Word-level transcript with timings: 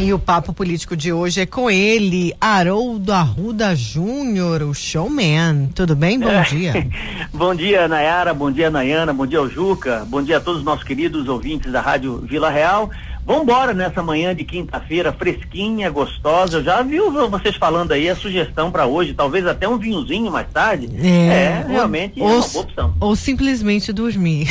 E 0.00 0.14
o 0.14 0.18
papo 0.18 0.54
político 0.54 0.96
de 0.96 1.12
hoje 1.12 1.42
é 1.42 1.46
com 1.46 1.70
ele, 1.70 2.34
Haroldo 2.40 3.12
Arruda 3.12 3.76
Júnior, 3.76 4.62
o 4.62 4.72
showman. 4.72 5.68
Tudo 5.74 5.94
bem? 5.94 6.18
Bom 6.18 6.30
é. 6.30 6.42
dia. 6.44 6.72
bom 7.34 7.54
dia, 7.54 7.86
Nayara. 7.86 8.32
Bom 8.32 8.50
dia, 8.50 8.70
Nayana. 8.70 9.12
Bom 9.12 9.26
dia, 9.26 9.46
Juca. 9.46 10.06
Bom 10.08 10.22
dia 10.22 10.38
a 10.38 10.40
todos 10.40 10.60
os 10.60 10.64
nossos 10.64 10.84
queridos 10.84 11.28
ouvintes 11.28 11.70
da 11.70 11.82
Rádio 11.82 12.16
Vila 12.26 12.48
Real. 12.48 12.90
Vambora 13.30 13.72
nessa 13.72 14.02
manhã 14.02 14.34
de 14.34 14.42
quinta-feira, 14.42 15.12
fresquinha, 15.12 15.88
gostosa. 15.88 16.56
Eu 16.56 16.64
já 16.64 16.82
vi 16.82 16.98
vocês 16.98 17.54
falando 17.54 17.92
aí 17.92 18.10
a 18.10 18.16
sugestão 18.16 18.72
para 18.72 18.86
hoje, 18.86 19.14
talvez 19.14 19.46
até 19.46 19.68
um 19.68 19.78
vinhozinho 19.78 20.32
mais 20.32 20.48
tarde. 20.52 20.90
É, 21.00 21.06
é 21.06 21.66
realmente 21.68 22.20
ou, 22.20 22.28
é 22.28 22.32
uma 22.34 22.48
boa 22.48 22.64
opção. 22.64 22.94
Ou 22.98 23.14
simplesmente 23.14 23.92
dormir. 23.92 24.48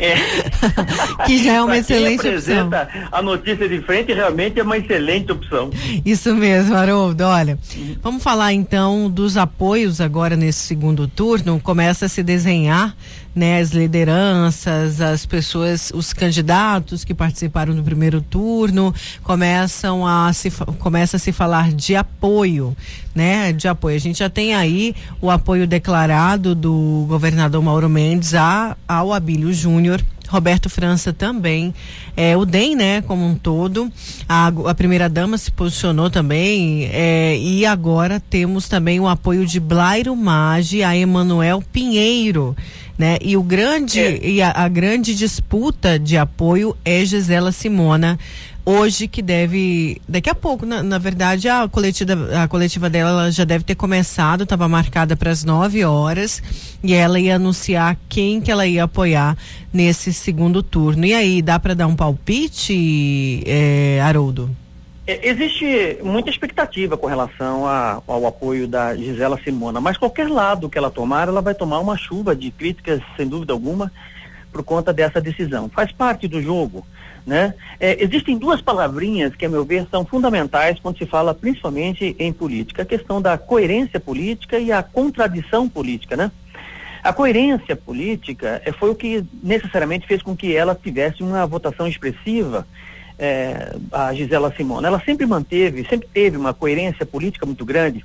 É. 0.00 0.14
que 1.26 1.44
já 1.44 1.52
é 1.52 1.62
uma 1.62 1.76
excelente 1.76 2.26
opção. 2.26 2.70
A 3.12 3.20
notícia 3.20 3.68
de 3.68 3.82
frente 3.82 4.14
realmente 4.14 4.58
é 4.58 4.62
uma 4.62 4.78
excelente 4.78 5.30
opção. 5.30 5.68
Isso 6.06 6.34
mesmo, 6.34 6.74
Haroldo. 6.74 7.22
Olha, 7.24 7.58
uhum. 7.76 7.96
vamos 8.02 8.22
falar 8.22 8.54
então 8.54 9.10
dos 9.10 9.36
apoios 9.36 10.00
agora 10.00 10.36
nesse 10.36 10.60
segundo 10.60 11.06
turno. 11.06 11.60
Começa 11.60 12.06
a 12.06 12.08
se 12.08 12.22
desenhar 12.22 12.96
né, 13.34 13.60
as 13.60 13.70
lideranças, 13.70 15.00
as 15.00 15.26
pessoas, 15.26 15.90
os 15.94 16.12
candidatos 16.12 17.04
que 17.04 17.12
participaram 17.12 17.74
do 17.74 17.82
primeiro 17.82 18.20
turno, 18.20 18.94
começam 19.22 20.06
a 20.06 20.32
se 20.32 20.50
começa 20.78 21.16
a 21.16 21.20
se 21.20 21.32
falar 21.32 21.72
de 21.72 21.96
apoio, 21.96 22.76
né, 23.14 23.52
de 23.52 23.66
apoio. 23.66 23.96
A 23.96 24.00
gente 24.00 24.18
já 24.18 24.30
tem 24.30 24.54
aí 24.54 24.94
o 25.20 25.30
apoio 25.30 25.66
declarado 25.66 26.54
do 26.54 27.04
governador 27.08 27.62
Mauro 27.62 27.88
Mendes 27.88 28.34
a, 28.34 28.76
ao 28.86 29.12
Abílio 29.12 29.52
Júnior 29.52 30.02
Roberto 30.34 30.68
França 30.68 31.12
também, 31.12 31.72
é, 32.16 32.36
o 32.36 32.44
DEM, 32.44 32.74
né, 32.74 33.00
como 33.02 33.24
um 33.24 33.36
todo, 33.36 33.88
a, 34.28 34.48
a 34.48 34.74
primeira 34.74 35.08
dama 35.08 35.38
se 35.38 35.52
posicionou 35.52 36.10
também, 36.10 36.90
é, 36.92 37.38
e 37.38 37.64
agora 37.64 38.18
temos 38.18 38.68
também 38.68 38.98
o 38.98 39.06
apoio 39.06 39.46
de 39.46 39.60
Blairo 39.60 40.16
Maggi 40.16 40.82
a 40.82 40.96
Emanuel 40.96 41.62
Pinheiro, 41.72 42.56
né, 42.98 43.16
e 43.22 43.36
o 43.36 43.44
grande, 43.44 44.00
é. 44.00 44.28
e 44.28 44.42
a, 44.42 44.50
a 44.50 44.66
grande 44.66 45.14
disputa 45.14 46.00
de 46.00 46.16
apoio 46.16 46.76
é 46.84 47.04
Gisela 47.04 47.52
Simona, 47.52 48.18
hoje 48.64 49.06
que 49.06 49.20
deve 49.20 50.00
daqui 50.08 50.30
a 50.30 50.34
pouco 50.34 50.64
na, 50.64 50.82
na 50.82 50.98
verdade 50.98 51.48
a 51.48 51.68
coletiva 51.68 52.42
a 52.42 52.48
coletiva 52.48 52.88
dela 52.88 53.30
já 53.30 53.44
deve 53.44 53.62
ter 53.62 53.74
começado 53.74 54.44
estava 54.44 54.66
marcada 54.68 55.14
para 55.16 55.30
as 55.30 55.44
9 55.44 55.84
horas 55.84 56.42
e 56.82 56.94
ela 56.94 57.20
ia 57.20 57.36
anunciar 57.36 57.96
quem 58.08 58.40
que 58.40 58.50
ela 58.50 58.66
ia 58.66 58.84
apoiar 58.84 59.36
nesse 59.72 60.12
segundo 60.12 60.62
turno. 60.62 61.04
E 61.04 61.14
aí 61.14 61.42
dá 61.42 61.58
para 61.58 61.74
dar 61.74 61.86
um 61.86 61.96
palpite 61.96 63.42
é, 63.46 64.00
Haroldo? 64.02 64.50
É, 65.06 65.28
existe 65.28 65.98
muita 66.02 66.30
expectativa 66.30 66.96
com 66.96 67.06
relação 67.06 67.66
a, 67.66 68.02
ao 68.06 68.26
apoio 68.26 68.66
da 68.66 68.96
Gisela 68.96 69.38
Simona 69.44 69.80
mas 69.80 69.98
qualquer 69.98 70.28
lado 70.30 70.70
que 70.70 70.78
ela 70.78 70.90
tomar 70.90 71.28
ela 71.28 71.42
vai 71.42 71.54
tomar 71.54 71.80
uma 71.80 71.98
chuva 71.98 72.34
de 72.34 72.50
críticas 72.50 73.02
sem 73.16 73.28
dúvida 73.28 73.52
alguma 73.52 73.92
por 74.50 74.62
conta 74.62 74.92
dessa 74.92 75.20
decisão. 75.20 75.68
Faz 75.68 75.90
parte 75.90 76.28
do 76.28 76.40
jogo 76.40 76.86
né? 77.26 77.54
É, 77.80 78.02
existem 78.02 78.36
duas 78.36 78.60
palavrinhas 78.60 79.34
que, 79.34 79.46
a 79.46 79.48
meu 79.48 79.64
ver, 79.64 79.86
são 79.90 80.04
fundamentais 80.04 80.78
quando 80.80 80.98
se 80.98 81.06
fala 81.06 81.34
principalmente 81.34 82.14
em 82.18 82.32
política: 82.32 82.82
a 82.82 82.86
questão 82.86 83.20
da 83.20 83.38
coerência 83.38 83.98
política 83.98 84.58
e 84.58 84.70
a 84.70 84.82
contradição 84.82 85.68
política. 85.68 86.16
Né? 86.16 86.30
A 87.02 87.12
coerência 87.12 87.74
política 87.76 88.60
é, 88.64 88.72
foi 88.72 88.90
o 88.90 88.94
que 88.94 89.24
necessariamente 89.42 90.06
fez 90.06 90.22
com 90.22 90.36
que 90.36 90.54
ela 90.54 90.74
tivesse 90.74 91.22
uma 91.22 91.46
votação 91.46 91.86
expressiva. 91.86 92.66
É, 93.16 93.76
a 93.92 94.12
Gisela 94.12 94.52
Simona, 94.56 94.88
ela 94.88 95.00
sempre 95.04 95.24
manteve, 95.24 95.86
sempre 95.88 96.08
teve 96.12 96.36
uma 96.36 96.52
coerência 96.52 97.06
política 97.06 97.46
muito 97.46 97.64
grande. 97.64 98.04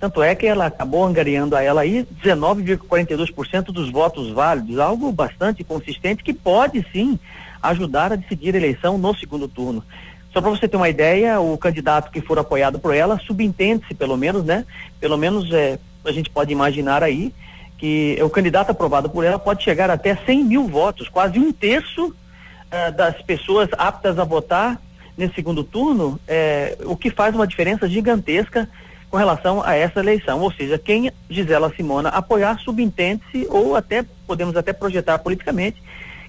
Tanto 0.00 0.22
é 0.22 0.34
que 0.34 0.46
ela 0.46 0.66
acabou 0.66 1.04
angariando 1.04 1.54
a 1.54 1.62
ela 1.62 1.82
aí 1.82 2.06
19,42% 2.24 3.64
dos 3.64 3.90
votos 3.90 4.30
válidos, 4.30 4.78
algo 4.78 5.12
bastante 5.12 5.62
consistente 5.62 6.24
que 6.24 6.32
pode 6.32 6.84
sim 6.90 7.18
ajudar 7.62 8.10
a 8.10 8.16
decidir 8.16 8.54
a 8.54 8.58
eleição 8.58 8.96
no 8.96 9.14
segundo 9.14 9.46
turno. 9.46 9.84
Só 10.32 10.40
para 10.40 10.48
você 10.48 10.66
ter 10.66 10.78
uma 10.78 10.88
ideia, 10.88 11.38
o 11.38 11.58
candidato 11.58 12.10
que 12.10 12.22
for 12.22 12.38
apoiado 12.38 12.78
por 12.78 12.94
ela, 12.94 13.18
subentende-se 13.18 13.92
pelo 13.92 14.16
menos, 14.16 14.42
né? 14.42 14.64
Pelo 14.98 15.18
menos 15.18 15.52
é, 15.52 15.78
a 16.04 16.12
gente 16.12 16.30
pode 16.30 16.50
imaginar 16.50 17.02
aí 17.02 17.34
que 17.76 18.18
o 18.22 18.30
candidato 18.30 18.70
aprovado 18.70 19.10
por 19.10 19.24
ela 19.24 19.38
pode 19.38 19.62
chegar 19.62 19.90
até 19.90 20.16
100 20.16 20.44
mil 20.44 20.66
votos, 20.66 21.10
quase 21.10 21.38
um 21.38 21.52
terço 21.52 22.06
uh, 22.06 22.92
das 22.96 23.20
pessoas 23.22 23.68
aptas 23.76 24.18
a 24.18 24.24
votar 24.24 24.80
nesse 25.16 25.34
segundo 25.34 25.62
turno, 25.62 26.18
é, 26.26 26.78
o 26.84 26.96
que 26.96 27.10
faz 27.10 27.34
uma 27.34 27.46
diferença 27.46 27.88
gigantesca 27.88 28.68
com 29.10 29.16
relação 29.16 29.62
a 29.62 29.74
essa 29.74 30.00
eleição. 30.00 30.40
Ou 30.40 30.52
seja, 30.52 30.78
quem 30.78 31.10
Gisela 31.28 31.72
Simona 31.76 32.10
apoiar 32.10 32.58
subentende-se 32.60 33.46
ou 33.50 33.74
até 33.74 34.04
podemos 34.26 34.56
até 34.56 34.72
projetar 34.72 35.18
politicamente 35.18 35.82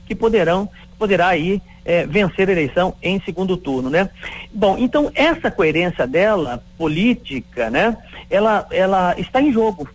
que 0.05 0.15
poderão 0.15 0.69
poderá 0.97 1.29
aí 1.29 1.61
é, 1.83 2.05
vencer 2.05 2.47
a 2.47 2.51
eleição 2.51 2.93
em 3.01 3.19
segundo 3.21 3.57
turno, 3.57 3.89
né? 3.89 4.09
Bom, 4.53 4.77
então 4.77 5.11
essa 5.15 5.49
coerência 5.49 6.05
dela 6.05 6.63
política, 6.77 7.71
né? 7.71 7.97
Ela, 8.29 8.67
ela 8.69 9.15
está 9.17 9.41
em 9.41 9.51
jogo, 9.51 9.89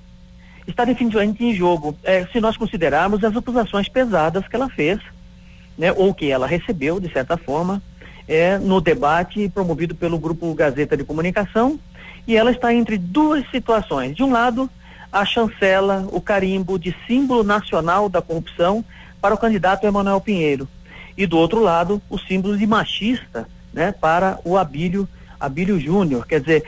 está 0.66 0.84
definitivamente 0.84 1.44
em 1.44 1.54
jogo. 1.54 1.96
É, 2.02 2.26
se 2.26 2.40
nós 2.40 2.56
considerarmos 2.56 3.22
as 3.22 3.36
acusações 3.36 3.88
pesadas 3.88 4.48
que 4.48 4.56
ela 4.56 4.68
fez, 4.68 4.98
né? 5.78 5.92
Ou 5.92 6.12
que 6.12 6.28
ela 6.28 6.46
recebeu 6.46 6.98
de 6.98 7.12
certa 7.12 7.36
forma, 7.36 7.80
é, 8.26 8.58
no 8.58 8.80
debate 8.80 9.48
promovido 9.48 9.94
pelo 9.94 10.18
grupo 10.18 10.52
Gazeta 10.54 10.96
de 10.96 11.04
Comunicação, 11.04 11.78
e 12.26 12.36
ela 12.36 12.50
está 12.50 12.74
entre 12.74 12.98
duas 12.98 13.48
situações. 13.50 14.16
De 14.16 14.22
um 14.22 14.32
lado, 14.32 14.68
a 15.12 15.24
chancela, 15.24 16.06
o 16.10 16.20
carimbo 16.20 16.78
de 16.78 16.94
símbolo 17.06 17.44
nacional 17.44 18.08
da 18.08 18.20
corrupção 18.20 18.84
para 19.20 19.34
o 19.34 19.38
candidato 19.38 19.86
Emanuel 19.86 20.20
Pinheiro 20.20 20.68
e 21.16 21.26
do 21.26 21.38
outro 21.38 21.60
lado 21.60 22.02
o 22.10 22.18
símbolo 22.18 22.56
de 22.56 22.66
machista, 22.66 23.48
né, 23.72 23.92
para 23.92 24.38
o 24.44 24.56
Abílio, 24.56 25.08
Abílio 25.40 25.80
Júnior. 25.80 26.26
Quer 26.26 26.40
dizer, 26.40 26.64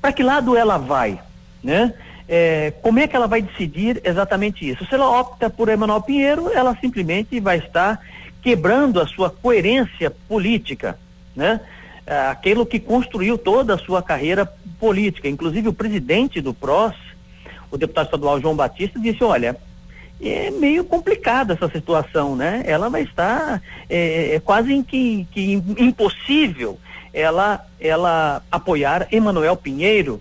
para 0.00 0.12
que 0.12 0.22
lado 0.22 0.56
ela 0.56 0.76
vai, 0.78 1.20
né? 1.62 1.92
É, 2.30 2.74
como 2.82 2.98
é 2.98 3.08
que 3.08 3.16
ela 3.16 3.26
vai 3.26 3.40
decidir 3.40 4.02
exatamente 4.04 4.68
isso? 4.68 4.84
Se 4.84 4.94
ela 4.94 5.08
opta 5.08 5.48
por 5.48 5.68
Emanuel 5.68 6.02
Pinheiro, 6.02 6.52
ela 6.52 6.76
simplesmente 6.78 7.40
vai 7.40 7.56
estar 7.56 7.98
quebrando 8.42 9.00
a 9.00 9.06
sua 9.06 9.30
coerência 9.30 10.10
política, 10.28 10.98
né? 11.34 11.60
É, 12.08 12.28
aquilo 12.28 12.64
que 12.64 12.80
construiu 12.80 13.36
toda 13.36 13.74
a 13.74 13.78
sua 13.78 14.02
carreira 14.02 14.50
política. 14.80 15.28
Inclusive 15.28 15.68
o 15.68 15.74
presidente 15.74 16.40
do 16.40 16.54
PROS, 16.54 16.94
o 17.70 17.76
deputado 17.76 18.06
estadual 18.06 18.40
João 18.40 18.56
Batista, 18.56 18.98
disse, 18.98 19.22
olha, 19.22 19.54
é 20.18 20.50
meio 20.50 20.84
complicada 20.84 21.52
essa 21.52 21.68
situação, 21.68 22.34
né? 22.34 22.62
Ela 22.64 22.88
vai 22.88 23.02
estar 23.02 23.60
é, 23.90 24.36
é 24.36 24.40
quase 24.40 24.72
em 24.72 24.82
que, 24.82 25.28
que 25.30 25.62
impossível 25.76 26.78
ela 27.12 27.62
ela 27.78 28.42
apoiar 28.50 29.06
Emanuel 29.12 29.54
Pinheiro, 29.54 30.18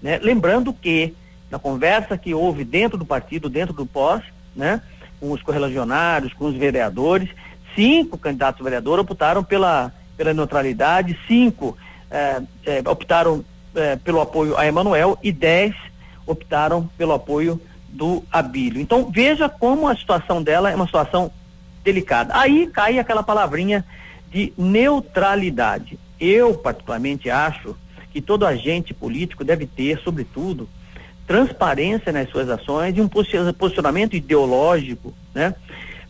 né? 0.00 0.18
Lembrando 0.22 0.72
que 0.72 1.14
na 1.50 1.58
conversa 1.58 2.16
que 2.16 2.32
houve 2.32 2.64
dentro 2.64 2.96
do 2.96 3.04
partido, 3.04 3.50
dentro 3.50 3.74
do 3.74 3.84
pós, 3.84 4.22
né? 4.54 4.80
Com 5.20 5.32
os 5.32 5.42
correligionários, 5.42 6.32
com 6.32 6.46
os 6.46 6.56
vereadores, 6.56 7.28
cinco 7.74 8.16
candidatos 8.16 8.62
a 8.62 8.64
vereador 8.64 8.98
optaram 8.98 9.44
pela 9.44 9.92
pela 10.16 10.32
neutralidade, 10.32 11.18
cinco 11.26 11.76
é, 12.10 12.40
é, 12.64 12.82
optaram 12.88 13.44
é, 13.74 13.96
pelo 13.96 14.20
apoio 14.20 14.56
a 14.56 14.66
Emanuel 14.66 15.18
e 15.22 15.30
dez 15.32 15.74
optaram 16.26 16.88
pelo 16.96 17.12
apoio 17.12 17.60
do 17.88 18.22
Abílio. 18.30 18.80
Então 18.80 19.10
veja 19.10 19.48
como 19.48 19.88
a 19.88 19.96
situação 19.96 20.42
dela 20.42 20.70
é 20.70 20.74
uma 20.74 20.86
situação 20.86 21.30
delicada. 21.84 22.36
Aí 22.36 22.66
cai 22.66 22.98
aquela 22.98 23.22
palavrinha 23.22 23.84
de 24.30 24.52
neutralidade. 24.56 25.98
Eu 26.18 26.54
particularmente 26.54 27.30
acho 27.30 27.76
que 28.12 28.20
todo 28.20 28.46
agente 28.46 28.92
político 28.92 29.44
deve 29.44 29.66
ter, 29.66 29.98
sobretudo, 30.00 30.68
transparência 31.26 32.12
nas 32.12 32.30
suas 32.30 32.48
ações 32.48 32.96
e 32.96 33.00
um 33.00 33.08
posicionamento 33.08 34.14
ideológico, 34.14 35.12
né? 35.34 35.54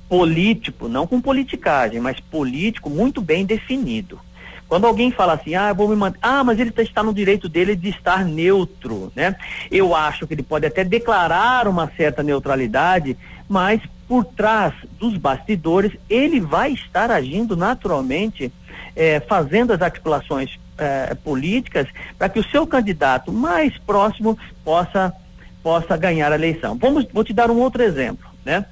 Político, 0.08 0.88
não 0.88 1.06
com 1.06 1.20
politicagem, 1.20 2.00
mas 2.00 2.20
político 2.20 2.88
muito 2.88 3.20
bem 3.20 3.44
definido. 3.44 4.20
Quando 4.69 4.87
alguém 4.87 5.11
fala 5.11 5.35
assim, 5.35 5.55
ah, 5.55 5.73
vou 5.73 5.88
me 5.88 5.94
manter, 5.94 6.19
ah, 6.20 6.43
mas 6.43 6.58
ele 6.58 6.70
tá, 6.70 6.82
está 6.82 7.03
no 7.03 7.14
direito 7.14 7.49
dele 7.49 7.76
de 7.76 7.91
estar 7.91 8.25
neutro, 8.25 9.12
né? 9.14 9.37
Eu 9.70 9.94
acho 9.94 10.26
que 10.26 10.35
ele 10.35 10.43
pode 10.43 10.67
até 10.67 10.82
declarar 10.82 11.69
uma 11.69 11.91
certa 11.97 12.23
neutralidade, 12.23 13.17
mas 13.49 13.81
por 14.08 14.25
trás 14.25 14.75
dos 14.99 15.17
bastidores 15.17 15.93
ele 16.11 16.41
vai 16.41 16.73
estar 16.73 17.11
agindo 17.11 17.56
naturalmente, 17.56 18.52
eh, 18.94 19.20
fazendo 19.20 19.73
as 19.73 19.82
articulações 19.82 20.59
eh, 20.79 21.17
políticas 21.23 21.87
para 22.19 22.29
que 22.29 22.41
o 22.41 22.44
seu 22.44 22.67
candidato 22.67 23.32
mais 23.32 23.76
próximo 23.79 24.38
possa 24.64 25.12
possa 25.62 25.97
ganhar 25.97 26.31
a 26.31 26.37
eleição. 26.37 26.79
Vamos, 26.79 27.09
vou 27.12 27.25
te 27.25 27.32
dar 27.32 27.50
um 27.50 27.59
outro 27.59 27.82
exemplo, 27.82 28.31
né? 28.44 28.64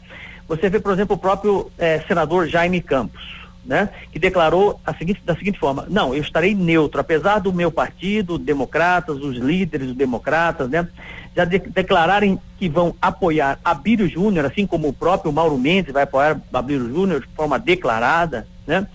Você 0.49 0.69
vê, 0.69 0.79
por 0.79 0.93
exemplo, 0.93 1.17
o 1.17 1.19
próprio 1.19 1.71
eh, 1.79 2.03
senador 2.07 2.49
Jaime 2.49 2.81
Campos, 2.81 3.23
né? 3.65 3.89
Que 4.13 4.19
declarou 4.19 4.79
seguinte, 4.99 5.23
da 5.25 5.35
seguinte 5.35 5.59
forma: 5.59 5.87
não, 5.89 6.15
eu 6.15 6.21
estarei 6.21 6.55
neutro, 6.55 7.01
apesar 7.01 7.39
do 7.39 7.53
meu 7.53 7.71
partido, 7.71 8.39
democratas, 8.39 9.17
os 9.17 9.37
líderes 9.37 9.95
democratas, 9.95 10.69
né? 10.69 10.87
Já 11.35 11.45
de, 11.45 11.59
declararem 11.59 12.39
que 12.59 12.69
vão 12.69 12.95
apoiar 13.01 13.59
Abílio 13.65 14.09
Júnior, 14.09 14.45
assim 14.45 14.67
como 14.67 14.89
o 14.89 14.93
próprio 14.93 15.33
Mauro 15.33 15.59
Mendes 15.59 15.93
vai 15.93 16.05
apoiar 16.05 16.41
Abílio 16.53 16.89
Júnior 16.89 17.21
de 17.21 17.29
forma 17.35 17.59
declarada, 17.59 18.47
né? 18.67 18.87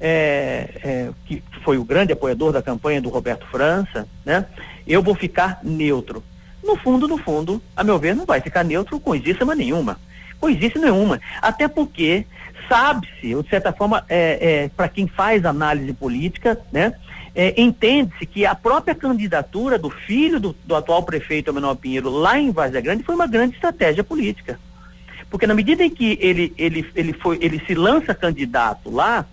É, 0.00 0.70
é, 0.84 1.10
que 1.26 1.42
foi 1.64 1.76
o 1.76 1.84
grande 1.84 2.12
apoiador 2.12 2.52
da 2.52 2.62
campanha 2.62 3.00
do 3.00 3.08
Roberto 3.08 3.46
França, 3.46 4.06
né? 4.24 4.46
Eu 4.86 5.02
vou 5.02 5.14
ficar 5.14 5.60
neutro. 5.62 6.22
No 6.62 6.76
fundo, 6.76 7.08
no 7.08 7.18
fundo, 7.18 7.62
a 7.76 7.82
meu 7.82 7.98
ver, 7.98 8.14
não 8.14 8.26
vai 8.26 8.40
ficar 8.40 8.64
neutro 8.64 9.00
coisíssima 9.00 9.54
nenhuma. 9.54 9.98
Coisíssima 10.40 10.86
nenhuma. 10.86 11.20
Até 11.40 11.68
porque 11.68 12.24
sabe-se, 12.68 13.34
de 13.34 13.48
certa 13.48 13.72
forma, 13.72 14.04
é, 14.08 14.64
é 14.64 14.70
para 14.76 14.88
quem 14.88 15.06
faz 15.06 15.44
análise 15.44 15.92
política, 15.92 16.58
né? 16.72 16.94
É, 17.34 17.60
entende-se 17.60 18.26
que 18.26 18.44
a 18.44 18.54
própria 18.54 18.94
candidatura 18.94 19.78
do 19.78 19.90
filho 19.90 20.40
do, 20.40 20.56
do 20.64 20.74
atual 20.74 21.02
prefeito 21.04 21.52
Manuel 21.52 21.76
Pinheiro 21.76 22.10
lá 22.10 22.38
em 22.38 22.50
Várzea 22.50 22.80
Grande 22.80 23.04
foi 23.04 23.14
uma 23.14 23.26
grande 23.26 23.54
estratégia 23.54 24.02
política. 24.02 24.58
Porque 25.30 25.46
na 25.46 25.54
medida 25.54 25.84
em 25.84 25.90
que 25.90 26.18
ele, 26.20 26.52
ele, 26.58 26.90
ele, 26.94 27.12
foi, 27.12 27.38
ele 27.40 27.62
se 27.64 27.74
lança 27.74 28.14
candidato 28.14 28.90
lá, 28.90 29.26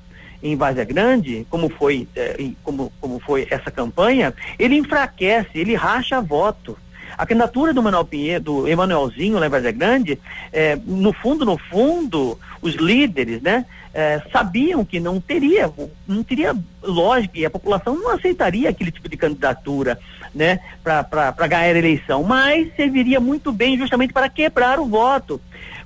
em 0.46 0.56
Várzea 0.56 0.84
Grande, 0.84 1.48
como 1.50 1.70
foi, 1.70 2.08
eh, 2.16 2.52
como, 2.64 2.92
como 3.02 3.20
foi 3.20 3.48
essa 3.50 3.72
campanha, 3.72 4.32
ele 4.60 4.76
enfraquece, 4.76 5.50
ele 5.56 5.74
racha 5.74 6.22
voto. 6.22 6.78
A 7.18 7.26
candidatura 7.26 7.74
do 7.74 7.82
Manuel 7.82 8.06
Pinheiro, 8.06 8.44
do 8.44 8.68
Emanuelzinho 8.68 9.40
lá 9.40 9.46
em 9.46 9.50
Várzea 9.50 9.72
Grande, 9.72 10.20
eh, 10.52 10.78
no 10.86 11.14
fundo, 11.14 11.46
no 11.46 11.58
fundo, 11.58 12.40
os 12.62 12.76
líderes, 12.76 13.42
né, 13.42 13.66
eh, 13.94 14.22
sabiam 14.32 14.84
que 14.84 15.00
não 15.00 15.22
teria, 15.22 15.72
não 16.08 16.24
teria 16.24 16.56
lógica 16.84 17.40
e 17.40 17.46
a 17.46 17.50
população 17.50 17.96
não 17.96 18.12
aceitaria 18.12 18.70
aquele 18.70 18.92
tipo 18.92 19.08
de 19.08 19.16
candidatura, 19.16 19.98
né, 20.34 20.60
para 20.84 21.48
ganhar 21.48 21.62
a 21.62 21.78
eleição, 21.78 22.24
mas 22.24 22.76
serviria 22.76 23.20
muito 23.20 23.52
bem 23.52 23.78
justamente 23.78 24.12
para 24.12 24.28
quebrar 24.28 24.80
o 24.80 24.86
voto 24.86 25.40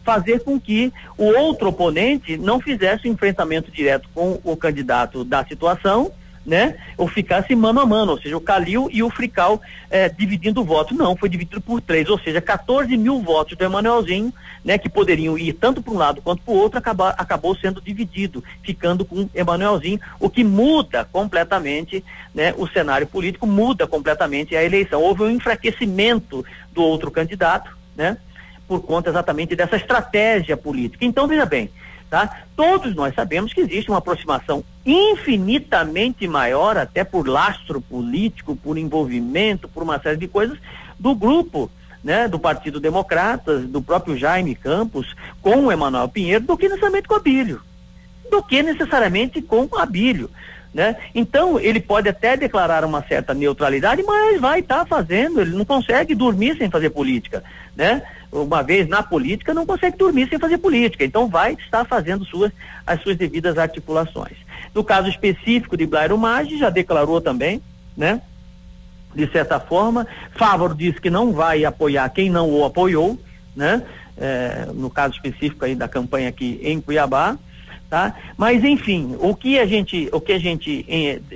fazer 0.04 0.44
com 0.44 0.60
que 0.60 0.92
o 1.18 1.26
outro 1.26 1.70
oponente 1.70 2.36
não 2.36 2.60
fizesse 2.60 3.08
o 3.08 3.12
enfrentamento 3.12 3.70
direto 3.70 4.10
com 4.14 4.40
o 4.44 4.58
candidato 4.58 5.24
da 5.24 5.46
situação, 5.46 6.12
né? 6.50 6.76
Ou 6.98 7.08
ficasse 7.08 7.56
mano 7.56 7.80
a 7.80 7.86
mano, 7.86 8.14
ou 8.14 8.20
seja, 8.20 8.36
o 8.36 8.42
Calil 8.42 8.90
e 8.92 9.04
o 9.04 9.10
Frical 9.12 9.62
eh, 9.92 10.10
dividindo 10.10 10.62
o 10.62 10.64
voto. 10.64 10.96
Não, 10.96 11.16
foi 11.16 11.30
dividido 11.30 11.62
por 11.62 11.80
três, 11.80 12.10
ou 12.10 12.18
seja, 12.18 12.42
14 12.42 12.98
mil 12.98 13.22
votos 13.22 13.56
do 13.56 13.64
Emanuelzinho, 13.64 14.34
né? 14.66 14.80
Que 14.80 14.90
poderiam 14.90 15.38
ir 15.38 15.54
tanto 15.54 15.80
para 15.80 15.94
um 15.94 15.98
lado 15.98 16.24
quanto 16.24 16.42
para 16.42 16.52
o 16.52 16.58
outro, 16.58 16.82
acabou 17.16 17.56
sendo 17.56 17.80
dividido, 17.80 18.44
ficando 18.64 19.06
com 19.06 19.30
Emanuelzinho, 19.36 20.00
o 20.20 20.28
que 20.28 20.44
muda 20.44 21.06
completamente, 21.06 22.04
né? 22.34 22.52
O 22.58 22.68
cenário 22.68 23.06
político 23.06 23.46
muda 23.46 23.86
completamente 23.86 24.56
a 24.56 24.64
eleição. 24.64 25.04
Houve 25.04 25.22
um 25.22 25.30
enfraquecimento 25.30 26.44
do 26.74 26.82
outro 26.82 27.12
candidato, 27.12 27.78
né? 27.96 28.18
por 28.68 28.84
conta 28.84 29.10
exatamente 29.10 29.56
dessa 29.56 29.78
estratégia 29.78 30.56
política. 30.56 31.04
Então, 31.04 31.28
veja 31.28 31.44
bem, 31.44 31.72
tá? 32.10 32.44
Todos 32.56 32.96
nós 32.96 33.14
sabemos 33.14 33.54
que 33.54 33.62
existe 33.62 33.90
uma 33.90 34.00
aproximação 34.00 34.64
infinitamente 34.86 36.28
maior, 36.28 36.78
até 36.78 37.04
por 37.04 37.28
lastro 37.28 37.80
político, 37.80 38.56
por 38.56 38.78
envolvimento, 38.78 39.68
por 39.68 39.84
uma 39.84 40.00
série 40.00 40.18
de 40.18 40.28
coisas, 40.28 40.58
do 40.98 41.14
grupo 41.14 41.70
né, 42.04 42.28
do 42.28 42.40
Partido 42.40 42.80
Democratas, 42.80 43.66
do 43.68 43.82
próprio 43.82 44.18
Jaime 44.18 44.56
Campos, 44.56 45.16
com 45.42 45.66
o 45.66 45.72
Emanuel 45.72 46.08
Pinheiro, 46.08 46.44
do 46.44 46.58
que 46.58 46.68
necessariamente 46.68 47.08
com 47.08 47.16
o 47.16 47.18
Abílio. 47.18 47.62
Do 48.32 48.44
que 48.44 48.64
necessariamente 48.64 49.42
com 49.42 49.68
o 49.72 49.78
Abílio. 49.78 50.30
Né? 50.74 50.96
Então, 51.16 51.60
ele 51.60 51.80
pode 51.80 52.08
até 52.08 52.38
declarar 52.38 52.86
uma 52.86 53.04
certa 53.04 53.34
neutralidade, 53.34 54.04
mas 54.04 54.40
vai 54.40 54.60
estar 54.60 54.80
tá 54.80 54.86
fazendo, 54.86 55.42
ele 55.42 55.56
não 55.56 55.66
consegue 55.66 56.14
dormir 56.14 56.58
sem 56.58 56.70
fazer 56.70 56.92
política. 56.92 57.44
Né? 57.76 58.04
uma 58.32 58.62
vez 58.62 58.88
na 58.88 59.02
política, 59.02 59.54
não 59.54 59.66
consegue 59.66 59.98
dormir 59.98 60.30
sem 60.30 60.38
fazer 60.38 60.58
política. 60.58 61.04
Então 61.04 61.28
vai 61.28 61.54
estar 61.54 61.86
fazendo 61.86 62.26
suas, 62.26 62.52
as 62.86 63.02
suas 63.02 63.18
devidas 63.18 63.58
articulações. 63.58 64.38
No 64.74 64.84
caso 64.84 65.10
específico 65.10 65.76
de 65.76 65.86
Blairo 65.86 66.18
Maggi, 66.18 66.58
já 66.58 66.70
declarou 66.70 67.20
também, 67.20 67.62
né? 67.98 68.22
De 69.16 69.30
certa 69.32 69.60
forma, 69.60 70.06
Fávaro 70.36 70.76
disse 70.76 71.02
que 71.02 71.10
não 71.10 71.34
vai 71.34 71.66
apoiar 71.66 72.08
quem 72.10 72.30
não 72.30 72.50
o 72.50 72.64
apoiou, 72.64 73.20
né? 73.56 73.82
É, 74.16 74.68
no 74.74 74.90
caso 74.90 75.16
específico 75.16 75.66
aí 75.66 75.74
da 75.74 75.88
campanha 75.88 76.30
aqui 76.30 76.60
em 76.62 76.80
Cuiabá 76.82 77.38
tá? 77.90 78.14
Mas 78.38 78.64
enfim, 78.64 79.18
o 79.20 79.34
que 79.34 79.58
a 79.58 79.66
gente, 79.66 80.08
o 80.12 80.22
que 80.22 80.34
a 80.34 80.40
gente, 80.40 80.86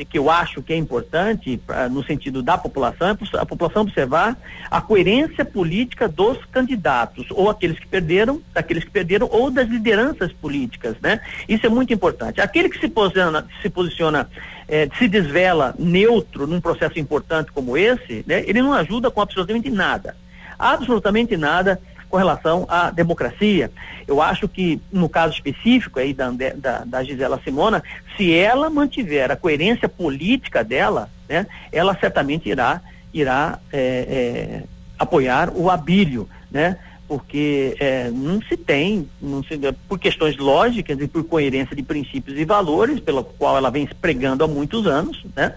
que 0.09 0.17
eu 0.17 0.29
acho 0.29 0.61
que 0.61 0.71
é 0.71 0.77
importante 0.77 1.57
pra, 1.57 1.89
no 1.89 2.03
sentido 2.03 2.43
da 2.43 2.57
população 2.57 3.09
é 3.09 3.17
a 3.39 3.45
população 3.45 3.81
observar 3.81 4.37
a 4.69 4.79
coerência 4.79 5.43
política 5.43 6.07
dos 6.07 6.37
candidatos 6.45 7.25
ou 7.31 7.49
aqueles 7.49 7.79
que 7.79 7.87
perderam, 7.87 8.41
daqueles 8.53 8.83
que 8.83 8.91
perderam 8.91 9.27
ou 9.31 9.49
das 9.49 9.67
lideranças 9.67 10.31
políticas, 10.31 10.95
né? 11.01 11.19
Isso 11.49 11.65
é 11.65 11.69
muito 11.69 11.93
importante. 11.93 12.39
Aquele 12.39 12.69
que 12.69 12.79
se 12.79 12.87
posiciona, 12.87 13.47
se 13.61 13.69
posiciona, 13.69 14.29
eh, 14.67 14.87
se 14.99 15.07
desvela 15.07 15.73
neutro 15.79 16.45
num 16.45 16.61
processo 16.61 16.99
importante 16.99 17.51
como 17.51 17.75
esse, 17.75 18.23
né? 18.27 18.43
Ele 18.45 18.61
não 18.61 18.73
ajuda 18.73 19.09
com 19.09 19.21
absolutamente 19.21 19.69
nada, 19.71 20.15
absolutamente 20.59 21.35
nada 21.35 21.81
com 22.13 22.17
relação 22.17 22.67
à 22.69 22.91
democracia. 22.91 23.71
Eu 24.05 24.21
acho 24.21 24.47
que, 24.47 24.79
no 24.91 25.09
caso 25.09 25.33
específico 25.33 25.99
aí 25.99 26.13
da, 26.13 26.29
da, 26.29 26.83
da 26.85 27.03
Gisela 27.03 27.41
Simona, 27.43 27.81
se 28.15 28.31
ela 28.31 28.69
mantiver 28.69 29.31
a 29.31 29.35
coerência 29.35 29.89
política 29.89 30.63
dela, 30.63 31.09
né, 31.27 31.47
ela 31.71 31.97
certamente 31.99 32.47
irá, 32.47 32.81
irá 33.11 33.57
é, 33.71 33.79
é, 33.79 34.63
apoiar 34.99 35.49
o 35.55 35.71
Abílio, 35.71 36.29
né? 36.51 36.77
porque 37.07 37.75
é, 37.79 38.11
não 38.11 38.39
se 38.43 38.57
tem, 38.57 39.09
não 39.19 39.43
se, 39.43 39.59
por 39.89 39.97
questões 39.97 40.37
lógicas 40.37 40.99
e 41.01 41.07
por 41.07 41.23
coerência 41.23 41.75
de 41.75 41.81
princípios 41.81 42.37
e 42.37 42.45
valores, 42.45 42.99
pelo 42.99 43.23
qual 43.23 43.57
ela 43.57 43.71
vem 43.71 43.89
pregando 43.99 44.43
há 44.43 44.47
muitos 44.47 44.85
anos, 44.85 45.25
né? 45.35 45.55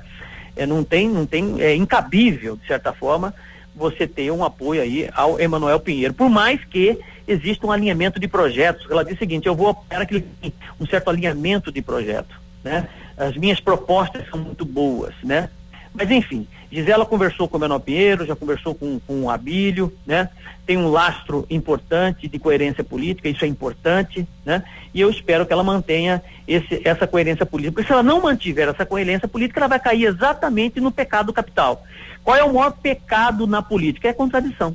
É, 0.56 0.64
não 0.64 0.82
tem, 0.82 1.06
não 1.06 1.26
tem, 1.26 1.60
é 1.60 1.75
incabível, 1.75 2.56
de 2.56 2.66
certa 2.66 2.94
forma, 2.94 3.34
você 3.76 4.06
ter 4.06 4.30
um 4.30 4.42
apoio 4.42 4.80
aí 4.80 5.09
ao 5.14 5.38
Emanuel 5.38 5.78
Pinheiro, 5.78 6.14
por 6.14 6.30
mais 6.30 6.64
que 6.64 6.99
exista 7.28 7.66
um 7.66 7.73
alinhamento 7.73 8.18
de 8.18 8.26
projetos. 8.26 8.87
Ela 8.90 9.04
diz 9.04 9.16
o 9.16 9.18
seguinte, 9.18 9.47
eu 9.47 9.54
vou 9.54 9.68
apoiar 9.68 10.00
aquele, 10.00 10.25
um 10.80 10.87
certo 10.87 11.11
alinhamento 11.11 11.71
de 11.71 11.83
projeto, 11.83 12.40
né? 12.64 12.88
As 13.16 13.37
minhas 13.37 13.61
propostas 13.61 14.28
são 14.30 14.40
muito 14.40 14.64
boas, 14.64 15.14
né? 15.23 15.50
Mas 15.92 16.11
enfim, 16.11 16.47
Gisela 16.71 17.06
conversou 17.06 17.49
com 17.49 17.56
o 17.56 17.61
Menor 17.61 17.80
Pinheiro, 17.80 18.26
já 18.26 18.37
conversou 18.37 18.75
com, 18.75 19.00
com 19.00 19.23
o 19.23 19.30
Abílio, 19.30 19.92
né? 20.06 20.28
Tem 20.66 20.76
um 20.76 20.88
lastro 20.88 21.47
importante 21.49 22.28
de 22.28 22.38
coerência 22.38 22.85
política, 22.85 23.28
isso 23.28 23.45
é 23.45 23.49
importante, 23.49 24.26
né? 24.45 24.62
E 24.92 25.00
eu 25.00 25.11
espero 25.11 25.47
que 25.47 25.52
ela 25.52 25.62
mantenha 25.62 26.23
esse, 26.47 26.80
essa 26.85 27.06
coerência 27.06 27.47
política. 27.47 27.75
Porque 27.75 27.87
se 27.87 27.92
ela 27.92 28.02
não 28.02 28.23
mantiver 28.23 28.68
essa 28.68 28.85
coerência 28.85 29.28
política, 29.28 29.61
ela 29.61 29.68
vai 29.68 29.80
cair 29.80 30.04
exatamente 30.04 30.80
no 30.80 30.90
pecado 30.90 31.33
capital. 31.33 31.85
Qual 32.26 32.37
é 32.37 32.42
o 32.42 32.52
maior 32.52 32.73
pecado 32.73 33.47
na 33.47 33.62
política? 33.62 34.09
É 34.09 34.12
contradição. 34.12 34.75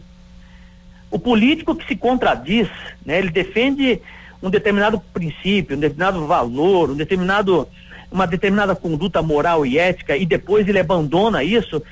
O 1.11 1.19
político 1.19 1.75
que 1.75 1.85
se 1.85 1.97
contradiz, 1.97 2.69
né? 3.05 3.19
Ele 3.19 3.29
defende 3.29 4.01
um 4.41 4.49
determinado 4.49 5.01
princípio, 5.13 5.75
um 5.75 5.79
determinado 5.81 6.25
valor, 6.25 6.91
um 6.91 6.95
determinado 6.95 7.67
uma 8.09 8.25
determinada 8.25 8.73
conduta 8.73 9.21
moral 9.21 9.65
e 9.65 9.77
ética 9.77 10.15
e 10.15 10.25
depois 10.25 10.65
ele 10.65 10.79
abandona 10.79 11.43
isso, 11.43 11.83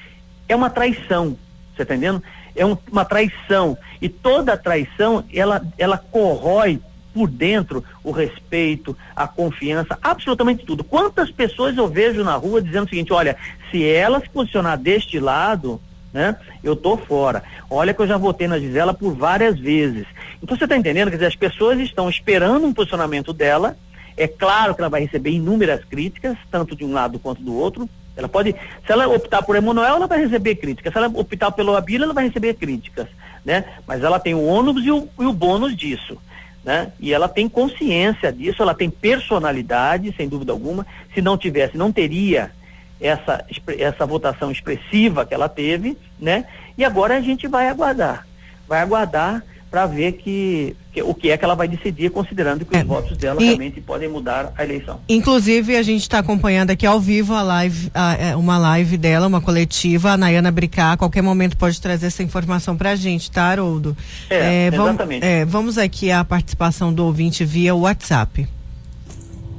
é 0.47 0.55
uma 0.55 0.69
traição, 0.69 1.37
você 1.75 1.81
está 1.81 1.93
entendendo? 1.93 2.23
É 2.55 2.65
um, 2.65 2.77
uma 2.89 3.03
traição. 3.03 3.77
E 4.01 4.07
toda 4.07 4.55
traição, 4.55 5.25
ela, 5.33 5.61
ela 5.77 5.97
corrói 5.97 6.79
por 7.19 7.29
dentro 7.29 7.83
o 8.01 8.11
respeito, 8.11 8.95
a 9.13 9.27
confiança, 9.27 9.99
absolutamente 10.01 10.65
tudo. 10.65 10.85
Quantas 10.85 11.29
pessoas 11.29 11.75
eu 11.75 11.85
vejo 11.85 12.23
na 12.23 12.35
rua 12.35 12.61
dizendo 12.61 12.85
o 12.85 12.89
seguinte, 12.89 13.11
olha, 13.11 13.35
se 13.69 13.85
ela 13.85 14.21
se 14.21 14.29
posicionar 14.29 14.77
deste 14.77 15.19
lado, 15.19 15.81
né, 16.13 16.37
eu 16.63 16.77
tô 16.77 16.95
fora. 16.95 17.43
Olha 17.69 17.93
que 17.93 18.01
eu 18.01 18.07
já 18.07 18.15
votei 18.15 18.47
na 18.47 18.57
Gisela 18.57 18.93
por 18.93 19.13
várias 19.13 19.59
vezes. 19.59 20.05
Então 20.41 20.55
você 20.57 20.63
está 20.63 20.77
entendendo? 20.77 21.09
Quer 21.09 21.17
dizer, 21.17 21.25
as 21.25 21.35
pessoas 21.35 21.77
estão 21.81 22.09
esperando 22.09 22.65
um 22.65 22.73
posicionamento 22.73 23.33
dela 23.33 23.75
É 24.15 24.27
claro 24.27 24.75
que 24.75 24.81
ela 24.81 24.89
vai 24.89 25.01
receber 25.01 25.31
inúmeras 25.31 25.83
críticas, 25.85 26.37
tanto 26.51 26.75
de 26.75 26.83
um 26.83 26.91
lado 26.91 27.17
quanto 27.19 27.41
do 27.41 27.55
outro. 27.55 27.89
Ela 28.17 28.27
pode, 28.27 28.51
se 28.51 28.91
ela 28.91 29.07
optar 29.07 29.41
por 29.41 29.55
Emanuel, 29.55 29.95
ela 29.95 30.07
vai 30.07 30.19
receber 30.19 30.55
críticas. 30.55 30.91
Se 30.91 30.99
ela 30.99 31.07
optar 31.07 31.51
pelo 31.51 31.73
Abílio, 31.73 32.03
ela 32.03 32.13
vai 32.13 32.27
receber 32.27 32.53
críticas, 32.55 33.07
né? 33.45 33.63
Mas 33.87 34.03
ela 34.03 34.19
tem 34.19 34.35
o 34.35 34.43
ônus 34.43 34.83
e 34.83 34.91
o, 34.91 35.07
e 35.17 35.25
o 35.25 35.31
bônus 35.31 35.73
disso, 35.75 36.17
né? 36.63 36.91
E 36.99 37.13
ela 37.13 37.27
tem 37.27 37.47
consciência 37.47 38.31
disso, 38.31 38.61
ela 38.61 38.73
tem 38.73 38.89
personalidade, 38.89 40.13
sem 40.15 40.27
dúvida 40.27 40.51
alguma. 40.51 40.85
Se 41.13 41.21
não 41.21 41.37
tivesse, 41.37 41.77
não 41.77 41.91
teria 41.91 42.51
essa, 42.99 43.45
essa 43.77 44.05
votação 44.05 44.51
expressiva 44.51 45.25
que 45.25 45.33
ela 45.33 45.47
teve, 45.47 45.97
né? 46.19 46.45
E 46.77 46.83
agora 46.83 47.17
a 47.17 47.21
gente 47.21 47.47
vai 47.47 47.67
aguardar. 47.67 48.27
Vai 48.67 48.81
aguardar 48.81 49.43
para 49.69 49.85
ver 49.85 50.13
que, 50.13 50.75
que, 50.91 51.01
o 51.01 51.13
que 51.13 51.29
é 51.29 51.37
que 51.37 51.45
ela 51.45 51.53
vai 51.53 51.67
decidir, 51.67 52.09
considerando 52.09 52.65
que 52.65 52.75
é. 52.75 52.81
os 52.81 52.87
votos 52.87 53.15
dela 53.17 53.41
e, 53.41 53.45
realmente 53.45 53.79
podem 53.79 54.09
mudar 54.09 54.51
a 54.57 54.63
eleição. 54.63 54.99
Inclusive, 55.07 55.75
a 55.75 55.83
gente 55.83 56.01
está 56.01 56.19
acompanhando 56.19 56.71
aqui 56.71 56.85
ao 56.85 56.99
vivo 56.99 57.33
a 57.33 57.43
live, 57.43 57.91
a, 57.93 58.15
é, 58.15 58.35
uma 58.35 58.57
live 58.57 58.97
dela, 58.97 59.27
uma 59.27 59.39
coletiva, 59.39 60.11
a 60.11 60.17
Nayana 60.17 60.51
Bricá, 60.51 60.93
a 60.93 60.97
qualquer 60.97 61.21
momento 61.21 61.55
pode 61.55 61.79
trazer 61.79 62.07
essa 62.07 62.23
informação 62.23 62.75
para 62.75 62.91
a 62.91 62.95
gente, 62.95 63.29
tá, 63.29 63.43
Haroldo? 63.43 63.95
É, 64.29 64.35
é 64.35 64.67
exatamente. 64.67 65.21
Vamos, 65.21 65.35
é, 65.35 65.45
vamos 65.45 65.77
aqui 65.77 66.11
à 66.11 66.23
participação 66.25 66.91
do 66.91 67.05
ouvinte 67.05 67.45
via 67.45 67.75
WhatsApp. 67.75 68.47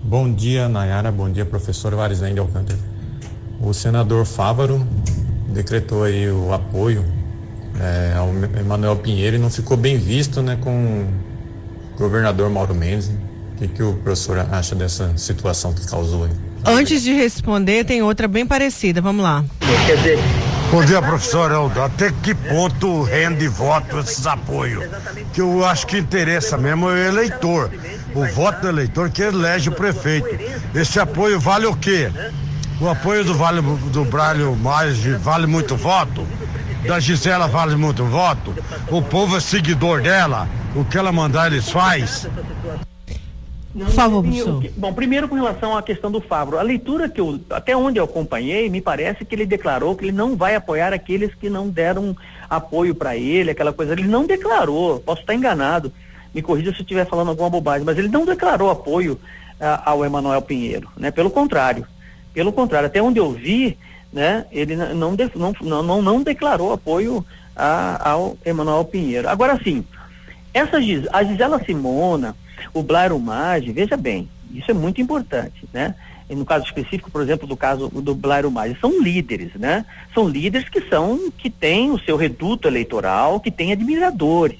Bom 0.02 0.32
dia, 0.32 0.68
Nayara, 0.68 1.12
bom 1.12 1.30
dia, 1.30 1.44
professor 1.44 1.94
Varisende 1.94 2.40
Alcântara. 2.40 2.78
O 3.60 3.72
senador 3.72 4.24
Fávaro 4.24 4.84
decretou 5.52 6.04
aí 6.04 6.28
o 6.30 6.52
apoio 6.52 7.19
é, 7.80 8.14
ao 8.16 8.28
Emanuel 8.58 8.96
Pinheiro 8.96 9.36
e 9.36 9.38
não 9.38 9.50
ficou 9.50 9.76
bem 9.76 9.96
visto 9.96 10.42
né, 10.42 10.58
com 10.60 11.06
o 11.94 11.98
governador 11.98 12.50
Mauro 12.50 12.74
Mendes. 12.74 13.08
O 13.08 13.58
que, 13.58 13.68
que 13.68 13.82
o 13.82 13.94
professor 13.94 14.38
acha 14.50 14.74
dessa 14.74 15.16
situação 15.16 15.72
que 15.72 15.86
causou 15.86 16.24
aí? 16.24 16.30
Antes 16.64 17.02
de 17.02 17.12
responder, 17.12 17.84
tem 17.84 18.02
outra 18.02 18.28
bem 18.28 18.46
parecida. 18.46 19.00
Vamos 19.00 19.22
lá. 19.22 19.44
Quer 19.86 19.96
dizer, 19.96 20.18
Bom 20.70 20.84
dia, 20.84 21.02
professor 21.02 21.50
Eldo. 21.50 21.82
Até 21.82 22.12
que 22.22 22.32
ponto 22.32 23.02
rende 23.02 23.48
voto 23.48 23.98
esses 23.98 24.24
apoios? 24.24 24.84
Que 25.32 25.40
eu 25.40 25.64
acho 25.64 25.84
que 25.84 25.98
interessa 25.98 26.56
mesmo 26.56 26.88
é 26.88 26.92
o 26.92 26.96
eleitor. 27.08 27.70
O 28.14 28.24
voto 28.26 28.60
do 28.60 28.68
eleitor 28.68 29.10
que 29.10 29.20
elege 29.20 29.68
o 29.68 29.72
prefeito. 29.72 30.28
Esse 30.72 31.00
apoio 31.00 31.40
vale 31.40 31.66
o 31.66 31.74
quê? 31.74 32.10
O 32.80 32.88
apoio 32.88 33.24
do 33.24 33.34
Vale 33.34 33.60
do 33.60 34.04
Bralho 34.04 34.56
mais 34.56 34.96
vale 35.20 35.46
muito 35.46 35.76
voto? 35.76 36.26
Da 36.86 36.98
Gisela 36.98 37.46
vale 37.46 37.76
muito 37.76 38.04
voto, 38.04 38.54
o 38.90 39.02
povo 39.02 39.36
é 39.36 39.40
seguidor 39.40 40.02
dela, 40.02 40.48
o 40.74 40.84
que 40.84 40.96
ela 40.96 41.12
mandar 41.12 41.52
eles 41.52 41.70
faz. 41.70 42.26
Por 43.72 43.88
favor, 43.90 44.22
professor. 44.22 44.64
Bom, 44.76 44.92
primeiro 44.92 45.28
com 45.28 45.36
relação 45.36 45.76
à 45.76 45.82
questão 45.82 46.10
do 46.10 46.20
Fábio, 46.20 46.58
a 46.58 46.62
leitura 46.62 47.08
que 47.08 47.20
eu, 47.20 47.40
até 47.50 47.76
onde 47.76 48.00
eu 48.00 48.04
acompanhei, 48.04 48.68
me 48.68 48.80
parece 48.80 49.24
que 49.24 49.34
ele 49.34 49.46
declarou 49.46 49.94
que 49.94 50.04
ele 50.04 50.12
não 50.12 50.36
vai 50.36 50.56
apoiar 50.56 50.92
aqueles 50.92 51.32
que 51.34 51.48
não 51.48 51.68
deram 51.68 52.16
apoio 52.48 52.94
para 52.96 53.16
ele, 53.16 53.52
aquela 53.52 53.72
coisa. 53.72 53.92
Ele 53.92 54.08
não 54.08 54.26
declarou, 54.26 54.98
posso 54.98 55.20
estar 55.20 55.34
enganado, 55.34 55.92
me 56.34 56.42
corrija 56.42 56.72
se 56.72 56.78
eu 56.78 56.82
estiver 56.82 57.06
falando 57.06 57.28
alguma 57.28 57.48
bobagem, 57.48 57.84
mas 57.84 57.96
ele 57.96 58.08
não 58.08 58.26
declarou 58.26 58.70
apoio 58.70 59.12
uh, 59.12 59.82
ao 59.84 60.04
Emanuel 60.04 60.42
Pinheiro, 60.42 60.88
né? 60.96 61.12
Pelo 61.12 61.30
contrário, 61.30 61.86
pelo 62.34 62.52
contrário, 62.52 62.86
até 62.86 63.00
onde 63.00 63.20
eu 63.20 63.30
vi, 63.30 63.78
né, 64.12 64.44
ele 64.50 64.76
não, 64.76 64.94
não, 64.94 65.82
não, 65.82 66.02
não, 66.02 66.22
declarou 66.22 66.72
apoio 66.72 67.24
a, 67.54 68.10
ao 68.10 68.36
Emanuel 68.44 68.84
Pinheiro. 68.84 69.28
Agora 69.28 69.58
sim, 69.62 69.84
essa, 70.52 70.78
a 71.12 71.22
Gisela 71.22 71.62
Simona, 71.64 72.34
o 72.74 72.82
Blairo 72.82 73.18
Maggi, 73.18 73.72
veja 73.72 73.96
bem, 73.96 74.28
isso 74.52 74.70
é 74.70 74.74
muito 74.74 75.00
importante, 75.00 75.68
né? 75.72 75.94
E 76.28 76.34
no 76.34 76.44
caso 76.44 76.64
específico, 76.64 77.10
por 77.10 77.22
exemplo, 77.22 77.46
do 77.46 77.56
caso 77.56 77.88
do 77.88 78.14
Blairo 78.14 78.50
Maggi, 78.50 78.76
são 78.80 79.00
líderes, 79.00 79.54
né? 79.54 79.84
São 80.14 80.28
líderes 80.28 80.68
que 80.68 80.80
são, 80.88 81.30
que 81.36 81.50
têm 81.50 81.90
o 81.90 81.98
seu 81.98 82.16
reduto 82.16 82.68
eleitoral, 82.68 83.40
que 83.40 83.50
têm 83.50 83.72
admiradores, 83.72 84.58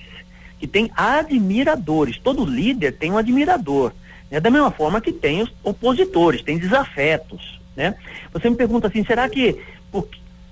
que 0.59 0.67
têm 0.67 0.91
admiradores. 0.97 2.19
Todo 2.19 2.45
líder 2.45 2.97
tem 2.97 3.13
um 3.13 3.19
admirador, 3.19 3.93
né? 4.31 4.41
Da 4.41 4.51
mesma 4.51 4.71
forma 4.71 5.01
que 5.01 5.13
tem 5.13 5.43
os 5.43 5.53
opositores, 5.63 6.43
tem 6.43 6.59
desafetos, 6.59 7.60
né? 7.77 7.95
Você 8.33 8.49
me 8.51 8.57
pergunta 8.57 8.89
assim, 8.89 9.05
será 9.05 9.29
que 9.29 9.59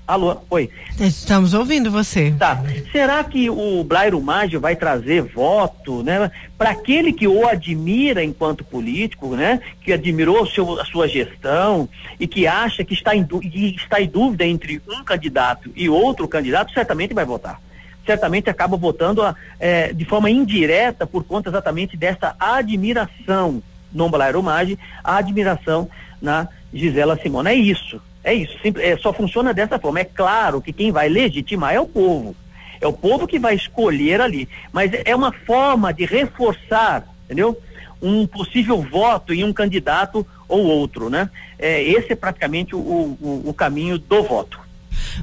Alô, 0.08 0.38
oi. 0.48 0.70
Estamos 0.98 1.52
ouvindo 1.52 1.90
você. 1.90 2.34
Tá. 2.38 2.64
Será 2.90 3.22
que 3.22 3.50
o 3.50 3.84
Blairo 3.84 4.18
Maggio 4.22 4.58
vai 4.58 4.74
trazer 4.74 5.20
voto, 5.20 6.02
né, 6.02 6.30
para 6.56 6.70
aquele 6.70 7.12
que 7.12 7.28
o 7.28 7.46
admira 7.46 8.24
enquanto 8.24 8.64
político, 8.64 9.36
né, 9.36 9.60
que 9.82 9.92
admirou 9.92 10.46
seu, 10.46 10.80
a 10.80 10.84
sua 10.86 11.06
gestão 11.06 11.86
e 12.18 12.26
que 12.26 12.46
acha 12.46 12.82
que 12.82 12.94
está 12.94 13.14
em, 13.14 13.22
que 13.22 13.76
está 13.76 14.00
em 14.00 14.08
dúvida 14.08 14.46
entre 14.46 14.80
um 14.88 15.04
candidato 15.04 15.70
e 15.76 15.90
outro 15.90 16.26
candidato, 16.26 16.72
certamente 16.72 17.12
vai 17.12 17.26
votar. 17.26 17.60
Certamente 18.06 18.48
acaba 18.48 18.78
votando 18.78 19.22
é, 19.60 19.92
de 19.92 20.06
forma 20.06 20.30
indireta 20.30 21.06
por 21.06 21.22
conta 21.22 21.50
exatamente 21.50 21.98
dessa 21.98 22.34
admiração 22.40 23.62
no 23.92 24.08
Blairo 24.08 24.42
Maggi, 24.42 24.78
a 25.04 25.18
admiração 25.18 25.86
na 26.20 26.48
Gisela 26.72 27.18
Simona. 27.20 27.50
É 27.50 27.54
isso, 27.54 28.00
é 28.22 28.34
isso. 28.34 28.56
É, 28.76 28.96
só 28.96 29.12
funciona 29.12 29.54
dessa 29.54 29.78
forma. 29.78 30.00
É 30.00 30.04
claro 30.04 30.60
que 30.60 30.72
quem 30.72 30.92
vai 30.92 31.08
legitimar 31.08 31.74
é 31.74 31.80
o 31.80 31.86
povo. 31.86 32.34
É 32.80 32.86
o 32.86 32.92
povo 32.92 33.26
que 33.26 33.38
vai 33.38 33.54
escolher 33.54 34.20
ali. 34.20 34.48
Mas 34.72 34.90
é 35.04 35.14
uma 35.14 35.32
forma 35.32 35.92
de 35.92 36.04
reforçar, 36.04 37.04
entendeu? 37.24 37.58
Um 38.00 38.26
possível 38.26 38.80
voto 38.80 39.32
em 39.32 39.42
um 39.42 39.52
candidato 39.52 40.26
ou 40.48 40.64
outro, 40.64 41.10
né? 41.10 41.28
É, 41.58 41.82
esse 41.82 42.12
é 42.12 42.16
praticamente 42.16 42.74
o, 42.74 42.78
o, 42.78 43.42
o 43.46 43.54
caminho 43.54 43.98
do 43.98 44.22
voto. 44.22 44.60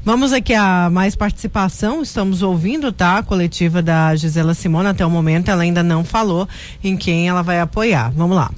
Vamos 0.04 0.34
aqui 0.34 0.54
a 0.54 0.90
mais 0.90 1.16
participação. 1.16 2.02
Estamos 2.02 2.42
ouvindo, 2.42 2.92
tá? 2.92 3.18
A 3.18 3.24
coletiva 3.24 3.82
da 3.82 4.16
Gisela 4.16 4.54
Simona. 4.54 4.90
Até 4.90 5.06
o 5.06 5.10
momento 5.10 5.50
ela 5.50 5.64
ainda 5.64 5.84
não 5.84 6.04
falou 6.04 6.48
em 6.84 6.98
quem 6.98 7.28
ela 7.30 7.42
vai 7.42 7.60
apoiar. 7.60 8.12
Vamos 8.12 8.36
lá. 8.36 8.52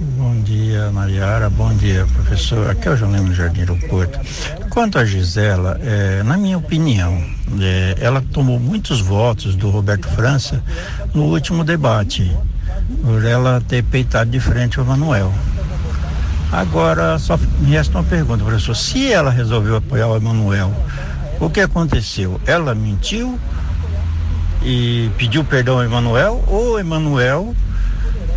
Bom 0.00 0.40
dia, 0.42 0.92
Mariara. 0.92 1.50
Bom 1.50 1.74
dia, 1.74 2.06
professor. 2.14 2.70
Aqui 2.70 2.86
é 2.86 2.92
o 2.92 2.96
João 2.96 3.10
Lemos 3.10 3.36
Jardim 3.36 3.62
Aeroporto. 3.62 4.16
Quanto 4.70 4.96
a 4.96 5.04
Gisela, 5.04 5.76
é, 5.82 6.22
na 6.22 6.36
minha 6.36 6.56
opinião, 6.56 7.20
é, 7.60 7.96
ela 8.00 8.22
tomou 8.32 8.60
muitos 8.60 9.00
votos 9.00 9.56
do 9.56 9.68
Roberto 9.70 10.06
França 10.06 10.62
no 11.12 11.24
último 11.24 11.64
debate, 11.64 12.30
por 13.02 13.24
ela 13.24 13.60
ter 13.66 13.82
peitado 13.82 14.30
de 14.30 14.38
frente 14.38 14.80
o 14.80 14.84
Manuel. 14.84 15.34
Agora, 16.52 17.18
só 17.18 17.36
me 17.36 17.72
resta 17.72 17.98
uma 17.98 18.04
pergunta, 18.04 18.44
professor. 18.44 18.76
Se 18.76 19.10
ela 19.10 19.32
resolveu 19.32 19.74
apoiar 19.74 20.06
o 20.06 20.16
Emanuel, 20.16 20.72
o 21.40 21.50
que 21.50 21.60
aconteceu? 21.60 22.40
Ela 22.46 22.72
mentiu 22.72 23.36
e 24.62 25.10
pediu 25.18 25.42
perdão 25.42 25.78
ao 25.78 25.82
Emanuel 25.82 26.44
ou 26.46 26.74
o 26.74 26.78
Emanuel 26.78 27.52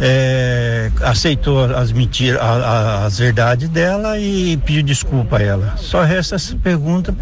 é, 0.03 0.91
aceitou 1.01 1.63
as 1.63 1.91
mentiras, 1.91 2.41
as 2.41 3.19
verdades 3.19 3.69
dela 3.69 4.17
e 4.17 4.57
pediu 4.57 4.81
desculpa 4.81 5.37
a 5.37 5.41
ela. 5.41 5.77
Só 5.77 6.01
resta 6.01 6.35
essa 6.35 6.55
pergunta 6.55 7.15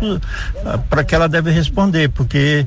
para 0.89 1.03
que 1.03 1.13
ela 1.13 1.27
deve 1.27 1.51
responder, 1.51 2.09
porque 2.09 2.65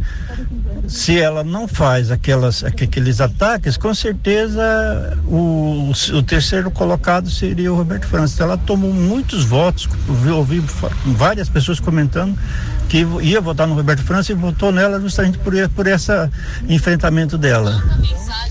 se 0.87 1.19
ela 1.19 1.43
não 1.43 1.67
faz 1.67 2.11
aquelas, 2.11 2.63
aqueles 2.63 3.23
ataques, 3.23 3.79
com 3.79 3.95
certeza 3.95 5.19
o, 5.27 5.91
o 6.13 6.23
terceiro 6.23 6.71
colocado 6.71 7.31
seria 7.31 7.73
o 7.73 7.77
Roberto 7.77 8.07
França. 8.07 8.43
Ela 8.43 8.59
tomou 8.59 8.93
muitos 8.93 9.45
votos, 9.45 9.89
ouvi 10.31 10.63
várias 11.07 11.49
pessoas 11.49 11.81
comentando 11.81 12.37
que 12.93 13.07
ia 13.23 13.41
votar 13.41 13.67
no 13.67 13.75
Roberto 13.75 14.03
França 14.03 14.33
e 14.33 14.35
votou 14.35 14.71
nela 14.71 15.01
justamente 15.01 15.39
por, 15.39 15.55
por 15.71 15.87
esse 15.87 16.13
enfrentamento 16.69 17.39
dela. 17.39 17.83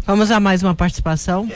Vamos 0.03 0.31
a 0.31 0.39
mais 0.39 0.63
uma 0.63 0.73
participação. 0.73 1.47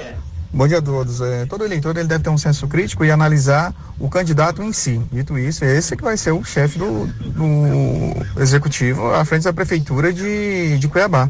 Bom 0.53 0.67
dia 0.67 0.77
a 0.77 0.81
todos. 0.83 1.19
É, 1.19 1.47
todo 1.47 1.65
eleitor 1.65 1.97
ele 1.97 2.07
deve 2.07 2.23
ter 2.23 2.29
um 2.29 2.37
senso 2.37 2.67
crítico 2.67 3.03
e 3.03 3.09
analisar 3.09 3.73
o 3.97 4.07
candidato 4.07 4.61
em 4.61 4.71
si. 4.71 5.01
Dito 5.11 5.35
isso, 5.35 5.65
esse 5.65 5.95
é 5.95 5.97
que 5.97 6.03
vai 6.03 6.15
ser 6.15 6.31
o 6.31 6.43
chefe 6.43 6.77
do, 6.77 7.07
do 7.07 8.39
executivo 8.39 9.11
à 9.15 9.25
frente 9.25 9.45
da 9.45 9.53
prefeitura 9.53 10.13
de, 10.13 10.77
de 10.77 10.87
Cuiabá. 10.87 11.27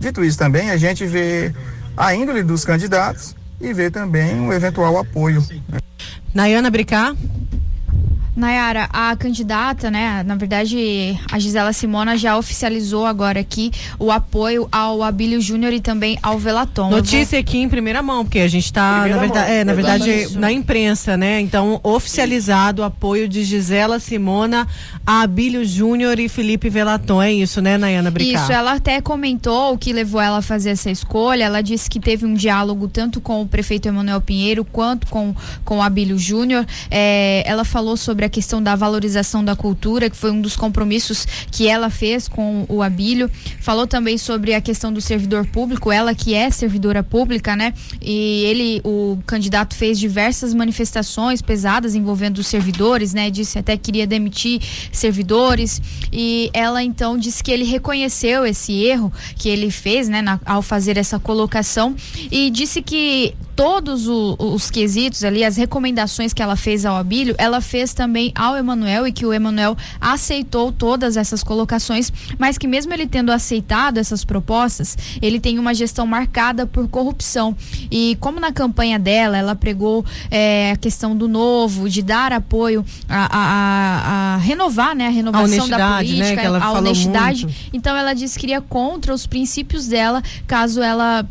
Dito 0.00 0.24
isso 0.24 0.38
também, 0.38 0.70
a 0.70 0.78
gente 0.78 1.04
vê 1.04 1.54
a 1.94 2.14
índole 2.14 2.42
dos 2.42 2.64
candidatos 2.64 3.36
e 3.60 3.74
vê 3.74 3.90
também 3.90 4.40
o 4.40 4.54
eventual 4.54 4.96
apoio. 4.96 5.46
Nayana 6.32 6.70
Bricá. 6.70 7.14
Nayara, 8.36 8.88
a 8.92 9.14
candidata, 9.16 9.90
né, 9.90 10.22
na 10.24 10.34
verdade, 10.34 11.18
a 11.30 11.38
Gisela 11.38 11.72
Simona 11.72 12.16
já 12.16 12.36
oficializou 12.36 13.06
agora 13.06 13.40
aqui 13.40 13.70
o 13.98 14.10
apoio 14.10 14.68
ao 14.72 15.02
Abílio 15.02 15.40
Júnior 15.40 15.72
e 15.72 15.80
também 15.80 16.18
ao 16.22 16.38
Velaton. 16.38 16.90
Notícia 16.90 17.38
vou... 17.38 17.40
aqui 17.40 17.58
em 17.58 17.68
primeira 17.68 18.02
mão, 18.02 18.24
porque 18.24 18.40
a 18.40 18.48
gente 18.48 18.64
está, 18.64 19.06
na 19.06 19.16
verdade, 19.18 19.50
é, 19.52 19.64
na 19.64 19.72
verdade, 19.72 20.38
na 20.38 20.50
imprensa, 20.50 21.16
né? 21.16 21.40
Então, 21.40 21.78
oficializado 21.82 22.82
o 22.82 22.84
apoio 22.84 23.28
de 23.28 23.44
Gisela 23.44 24.00
Simona 24.00 24.66
a 25.06 25.22
Abílio 25.22 25.64
Júnior 25.64 26.18
e 26.18 26.28
Felipe 26.28 26.68
Velaton. 26.68 27.22
É 27.22 27.32
isso, 27.32 27.60
né, 27.60 27.76
Nayana 27.76 28.10
Bricá? 28.10 28.42
Isso, 28.42 28.52
ela 28.52 28.72
até 28.72 29.00
comentou 29.00 29.74
o 29.74 29.78
que 29.78 29.92
levou 29.92 30.20
ela 30.20 30.38
a 30.38 30.42
fazer 30.42 30.70
essa 30.70 30.90
escolha. 30.90 31.44
Ela 31.44 31.62
disse 31.62 31.88
que 31.90 32.00
teve 32.00 32.24
um 32.24 32.34
diálogo 32.34 32.88
tanto 32.88 33.20
com 33.20 33.42
o 33.42 33.46
prefeito 33.46 33.86
Emanuel 33.86 34.20
Pinheiro 34.20 34.64
quanto 34.64 35.06
com, 35.08 35.34
com 35.64 35.78
o 35.78 35.82
Abílio 35.82 36.18
Júnior. 36.18 36.66
É, 36.90 37.42
ela 37.46 37.64
falou 37.64 37.96
sobre 37.96 38.23
sobre 38.24 38.26
a 38.26 38.28
questão 38.28 38.62
da 38.62 38.74
valorização 38.74 39.44
da 39.44 39.54
cultura, 39.54 40.08
que 40.08 40.16
foi 40.16 40.30
um 40.30 40.40
dos 40.40 40.56
compromissos 40.56 41.26
que 41.50 41.68
ela 41.68 41.90
fez 41.90 42.28
com 42.28 42.64
o 42.68 42.82
Abílio. 42.82 43.30
Falou 43.60 43.86
também 43.86 44.16
sobre 44.18 44.54
a 44.54 44.60
questão 44.60 44.92
do 44.92 45.00
servidor 45.00 45.46
público, 45.46 45.92
ela 45.92 46.14
que 46.14 46.34
é 46.34 46.50
servidora 46.50 47.02
pública, 47.02 47.54
né? 47.54 47.74
E 48.00 48.44
ele, 48.44 48.80
o 48.84 49.18
candidato, 49.26 49.74
fez 49.74 49.98
diversas 49.98 50.54
manifestações 50.54 51.42
pesadas 51.42 51.94
envolvendo 51.94 52.38
os 52.38 52.46
servidores, 52.46 53.12
né? 53.12 53.30
Disse 53.30 53.58
até 53.58 53.76
que 53.76 53.84
queria 53.84 54.06
demitir 54.06 54.60
servidores. 54.90 55.80
E 56.12 56.50
ela 56.52 56.82
então 56.82 57.18
disse 57.18 57.42
que 57.42 57.50
ele 57.50 57.64
reconheceu 57.64 58.46
esse 58.46 58.72
erro 58.72 59.12
que 59.36 59.48
ele 59.48 59.70
fez, 59.70 60.08
né? 60.08 60.22
Na, 60.22 60.40
ao 60.46 60.62
fazer 60.62 60.96
essa 60.96 61.18
colocação 61.18 61.94
e 62.30 62.50
disse 62.50 62.80
que 62.80 63.34
todos 63.54 64.08
o, 64.08 64.36
os 64.38 64.70
quesitos 64.70 65.24
ali, 65.24 65.44
as 65.44 65.56
recomendações 65.56 66.32
que 66.32 66.42
ela 66.42 66.56
fez 66.56 66.84
ao 66.84 66.96
Abílio, 66.96 67.34
ela 67.38 67.60
fez 67.60 67.94
também 67.94 68.32
ao 68.34 68.56
Emanuel 68.56 69.06
e 69.06 69.12
que 69.12 69.24
o 69.24 69.32
Emanuel 69.32 69.76
aceitou 70.00 70.72
todas 70.72 71.16
essas 71.16 71.42
colocações, 71.42 72.12
mas 72.38 72.58
que 72.58 72.66
mesmo 72.66 72.92
ele 72.92 73.06
tendo 73.06 73.30
aceitado 73.30 73.98
essas 73.98 74.24
propostas, 74.24 74.96
ele 75.22 75.38
tem 75.38 75.58
uma 75.58 75.74
gestão 75.74 76.06
marcada 76.06 76.66
por 76.66 76.88
corrupção. 76.88 77.56
E 77.90 78.16
como 78.20 78.40
na 78.40 78.52
campanha 78.52 78.98
dela, 78.98 79.36
ela 79.36 79.54
pregou 79.54 80.04
é, 80.30 80.72
a 80.72 80.76
questão 80.76 81.16
do 81.16 81.28
novo, 81.28 81.88
de 81.88 82.02
dar 82.02 82.32
apoio 82.32 82.84
a, 83.08 83.28
a, 83.30 84.34
a 84.34 84.36
renovar, 84.38 84.94
né, 84.94 85.06
a 85.06 85.10
renovação 85.10 85.66
a 85.66 85.68
da 85.68 85.78
né, 85.78 85.96
política, 85.98 86.50
né, 86.50 86.58
a 86.60 86.72
honestidade. 86.72 87.44
Muito. 87.44 87.58
Então 87.72 87.96
ela 87.96 88.14
disse 88.14 88.38
que 88.38 88.46
iria 88.46 88.60
contra 88.60 89.14
os 89.14 89.26
princípios 89.26 89.86
dela, 89.86 90.22
caso 90.46 90.82
ela 90.82 91.26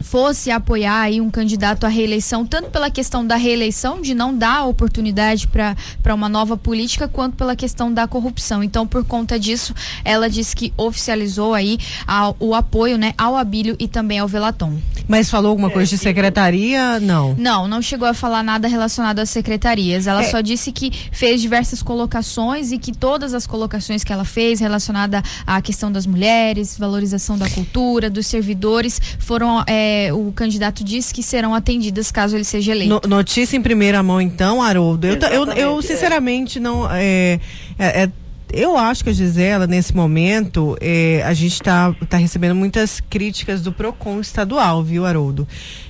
fosse 0.00 0.50
apoiar 0.50 1.00
aí 1.02 1.20
um 1.20 1.30
candidato 1.30 1.84
à 1.84 1.88
reeleição, 1.88 2.46
tanto 2.46 2.70
pela 2.70 2.90
questão 2.90 3.26
da 3.26 3.36
reeleição, 3.36 4.00
de 4.00 4.14
não 4.14 4.34
dar 4.34 4.64
oportunidade 4.64 5.48
para 5.48 6.14
uma 6.14 6.28
nova 6.28 6.56
política, 6.56 7.08
quanto 7.08 7.36
pela 7.36 7.56
questão 7.56 7.92
da 7.92 8.06
corrupção. 8.06 8.62
Então, 8.62 8.86
por 8.86 9.04
conta 9.04 9.38
disso, 9.38 9.74
ela 10.04 10.28
disse 10.28 10.54
que 10.54 10.72
oficializou 10.76 11.54
aí 11.54 11.78
a, 12.06 12.32
o 12.38 12.54
apoio 12.54 12.96
né, 12.96 13.14
ao 13.18 13.36
Abílio 13.36 13.76
e 13.78 13.88
também 13.88 14.18
ao 14.18 14.28
Velaton. 14.28 14.78
Mas 15.06 15.30
falou 15.30 15.50
alguma 15.50 15.70
coisa 15.70 15.88
de 15.88 15.94
é, 15.94 15.98
secretaria? 15.98 17.00
Não. 17.00 17.34
Não, 17.38 17.66
não 17.66 17.80
chegou 17.80 18.06
a 18.06 18.14
falar 18.14 18.42
nada 18.42 18.68
relacionado 18.68 19.18
às 19.20 19.30
secretarias. 19.30 20.06
Ela 20.06 20.22
é. 20.22 20.30
só 20.30 20.40
disse 20.40 20.70
que 20.70 20.92
fez 21.10 21.40
diversas 21.40 21.82
colocações 21.82 22.72
e 22.72 22.78
que 22.78 22.92
todas 22.92 23.32
as 23.34 23.46
colocações 23.46 24.04
que 24.04 24.12
ela 24.12 24.24
fez 24.24 24.60
relacionada 24.60 25.22
à 25.46 25.60
questão 25.62 25.90
das 25.90 26.06
mulheres, 26.06 26.76
valorização 26.78 27.38
da 27.38 27.48
cultura, 27.48 28.10
dos 28.10 28.26
servidores, 28.26 29.00
foram. 29.18 29.64
É, 29.66 29.87
é, 29.88 30.12
o 30.12 30.30
candidato 30.32 30.84
disse 30.84 31.14
que 31.14 31.22
serão 31.22 31.54
atendidas 31.54 32.10
caso 32.10 32.36
ele 32.36 32.44
seja 32.44 32.72
eleito. 32.72 33.08
No, 33.08 33.16
notícia 33.16 33.56
em 33.56 33.62
primeira 33.62 34.02
mão, 34.02 34.20
então, 34.20 34.62
Haroldo. 34.62 35.06
Eu, 35.06 35.16
eu, 35.16 35.52
eu, 35.52 35.82
sinceramente, 35.82 36.60
não. 36.60 36.86
É, 36.90 37.40
é, 37.78 38.02
é, 38.02 38.10
eu 38.52 38.76
acho 38.76 39.04
que 39.04 39.10
a 39.10 39.12
Gisela, 39.12 39.66
nesse 39.66 39.94
momento, 39.94 40.76
é, 40.80 41.22
a 41.24 41.32
gente 41.32 41.54
está 41.54 41.94
tá 42.08 42.16
recebendo 42.16 42.54
muitas 42.54 43.00
críticas 43.00 43.60
do 43.62 43.72
PROCON 43.72 44.20
estadual, 44.20 44.82
viu, 44.82 45.04
Haroldo? 45.06 45.46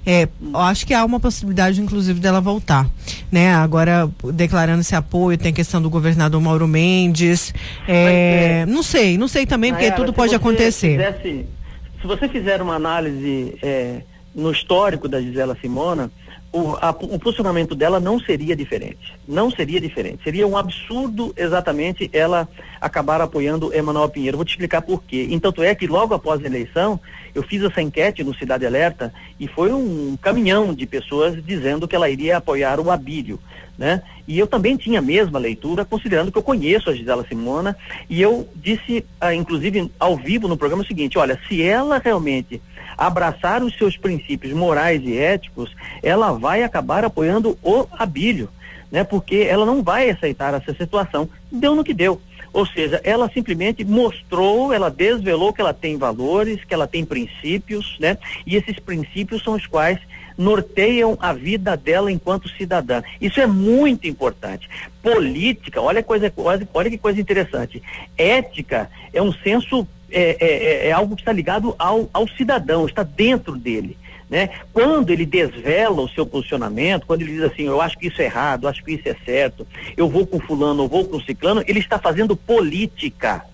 É, 0.06 0.28
eu 0.42 0.60
acho 0.60 0.86
que 0.86 0.94
há 0.94 1.04
uma 1.04 1.20
possibilidade, 1.20 1.80
inclusive, 1.80 2.20
dela 2.20 2.40
voltar. 2.40 2.88
Né? 3.30 3.52
Agora, 3.52 4.08
declarando 4.32 4.80
esse 4.80 4.94
apoio, 4.94 5.38
tem 5.38 5.50
a 5.50 5.54
questão 5.54 5.80
do 5.82 5.90
governador 5.90 6.40
Mauro 6.40 6.66
Mendes. 6.66 7.54
É, 7.86 8.64
não 8.66 8.82
sei, 8.82 9.16
não 9.18 9.28
sei 9.28 9.46
também, 9.46 9.72
porque 9.72 9.90
tudo 9.92 10.12
pode 10.12 10.34
acontecer. 10.34 10.98
Fizesse 10.98 11.57
se 12.00 12.06
você 12.06 12.28
fizer 12.28 12.62
uma 12.62 12.74
análise 12.74 13.58
é, 13.62 14.02
no 14.34 14.50
histórico 14.50 15.08
da 15.08 15.20
Gisela 15.20 15.56
Simona, 15.60 16.10
o, 16.52 16.76
a, 16.80 16.90
o 16.90 17.18
posicionamento 17.18 17.74
dela 17.74 18.00
não 18.00 18.18
seria 18.18 18.56
diferente. 18.56 19.14
Não 19.26 19.50
seria 19.50 19.80
diferente. 19.80 20.22
Seria 20.24 20.46
um 20.46 20.56
absurdo 20.56 21.32
exatamente 21.36 22.08
ela 22.12 22.48
acabar 22.80 23.20
apoiando 23.20 23.72
Emanuel 23.74 24.08
Pinheiro. 24.08 24.38
Vou 24.38 24.44
te 24.44 24.50
explicar 24.50 24.82
por 24.82 25.02
quê. 25.02 25.28
Então, 25.30 25.52
é 25.58 25.74
que 25.74 25.86
logo 25.86 26.14
após 26.14 26.42
a 26.42 26.46
eleição, 26.46 26.98
eu 27.34 27.42
fiz 27.42 27.62
essa 27.62 27.82
enquete 27.82 28.24
no 28.24 28.34
Cidade 28.34 28.64
Alerta 28.64 29.12
e 29.38 29.46
foi 29.46 29.72
um 29.72 30.16
caminhão 30.20 30.72
de 30.72 30.86
pessoas 30.86 31.42
dizendo 31.44 31.86
que 31.86 31.94
ela 31.94 32.08
iria 32.08 32.38
apoiar 32.38 32.80
o 32.80 32.90
Abílio. 32.90 33.38
Né? 33.76 34.02
E 34.26 34.36
eu 34.36 34.46
também 34.46 34.76
tinha 34.76 34.98
a 34.98 35.02
mesma 35.02 35.38
leitura, 35.38 35.84
considerando 35.84 36.32
que 36.32 36.38
eu 36.38 36.42
conheço 36.42 36.90
a 36.90 36.94
Gisela 36.94 37.24
Simona, 37.28 37.76
e 38.10 38.20
eu 38.20 38.48
disse, 38.56 39.04
ah, 39.20 39.32
inclusive 39.32 39.88
ao 40.00 40.16
vivo 40.16 40.48
no 40.48 40.56
programa 40.56 40.82
o 40.82 40.86
seguinte: 40.86 41.16
olha, 41.16 41.38
se 41.48 41.62
ela 41.62 41.98
realmente 41.98 42.60
abraçar 42.98 43.62
os 43.62 43.78
seus 43.78 43.96
princípios 43.96 44.52
morais 44.52 45.00
e 45.04 45.16
éticos, 45.16 45.74
ela 46.02 46.32
vai 46.32 46.64
acabar 46.64 47.04
apoiando 47.04 47.56
o 47.62 47.86
Abílio, 47.92 48.48
né? 48.90 49.04
Porque 49.04 49.46
ela 49.48 49.64
não 49.64 49.82
vai 49.82 50.10
aceitar 50.10 50.52
essa 50.52 50.74
situação. 50.74 51.28
Deu 51.50 51.76
no 51.76 51.84
que 51.84 51.94
deu. 51.94 52.20
Ou 52.52 52.66
seja, 52.66 53.00
ela 53.04 53.30
simplesmente 53.30 53.84
mostrou, 53.84 54.72
ela 54.72 54.90
desvelou 54.90 55.52
que 55.52 55.60
ela 55.60 55.72
tem 55.74 55.96
valores, 55.96 56.64
que 56.64 56.74
ela 56.74 56.88
tem 56.88 57.04
princípios, 57.04 57.96
né? 58.00 58.18
E 58.44 58.56
esses 58.56 58.78
princípios 58.80 59.44
são 59.44 59.54
os 59.54 59.66
quais 59.66 60.00
norteiam 60.38 61.18
a 61.20 61.32
vida 61.32 61.76
dela 61.76 62.12
enquanto 62.12 62.48
cidadã. 62.48 63.02
Isso 63.20 63.40
é 63.40 63.46
muito 63.46 64.06
importante. 64.06 64.68
Política, 65.02 65.82
olha, 65.82 66.02
coisa, 66.02 66.32
olha 66.72 66.90
que 66.90 66.96
coisa 66.96 67.20
interessante. 67.20 67.82
Ética 68.16 68.88
é 69.12 69.20
um 69.20 69.32
senso, 69.32 69.86
é, 70.10 70.36
é, 70.40 70.46
é, 70.46 70.88
é 70.88 70.92
algo 70.92 71.14
que 71.14 71.22
está 71.22 71.32
ligado 71.32 71.74
ao, 71.78 72.08
ao 72.12 72.28
cidadão, 72.28 72.86
está 72.86 73.02
dentro 73.02 73.56
dele. 73.56 73.96
Né? 74.28 74.50
Quando 74.72 75.10
ele 75.10 75.24
desvela 75.24 76.02
o 76.02 76.08
seu 76.08 76.26
posicionamento, 76.26 77.06
quando 77.06 77.22
ele 77.22 77.32
diz 77.32 77.42
assim, 77.42 77.62
eu 77.62 77.80
acho 77.80 77.98
que 77.98 78.08
isso 78.08 78.20
é 78.20 78.26
errado, 78.26 78.68
acho 78.68 78.84
que 78.84 78.92
isso 78.92 79.08
é 79.08 79.16
certo, 79.24 79.66
eu 79.96 80.08
vou 80.08 80.26
com 80.26 80.38
fulano, 80.38 80.84
eu 80.84 80.88
vou 80.88 81.06
com 81.06 81.20
ciclano, 81.20 81.64
ele 81.66 81.78
está 81.78 81.98
fazendo 81.98 82.36
política, 82.36 83.44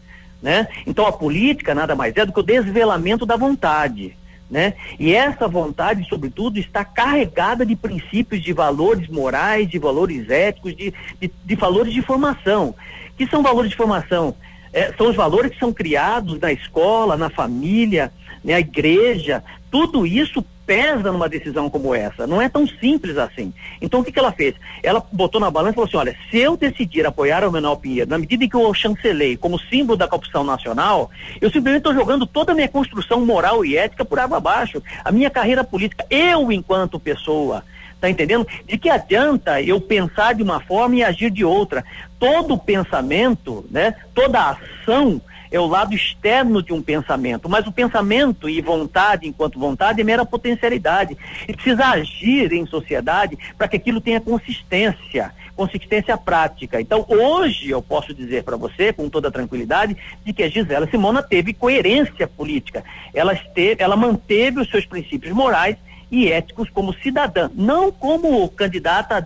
né? 0.43 0.67
Então 0.85 1.07
a 1.07 1.13
política 1.13 1.75
nada 1.75 1.95
mais 1.95 2.17
é 2.17 2.27
do 2.27 2.33
que 2.33 2.41
o 2.41 2.43
desvelamento 2.43 3.25
da 3.25 3.37
vontade. 3.37 4.17
Né? 4.51 4.75
E 5.01 5.15
essa 5.15 5.49
vontade, 5.49 6.07
sobretudo, 6.09 6.59
está 6.59 6.85
carregada 6.85 7.65
de 7.65 7.75
princípios, 7.75 8.43
de 8.43 8.53
valores 8.53 9.09
morais, 9.09 9.69
de 9.69 9.79
valores 9.79 10.29
éticos, 10.29 10.77
de, 10.77 10.93
de, 11.21 11.33
de 11.45 11.55
valores 11.55 11.93
de 11.93 12.03
formação. 12.03 12.75
Que 13.17 13.27
são 13.27 13.43
valores 13.43 13.71
de 13.71 13.77
formação? 13.77 14.35
É, 14.75 14.93
são 14.99 15.09
os 15.09 15.15
valores 15.15 15.53
que 15.53 15.59
são 15.61 15.73
criados 15.73 16.41
na 16.41 16.53
escola, 16.53 17.17
na 17.17 17.31
família, 17.31 18.13
na 18.45 18.59
igreja. 18.59 19.43
Tudo 19.71 20.05
isso 20.05 20.45
pesa 20.67 21.13
numa 21.13 21.29
decisão 21.29 21.71
como 21.71 21.95
essa. 21.95 22.27
Não 22.27 22.43
é 22.43 22.49
tão 22.49 22.67
simples 22.67 23.17
assim. 23.17 23.55
Então 23.81 24.01
o 24.01 24.05
que, 24.05 24.11
que 24.11 24.19
ela 24.19 24.33
fez? 24.33 24.57
Ela 24.83 25.01
botou 25.13 25.41
na 25.41 25.49
balança 25.49 25.73
e 25.73 25.75
falou 25.77 25.87
assim: 25.87 25.97
olha, 25.97 26.17
se 26.29 26.39
eu 26.39 26.57
decidir 26.57 27.07
apoiar 27.07 27.47
o 27.47 27.53
Manuel 27.53 27.77
Pinheiro, 27.77 28.11
na 28.11 28.19
medida 28.19 28.45
em 28.45 28.49
que 28.49 28.57
eu 28.57 28.69
o 28.69 28.75
chancelei 28.75 29.37
como 29.37 29.61
símbolo 29.61 29.97
da 29.97 30.09
corrupção 30.09 30.43
nacional, 30.43 31.09
eu 31.41 31.51
simplesmente 31.51 31.87
estou 31.87 31.95
jogando 31.95 32.27
toda 32.27 32.51
a 32.51 32.55
minha 32.55 32.69
construção 32.69 33.25
moral 33.25 33.65
e 33.65 33.77
ética 33.77 34.05
por 34.05 34.19
água 34.19 34.39
abaixo. 34.39 34.83
A 35.05 35.13
minha 35.13 35.31
carreira 35.31 35.63
política, 35.63 36.05
eu 36.11 36.51
enquanto 36.51 36.99
pessoa. 36.99 37.63
Tá 38.01 38.11
entendendo? 38.11 38.47
De 38.67 38.77
que 38.77 38.91
adianta 38.91 39.63
eu 39.63 39.81
pensar 39.81 40.35
de 40.35 40.43
uma 40.43 40.61
forma 40.61 40.97
e 40.97 41.03
agir 41.03 41.31
de 41.31 41.43
outra? 41.43 41.83
Todo 42.25 42.57
pensamento, 42.57 43.67
né? 43.71 43.95
Toda 44.15 44.57
ação 44.57 45.21
é 45.51 45.61
o 45.61 45.67
lado 45.67 45.95
externo 45.95 46.63
de 46.63 46.73
um 46.73 46.81
pensamento, 46.81 47.51
mas 47.51 47.67
o 47.67 47.73
pensamento 47.73 48.49
e 48.49 48.63
vontade, 48.63 49.29
enquanto 49.29 49.59
vontade, 49.59 50.01
é 50.01 50.05
mera 50.05 50.25
potencialidade. 50.25 51.19
E 51.47 51.53
precisa 51.53 51.85
agir 51.85 52.51
em 52.55 52.65
sociedade 52.65 53.37
para 53.59 53.69
que 53.69 53.77
aquilo 53.77 54.01
tenha 54.01 54.23
consistência, 54.23 55.35
consistência 55.55 56.17
prática. 56.17 56.81
Então, 56.81 57.05
hoje 57.07 57.69
eu 57.69 57.83
posso 57.83 58.15
dizer 58.15 58.43
para 58.43 58.57
você, 58.57 58.91
com 58.91 59.11
toda 59.11 59.31
tranquilidade, 59.31 59.95
de 60.25 60.33
que 60.33 60.43
a 60.43 60.49
Gisela 60.49 60.89
Simona 60.89 61.23
teve 61.23 61.53
coerência 61.53 62.27
política. 62.27 62.83
Ela, 63.13 63.35
esteve, 63.35 63.83
ela 63.83 63.97
manteve 63.97 64.61
os 64.61 64.71
seus 64.71 64.87
princípios 64.87 65.35
morais 65.35 65.77
e 66.15 66.31
éticos 66.31 66.71
como 66.71 66.95
cidadã, 66.95 67.51
não 67.57 67.91
como 67.91 68.49
candidata 68.49 69.21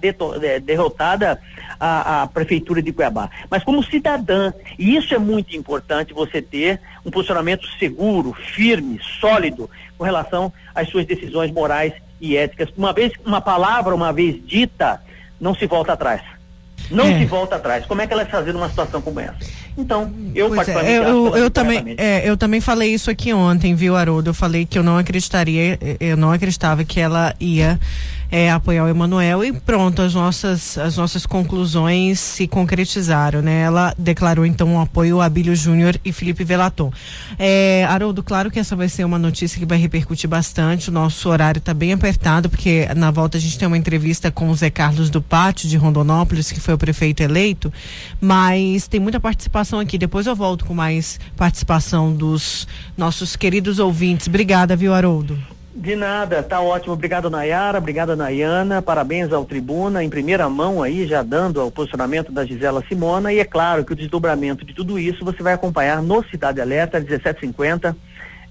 derrotada 0.65 1.39
à, 1.79 2.23
à, 2.23 2.27
prefeitura 2.27 2.81
de 2.81 2.91
Cuiabá, 2.93 3.29
mas 3.51 3.63
como 3.63 3.83
cidadã. 3.83 4.55
E 4.79 4.97
isso 4.97 5.15
é 5.15 5.19
muito 5.19 5.55
importante 5.55 6.15
você 6.15 6.41
ter 6.41 6.81
um 7.05 7.11
posicionamento 7.11 7.67
seguro, 7.79 8.33
firme, 8.33 8.99
sólido 9.21 9.69
com 9.99 10.05
relação 10.05 10.51
às 10.75 10.89
suas 10.89 11.05
decisões 11.05 11.51
morais 11.53 11.93
e 12.19 12.39
éticas. 12.39 12.71
Uma 12.75 12.95
vez 12.95 13.13
uma 13.23 13.43
palavra, 13.43 13.95
uma 13.95 14.11
vez 14.11 14.43
dita, 14.47 15.03
não 15.39 15.55
se 15.55 15.67
volta 15.67 15.93
atrás. 15.93 16.23
Não 16.91 17.05
é. 17.05 17.19
se 17.19 17.27
volta 17.27 17.57
atrás. 17.57 17.85
Como 17.85 18.01
é 18.01 18.07
que 18.07 18.15
ela 18.15 18.23
vai 18.23 18.33
fazer 18.33 18.55
numa 18.55 18.71
situação 18.71 19.03
como 19.03 19.21
essa? 19.21 19.37
Então, 19.79 20.13
eu 20.35 20.49
pois 20.49 20.69
é, 20.69 20.99
eu, 20.99 21.37
eu, 21.37 21.49
também, 21.49 21.95
é, 21.97 22.29
eu 22.29 22.37
também 22.37 22.61
falei 22.61 22.93
isso 22.93 23.09
aqui 23.09 23.33
ontem, 23.33 23.77
viu, 23.77 23.95
Haroldo? 23.95 24.31
Eu 24.31 24.35
falei 24.35 24.67
que 24.67 24.77
eu 24.77 24.83
não 24.83 24.99
acreditaria, 24.99 25.79
eu 26.01 26.17
não 26.17 26.33
acreditava 26.33 26.85
que 26.85 26.99
ela 26.99 27.33
ia 27.39 27.79
é, 28.31 28.51
apoiar 28.51 28.85
o 28.85 28.89
Emanuel 28.89 29.45
e 29.45 29.53
pronto, 29.53 30.03
as 30.03 30.15
nossas, 30.15 30.77
as 30.79 30.97
nossas 30.97 31.25
conclusões 31.25 32.21
se 32.21 32.47
concretizaram, 32.47 33.41
né? 33.43 33.63
Ela 33.63 33.95
declarou 33.99 34.45
então 34.45 34.69
um 34.69 34.81
apoio 34.81 35.21
a 35.21 35.25
Abílio 35.25 35.55
Júnior 35.57 35.99
e 36.05 36.13
Felipe 36.13 36.45
Velaton. 36.45 36.93
É, 37.39 37.87
Haroldo, 37.89 38.23
claro 38.23 38.51
que 38.51 38.59
essa 38.59 38.77
vai 38.77 38.89
ser 38.89 39.05
uma 39.05 39.19
notícia 39.19 39.59
que 39.59 39.67
vai 39.67 39.79
repercutir 39.79 40.29
bastante, 40.29 40.91
o 40.91 40.93
nosso 40.93 41.29
horário 41.29 41.59
está 41.59 41.73
bem 41.73 41.93
apertado, 41.93 42.49
porque 42.49 42.87
na 42.97 43.11
volta 43.11 43.39
a 43.39 43.41
gente 43.41 43.59
tem 43.59 43.67
uma 43.67 43.79
entrevista 43.79 44.31
com 44.31 44.51
o 44.51 44.55
Zé 44.55 44.71
Carlos 44.71 45.11
do 45.11 45.23
Pátio 45.23 45.69
de 45.69 45.77
Rondonópolis, 45.77 46.53
que 46.53 46.61
foi 46.61 46.75
o 46.75 46.79
prefeito 46.79 47.23
eleito, 47.23 47.73
mas 48.21 48.87
tem 48.87 49.01
muita 49.01 49.19
participação 49.21 49.81
aqui, 49.81 49.97
depois 49.97 50.27
eu 50.27 50.37
volto 50.37 50.65
com 50.65 50.75
mais 50.75 51.19
participação 51.37 52.13
dos 52.13 52.67
nossos 52.97 53.37
queridos 53.37 53.79
ouvintes. 53.79 54.29
Obrigada, 54.29 54.77
viu, 54.77 54.93
Haroldo? 54.93 55.58
De 55.75 55.95
nada, 55.95 56.43
tá 56.43 56.61
ótimo. 56.61 56.95
Obrigado, 56.95 57.31
Nayara. 57.31 57.79
Obrigado, 57.79 58.17
Nayana. 58.17 58.81
Parabéns 58.83 59.33
ao 59.33 59.45
Tribuna, 59.45 60.03
em 60.03 60.09
primeira 60.11 60.49
mão 60.49 60.83
aí, 60.83 61.07
já 61.07 61.23
dando 61.23 61.65
o 61.65 61.71
posicionamento 61.71 62.33
da 62.33 62.45
Gisela 62.45 62.83
Simona. 62.89 63.33
E 63.33 63.39
é 63.39 63.45
claro 63.45 63.85
que 63.85 63.93
o 63.93 63.97
desdobramento 63.97 64.65
de 64.65 64.75
tudo 64.75 64.99
isso 64.99 65.25
você 65.25 65.43
vai 65.43 65.53
acompanhar 65.53 66.03
no 66.03 66.25
Cidade 66.29 66.61
Alerta, 66.61 66.99
1750, 66.99 67.97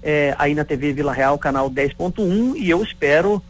é, 0.02 0.34
aí 0.38 0.54
na 0.54 0.64
TV 0.64 0.92
Vila 0.92 1.12
Real, 1.12 1.36
canal 1.38 1.68
10.1. 1.68 2.54
E 2.56 2.70
eu 2.70 2.82
espero 2.82 3.42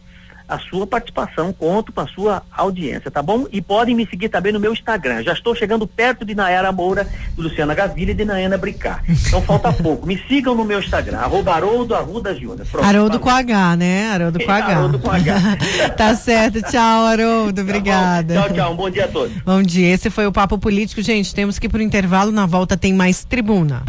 a 0.49 0.57
sua 0.57 0.87
participação, 0.87 1.53
conto 1.53 1.93
com 1.93 2.01
a 2.01 2.07
sua 2.07 2.41
audiência, 2.51 3.11
tá 3.11 3.21
bom? 3.21 3.45
E 3.51 3.61
podem 3.61 3.95
me 3.95 4.07
seguir 4.07 4.29
também 4.29 4.51
no 4.51 4.59
meu 4.59 4.73
Instagram. 4.73 5.21
Já 5.21 5.33
estou 5.33 5.53
chegando 5.55 5.85
perto 5.85 6.25
de 6.25 6.33
Nayara 6.33 6.71
Moura, 6.71 7.07
de 7.35 7.41
Luciana 7.41 7.75
Gavilha 7.75 8.11
e 8.11 8.15
de 8.15 8.25
Nayana 8.25 8.57
Bricar. 8.57 9.03
Então 9.07 9.41
falta 9.41 9.71
pouco. 9.81 10.07
Me 10.07 10.17
sigam 10.27 10.55
no 10.55 10.65
meu 10.65 10.79
Instagram, 10.79 11.19
arroba 11.19 11.53
Haroldo 11.53 11.93
Arruda 11.93 12.33
Júnior. 12.33 12.65
Haroldo 12.81 13.19
com 13.19 13.29
H, 13.29 13.75
né? 13.75 14.09
Haroldo 14.09 14.39
com 14.43 14.51
H. 14.51 14.67
Haroldo 14.67 14.99
com 14.99 15.11
H. 15.11 15.57
tá 15.95 16.15
certo. 16.15 16.61
Tchau, 16.63 17.05
Haroldo. 17.05 17.53
Tá 17.53 17.61
Obrigada. 17.61 18.33
Tá 18.33 18.41
tchau, 18.43 18.53
tchau. 18.53 18.73
Um 18.73 18.75
bom 18.75 18.89
dia 18.89 19.05
a 19.05 19.07
todos. 19.07 19.37
Bom 19.43 19.61
dia. 19.61 19.93
Esse 19.93 20.09
foi 20.09 20.25
o 20.25 20.31
Papo 20.31 20.57
Político. 20.57 21.01
Gente, 21.01 21.33
temos 21.35 21.59
que 21.59 21.67
ir 21.67 21.69
pro 21.69 21.81
intervalo. 21.81 22.31
Na 22.31 22.45
volta 22.45 22.75
tem 22.75 22.93
mais 22.93 23.23
tribuna. 23.23 23.83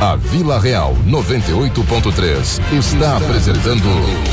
A 0.00 0.16
Vila 0.16 0.58
Real 0.58 0.96
98.3 1.06 2.58
está 2.72 3.18
apresentando 3.18 3.84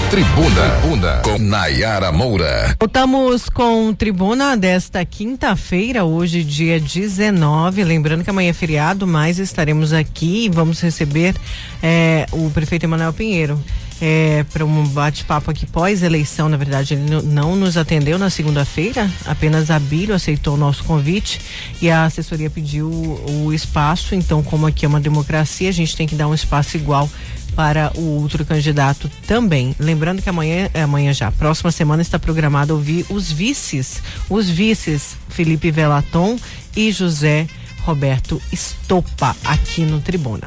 Tribuna, 0.10 0.80
Tribuna 0.80 1.22
com 1.26 1.38
Nayara 1.38 2.10
Moura. 2.10 2.74
Voltamos 2.80 3.50
com 3.50 3.94
Tribuna 3.94 4.56
desta 4.56 5.04
quinta-feira, 5.04 6.06
hoje 6.06 6.42
dia 6.42 6.80
19. 6.80 7.84
Lembrando 7.84 8.24
que 8.24 8.30
amanhã 8.30 8.52
é 8.52 8.54
feriado, 8.54 9.06
mas 9.06 9.40
estaremos 9.40 9.92
aqui 9.92 10.46
e 10.46 10.50
vamos 10.50 10.80
receber 10.80 11.36
é, 11.84 12.26
o 12.32 12.50
prefeito 12.50 12.86
Emanuel 12.86 13.12
Pinheiro 13.12 13.62
é, 14.02 14.46
para 14.52 14.66
um 14.66 14.88
bate-papo 14.88 15.52
aqui 15.52 15.66
pós-eleição. 15.66 16.50
Na 16.50 16.58
verdade, 16.58 16.94
ele 16.94 17.22
não 17.24 17.56
nos 17.56 17.78
atendeu 17.78 18.18
na 18.18 18.30
segunda-feira, 18.30 19.10
apenas 19.26 19.72
a 19.72 19.80
Bílio 19.80 20.16
aceitou 20.16 20.56
o 20.56 20.58
nosso 20.58 20.84
convite 20.84 21.40
e 21.82 21.90
a 21.90 22.06
assessoria 22.06 22.50
pediu 22.50 22.90
o, 22.90 23.54
espaço. 23.54 24.14
Então, 24.14 24.44
como 24.44 24.68
aqui 24.68 24.86
é 24.86 24.88
uma 24.88 25.00
democracia, 25.00 25.70
a 25.70 25.74
gente 25.74 25.96
tem 25.96 26.08
que 26.08 26.16
dar 26.16 26.28
um 26.28 26.34
espaço 26.34 26.78
igual 26.78 27.10
para 27.56 27.92
o 27.96 28.22
outro 28.22 28.46
candidato 28.46 29.10
também. 29.26 29.76
Lembrando 29.80 30.22
que 30.22 30.30
amanhã, 30.30 30.70
é 30.74 30.84
amanhã 30.84 31.12
já, 31.12 31.32
próxima 31.32 31.72
semana 31.72 32.02
está 32.02 32.20
programado 32.20 32.74
ouvir 32.74 33.06
os 33.10 33.32
vices, 33.32 34.02
os 34.30 34.48
vices 34.48 35.18
Felipe 35.30 35.72
Velaton 35.72 36.38
e 36.76 36.92
José 36.92 37.48
Roberto 37.82 38.40
Estopa 38.52 39.36
aqui 39.44 39.82
no 39.82 40.00
Tribuna. 40.02 40.46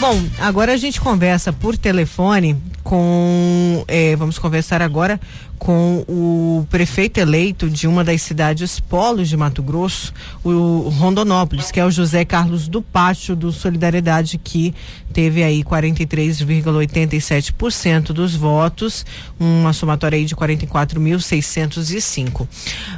Bom, 0.00 0.16
agora 0.38 0.74
a 0.74 0.76
gente 0.76 1.00
conversa 1.00 1.52
por 1.52 1.76
telefone 1.76 2.56
com. 2.84 3.82
É, 3.88 4.14
vamos 4.14 4.38
conversar 4.38 4.80
agora 4.80 5.18
com 5.58 6.04
o 6.06 6.64
prefeito 6.70 7.18
eleito 7.18 7.68
de 7.68 7.88
uma 7.88 8.04
das 8.04 8.22
cidades 8.22 8.78
polos 8.78 9.28
de 9.28 9.36
Mato 9.36 9.60
Grosso, 9.60 10.14
o 10.44 10.88
Rondonópolis, 10.88 11.72
que 11.72 11.80
é 11.80 11.84
o 11.84 11.90
José 11.90 12.24
Carlos 12.24 12.68
do 12.68 12.80
Pátio 12.80 13.34
do 13.34 13.50
Solidariedade, 13.50 14.38
que 14.38 14.72
teve 15.12 15.42
aí 15.42 15.64
43,87% 15.64 18.12
dos 18.12 18.36
votos, 18.36 19.04
uma 19.38 19.72
somatória 19.72 20.16
aí 20.16 20.24
de 20.24 20.36
44.605. 20.36 22.46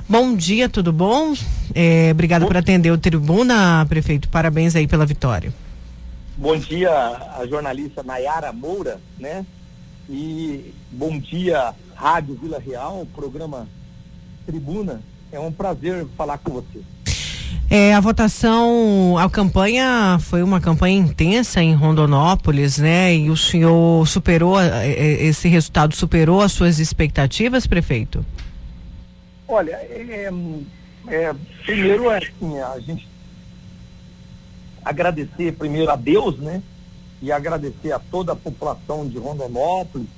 Bom 0.07 0.37
dia, 0.37 0.69
tudo 0.69 0.93
bom? 0.93 1.33
É, 1.75 2.11
obrigado 2.13 2.47
por 2.47 2.59
atender 2.59 2.91
o 2.91 2.99
tribuna, 2.99 3.87
prefeito. 3.89 4.29
Parabéns 4.29 4.77
aí 4.77 4.87
pela 4.87 5.07
vitória. 5.07 5.51
Bom 6.41 6.57
dia 6.57 6.91
a 6.91 7.47
jornalista 7.47 8.03
Nayara 8.03 8.51
Moura, 8.51 8.99
né? 9.19 9.45
E 10.09 10.73
bom 10.91 11.19
dia, 11.19 11.75
Rádio 11.95 12.35
Vila 12.35 12.59
Real, 12.59 13.07
programa 13.15 13.69
Tribuna. 14.47 15.03
É 15.31 15.39
um 15.39 15.53
prazer 15.53 16.07
falar 16.17 16.39
com 16.39 16.53
você. 16.53 16.81
É, 17.69 17.93
a 17.93 18.01
votação, 18.01 19.19
a 19.19 19.29
campanha 19.29 20.17
foi 20.19 20.43
uma 20.43 20.63
campanha 20.63 20.99
intensa 20.99 21.63
em 21.63 21.75
Rondonópolis, 21.75 22.79
né? 22.79 23.15
E 23.15 23.29
o 23.29 23.37
senhor 23.37 24.09
superou, 24.09 24.59
é, 24.59 24.89
é, 24.89 25.23
esse 25.27 25.47
resultado 25.47 25.95
superou 25.95 26.41
as 26.41 26.53
suas 26.53 26.79
expectativas, 26.79 27.67
prefeito? 27.67 28.25
Olha, 29.47 29.73
é, 29.73 30.31
é, 31.07 31.35
primeiro 31.67 32.09
assim, 32.09 32.59
a 32.59 32.81
gente 32.81 33.10
agradecer 34.85 35.53
primeiro 35.53 35.91
a 35.91 35.97
Deus, 35.97 36.39
né? 36.39 36.63
E 37.23 37.31
agradecer 37.31 37.93
a 37.93 37.99
toda 37.99 38.33
a 38.33 38.37
população 38.37 39.07
de 39.07 39.19
Rondonópolis 39.19 40.09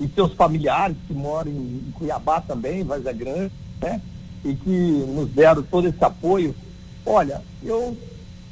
e 0.00 0.08
seus 0.08 0.32
familiares 0.34 0.96
que 1.06 1.14
moram 1.14 1.50
em 1.50 1.92
Cuiabá 1.94 2.40
também, 2.40 2.84
Vazia 2.84 3.12
Grande, 3.12 3.52
né? 3.80 4.00
E 4.44 4.54
que 4.54 4.70
nos 4.70 5.28
deram 5.30 5.62
todo 5.62 5.88
esse 5.88 6.04
apoio. 6.04 6.54
Olha, 7.04 7.42
eu 7.62 7.96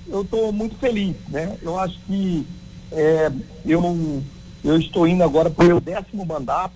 eu 0.09 0.23
estou 0.23 0.53
muito 0.53 0.77
feliz, 0.77 1.17
né? 1.29 1.57
Eu 1.63 1.79
acho 1.79 1.99
que 2.07 2.47
é, 2.91 3.31
eu 3.65 4.23
eu 4.65 4.79
estou 4.79 5.07
indo 5.07 5.23
agora 5.23 5.51
para 5.51 5.65
o 5.65 5.69
meu 5.69 5.81
décimo 5.81 6.25
mandato 6.25 6.75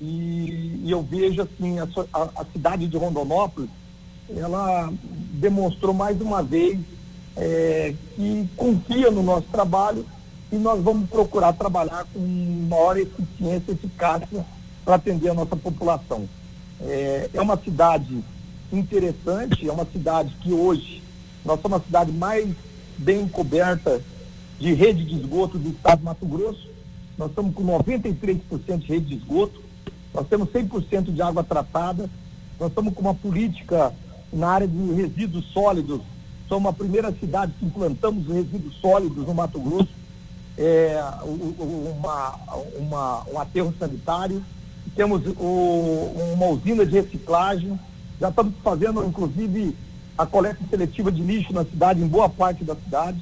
e, 0.00 0.80
e 0.84 0.90
eu 0.90 1.02
vejo 1.02 1.42
assim 1.42 1.78
a, 1.78 1.86
a 2.36 2.44
cidade 2.52 2.86
de 2.86 2.96
Rondonópolis, 2.96 3.70
ela 4.36 4.92
demonstrou 5.32 5.94
mais 5.94 6.20
uma 6.20 6.42
vez 6.42 6.78
é, 7.36 7.94
que 8.14 8.48
confia 8.56 9.10
no 9.10 9.22
nosso 9.22 9.46
trabalho 9.50 10.06
e 10.52 10.56
nós 10.56 10.82
vamos 10.82 11.08
procurar 11.08 11.52
trabalhar 11.52 12.06
com 12.12 12.20
maior 12.68 12.96
eficiência 12.96 13.72
e 13.72 13.74
eficácia 13.74 14.44
para 14.84 14.96
atender 14.96 15.30
a 15.30 15.34
nossa 15.34 15.56
população. 15.56 16.28
É, 16.80 17.30
é 17.34 17.40
uma 17.40 17.56
cidade 17.56 18.22
interessante, 18.72 19.68
é 19.68 19.72
uma 19.72 19.86
cidade 19.86 20.34
que 20.40 20.52
hoje 20.52 21.02
nós 21.44 21.60
somos 21.60 21.80
a 21.80 21.84
cidade 21.84 22.12
mais 22.12 22.48
bem 22.96 23.26
coberta 23.28 24.00
de 24.58 24.72
rede 24.72 25.04
de 25.04 25.16
esgoto 25.16 25.58
do 25.58 25.70
estado 25.70 25.98
de 25.98 26.04
Mato 26.04 26.26
Grosso. 26.26 26.68
Nós 27.18 27.30
estamos 27.30 27.54
com 27.54 27.64
93% 27.64 28.78
de 28.78 28.86
rede 28.86 29.06
de 29.06 29.14
esgoto, 29.16 29.60
nós 30.12 30.26
temos 30.28 30.48
100% 30.50 31.12
de 31.12 31.22
água 31.22 31.42
tratada, 31.42 32.08
nós 32.58 32.68
estamos 32.68 32.94
com 32.94 33.00
uma 33.00 33.14
política 33.14 33.92
na 34.32 34.48
área 34.48 34.68
de 34.68 34.92
resíduos 34.92 35.44
sólidos 35.52 36.00
Somos 36.48 36.70
a 36.70 36.72
primeira 36.72 37.12
cidade 37.12 37.52
que 37.58 37.64
implantamos 37.64 38.26
resíduos 38.26 38.76
sólidos 38.76 39.26
no 39.26 39.34
Mato 39.34 39.58
Grosso, 39.60 39.88
é, 40.56 41.02
uma, 41.24 42.34
uma, 42.78 43.24
um 43.32 43.38
aterro 43.40 43.74
sanitário, 43.78 44.44
temos 44.94 45.22
o, 45.26 46.34
uma 46.34 46.46
usina 46.46 46.86
de 46.86 46.92
reciclagem, 46.92 47.78
já 48.20 48.28
estamos 48.28 48.54
fazendo, 48.62 49.04
inclusive, 49.04 49.76
a 50.16 50.24
coleta 50.24 50.60
seletiva 50.70 51.10
de 51.10 51.22
lixo 51.22 51.52
na 51.52 51.64
cidade, 51.64 52.00
em 52.00 52.06
boa 52.06 52.28
parte 52.28 52.62
da 52.62 52.76
cidade. 52.76 53.20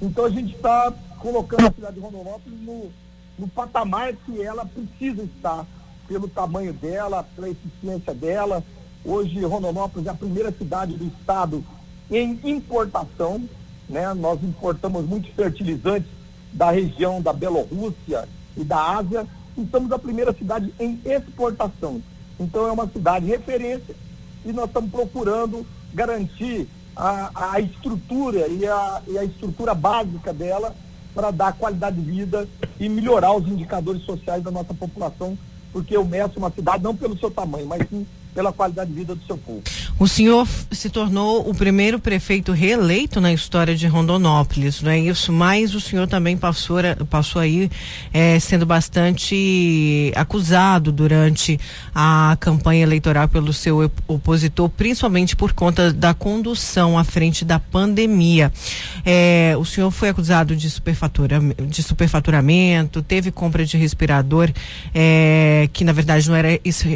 Então 0.00 0.26
a 0.26 0.30
gente 0.30 0.54
está 0.54 0.92
colocando 1.18 1.66
a 1.66 1.72
cidade 1.72 1.94
de 1.94 2.00
Rondonópolis 2.00 2.60
no, 2.60 2.90
no 3.38 3.48
patamar 3.48 4.14
que 4.24 4.40
ela 4.40 4.64
precisa 4.64 5.24
estar, 5.24 5.66
pelo 6.06 6.28
tamanho 6.28 6.72
dela, 6.72 7.24
pela 7.34 7.48
eficiência 7.48 8.14
dela. 8.14 8.62
Hoje, 9.04 9.42
Rondonópolis 9.44 10.06
é 10.06 10.10
a 10.10 10.14
primeira 10.14 10.52
cidade 10.52 10.94
do 10.94 11.06
estado 11.06 11.64
em 12.10 12.38
importação, 12.44 13.42
né? 13.88 14.12
Nós 14.14 14.42
importamos 14.42 15.06
muitos 15.06 15.30
fertilizantes 15.32 16.10
da 16.52 16.70
região 16.70 17.20
da 17.20 17.32
Bielorrússia 17.32 18.28
e 18.56 18.64
da 18.64 18.96
Ásia 18.96 19.26
e 19.56 19.66
somos 19.70 19.92
a 19.92 19.98
primeira 19.98 20.32
cidade 20.32 20.72
em 20.78 21.00
exportação. 21.04 22.02
Então 22.38 22.66
é 22.66 22.72
uma 22.72 22.88
cidade 22.88 23.26
referência 23.26 23.94
e 24.44 24.52
nós 24.52 24.66
estamos 24.66 24.90
procurando 24.90 25.66
garantir 25.92 26.68
a, 26.96 27.52
a 27.52 27.60
estrutura 27.60 28.48
e 28.48 28.66
a, 28.66 29.02
e 29.06 29.18
a 29.18 29.24
estrutura 29.24 29.74
básica 29.74 30.32
dela 30.32 30.74
para 31.14 31.30
dar 31.30 31.52
qualidade 31.52 32.00
de 32.00 32.10
vida 32.10 32.48
e 32.78 32.88
melhorar 32.88 33.32
os 33.34 33.46
indicadores 33.48 34.02
sociais 34.02 34.42
da 34.42 34.50
nossa 34.50 34.72
população, 34.72 35.36
porque 35.72 35.96
eu 35.96 36.04
meço 36.04 36.38
uma 36.38 36.50
cidade 36.50 36.82
não 36.82 36.94
pelo 36.94 37.18
seu 37.18 37.30
tamanho, 37.30 37.66
mas 37.66 37.88
sim 37.88 38.06
pela 38.38 38.52
qualidade 38.52 38.88
de 38.92 38.96
vida 38.96 39.16
do 39.16 39.26
seu 39.26 39.36
povo. 39.36 39.64
O 39.98 40.06
senhor 40.06 40.46
se 40.70 40.88
tornou 40.88 41.50
o 41.50 41.52
primeiro 41.52 41.98
prefeito 41.98 42.52
reeleito 42.52 43.20
na 43.20 43.32
história 43.32 43.74
de 43.74 43.88
Rondonópolis, 43.88 44.80
não 44.80 44.92
é 44.92 44.98
isso? 45.00 45.32
Mas 45.32 45.74
o 45.74 45.80
senhor 45.80 46.06
também 46.06 46.36
passou, 46.36 46.78
passou 47.10 47.42
aí 47.42 47.68
é, 48.12 48.38
sendo 48.38 48.64
bastante 48.64 50.12
acusado 50.14 50.92
durante 50.92 51.58
a 51.92 52.36
campanha 52.38 52.84
eleitoral 52.84 53.26
pelo 53.26 53.52
seu 53.52 53.90
opositor, 54.06 54.68
principalmente 54.68 55.34
por 55.34 55.52
conta 55.52 55.92
da 55.92 56.14
condução 56.14 56.96
à 56.96 57.02
frente 57.02 57.44
da 57.44 57.58
pandemia. 57.58 58.52
É, 59.04 59.56
o 59.58 59.64
senhor 59.64 59.90
foi 59.90 60.10
acusado 60.10 60.54
de, 60.54 60.70
superfatura, 60.70 61.40
de 61.66 61.82
superfaturamento, 61.82 63.02
teve 63.02 63.32
compra 63.32 63.64
de 63.64 63.76
respirador, 63.76 64.48
é, 64.94 65.68
que 65.72 65.82
na 65.82 65.90
verdade 65.90 66.28
não 66.28 66.36
era 66.36 66.50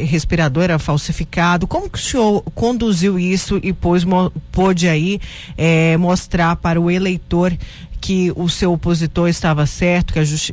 respirador, 0.09 0.63
era 0.63 0.79
falsificado. 0.79 1.32
Como 1.69 1.89
que 1.89 1.99
o 1.99 2.03
senhor 2.03 2.43
conduziu 2.55 3.19
isso 3.19 3.59
e 3.63 3.73
pôs, 3.73 4.05
pôde 4.51 4.89
aí 4.89 5.21
é, 5.57 5.97
mostrar 5.97 6.57
para 6.57 6.81
o 6.81 6.91
eleitor 6.91 7.57
que 8.03 8.33
o 8.35 8.49
seu 8.49 8.73
opositor 8.73 9.29
estava 9.29 9.65
certo, 9.65 10.13
que 10.13 10.19
a 10.19 10.25
justi 10.25 10.53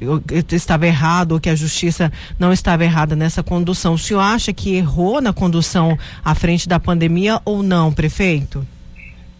estava 0.51 0.85
errado, 0.85 1.31
ou 1.31 1.39
que 1.39 1.49
a 1.49 1.55
justiça 1.55 2.11
não 2.37 2.53
estava 2.53 2.83
errada 2.83 3.15
nessa 3.15 3.41
condução. 3.41 3.95
O 3.95 3.97
senhor 3.97 4.19
acha 4.19 4.53
que 4.53 4.75
errou 4.75 5.19
na 5.19 5.33
condução 5.33 5.97
à 6.23 6.35
frente 6.35 6.69
da 6.69 6.79
pandemia 6.79 7.41
ou 7.43 7.63
não, 7.63 7.91
prefeito? 7.91 8.65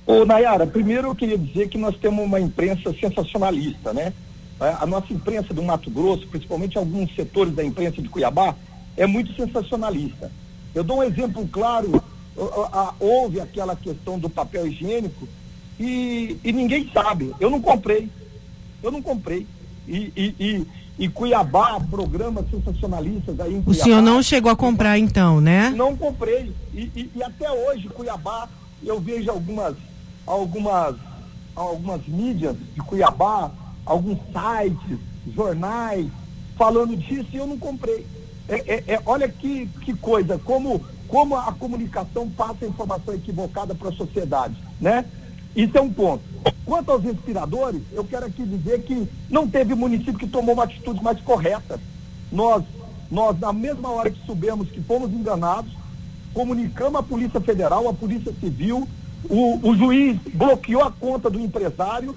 Ô, 0.08 0.26
Nayara, 0.26 0.66
primeiro 0.66 1.10
eu 1.10 1.16
queria 1.16 1.38
dizer 1.38 1.70
que 1.70 1.78
nós 1.78 1.96
temos 1.98 2.26
uma 2.26 2.40
imprensa 2.40 2.92
sensacionalista, 3.00 3.94
né? 3.94 4.12
A 4.60 4.86
nossa 4.88 5.14
imprensa 5.14 5.54
do 5.54 5.62
Mato 5.62 5.92
Grosso, 5.92 6.28
principalmente 6.28 6.80
alguns 6.80 7.14
setores 7.16 7.54
da 7.54 7.64
imprensa 7.64 8.02
de 8.02 8.10
Cuiabá, 8.10 8.56
é 8.98 9.06
muito 9.06 9.34
sensacionalista. 9.36 10.32
Eu 10.80 10.84
dou 10.86 11.00
um 11.00 11.04
exemplo 11.04 11.46
claro. 11.52 12.02
Houve 13.02 13.42
aquela 13.42 13.76
questão 13.76 14.18
do 14.18 14.30
papel 14.30 14.66
higiênico 14.66 15.28
e, 15.78 16.38
e 16.42 16.54
ninguém 16.54 16.90
sabe. 16.94 17.36
Eu 17.38 17.50
não 17.50 17.62
comprei. 17.62 18.10
Eu 18.82 18.90
não 18.90 19.02
comprei. 19.02 19.46
E, 19.86 20.14
e, 20.16 20.36
e, 20.40 20.68
e 20.98 21.10
Cuiabá, 21.10 21.82
programas 21.82 22.50
sensacionalistas 22.50 23.38
aí 23.42 23.56
em 23.56 23.62
Cuiabá. 23.62 23.72
O 23.72 23.84
senhor 23.84 24.02
não 24.02 24.24
chegou 24.24 24.50
a 24.50 24.56
comprar 24.56 24.98
então, 24.98 25.42
né? 25.42 25.70
Não 25.72 25.98
comprei. 25.98 26.54
E, 26.74 26.84
e, 26.96 27.12
e, 27.14 27.24
até 27.24 27.52
hoje, 27.52 27.90
Cuiabá, 27.90 28.48
eu 28.82 29.02
vejo 29.02 29.30
algumas, 29.30 29.76
algumas, 30.26 30.96
algumas 31.54 32.08
mídias 32.08 32.56
de 32.74 32.80
Cuiabá, 32.84 33.52
alguns 33.86 34.18
sites, 34.28 34.98
jornais, 35.36 36.08
falando 36.58 36.96
disso 36.96 37.28
e 37.34 37.36
eu 37.36 37.48
não 37.48 37.58
comprei. 37.58 38.08
É, 38.50 38.56
é, 38.56 38.84
é, 38.96 39.02
olha 39.06 39.30
que, 39.30 39.68
que 39.82 39.94
coisa, 39.94 40.40
como, 40.40 40.82
como 41.08 41.36
a 41.36 41.54
comunicação 41.54 42.28
passa 42.30 42.66
informação 42.66 43.14
equivocada 43.14 43.76
para 43.76 43.90
a 43.90 43.94
sociedade, 43.94 44.56
né? 44.82 45.06
Isso 45.56 45.78
é 45.78 45.82
um 45.82 45.92
ponto. 45.92 46.24
Quanto 46.66 46.92
aos 46.92 47.04
respiradores, 47.04 47.82
eu 47.92 48.04
quero 48.04 48.26
aqui 48.26 48.44
dizer 48.44 48.82
que 48.84 49.08
não 49.30 49.48
teve 49.48 49.76
município 49.76 50.18
que 50.18 50.28
tomou 50.28 50.54
uma 50.54 50.64
atitude 50.64 51.04
mais 51.04 51.20
correta. 51.22 51.80
Nós, 52.32 52.64
nós 53.10 53.40
na 53.40 53.54
mesma 53.54 53.90
hora 53.92 54.10
que 54.10 54.26
soubemos 54.26 54.70
que 54.70 54.82
fomos 54.82 55.12
enganados, 55.12 55.72
comunicamos 56.34 57.00
à 57.00 57.04
Polícia 57.04 57.40
Federal, 57.42 57.88
à 57.88 57.94
Polícia 57.94 58.34
Civil, 58.40 58.88
o, 59.30 59.70
o 59.70 59.76
juiz 59.76 60.18
bloqueou 60.34 60.84
a 60.84 60.92
conta 60.92 61.30
do 61.30 61.40
empresário 61.40 62.16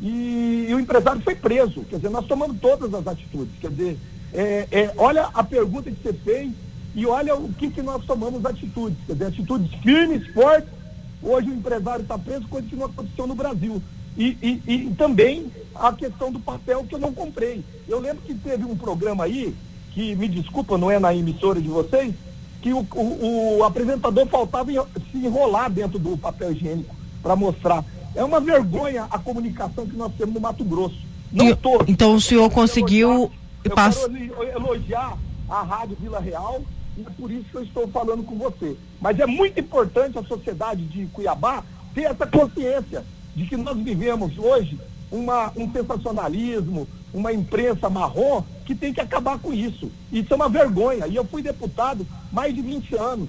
e, 0.00 0.66
e, 0.68 0.74
o 0.74 0.80
empresário 0.80 1.22
foi 1.22 1.34
preso. 1.34 1.84
Quer 1.84 1.96
dizer, 1.96 2.10
nós 2.10 2.26
tomamos 2.26 2.58
todas 2.60 2.92
as 2.92 3.06
atitudes. 3.06 3.54
Quer 3.60 3.70
dizer, 3.70 3.98
é, 4.34 4.68
é, 4.70 4.92
olha 4.96 5.28
a 5.34 5.44
pergunta 5.44 5.90
que 5.90 6.02
você 6.02 6.12
fez 6.12 6.52
e 6.94 7.06
olha 7.06 7.34
o 7.34 7.52
que, 7.52 7.70
que 7.70 7.82
nós 7.82 8.04
tomamos 8.04 8.44
atitudes. 8.44 8.98
Quer 9.06 9.12
dizer, 9.14 9.26
atitudes 9.26 9.72
firmes, 9.80 10.26
fortes 10.32 10.82
Hoje 11.22 11.50
o 11.50 11.54
empresário 11.54 12.02
está 12.02 12.18
preso, 12.18 12.48
coisa 12.48 12.66
que 12.66 12.74
não 12.74 12.86
aconteceu 12.86 13.26
no 13.26 13.34
Brasil. 13.34 13.80
E, 14.18 14.36
e, 14.42 14.62
e, 14.66 14.94
também 14.94 15.46
a 15.74 15.92
questão 15.92 16.32
do 16.32 16.40
papel 16.40 16.84
que 16.84 16.94
eu 16.94 16.98
não 16.98 17.14
comprei. 17.14 17.64
Eu 17.88 18.00
lembro 18.00 18.22
que 18.22 18.34
teve 18.34 18.64
um 18.64 18.76
programa 18.76 19.24
aí, 19.24 19.54
que 19.92 20.16
me 20.16 20.28
desculpa, 20.28 20.76
não 20.76 20.90
é 20.90 20.98
na 20.98 21.14
emissora 21.14 21.60
de 21.60 21.68
vocês, 21.68 22.12
que 22.60 22.72
o, 22.72 22.86
o, 22.94 23.58
o 23.58 23.64
apresentador 23.64 24.26
faltava 24.26 24.70
se 24.72 25.18
enrolar 25.18 25.70
dentro 25.70 25.98
do 25.98 26.16
papel 26.18 26.52
higiênico 26.52 26.94
para 27.22 27.36
mostrar. 27.36 27.84
É 28.14 28.22
uma 28.24 28.40
vergonha 28.40 29.06
a 29.08 29.18
comunicação 29.18 29.86
que 29.86 29.96
nós 29.96 30.12
temos 30.18 30.34
no 30.34 30.40
Mato 30.40 30.64
Grosso. 30.64 30.98
Não 31.32 31.48
e, 31.48 31.54
tô, 31.54 31.82
então 31.86 32.14
o 32.14 32.20
senhor 32.20 32.50
conseguiu. 32.50 33.30
Eu 33.64 33.74
quero 33.76 34.48
elogiar 34.56 35.16
a 35.48 35.62
Rádio 35.62 35.96
Vila 36.00 36.20
Real 36.20 36.62
e 36.96 37.02
é 37.02 37.10
por 37.10 37.30
isso 37.30 37.44
que 37.50 37.56
eu 37.56 37.62
estou 37.62 37.88
falando 37.88 38.24
com 38.24 38.36
você. 38.36 38.76
Mas 39.00 39.18
é 39.18 39.26
muito 39.26 39.58
importante 39.58 40.18
a 40.18 40.24
sociedade 40.24 40.84
de 40.84 41.06
Cuiabá 41.06 41.62
ter 41.94 42.02
essa 42.02 42.26
consciência 42.26 43.04
de 43.34 43.46
que 43.46 43.56
nós 43.56 43.76
vivemos 43.78 44.36
hoje 44.36 44.78
uma, 45.10 45.52
um 45.56 45.70
sensacionalismo, 45.70 46.88
uma 47.12 47.32
imprensa 47.32 47.88
marrom 47.88 48.42
que 48.64 48.74
tem 48.74 48.92
que 48.92 49.00
acabar 49.00 49.38
com 49.38 49.52
isso. 49.52 49.90
Isso 50.10 50.32
é 50.32 50.36
uma 50.36 50.48
vergonha. 50.48 51.06
E 51.06 51.16
eu 51.16 51.24
fui 51.24 51.42
deputado 51.42 52.06
mais 52.32 52.54
de 52.54 52.62
20 52.62 52.96
anos. 52.96 53.28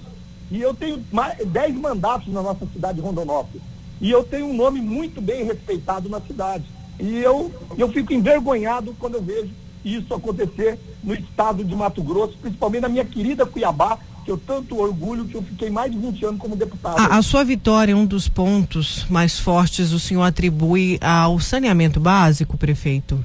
E 0.50 0.60
eu 0.60 0.74
tenho 0.74 1.02
mais, 1.12 1.38
10 1.46 1.76
mandatos 1.76 2.32
na 2.32 2.42
nossa 2.42 2.66
cidade 2.66 2.96
de 2.96 3.06
Rondonópolis. 3.06 3.62
E 4.00 4.10
eu 4.10 4.24
tenho 4.24 4.46
um 4.46 4.54
nome 4.54 4.80
muito 4.80 5.20
bem 5.20 5.44
respeitado 5.44 6.08
na 6.08 6.20
cidade. 6.20 6.64
E 6.98 7.18
eu, 7.18 7.52
eu 7.76 7.88
fico 7.90 8.12
envergonhado 8.12 8.94
quando 8.98 9.14
eu 9.14 9.22
vejo 9.22 9.50
isso 9.84 10.14
acontecer 10.14 10.78
no 11.02 11.14
estado 11.14 11.62
de 11.62 11.74
Mato 11.74 12.02
Grosso, 12.02 12.36
principalmente 12.40 12.82
na 12.82 12.88
minha 12.88 13.04
querida 13.04 13.44
Cuiabá, 13.44 13.98
que 14.24 14.30
eu 14.30 14.38
tanto 14.38 14.80
orgulho 14.80 15.26
que 15.26 15.34
eu 15.34 15.42
fiquei 15.42 15.68
mais 15.68 15.92
de 15.92 15.98
20 15.98 16.24
anos 16.24 16.40
como 16.40 16.56
deputado. 16.56 16.98
A, 16.98 17.18
a 17.18 17.22
sua 17.22 17.44
vitória, 17.44 17.94
um 17.94 18.06
dos 18.06 18.28
pontos 18.28 19.04
mais 19.10 19.38
fortes, 19.38 19.92
o 19.92 20.00
senhor 20.00 20.22
atribui 20.22 20.98
ao 21.00 21.38
saneamento 21.38 22.00
básico, 22.00 22.56
prefeito? 22.56 23.22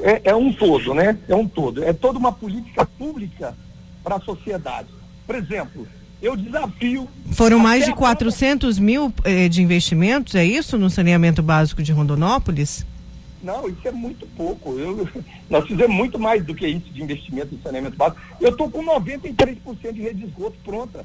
É, 0.00 0.30
é 0.30 0.34
um 0.34 0.52
todo, 0.52 0.94
né? 0.94 1.18
É 1.28 1.34
um 1.34 1.48
todo. 1.48 1.82
É 1.82 1.92
toda 1.92 2.18
uma 2.18 2.32
política 2.32 2.86
pública 2.86 3.56
para 4.02 4.16
a 4.16 4.20
sociedade. 4.20 4.88
Por 5.26 5.34
exemplo, 5.34 5.88
eu 6.22 6.36
desafio. 6.36 7.08
Foram 7.32 7.58
mais 7.58 7.84
de 7.84 7.92
400 7.92 8.78
mil 8.78 9.12
eh, 9.24 9.48
de 9.48 9.62
investimentos, 9.62 10.34
é 10.34 10.44
isso, 10.44 10.78
no 10.78 10.88
saneamento 10.88 11.42
básico 11.42 11.82
de 11.82 11.92
Rondonópolis? 11.92 12.86
Não, 13.44 13.68
isso 13.68 13.86
é 13.86 13.92
muito 13.92 14.26
pouco. 14.28 14.78
Eu, 14.78 15.06
nós 15.50 15.66
fizemos 15.66 15.94
muito 15.94 16.18
mais 16.18 16.44
do 16.44 16.54
que 16.54 16.66
isso 16.66 16.90
de 16.90 17.02
investimento 17.02 17.54
em 17.54 17.60
saneamento 17.60 17.96
básico. 17.96 18.20
Eu 18.40 18.50
estou 18.50 18.70
com 18.70 18.82
93% 18.82 19.92
de 19.92 20.00
rede 20.00 20.20
de 20.20 20.24
esgoto 20.24 20.56
pronta. 20.64 21.04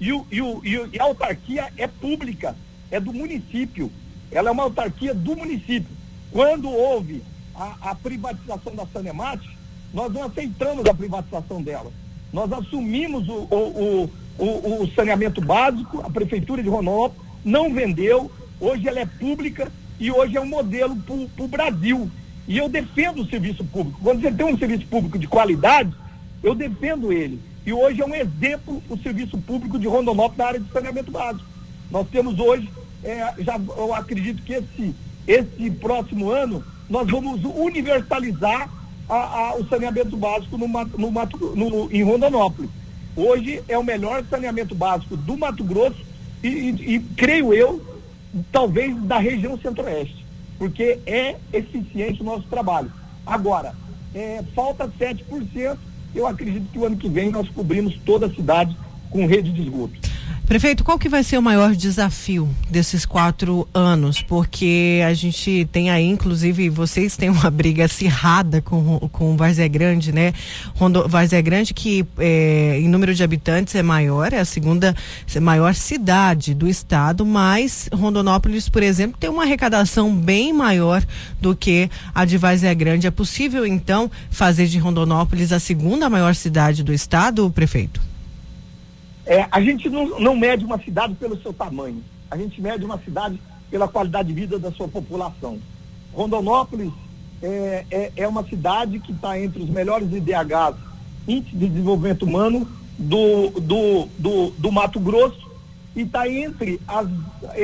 E, 0.00 0.12
o, 0.12 0.24
e, 0.30 0.40
o, 0.40 0.64
e 0.64 0.98
a 1.00 1.02
autarquia 1.02 1.68
é 1.76 1.88
pública, 1.88 2.56
é 2.90 3.00
do 3.00 3.12
município. 3.12 3.90
Ela 4.30 4.50
é 4.50 4.52
uma 4.52 4.62
autarquia 4.62 5.12
do 5.12 5.36
município. 5.36 5.90
Quando 6.30 6.70
houve 6.70 7.22
a, 7.54 7.90
a 7.90 7.94
privatização 7.96 8.74
da 8.74 8.86
Sanemate, 8.86 9.50
nós 9.92 10.12
não 10.12 10.22
aceitamos 10.22 10.86
a 10.86 10.94
privatização 10.94 11.60
dela. 11.60 11.92
Nós 12.32 12.50
assumimos 12.52 13.28
o, 13.28 13.48
o, 13.50 14.10
o, 14.38 14.82
o 14.84 14.90
saneamento 14.94 15.40
básico, 15.40 16.00
a 16.00 16.08
Prefeitura 16.08 16.62
de 16.62 16.68
Ronópolis 16.68 17.28
não 17.44 17.74
vendeu, 17.74 18.30
hoje 18.60 18.88
ela 18.88 19.00
é 19.00 19.06
pública 19.06 19.72
e 20.00 20.10
hoje 20.10 20.36
é 20.36 20.40
um 20.40 20.46
modelo 20.46 20.96
para 20.96 21.44
o 21.44 21.48
Brasil. 21.48 22.10
E 22.48 22.56
eu 22.56 22.68
defendo 22.68 23.20
o 23.20 23.28
serviço 23.28 23.62
público. 23.62 24.00
Quando 24.02 24.22
você 24.22 24.32
tem 24.32 24.46
um 24.46 24.58
serviço 24.58 24.86
público 24.86 25.18
de 25.18 25.28
qualidade, 25.28 25.92
eu 26.42 26.54
defendo 26.54 27.12
ele. 27.12 27.38
E 27.64 27.72
hoje 27.72 28.00
é 28.00 28.06
um 28.06 28.14
exemplo 28.14 28.82
o 28.88 28.96
serviço 28.96 29.36
público 29.38 29.78
de 29.78 29.86
Rondonópolis 29.86 30.38
na 30.38 30.46
área 30.46 30.60
de 30.60 30.72
saneamento 30.72 31.10
básico. 31.10 31.44
Nós 31.90 32.08
temos 32.08 32.38
hoje, 32.38 32.68
é, 33.04 33.34
já 33.40 33.60
eu 33.76 33.94
acredito 33.94 34.42
que 34.42 34.54
esse, 34.54 34.94
esse 35.28 35.70
próximo 35.72 36.30
ano, 36.30 36.64
nós 36.88 37.08
vamos 37.08 37.44
universalizar 37.44 38.70
a, 39.08 39.14
a, 39.14 39.54
o 39.56 39.68
saneamento 39.68 40.16
básico 40.16 40.56
no, 40.56 40.66
no, 40.66 41.54
no, 41.54 41.92
em 41.92 42.02
Rondonópolis. 42.02 42.70
Hoje 43.14 43.62
é 43.68 43.76
o 43.76 43.84
melhor 43.84 44.24
saneamento 44.30 44.74
básico 44.74 45.16
do 45.16 45.36
Mato 45.36 45.62
Grosso 45.62 46.00
e, 46.42 46.48
e, 46.48 46.94
e 46.94 47.00
creio 47.16 47.52
eu 47.52 47.90
talvez 48.50 48.96
da 49.02 49.18
região 49.18 49.58
centro-oeste, 49.58 50.24
porque 50.58 50.98
é 51.06 51.36
eficiente 51.52 52.22
o 52.22 52.24
nosso 52.24 52.44
trabalho. 52.48 52.92
Agora, 53.26 53.74
é, 54.14 54.42
falta 54.54 54.88
7%, 54.88 55.76
eu 56.14 56.26
acredito 56.26 56.70
que 56.72 56.78
o 56.78 56.84
ano 56.84 56.96
que 56.96 57.08
vem 57.08 57.30
nós 57.30 57.48
cobrimos 57.48 57.98
toda 58.04 58.26
a 58.26 58.34
cidade 58.34 58.76
com 59.10 59.26
rede 59.26 59.52
de 59.52 59.62
esgoto. 59.62 59.94
Prefeito, 60.50 60.82
qual 60.82 60.98
que 60.98 61.08
vai 61.08 61.22
ser 61.22 61.38
o 61.38 61.42
maior 61.42 61.76
desafio 61.76 62.48
desses 62.68 63.06
quatro 63.06 63.68
anos? 63.72 64.20
Porque 64.20 65.00
a 65.06 65.14
gente 65.14 65.68
tem 65.70 65.90
aí, 65.90 66.04
inclusive, 66.04 66.68
vocês 66.68 67.16
têm 67.16 67.30
uma 67.30 67.48
briga 67.48 67.84
acirrada 67.84 68.60
com, 68.60 68.98
com 69.12 69.36
Várzea 69.36 69.68
Grande, 69.68 70.10
né? 70.10 70.34
Rondo, 70.74 71.06
Várzea 71.06 71.40
Grande, 71.40 71.72
que 71.72 72.04
é, 72.18 72.80
em 72.80 72.88
número 72.88 73.14
de 73.14 73.22
habitantes 73.22 73.76
é 73.76 73.82
maior, 73.84 74.32
é 74.32 74.40
a 74.40 74.44
segunda 74.44 74.92
maior 75.40 75.72
cidade 75.72 76.52
do 76.52 76.66
estado, 76.66 77.24
mas 77.24 77.88
Rondonópolis, 77.92 78.68
por 78.68 78.82
exemplo, 78.82 79.16
tem 79.20 79.30
uma 79.30 79.44
arrecadação 79.44 80.12
bem 80.12 80.52
maior 80.52 81.00
do 81.40 81.54
que 81.54 81.88
a 82.12 82.24
de 82.24 82.36
Várzea 82.36 82.74
Grande. 82.74 83.06
É 83.06 83.10
possível, 83.12 83.64
então, 83.64 84.10
fazer 84.32 84.66
de 84.66 84.80
Rondonópolis 84.80 85.52
a 85.52 85.60
segunda 85.60 86.10
maior 86.10 86.34
cidade 86.34 86.82
do 86.82 86.92
estado, 86.92 87.48
prefeito? 87.52 88.09
É, 89.30 89.46
a 89.48 89.60
gente 89.60 89.88
não, 89.88 90.18
não 90.18 90.34
mede 90.34 90.64
uma 90.64 90.76
cidade 90.76 91.14
pelo 91.14 91.40
seu 91.40 91.52
tamanho, 91.52 92.02
a 92.28 92.36
gente 92.36 92.60
mede 92.60 92.84
uma 92.84 92.98
cidade 92.98 93.40
pela 93.70 93.86
qualidade 93.86 94.26
de 94.26 94.34
vida 94.34 94.58
da 94.58 94.72
sua 94.72 94.88
população. 94.88 95.60
Rondonópolis 96.12 96.92
é, 97.40 97.86
é, 97.92 98.12
é 98.16 98.26
uma 98.26 98.42
cidade 98.42 98.98
que 98.98 99.12
está 99.12 99.38
entre 99.38 99.62
os 99.62 99.70
melhores 99.70 100.12
IDHs, 100.12 100.74
Índice 101.28 101.54
de 101.54 101.68
Desenvolvimento 101.68 102.24
Humano, 102.24 102.66
do, 102.98 103.50
do, 103.50 104.08
do, 104.18 104.50
do 104.50 104.72
Mato 104.72 104.98
Grosso 104.98 105.48
e 105.94 106.00
está 106.00 106.28
entre 106.28 106.80
as. 106.88 107.06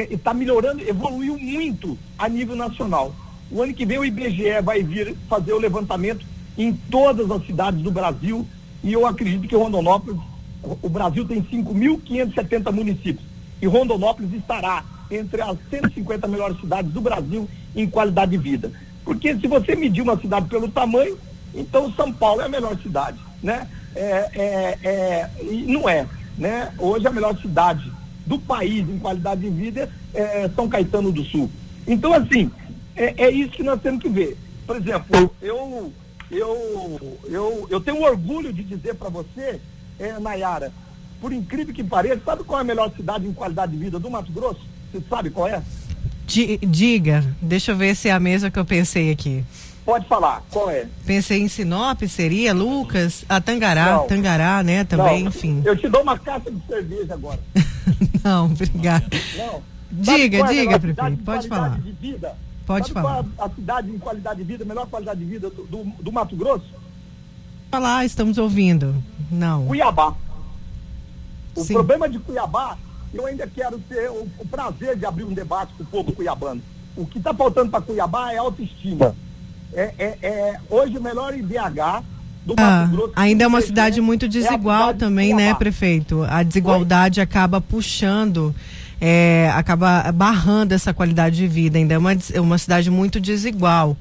está 0.08 0.32
melhorando, 0.32 0.88
evoluiu 0.88 1.36
muito 1.36 1.98
a 2.16 2.28
nível 2.28 2.54
nacional. 2.54 3.12
O 3.50 3.60
ano 3.60 3.74
que 3.74 3.84
vem 3.84 3.98
o 3.98 4.04
IBGE 4.04 4.60
vai 4.62 4.84
vir 4.84 5.16
fazer 5.28 5.52
o 5.52 5.58
levantamento 5.58 6.24
em 6.56 6.72
todas 6.72 7.28
as 7.28 7.44
cidades 7.44 7.82
do 7.82 7.90
Brasil 7.90 8.46
e 8.84 8.92
eu 8.92 9.04
acredito 9.04 9.48
que 9.48 9.56
Rondonópolis 9.56 10.20
o 10.82 10.88
Brasil 10.88 11.24
tem 11.24 11.42
5.570 11.42 12.72
municípios 12.72 13.24
e 13.60 13.66
Rondonópolis 13.66 14.32
estará 14.32 14.84
entre 15.10 15.40
as 15.40 15.56
150 15.70 16.26
melhores 16.26 16.60
cidades 16.60 16.92
do 16.92 17.00
Brasil 17.00 17.48
em 17.74 17.88
qualidade 17.88 18.32
de 18.32 18.38
vida. 18.38 18.72
Porque 19.04 19.36
se 19.36 19.46
você 19.46 19.76
medir 19.76 20.02
uma 20.02 20.18
cidade 20.18 20.48
pelo 20.48 20.68
tamanho, 20.68 21.16
então 21.54 21.92
São 21.92 22.12
Paulo 22.12 22.40
é 22.40 22.46
a 22.46 22.48
melhor 22.48 22.76
cidade, 22.82 23.18
né? 23.42 23.68
É, 23.94 24.30
é, 24.34 24.78
é, 24.82 25.30
não 25.66 25.88
é, 25.88 26.06
né? 26.36 26.72
Hoje 26.78 27.06
a 27.06 27.12
melhor 27.12 27.38
cidade 27.40 27.90
do 28.26 28.38
país 28.38 28.86
em 28.88 28.98
qualidade 28.98 29.42
de 29.42 29.50
vida 29.50 29.88
é 30.12 30.50
São 30.54 30.68
Caetano 30.68 31.12
do 31.12 31.24
Sul. 31.24 31.50
Então, 31.86 32.12
assim, 32.12 32.50
é, 32.96 33.14
é 33.24 33.30
isso 33.30 33.52
que 33.52 33.62
nós 33.62 33.80
temos 33.80 34.02
que 34.02 34.08
ver. 34.08 34.36
Por 34.66 34.76
exemplo, 34.76 35.30
eu, 35.40 35.92
eu, 36.30 37.18
eu, 37.26 37.66
eu 37.70 37.80
tenho 37.80 38.02
orgulho 38.02 38.52
de 38.52 38.64
dizer 38.64 38.96
para 38.96 39.08
você 39.08 39.60
é, 39.98 40.18
Nayara, 40.18 40.72
por 41.20 41.32
incrível 41.32 41.74
que 41.74 41.82
pareça, 41.82 42.20
sabe 42.24 42.44
qual 42.44 42.58
é 42.58 42.62
a 42.62 42.64
melhor 42.64 42.92
cidade 42.94 43.26
em 43.26 43.32
qualidade 43.32 43.72
de 43.72 43.78
vida 43.78 43.98
do 43.98 44.10
Mato 44.10 44.30
Grosso? 44.32 44.60
Você 44.92 45.02
sabe 45.08 45.30
qual 45.30 45.48
é? 45.48 45.62
Diga, 46.26 47.24
deixa 47.40 47.72
eu 47.72 47.76
ver 47.76 47.94
se 47.94 48.08
é 48.08 48.12
a 48.12 48.20
mesma 48.20 48.50
que 48.50 48.58
eu 48.58 48.64
pensei 48.64 49.10
aqui. 49.10 49.44
Pode 49.84 50.08
falar, 50.08 50.42
qual 50.50 50.68
é? 50.68 50.88
Pensei 51.06 51.40
em 51.40 51.46
Sinop, 51.46 52.02
seria 52.08 52.52
Lucas, 52.52 53.24
a 53.28 53.40
Tangará, 53.40 53.98
não, 53.98 54.06
Tangará, 54.08 54.62
né, 54.64 54.82
também, 54.82 55.22
não, 55.22 55.28
enfim. 55.28 55.62
Eu 55.64 55.76
te 55.76 55.88
dou 55.88 56.02
uma 56.02 56.18
caixa 56.18 56.50
de 56.50 56.60
cerveja 56.66 57.14
agora. 57.14 57.38
não, 58.24 58.46
obrigado. 58.46 59.06
Não. 59.36 59.62
Diga, 59.92 60.38
é 60.38 60.42
diga, 60.42 60.80
prefeito, 60.80 61.22
pode 61.22 61.46
falar. 61.46 61.80
Pode 62.66 62.88
Sabe 62.88 63.00
falar. 63.00 63.22
Qual 63.22 63.46
é 63.46 63.50
a 63.50 63.54
cidade 63.54 63.90
em 63.90 63.98
qualidade 63.98 64.38
de 64.38 64.44
vida, 64.44 64.64
melhor 64.64 64.88
qualidade 64.88 65.20
de 65.20 65.26
vida 65.26 65.48
do, 65.50 65.62
do, 65.64 65.84
do 66.02 66.12
Mato 66.12 66.34
Grosso? 66.34 66.66
Falar, 67.70 68.04
estamos 68.04 68.38
ouvindo. 68.38 68.94
Não. 69.30 69.66
Cuiabá. 69.66 70.14
O 71.54 71.64
Sim. 71.64 71.74
problema 71.74 72.08
de 72.08 72.18
Cuiabá, 72.18 72.76
eu 73.12 73.26
ainda 73.26 73.46
quero 73.46 73.78
ter 73.78 74.10
o, 74.10 74.28
o, 74.38 74.46
prazer 74.46 74.96
de 74.96 75.06
abrir 75.06 75.24
um 75.24 75.32
debate 75.32 75.72
com 75.76 75.82
o 75.82 75.86
povo 75.86 76.12
cuiabano. 76.12 76.60
O 76.96 77.06
que 77.06 77.18
está 77.18 77.32
faltando 77.32 77.70
para 77.70 77.80
Cuiabá 77.80 78.32
é 78.32 78.38
autoestima. 78.38 79.14
É, 79.72 79.94
é, 79.98 80.18
é, 80.22 80.60
hoje 80.70 80.96
o 80.96 81.02
melhor 81.02 81.34
IDH 81.34 82.02
do 82.44 82.54
ah, 82.56 82.62
Mato 82.62 82.90
Grosso. 82.92 83.12
Ainda 83.16 83.44
é 83.44 83.46
uma 83.46 83.60
cidade 83.60 84.00
muito 84.00 84.28
desigual 84.28 84.90
é 84.90 84.94
também, 84.94 85.34
né, 85.34 85.54
prefeito? 85.54 86.22
A 86.22 86.42
desigualdade 86.42 87.20
Oi? 87.20 87.24
acaba 87.24 87.60
puxando. 87.60 88.54
É, 88.98 89.50
acaba 89.54 90.10
barrando 90.12 90.72
essa 90.72 90.94
qualidade 90.94 91.36
de 91.36 91.46
vida. 91.46 91.76
Ainda 91.76 91.94
é 91.94 91.98
uma, 91.98 92.12
é 92.12 92.40
uma 92.40 92.56
cidade 92.56 92.90
muito 92.90 93.20
desigual 93.20 93.96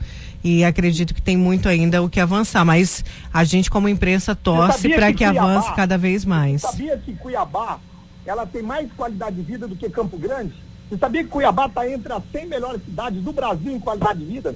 e 0.46 0.64
acredito 0.64 1.12
que 1.12 1.22
tem 1.24 1.36
muito 1.36 1.68
ainda 1.68 2.04
o 2.04 2.08
que 2.08 2.20
avançar, 2.20 2.64
mas 2.64 3.04
a 3.34 3.44
gente 3.44 3.68
como 3.68 3.90
imprensa 3.90 4.36
torce 4.36 4.88
para 4.90 5.08
que, 5.08 5.18
que 5.18 5.24
avance 5.24 5.74
cada 5.74 5.98
vez 5.98 6.24
mais. 6.24 6.62
Você 6.62 6.68
sabia 6.68 6.98
que 7.00 7.16
Cuiabá 7.16 7.80
ela 8.24 8.46
tem 8.46 8.62
mais 8.62 8.88
qualidade 8.94 9.38
de 9.38 9.42
vida 9.42 9.68
do 9.68 9.76
que 9.76 9.90
Campo 9.90 10.20
Grande? 10.20 10.54
Você 10.88 11.00
sabia 11.00 11.24
que 11.24 11.32
Cuiabá 11.32 11.66
está 11.66 11.90
entre 11.90 12.14
as 12.14 12.22
100 12.32 12.46
melhores 12.46 12.84
cidades 12.86 13.24
do 13.24 13.34
Brasil 13.34 13.76
em 13.76 13.80
qualidade 13.80 14.20
de 14.20 14.26
vida? 14.26 14.56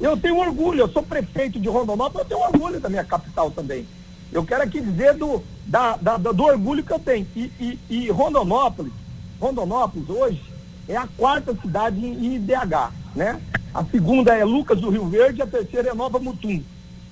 Eu 0.00 0.16
tenho 0.16 0.36
orgulho, 0.36 0.80
eu 0.80 0.88
sou 0.88 1.04
prefeito 1.04 1.60
de 1.60 1.68
Rondonópolis, 1.68 2.28
eu 2.28 2.36
tenho 2.36 2.48
orgulho 2.48 2.80
da 2.80 2.88
minha 2.88 3.04
capital 3.04 3.52
também. 3.52 3.86
Eu 4.32 4.44
quero 4.44 4.64
aqui 4.64 4.80
dizer 4.80 5.14
do, 5.14 5.44
da, 5.64 5.96
da, 5.96 6.16
do 6.16 6.42
orgulho 6.42 6.82
que 6.82 6.92
eu 6.92 6.98
tenho. 6.98 7.24
E, 7.36 7.52
e, 7.60 7.78
e 7.88 8.10
Rondonópolis, 8.10 8.92
Rondonópolis 9.40 10.08
hoje 10.08 10.42
é 10.88 10.96
a 10.96 11.06
quarta 11.16 11.54
cidade 11.54 12.04
em, 12.04 12.26
em 12.26 12.34
IDH, 12.34 12.90
né? 13.14 13.40
A 13.72 13.84
segunda 13.84 14.34
é 14.34 14.44
Lucas 14.44 14.80
do 14.80 14.90
Rio 14.90 15.06
Verde, 15.06 15.42
a 15.42 15.46
terceira 15.46 15.90
é 15.90 15.94
Nova 15.94 16.18
Mutum. 16.18 16.62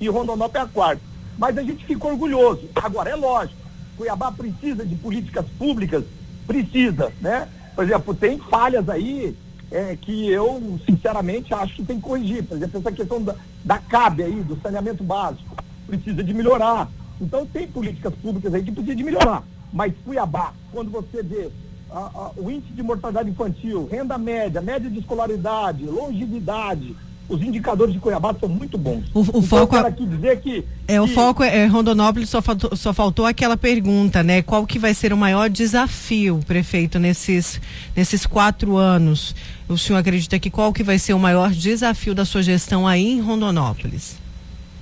E 0.01 0.09
Rondonópolis 0.09 0.55
é 0.55 0.61
a 0.61 0.69
quarta. 0.69 1.03
Mas 1.39 1.57
a 1.57 1.63
gente 1.63 1.85
fica 1.85 2.07
orgulhoso. 2.07 2.69
Agora, 2.75 3.11
é 3.11 3.17
lógico, 3.17 3.61
Cuiabá 3.97 4.31
precisa 4.33 4.85
de 4.85 4.95
políticas 4.97 5.47
públicas, 5.59 6.05
precisa, 6.47 7.13
né? 7.21 7.49
Por 7.75 7.85
exemplo, 7.85 8.15
tem 8.15 8.39
falhas 8.39 8.89
aí 8.89 9.37
é, 9.71 9.97
que 9.97 10.29
eu, 10.29 10.79
sinceramente, 10.87 11.55
acho 11.55 11.77
que 11.77 11.85
tem 11.85 11.97
que 11.97 12.03
corrigir. 12.03 12.45
Por 12.45 12.57
exemplo, 12.57 12.81
essa 12.81 12.93
questão 12.93 13.23
da, 13.23 13.35
da 13.65 13.79
CAB 13.79 14.23
aí, 14.23 14.43
do 14.43 14.61
saneamento 14.61 15.03
básico, 15.03 15.57
precisa 15.87 16.23
de 16.23 16.35
melhorar. 16.35 16.89
Então, 17.21 17.47
tem 17.47 17.67
políticas 17.67 18.15
públicas 18.17 18.53
aí 18.53 18.63
que 18.63 18.73
precisa 18.73 18.97
de 18.97 19.05
melhorar. 19.05 19.43
Mas 19.73 19.95
Cuiabá, 20.05 20.53
quando 20.71 20.91
você 20.91 21.23
vê 21.23 21.51
a, 21.93 22.11
a, 22.15 22.31
o 22.37 22.51
índice 22.51 22.73
de 22.73 22.83
mortalidade 22.83 23.31
infantil, 23.31 23.89
renda 23.91 24.17
média, 24.17 24.61
média 24.61 24.89
de 24.89 24.99
escolaridade, 24.99 25.85
longevidade, 25.85 26.97
os 27.29 27.41
indicadores 27.41 27.95
de 27.95 28.01
Cuiabá 28.01 28.35
são 28.39 28.49
muito 28.49 28.77
bons. 28.77 29.05
O, 29.15 29.21
o 29.21 29.23
então, 29.23 29.43
foco 29.43 29.77
eu 29.77 29.87
aqui 29.87 30.07
dizer 30.07 30.41
que 30.41 30.65
é 30.89 31.01
o 31.01 31.07
foco 31.07 31.43
é, 31.43 31.61
é 31.61 31.67
Rondonópolis 31.67 32.29
só 32.29 32.43
faltou, 32.43 32.77
só 32.77 32.93
faltou 32.93 33.27
aquela 33.27 33.57
pergunta, 33.57 34.23
né? 34.23 34.43
Qual 34.43 34.67
que 34.67 34.79
vai 34.79 34.93
ser 34.93 35.13
o 35.13 35.17
maior 35.17 35.49
desafio, 35.49 36.41
prefeito, 36.47 36.99
nesses 36.99 37.61
nesses 37.95 38.27
quatro 38.27 38.77
anos? 38.77 39.35
O 39.69 39.79
senhor 39.79 39.99
acredita 39.99 40.39
que 40.39 40.51
qual 40.51 40.73
que 40.73 40.83
vai 40.83 40.99
ser 40.99 41.15
o 41.15 41.19
maior 41.19 41.51
desafio 41.51 42.15
da 42.15 42.25
sua 42.25 42.43
gestão 42.43 42.87
aí 42.87 43.13
em 43.13 43.21
Rondonópolis? 43.21 44.17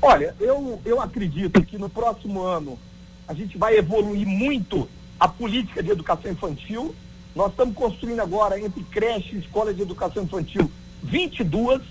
Olha, 0.03 0.35
eu 0.40 0.81
eu 0.85 1.01
acredito 1.01 1.62
que 1.62 1.79
no 1.79 1.88
próximo 1.88 2.42
ano 2.42 2.79
a 3.29 3.35
gente 3.35 3.57
vai 3.57 3.77
evoluir 3.77 4.27
muito 4.27 4.88
a 5.20 5.28
política 5.28 5.83
de 5.83 5.90
educação 5.90 6.33
infantil. 6.33 6.94
Nós 7.37 7.50
estamos 7.50 7.74
construindo 7.74 8.20
agora, 8.20 8.59
entre 8.59 8.83
creche 8.85 9.37
e 9.37 9.38
escola 9.38 9.72
de 9.74 9.83
educação 9.83 10.22
infantil, 10.22 10.70
22. 11.02 11.83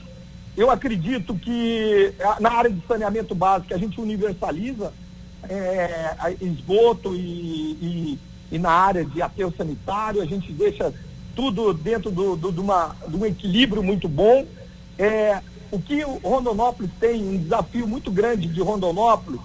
Eu 0.57 0.71
acredito 0.71 1.35
que 1.35 2.11
na 2.39 2.51
área 2.51 2.71
de 2.71 2.81
saneamento 2.87 3.35
básico 3.35 3.73
a 3.73 3.77
gente 3.77 4.01
universaliza 4.01 4.91
é, 5.47 6.35
esgoto 6.41 7.15
e, 7.15 7.19
e, 7.19 8.19
e, 8.51 8.59
na 8.59 8.71
área 8.71 9.05
de 9.05 9.21
aterro 9.21 9.53
sanitário, 9.55 10.21
a 10.21 10.25
gente 10.25 10.51
deixa 10.51 10.93
tudo 11.35 11.73
dentro 11.73 12.11
do, 12.11 12.35
do, 12.35 12.51
de, 12.51 12.59
uma, 12.59 12.95
de 13.07 13.15
um 13.15 13.25
equilíbrio 13.25 13.83
muito 13.83 14.09
bom. 14.09 14.45
É, 14.97 15.39
o 15.71 15.79
que 15.79 16.03
o 16.03 16.17
Rondonópolis 16.17 16.91
tem, 16.99 17.23
um 17.23 17.37
desafio 17.37 17.87
muito 17.87 18.11
grande 18.11 18.47
de 18.47 18.59
Rondonópolis, 18.59 19.39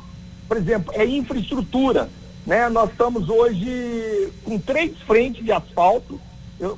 por 0.49 0.57
exemplo, 0.57 0.93
é 0.97 1.05
infraestrutura. 1.05 2.09
Né? 2.47 2.69
Nós 2.69 2.91
estamos 2.91 3.29
hoje 3.29 4.33
com 4.45 4.59
três 4.59 4.97
frentes 5.01 5.45
de 5.45 5.53
asfalto, 5.53 6.21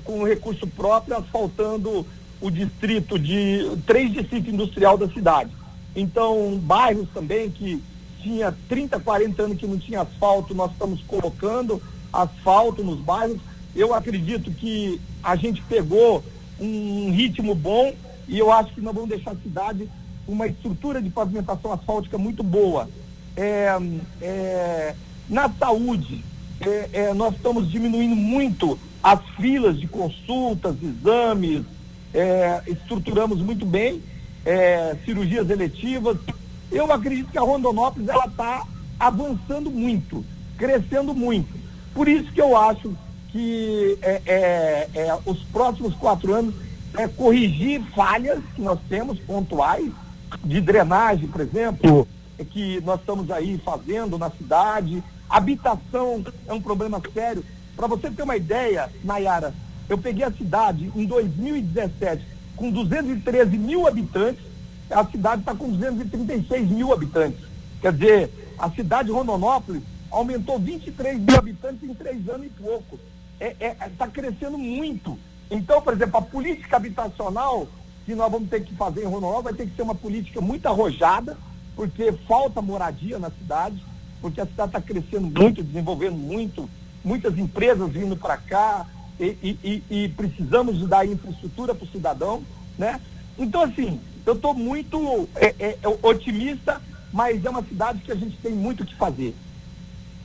com 0.05 0.25
recurso 0.25 0.67
próprio, 0.67 1.17
asfaltando 1.17 2.07
o 2.41 2.51
distrito 2.51 3.19
de 3.19 3.77
três 3.87 4.13
distritos 4.13 4.53
industrial 4.53 4.97
da 4.97 5.09
cidade. 5.09 5.51
Então, 5.95 6.59
bairros 6.59 7.09
também 7.13 7.51
que 7.51 7.83
tinha 8.23 8.55
30, 8.69 9.01
40 9.01 9.43
anos 9.43 9.59
que 9.59 9.67
não 9.67 9.79
tinha 9.79 10.03
asfalto, 10.03 10.55
nós 10.55 10.71
estamos 10.73 11.01
colocando 11.03 11.83
asfalto 12.13 12.85
nos 12.85 13.01
bairros. 13.01 13.39
Eu 13.75 13.95
acredito 13.95 14.51
que 14.51 15.01
a 15.23 15.37
gente 15.37 15.63
pegou 15.63 16.23
um 16.61 17.11
ritmo 17.11 17.55
bom 17.55 17.95
e 18.29 18.39
eu 18.39 18.51
acho 18.51 18.73
que 18.75 18.81
nós 18.81 18.95
vamos 18.95 19.11
deixar 19.11 19.33
a 19.33 19.37
cidade 19.37 19.89
uma 20.27 20.47
estrutura 20.47 21.01
de 21.01 21.11
pavimentação 21.11 21.73
asfáltica 21.73 22.19
muito 22.19 22.43
boa. 22.43 22.89
É, 23.37 23.77
é, 24.21 24.95
na 25.29 25.49
saúde, 25.49 26.25
é, 26.61 26.89
é, 26.93 27.15
nós 27.15 27.35
estamos 27.35 27.71
diminuindo 27.71 28.17
muito 28.17 28.79
as 29.03 29.21
filas 29.37 29.79
de 29.79 29.87
consultas, 29.87 30.77
exames, 30.83 31.63
é, 32.15 32.63
estruturamos 32.67 33.41
muito 33.41 33.67
bem 33.67 34.03
é, 34.45 34.97
cirurgias 35.05 35.49
eletivas. 35.51 36.17
Eu 36.71 36.91
acredito 36.91 37.31
que 37.31 37.39
a 37.39 37.43
Rondonópolis 37.43 38.09
ela 38.09 38.27
está 38.27 38.67
avançando 38.99 39.71
muito, 39.71 40.25
crescendo 40.57 41.15
muito. 41.15 41.49
Por 41.95 42.09
isso 42.09 42.33
que 42.33 42.41
eu 42.41 42.57
acho 42.57 42.97
que 43.31 43.99
é, 44.03 44.89
é, 44.95 45.19
os 45.27 45.43
próximos 45.45 45.95
quatro 45.95 46.35
anos 46.35 46.55
é 46.97 47.07
corrigir 47.07 47.83
falhas 47.95 48.43
que 48.55 48.63
nós 48.63 48.79
temos 48.89 49.19
pontuais 49.21 49.93
de 50.45 50.61
drenagem, 50.61 51.29
por 51.29 51.41
exemplo, 51.41 52.09
que 52.51 52.81
nós 52.81 53.01
estamos 53.01 53.31
aí 53.31 53.61
fazendo 53.65 54.19
na 54.19 54.31
cidade, 54.31 55.03
Habitação 55.29 56.25
é 56.47 56.53
um 56.53 56.61
problema 56.61 57.03
sério. 57.13 57.45
Para 57.77 57.87
você 57.87 58.11
ter 58.11 58.23
uma 58.23 58.37
ideia, 58.37 58.91
Nayara, 59.05 59.53
eu 59.89 59.99
peguei 59.99 60.25
a 60.25 60.33
cidade 60.33 60.91
em 60.95 61.05
2017 61.05 62.25
com 62.57 62.71
213 62.71 63.59
mil 63.59 63.87
habitantes, 63.87 64.43
a 64.91 65.05
cidade 65.05 65.43
está 65.43 65.55
com 65.55 65.71
236 65.71 66.71
mil 66.71 66.93
habitantes. 66.93 67.41
Quer 67.81 67.93
dizer, 67.93 68.55
a 68.59 68.71
cidade 68.71 69.09
de 69.09 69.15
Rondonópolis 69.15 69.83
aumentou 70.11 70.59
23 70.59 71.19
mil 71.19 71.37
habitantes 71.37 71.83
em 71.83 71.95
três 71.95 72.29
anos 72.29 72.47
e 72.47 72.51
pouco. 72.51 72.99
Está 73.39 73.65
é, 73.65 73.77
é, 73.79 73.91
tá 73.99 74.09
crescendo 74.09 74.57
muito. 74.57 75.19
Então, 75.51 75.83
por 75.83 75.93
exemplo, 75.93 76.17
a 76.17 76.23
política 76.23 76.77
habitacional 76.77 77.69
que 78.05 78.15
nós 78.15 78.31
vamos 78.31 78.49
ter 78.49 78.65
que 78.65 78.75
fazer 78.75 79.03
em 79.03 79.07
Rondonópolis 79.07 79.45
vai 79.45 79.55
ter 79.55 79.67
que 79.67 79.77
ser 79.77 79.83
uma 79.83 79.95
política 79.95 80.41
muito 80.41 80.67
arrojada, 80.67 81.37
porque 81.75 82.13
falta 82.27 82.63
moradia 82.63 83.19
na 83.19 83.31
cidade, 83.31 83.85
porque 84.21 84.41
a 84.41 84.47
cidade 84.47 84.71
está 84.71 84.81
crescendo 84.81 85.29
muito, 85.41 85.63
desenvolvendo 85.63 86.17
muito, 86.17 86.69
muitas 87.05 87.39
empresas 87.39 87.91
vindo 87.91 88.17
para 88.17 88.37
cá 88.37 88.87
e, 89.19 89.57
e, 89.63 89.83
e, 89.89 90.09
precisamos 90.11 90.87
dar 90.87 91.07
infraestrutura 91.07 91.75
para 91.75 91.85
o 91.85 91.89
cidadão, 91.89 92.43
né? 92.79 93.01
Então, 93.39 93.63
assim, 93.63 94.01
eu 94.27 94.35
estou 94.35 94.55
muito 94.55 95.29
é, 95.37 95.55
é, 95.59 95.79
otimista, 96.03 96.83
mas 97.13 97.45
é 97.45 97.49
uma 97.49 97.63
cidade 97.63 98.01
que 98.01 98.13
a 98.13 98.17
gente 98.17 98.37
tem 98.39 98.53
muito 98.53 98.83
o 98.83 98.87
que 98.87 98.95
fazer. 98.95 99.35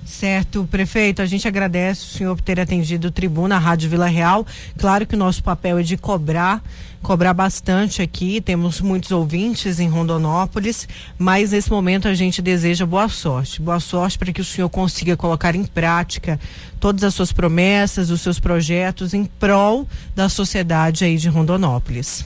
Certo, 0.05 0.67
prefeito, 0.69 1.21
a 1.21 1.25
gente 1.25 1.47
agradece 1.47 2.01
o 2.01 2.17
senhor 2.17 2.35
por 2.35 2.41
ter 2.41 2.59
atendido 2.59 3.07
o 3.07 3.11
Tribuna, 3.11 3.55
a 3.55 3.59
Rádio 3.59 3.89
Vila 3.89 4.07
Real. 4.07 4.45
Claro 4.77 5.05
que 5.05 5.15
o 5.15 5.17
nosso 5.17 5.43
papel 5.43 5.77
é 5.77 5.83
de 5.83 5.95
cobrar, 5.95 6.61
cobrar 7.03 7.33
bastante 7.33 8.01
aqui. 8.01 8.41
Temos 8.41 8.81
muitos 8.81 9.11
ouvintes 9.11 9.79
em 9.79 9.87
Rondonópolis, 9.87 10.87
mas 11.17 11.51
nesse 11.51 11.69
momento 11.69 12.07
a 12.07 12.13
gente 12.13 12.41
deseja 12.41 12.85
boa 12.85 13.07
sorte. 13.09 13.61
Boa 13.61 13.79
sorte 13.79 14.17
para 14.17 14.33
que 14.33 14.41
o 14.41 14.45
senhor 14.45 14.69
consiga 14.69 15.15
colocar 15.15 15.55
em 15.55 15.63
prática 15.63 16.39
todas 16.79 17.03
as 17.03 17.13
suas 17.13 17.31
promessas, 17.31 18.09
os 18.09 18.21
seus 18.21 18.39
projetos 18.39 19.13
em 19.13 19.25
prol 19.25 19.87
da 20.15 20.27
sociedade 20.27 21.05
aí 21.05 21.15
de 21.15 21.29
Rondonópolis. 21.29 22.25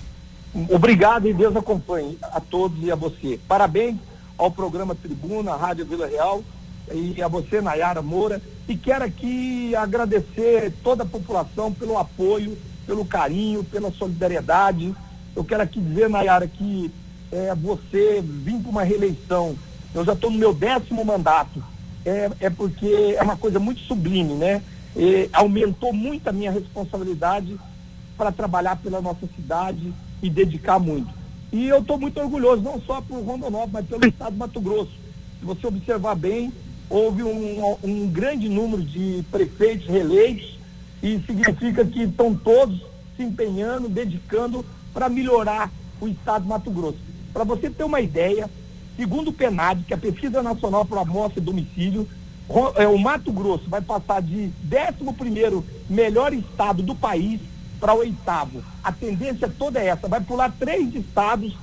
Obrigado 0.70 1.28
e 1.28 1.34
Deus 1.34 1.56
acompanhe 1.56 2.18
a 2.22 2.40
todos 2.40 2.82
e 2.82 2.90
a 2.90 2.96
você. 2.96 3.38
Parabéns 3.48 3.98
ao 4.38 4.50
programa 4.50 4.96
Tribuna, 4.96 5.52
a 5.52 5.58
Rádio 5.58 5.86
Vila 5.86 6.08
Real 6.08 6.42
e 6.94 7.22
a 7.22 7.28
você, 7.28 7.62
Nayara 7.62 8.02
Moura, 8.02 8.42
e 8.68 8.76
quero 8.76 9.04
aqui 9.04 9.76
agradecer 9.76 10.74
toda 10.84 11.04
a 11.04 11.08
população 11.08 11.72
pelo 11.72 11.98
apoio, 11.98 12.58
pelo 12.86 13.06
carinho, 13.06 13.64
pela 13.64 13.92
solidariedade. 13.92 14.94
Eu 15.36 15.44
quero 15.44 15.64
aqui 15.64 15.80
dizer, 15.80 16.10
Nayara, 16.10 16.48
que 16.48 16.92
é, 17.32 17.54
você 17.56 18.22
vir 18.24 18.60
para 18.60 18.70
uma 18.70 18.84
reeleição, 18.84 19.56
eu 19.94 20.04
já 20.04 20.14
estou 20.14 20.30
no 20.32 20.38
meu 20.38 20.54
décimo 20.54 21.04
mandato, 21.04 21.64
é, 22.06 22.30
é 22.40 22.50
porque 22.50 23.16
é 23.18 23.22
uma 23.22 23.38
coisa 23.38 23.60
muito 23.60 23.82
sublime, 23.82 24.34
né? 24.34 24.62
E 24.96 25.30
aumentou 25.34 25.92
muito 25.92 26.28
a 26.28 26.32
minha 26.32 26.52
responsabilidade 26.52 27.58
para 28.18 28.32
trabalhar 28.32 28.78
pela 28.78 29.02
nossa 29.02 29.28
cidade 29.36 29.94
e 30.22 30.30
dedicar 30.30 30.80
muito. 30.80 31.14
E 31.52 31.68
eu 31.68 31.80
estou 31.80 31.98
muito 31.98 32.20
orgulhoso, 32.20 32.62
não 32.62 32.82
só 32.82 33.02
por 33.02 33.22
Rondonópolis, 33.22 33.72
mas 33.72 33.86
pelo 33.86 34.06
estado 34.06 34.32
do 34.34 34.38
Mato 34.38 34.62
Grosso. 34.62 34.92
Se 35.40 35.46
você 35.46 35.68
observar 35.68 36.16
bem, 36.16 36.52
houve 36.90 37.24
um, 37.24 37.78
um 37.84 38.08
grande 38.08 38.48
número 38.48 38.84
de 38.84 39.24
prefeitos 39.32 39.88
reeleitos 39.88 40.58
e 41.02 41.20
significa 41.26 41.86
que 41.86 42.04
estão 42.04 42.36
todos 42.36 42.82
se 43.16 43.24
empenhando, 43.24 43.88
dedicando 43.90 44.66
para 44.94 45.10
melhorar 45.10 45.72
o 46.00 46.08
estado 46.08 46.44
do 46.44 46.50
Mato 46.50 46.72
Grosso. 46.72 46.98
Para 47.34 47.44
você 47.44 47.70
ter 47.70 47.84
uma 47.84 48.02
ideia, 48.02 48.50
segundo 48.98 49.30
o 49.30 49.34
PENAD, 49.34 49.84
que 49.84 49.94
é 49.94 49.98
a 49.98 50.00
Pesquisa 50.00 50.42
Nacional 50.42 50.86
para 50.86 51.02
Amostra 51.02 51.40
e 51.40 51.44
Domicílio, 51.44 52.08
é, 52.76 52.88
o 52.88 52.98
Mato 52.98 53.32
Grosso 53.32 53.70
vai 53.70 53.82
passar 53.82 54.22
de 54.22 54.52
11 54.72 55.64
melhor 55.90 56.34
estado 56.34 56.84
do 56.84 56.96
país 56.96 57.40
para 57.80 57.94
oitavo. 57.94 58.64
A 58.84 58.92
tendência 58.92 59.50
toda 59.50 59.80
é 59.80 59.88
essa, 59.88 60.08
vai 60.08 60.22
pular 60.22 60.54
três 60.58 60.94
estados 60.94 61.56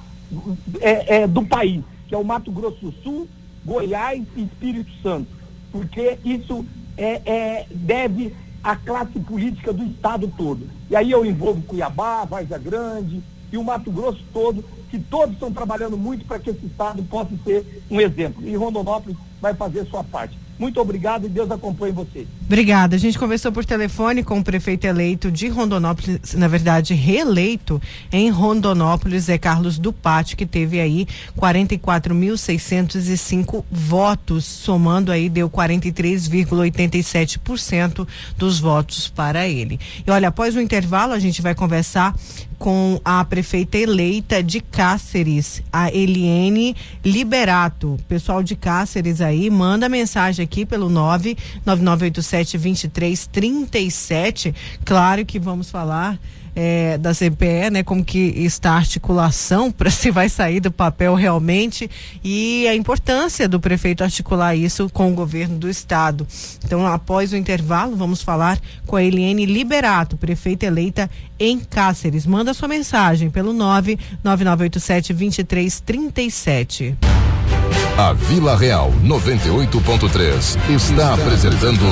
é, 0.80 1.22
é, 1.22 1.26
do 1.26 1.44
país, 1.44 1.82
que 2.08 2.14
é 2.14 2.18
o 2.18 2.24
Mato 2.24 2.50
Grosso 2.50 2.78
do 2.80 2.92
Sul, 3.02 3.28
Goiás 3.64 4.22
e 4.36 4.42
Espírito 4.42 4.90
Santo, 5.02 5.28
porque 5.70 6.18
isso 6.24 6.64
é, 6.96 7.22
é, 7.24 7.66
deve 7.70 8.34
à 8.62 8.76
classe 8.76 9.18
política 9.20 9.72
do 9.72 9.84
estado 9.84 10.32
todo. 10.36 10.68
E 10.90 10.96
aí 10.96 11.10
eu 11.10 11.24
envolvo 11.24 11.62
Cuiabá, 11.62 12.24
Varza 12.24 12.58
Grande 12.58 13.22
e 13.50 13.56
o 13.56 13.64
Mato 13.64 13.90
Grosso 13.90 14.22
todo, 14.32 14.64
que 14.90 14.98
todos 14.98 15.34
estão 15.34 15.52
trabalhando 15.52 15.96
muito 15.96 16.24
para 16.24 16.38
que 16.38 16.50
esse 16.50 16.66
estado 16.66 17.02
possa 17.04 17.30
ser 17.44 17.84
um 17.90 18.00
exemplo. 18.00 18.46
E 18.46 18.54
Rondonópolis 18.54 19.16
vai 19.40 19.54
fazer 19.54 19.86
sua 19.86 20.04
parte. 20.04 20.38
Muito 20.58 20.80
obrigado 20.80 21.26
e 21.26 21.28
Deus 21.28 21.50
acompanhe 21.50 21.92
você. 21.92 22.26
Obrigada. 22.44 22.96
A 22.96 22.98
gente 22.98 23.18
conversou 23.18 23.50
por 23.50 23.64
telefone 23.64 24.22
com 24.22 24.38
o 24.38 24.44
prefeito 24.44 24.86
eleito 24.86 25.30
de 25.30 25.48
Rondonópolis, 25.48 26.34
na 26.34 26.46
verdade, 26.46 26.92
reeleito 26.94 27.80
em 28.12 28.30
Rondonópolis, 28.30 29.28
é 29.28 29.36
Carlos 29.38 29.76
Dupati, 29.78 30.36
que 30.36 30.46
teve 30.46 30.80
aí 30.80 31.08
44.605 31.38 33.64
votos, 33.70 34.44
somando 34.44 35.10
aí 35.10 35.28
deu 35.28 35.50
43,87% 35.50 38.06
dos 38.36 38.60
votos 38.60 39.08
para 39.08 39.48
ele. 39.48 39.80
E 40.06 40.10
olha, 40.10 40.28
após 40.28 40.54
o 40.54 40.60
intervalo, 40.60 41.12
a 41.12 41.18
gente 41.18 41.42
vai 41.42 41.54
conversar 41.54 42.14
com 42.62 43.00
a 43.04 43.24
prefeita 43.24 43.76
eleita 43.76 44.40
de 44.40 44.60
Cáceres, 44.60 45.60
a 45.72 45.90
Eliene 45.90 46.76
Liberato. 47.04 47.98
Pessoal 48.06 48.40
de 48.40 48.54
Cáceres 48.54 49.20
aí, 49.20 49.50
manda 49.50 49.88
mensagem 49.88 50.44
aqui 50.44 50.64
pelo 50.64 50.88
99987 50.88 52.58
2337. 52.58 54.54
Claro 54.84 55.26
que 55.26 55.40
vamos 55.40 55.72
falar 55.72 56.20
é, 56.54 56.98
da 56.98 57.12
CPE, 57.12 57.70
né? 57.72 57.82
Como 57.82 58.04
que 58.04 58.18
está 58.18 58.72
a 58.72 58.76
articulação 58.76 59.70
para 59.72 59.90
se 59.90 60.10
vai 60.10 60.28
sair 60.28 60.60
do 60.60 60.70
papel 60.70 61.14
realmente 61.14 61.90
e 62.22 62.66
a 62.68 62.74
importância 62.74 63.48
do 63.48 63.58
prefeito 63.58 64.04
articular 64.04 64.54
isso 64.54 64.88
com 64.90 65.10
o 65.10 65.14
governo 65.14 65.58
do 65.58 65.68
estado. 65.68 66.26
Então, 66.64 66.86
após 66.86 67.32
o 67.32 67.36
intervalo, 67.36 67.96
vamos 67.96 68.22
falar 68.22 68.60
com 68.86 68.96
a 68.96 69.02
Eliane 69.02 69.46
Liberato, 69.46 70.16
prefeita 70.16 70.66
eleita 70.66 71.10
em 71.38 71.58
Cáceres. 71.58 72.26
Manda 72.26 72.51
sua 72.54 72.68
mensagem 72.68 73.30
pelo 73.30 73.52
99987 73.52 75.12
2337. 75.12 76.96
A 77.98 78.12
Vila 78.14 78.56
Real 78.56 78.92
98.3 79.04 80.70
está 80.74 81.14
apresentando 81.14 81.84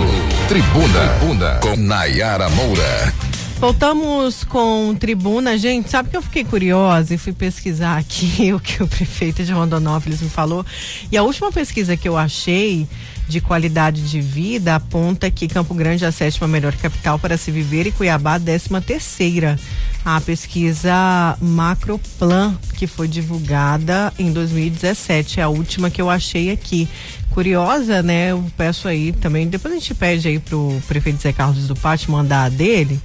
Tribuna, 0.48 1.08
Tribuna 1.18 1.54
com 1.60 1.76
Nayara 1.76 2.48
Moura. 2.50 3.12
Voltamos 3.60 4.42
com 4.42 4.94
tribuna, 4.94 5.58
gente. 5.58 5.90
Sabe 5.90 6.08
que 6.08 6.16
eu 6.16 6.22
fiquei 6.22 6.42
curiosa 6.44 7.14
e 7.14 7.18
fui 7.18 7.34
pesquisar 7.34 7.98
aqui 7.98 8.50
o 8.54 8.58
que 8.58 8.82
o 8.82 8.88
prefeito 8.88 9.44
de 9.44 9.52
Rondonópolis 9.52 10.22
me 10.22 10.30
falou. 10.30 10.64
E 11.12 11.16
a 11.18 11.22
última 11.22 11.52
pesquisa 11.52 11.94
que 11.94 12.08
eu 12.08 12.16
achei 12.16 12.88
de 13.30 13.40
qualidade 13.40 14.02
de 14.02 14.20
vida 14.20 14.74
aponta 14.74 15.30
que 15.30 15.46
Campo 15.46 15.72
Grande 15.72 16.04
é 16.04 16.08
a 16.08 16.12
sétima 16.12 16.48
melhor 16.48 16.74
capital 16.74 17.16
para 17.16 17.36
se 17.36 17.52
viver 17.52 17.86
e 17.86 17.92
Cuiabá 17.92 18.34
a 18.34 18.38
décima 18.38 18.80
terceira. 18.80 19.56
A 20.04 20.20
pesquisa 20.20 21.36
Macroplan, 21.40 22.58
que 22.74 22.88
foi 22.88 23.06
divulgada 23.06 24.12
em 24.18 24.32
2017, 24.32 25.38
é 25.38 25.44
a 25.44 25.48
última 25.48 25.90
que 25.90 26.02
eu 26.02 26.10
achei 26.10 26.50
aqui. 26.50 26.88
Curiosa, 27.30 28.02
né? 28.02 28.32
Eu 28.32 28.44
peço 28.56 28.88
aí 28.88 29.12
também, 29.12 29.46
depois 29.46 29.72
a 29.72 29.78
gente 29.78 29.94
pede 29.94 30.26
aí 30.26 30.40
pro 30.40 30.82
prefeito 30.88 31.22
Zé 31.22 31.32
Carlos 31.32 31.68
do 31.68 31.76
Pátio 31.76 32.10
mandar 32.10 32.44
a 32.44 32.48
dele 32.48 33.00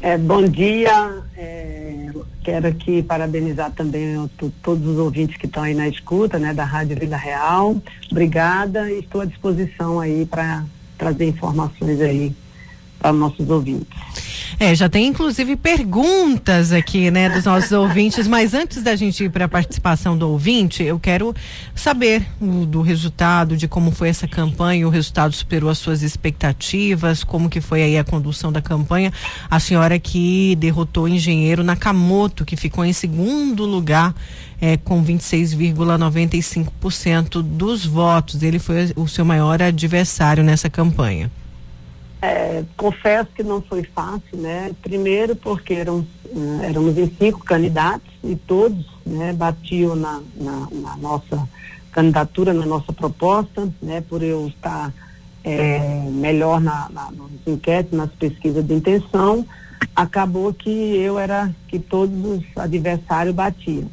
É, 0.00 0.18
bom 0.18 0.46
dia, 0.46 1.22
é, 1.36 2.10
Quero 2.44 2.68
aqui 2.68 3.02
parabenizar 3.02 3.70
também 3.70 4.30
todos 4.62 4.86
os 4.86 4.98
ouvintes 4.98 5.38
que 5.38 5.46
estão 5.46 5.62
aí 5.62 5.72
na 5.72 5.88
escuta, 5.88 6.38
né, 6.38 6.52
da 6.52 6.62
Rádio 6.62 7.00
Vida 7.00 7.16
Real. 7.16 7.74
Obrigada 8.10 8.92
estou 8.92 9.22
à 9.22 9.24
disposição 9.24 9.98
aí 9.98 10.26
para 10.26 10.62
trazer 10.98 11.26
informações 11.26 12.02
aí 12.02 12.36
para 13.04 13.12
nossos 13.12 13.50
ouvintes. 13.50 13.86
É, 14.58 14.74
já 14.74 14.88
tem 14.88 15.08
inclusive 15.08 15.56
perguntas 15.56 16.72
aqui, 16.72 17.10
né, 17.10 17.28
dos 17.28 17.44
nossos 17.44 17.72
ouvintes, 17.76 18.26
mas 18.26 18.54
antes 18.54 18.82
da 18.82 18.96
gente 18.96 19.24
ir 19.24 19.30
para 19.30 19.44
a 19.44 19.48
participação 19.48 20.16
do 20.16 20.30
ouvinte, 20.30 20.82
eu 20.82 20.98
quero 20.98 21.34
saber 21.74 22.26
o, 22.40 22.64
do 22.64 22.80
resultado, 22.80 23.58
de 23.58 23.68
como 23.68 23.90
foi 23.90 24.08
essa 24.08 24.26
campanha, 24.26 24.86
o 24.86 24.90
resultado 24.90 25.34
superou 25.34 25.68
as 25.68 25.76
suas 25.76 26.02
expectativas, 26.02 27.22
como 27.22 27.50
que 27.50 27.60
foi 27.60 27.82
aí 27.82 27.98
a 27.98 28.04
condução 28.04 28.50
da 28.50 28.62
campanha. 28.62 29.12
A 29.50 29.60
senhora 29.60 29.98
que 29.98 30.56
derrotou 30.56 31.04
o 31.04 31.08
engenheiro 31.08 31.62
Nakamoto, 31.62 32.42
que 32.42 32.56
ficou 32.56 32.86
em 32.86 32.94
segundo 32.94 33.66
lugar 33.66 34.14
é, 34.58 34.78
com 34.78 35.04
26,95% 35.04 37.42
dos 37.42 37.84
votos. 37.84 38.42
Ele 38.42 38.58
foi 38.58 38.94
o 38.96 39.06
seu 39.06 39.26
maior 39.26 39.60
adversário 39.60 40.42
nessa 40.42 40.70
campanha. 40.70 41.30
É, 42.24 42.64
confesso 42.74 43.28
que 43.34 43.42
não 43.42 43.60
foi 43.60 43.82
fácil, 43.82 44.38
né? 44.38 44.72
Primeiro 44.80 45.36
porque 45.36 45.74
eram, 45.74 46.06
eh, 46.24 46.70
éramos 46.70 46.96
em 46.96 47.06
cinco 47.18 47.40
candidatos 47.40 48.10
e 48.22 48.34
todos 48.34 48.86
né, 49.04 49.34
batiam 49.34 49.94
na, 49.94 50.22
na, 50.34 50.68
na, 50.72 50.96
nossa 50.96 51.46
candidatura, 51.92 52.54
na 52.54 52.64
nossa 52.64 52.94
proposta, 52.94 53.68
né? 53.82 54.00
Por 54.00 54.22
eu 54.22 54.46
estar 54.48 54.90
é, 55.44 56.08
melhor 56.10 56.62
na, 56.62 56.88
na, 56.88 57.10
nos 57.10 57.30
enquetes, 57.46 57.92
nas 57.92 58.10
pesquisas 58.12 58.66
de 58.66 58.72
intenção, 58.72 59.46
acabou 59.94 60.54
que 60.54 60.70
eu 60.70 61.18
era, 61.18 61.54
que 61.68 61.78
todos 61.78 62.18
os 62.24 62.42
adversários 62.56 63.34
batiam. 63.34 63.90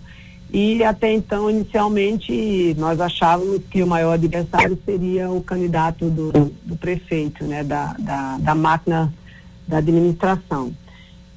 E 0.53 0.83
até 0.83 1.13
então, 1.13 1.49
inicialmente, 1.49 2.75
nós 2.77 2.99
achávamos 2.99 3.61
que 3.69 3.81
o 3.81 3.87
maior 3.87 4.13
adversário 4.13 4.77
seria 4.85 5.29
o 5.29 5.41
candidato 5.41 6.09
do, 6.09 6.31
do 6.63 6.75
prefeito, 6.75 7.45
né, 7.45 7.63
da, 7.63 7.93
da, 7.97 8.37
da 8.37 8.53
máquina 8.53 9.13
da 9.65 9.77
administração. 9.77 10.73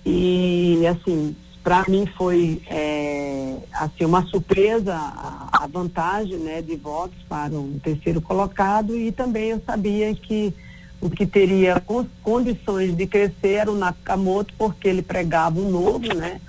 E, 0.04 0.84
assim, 0.88 1.36
para 1.62 1.84
mim 1.88 2.06
foi 2.06 2.60
é, 2.66 3.56
assim, 3.72 4.04
uma 4.04 4.26
surpresa 4.26 4.94
a, 4.94 5.62
a, 5.62 5.66
vantagem 5.66 6.36
né, 6.38 6.60
de 6.60 6.76
votos 6.76 7.16
para 7.28 7.54
o 7.54 7.80
terceiro 7.82 8.20
colocado 8.20 8.96
e 8.98 9.12
também 9.12 9.50
eu 9.50 9.62
sabia 9.64 10.14
que 10.14 10.52
o 11.00 11.08
que 11.08 11.24
teria 11.24 11.82
condições 12.22 12.96
de 12.96 13.06
crescer 13.06 13.52
era 13.52 13.70
o 13.70 13.76
Nakamoto, 13.76 14.52
porque 14.58 14.88
ele 14.88 15.02
pregava 15.02 15.60
o 15.60 15.70
novo, 15.70 16.14
né? 16.14 16.40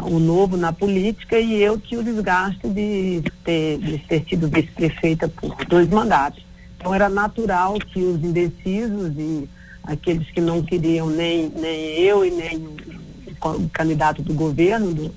O 0.00 0.18
novo 0.18 0.56
na 0.56 0.72
política 0.72 1.38
e 1.38 1.62
eu 1.62 1.78
tinha 1.78 2.00
o 2.00 2.04
desgaste 2.04 2.66
de 2.68 3.22
ter, 3.44 3.78
de 3.78 3.98
ter 3.98 4.24
sido 4.28 4.48
vice-prefeita 4.48 5.28
por 5.28 5.54
dois 5.66 5.88
mandatos. 5.88 6.42
Então 6.78 6.94
era 6.94 7.08
natural 7.08 7.74
que 7.74 8.00
os 8.00 8.22
indecisos 8.24 9.12
e 9.18 9.48
aqueles 9.84 10.28
que 10.30 10.40
não 10.40 10.62
queriam 10.62 11.10
nem, 11.10 11.48
nem 11.50 11.98
eu 12.00 12.24
e 12.24 12.30
nem 12.30 12.56
o, 12.56 13.68
candidato 13.68 14.22
do 14.22 14.32
governo, 14.32 14.94
do, 14.94 15.14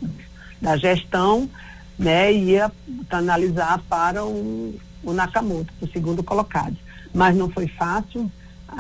da 0.62 0.76
gestão, 0.76 1.50
né, 1.98 2.32
ia 2.34 2.72
analisar 3.10 3.82
para 3.88 4.26
o, 4.26 4.76
o 5.04 5.14
Nakamoto, 5.14 5.72
o 5.80 5.88
segundo 5.88 6.22
colocado. 6.22 6.76
Mas 7.14 7.36
não 7.36 7.50
foi 7.50 7.68
fácil. 7.68 8.30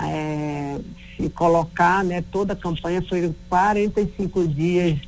É, 0.04 0.78
se 1.16 1.30
colocar, 1.30 2.04
né, 2.04 2.22
toda 2.30 2.52
a 2.52 2.56
campanha 2.58 3.02
foi 3.08 3.34
45 3.48 4.48
dias 4.50 5.00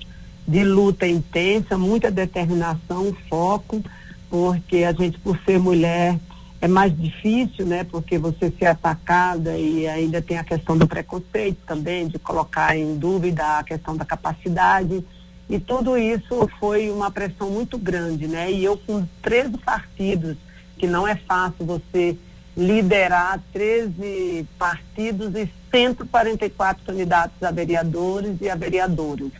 de 0.47 0.63
luta 0.63 1.05
intensa, 1.05 1.77
muita 1.77 2.09
determinação, 2.09 3.13
foco, 3.29 3.83
porque 4.29 4.83
a 4.85 4.93
gente, 4.93 5.19
por 5.19 5.37
ser 5.43 5.59
mulher, 5.59 6.17
é 6.61 6.67
mais 6.67 6.97
difícil, 6.97 7.65
né? 7.65 7.83
Porque 7.83 8.17
você 8.17 8.51
ser 8.57 8.67
atacada 8.67 9.57
e 9.57 9.85
ainda 9.87 10.21
tem 10.21 10.37
a 10.37 10.43
questão 10.43 10.77
do 10.77 10.87
preconceito 10.87 11.57
também, 11.67 12.07
de 12.07 12.17
colocar 12.17 12.77
em 12.77 12.97
dúvida 12.97 13.59
a 13.59 13.63
questão 13.63 13.95
da 13.97 14.05
capacidade. 14.05 15.03
E 15.49 15.59
tudo 15.59 15.97
isso 15.97 16.49
foi 16.59 16.89
uma 16.89 17.11
pressão 17.11 17.49
muito 17.49 17.77
grande, 17.77 18.27
né? 18.27 18.51
E 18.51 18.63
eu 18.63 18.77
com 18.77 19.05
13 19.21 19.57
partidos, 19.57 20.37
que 20.77 20.87
não 20.87 21.05
é 21.05 21.15
fácil 21.15 21.65
você 21.65 22.17
liderar 22.55 23.39
13 23.53 24.47
partidos 24.57 25.35
e 25.35 25.49
144 25.69 26.85
candidatos 26.85 27.43
a 27.43 27.51
vereadores 27.51 28.37
e 28.41 28.49
a 28.49 28.55
vereadoras 28.55 29.31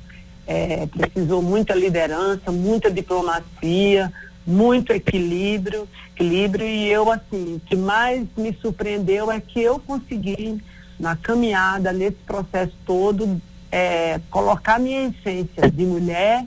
é, 0.48 0.88
precisou 0.88 1.41
muita 1.41 1.76
liderança, 1.76 2.52
muita 2.52 2.89
diplomacia, 2.89 4.12
muito 4.45 4.93
equilíbrio, 4.93 5.88
equilíbrio 6.16 6.66
e 6.66 6.89
eu 6.89 7.12
assim, 7.12 7.56
o 7.56 7.60
que 7.60 7.76
mais 7.76 8.26
me 8.38 8.58
surpreendeu 8.62 9.30
é 9.30 9.41
que 9.41 9.60
eu 9.62 9.78
consegui 9.78 10.64
na 10.98 11.16
caminhada 11.18 11.91
nesse 11.91 12.18
processo 12.26 12.74
todo 12.86 13.39
é, 13.70 14.20
colocar 14.32 14.80
minha 14.80 15.10
essência 15.10 15.70
de 15.70 15.86
mulher, 15.86 16.45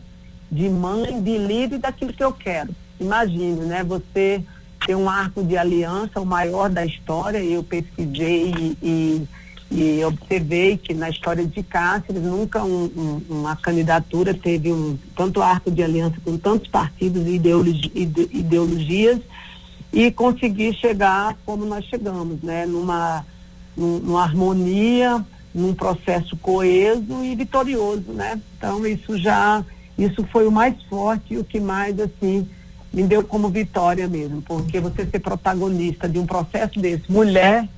de 0.50 0.68
mãe, 0.68 1.22
de 1.22 1.38
líder 1.38 1.78
daquilo 1.78 2.12
que 2.12 2.24
eu 2.24 2.32
quero. 2.32 2.74
Imagine, 2.98 3.66
né? 3.66 3.84
Você 3.84 4.42
ter 4.86 4.94
um 4.94 5.08
arco 5.08 5.42
de 5.44 5.56
aliança, 5.56 6.20
o 6.20 6.26
maior 6.26 6.70
da 6.70 6.84
história, 6.84 7.38
eu 7.38 7.62
pesquisei 7.62 8.52
e, 8.58 8.78
e 8.82 9.28
e 9.70 10.04
observei 10.04 10.76
que 10.76 10.92
na 10.92 11.08
história 11.08 11.46
de 11.46 11.62
Cáceres 11.62 12.22
nunca 12.22 12.64
um, 12.64 12.84
um, 12.96 13.22
uma 13.30 13.54
candidatura 13.54 14.34
teve 14.34 14.72
um 14.72 14.98
tanto 15.16 15.40
arco 15.40 15.70
de 15.70 15.82
aliança 15.82 16.16
com 16.24 16.36
tantos 16.36 16.68
partidos 16.68 17.24
e 17.26 17.36
ideologi, 17.36 17.90
ide, 17.94 18.28
ideologias 18.32 19.20
e 19.92 20.10
conseguir 20.10 20.74
chegar 20.74 21.36
como 21.46 21.64
nós 21.64 21.84
chegamos, 21.84 22.42
né? 22.42 22.66
Numa, 22.66 23.24
numa 23.76 24.24
harmonia, 24.24 25.24
num 25.54 25.72
processo 25.72 26.36
coeso 26.36 27.24
e 27.24 27.36
vitorioso, 27.36 28.12
né? 28.12 28.40
Então 28.58 28.84
isso 28.84 29.16
já, 29.16 29.64
isso 29.96 30.24
foi 30.32 30.48
o 30.48 30.52
mais 30.52 30.82
forte 30.84 31.34
e 31.34 31.38
o 31.38 31.44
que 31.44 31.60
mais 31.60 31.98
assim 32.00 32.48
me 32.92 33.04
deu 33.04 33.22
como 33.22 33.48
vitória 33.48 34.08
mesmo, 34.08 34.42
porque 34.42 34.80
você 34.80 35.06
ser 35.06 35.20
protagonista 35.20 36.08
de 36.08 36.18
um 36.18 36.26
processo 36.26 36.80
desse, 36.80 37.10
mulher 37.10 37.68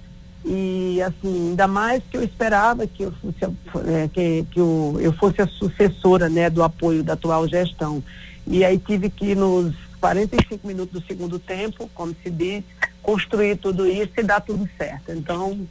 e 0.45 1.01
assim, 1.01 1.51
ainda 1.51 1.69
mais 1.69 2.03
que 2.11 2.17
eu 2.17 2.23
esperava 2.23 2.87
que 2.87 3.05
eu 3.05 3.13
fosse, 3.13 3.45
é, 3.89 4.09
que, 4.09 4.45
que 4.51 4.61
eu, 4.61 4.99
eu 5.01 5.13
fosse 5.13 5.41
a 5.41 5.47
sucessora 5.47 6.29
né, 6.29 6.51
do 6.51 6.63
apoio 6.63 7.03
da 7.03 7.13
atual 7.13 7.47
gestão. 7.47 8.03
E 8.47 8.65
aí 8.65 8.77
tive 8.79 9.09
que 9.09 9.35
nos 9.35 9.75
45 10.01 10.67
minutos 10.67 11.01
do 11.01 11.07
segundo 11.07 11.39
tempo, 11.39 11.89
como 11.95 12.15
se 12.23 12.31
diz, 12.31 12.65
construir 13.03 13.57
tudo 13.57 13.87
isso 13.87 14.13
e 14.19 14.23
dar 14.23 14.41
tudo 14.41 14.69
certo. 14.77 15.13
Então, 15.13 15.67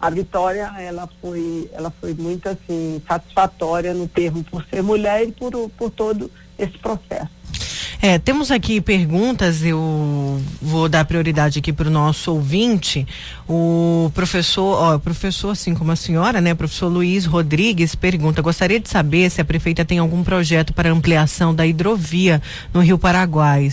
a 0.00 0.08
vitória 0.08 0.72
ela 0.78 1.08
foi, 1.20 1.68
ela 1.72 1.90
foi 2.00 2.14
muito 2.14 2.48
assim, 2.48 3.02
satisfatória 3.06 3.92
no 3.92 4.08
termo 4.08 4.42
por 4.44 4.64
ser 4.66 4.82
mulher 4.82 5.28
e 5.28 5.32
por, 5.32 5.68
por 5.70 5.90
todo 5.90 6.30
esse 6.58 6.78
processo. 6.78 7.30
É, 8.00 8.18
temos 8.18 8.50
aqui 8.50 8.80
perguntas, 8.80 9.64
eu 9.64 10.40
vou 10.60 10.88
dar 10.88 11.04
prioridade 11.04 11.58
aqui 11.58 11.72
para 11.72 11.88
o 11.88 11.90
nosso 11.90 12.32
ouvinte. 12.32 13.06
O 13.48 14.10
professor, 14.14 14.78
ó, 14.78 14.98
professor, 14.98 15.50
assim 15.50 15.74
como 15.74 15.92
a 15.92 15.96
senhora, 15.96 16.40
né, 16.40 16.54
professor 16.54 16.88
Luiz 16.88 17.24
Rodrigues 17.24 17.94
pergunta: 17.94 18.42
gostaria 18.42 18.80
de 18.80 18.88
saber 18.88 19.30
se 19.30 19.40
a 19.40 19.44
prefeita 19.44 19.84
tem 19.84 19.98
algum 19.98 20.22
projeto 20.22 20.72
para 20.72 20.90
ampliação 20.90 21.54
da 21.54 21.66
hidrovia 21.66 22.40
no 22.72 22.80
Rio 22.80 22.98
Paraguai, 22.98 23.68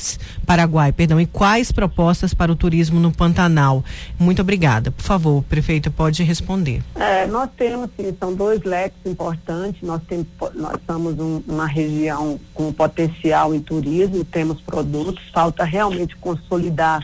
Paraguai, 0.45 0.91
perdão, 0.91 1.19
e 1.19 1.26
quais 1.26 1.72
propostas 1.72 2.34
para 2.34 2.51
o 2.51 2.55
turismo 2.55 2.99
no 2.99 3.11
Pantanal? 3.11 3.84
Muito 4.19 4.41
obrigada. 4.41 4.91
Por 4.91 5.03
favor, 5.03 5.43
prefeita, 5.43 5.89
pode 5.89 6.24
responder. 6.24 6.82
É, 6.95 7.26
nós 7.28 7.49
temos, 7.57 7.89
sim, 7.97 8.15
são 8.19 8.34
dois 8.34 8.61
leques 8.63 8.99
importantes. 9.05 9.82
Nós 9.82 10.01
temos, 10.07 10.28
nós 10.55 10.78
somos 10.86 11.17
um, 11.19 11.41
uma 11.47 11.65
região 11.65 12.39
com 12.53 12.72
potencial 12.72 13.53
em 13.53 13.59
turismo 13.59 14.11
temos 14.26 14.62
produtos, 14.62 15.24
falta 15.34 15.64
realmente 15.64 16.16
consolidar 16.18 17.03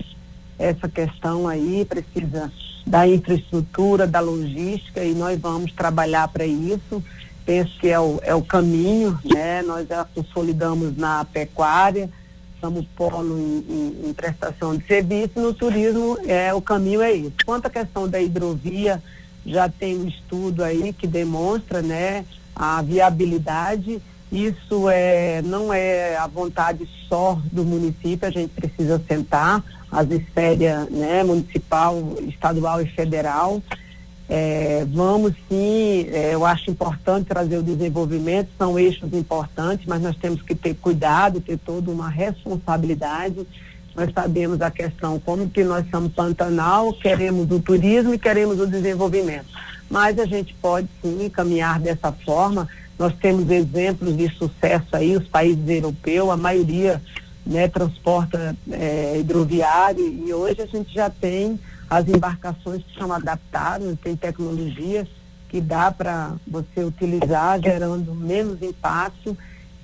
essa 0.57 0.87
questão 0.87 1.47
aí, 1.47 1.85
precisa 1.85 2.51
da 2.85 3.07
infraestrutura, 3.07 4.07
da 4.07 4.19
logística 4.19 5.03
e 5.03 5.13
nós 5.13 5.39
vamos 5.39 5.71
trabalhar 5.73 6.27
para 6.29 6.45
isso. 6.45 7.03
Penso 7.45 7.77
que 7.79 7.89
é 7.89 7.99
o, 7.99 8.19
é 8.23 8.33
o 8.33 8.41
caminho, 8.41 9.17
né? 9.23 9.61
Nós 9.61 9.87
já 9.87 10.05
consolidamos 10.05 10.97
na 10.97 11.25
pecuária, 11.25 12.09
somos 12.59 12.85
polo 12.95 13.37
em, 13.37 13.65
em, 13.69 14.09
em, 14.09 14.13
prestação 14.13 14.75
de 14.75 14.85
serviço, 14.85 15.39
no 15.39 15.53
turismo 15.53 16.17
é 16.25 16.53
o 16.53 16.61
caminho 16.61 17.01
é 17.01 17.13
esse. 17.15 17.33
Quanto 17.45 17.67
à 17.67 17.69
questão 17.69 18.07
da 18.07 18.19
hidrovia, 18.19 19.01
já 19.45 19.69
tem 19.69 19.97
um 19.97 20.07
estudo 20.07 20.63
aí 20.63 20.91
que 20.91 21.07
demonstra, 21.07 21.81
né, 21.81 22.25
a 22.55 22.81
viabilidade 22.81 24.01
isso 24.31 24.89
é, 24.89 25.41
não 25.41 25.73
é 25.73 26.17
a 26.17 26.27
vontade 26.27 26.87
só 27.07 27.39
do 27.51 27.63
município, 27.63 28.27
a 28.27 28.31
gente 28.31 28.49
precisa 28.49 29.01
sentar, 29.07 29.63
as 29.91 30.09
esferas 30.11 30.89
né, 30.89 31.23
municipal, 31.23 31.95
estadual 32.27 32.81
e 32.81 32.87
federal, 32.87 33.61
É, 34.29 34.85
vamos 34.91 35.31
sim, 35.47 36.09
é, 36.11 36.33
eu 36.33 36.45
acho 36.45 36.69
importante 36.69 37.27
trazer 37.27 37.57
o 37.59 37.63
desenvolvimento, 37.63 38.49
são 38.57 38.77
eixos 38.77 39.13
importantes, 39.13 39.85
mas 39.87 40.01
nós 40.01 40.17
temos 40.17 40.41
que 40.41 40.53
ter 40.53 40.75
cuidado, 40.75 41.39
ter 41.39 41.57
toda 41.57 41.89
uma 41.89 42.09
responsabilidade. 42.09 43.47
Nós 43.95 44.11
sabemos 44.13 44.61
a 44.61 44.69
questão, 44.69 45.17
como 45.17 45.49
que 45.49 45.63
nós 45.63 45.89
somos 45.89 46.11
Pantanal, 46.11 46.91
queremos 46.91 47.49
o 47.49 47.59
turismo 47.61 48.13
e 48.13 48.19
queremos 48.19 48.59
o 48.59 48.67
desenvolvimento. 48.67 49.47
Mas 49.89 50.19
a 50.19 50.25
gente 50.25 50.53
pode 50.61 50.89
sim 51.01 51.29
caminhar 51.29 51.79
dessa 51.79 52.11
forma. 52.11 52.67
Nós 52.97 53.13
temos 53.15 53.49
exemplos 53.49 54.17
de 54.17 54.29
sucesso 54.35 54.87
aí, 54.93 55.15
os 55.15 55.27
países 55.27 55.67
europeus, 55.69 56.29
a 56.29 56.37
maioria 56.37 57.01
né, 57.45 57.67
transporta 57.67 58.55
é, 58.71 59.17
hidroviário 59.19 60.05
e 60.05 60.33
hoje 60.33 60.61
a 60.61 60.65
gente 60.65 60.93
já 60.93 61.09
tem 61.09 61.59
as 61.89 62.07
embarcações 62.07 62.83
que 62.83 62.99
são 62.99 63.11
adaptadas, 63.13 63.97
tem 64.03 64.15
tecnologia 64.15 65.07
que 65.47 65.61
dá 65.61 65.91
para 65.91 66.33
você 66.45 66.83
utilizar, 66.83 67.61
gerando 67.61 68.13
menos 68.13 68.61
impacto 68.61 69.37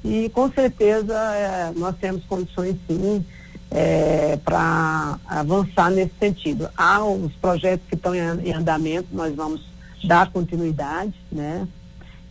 e 0.03 0.30
com 0.30 0.51
certeza 0.51 1.14
é, 1.14 1.72
nós 1.78 1.95
temos 1.95 2.26
condições 2.26 2.76
sim 2.88 3.24
é, 3.72 4.38
para 4.43 5.18
avançar 5.26 5.89
nesse 5.89 6.14
sentido. 6.20 6.70
Há 6.78 7.03
os 7.05 7.32
projetos 7.34 7.88
que 7.88 7.95
estão 7.95 8.14
em, 8.14 8.53
andamento, 8.53 9.07
nós 9.14 9.34
vamos 9.34 9.61
dar 10.03 10.30
continuidade, 10.32 11.14
né? 11.32 11.68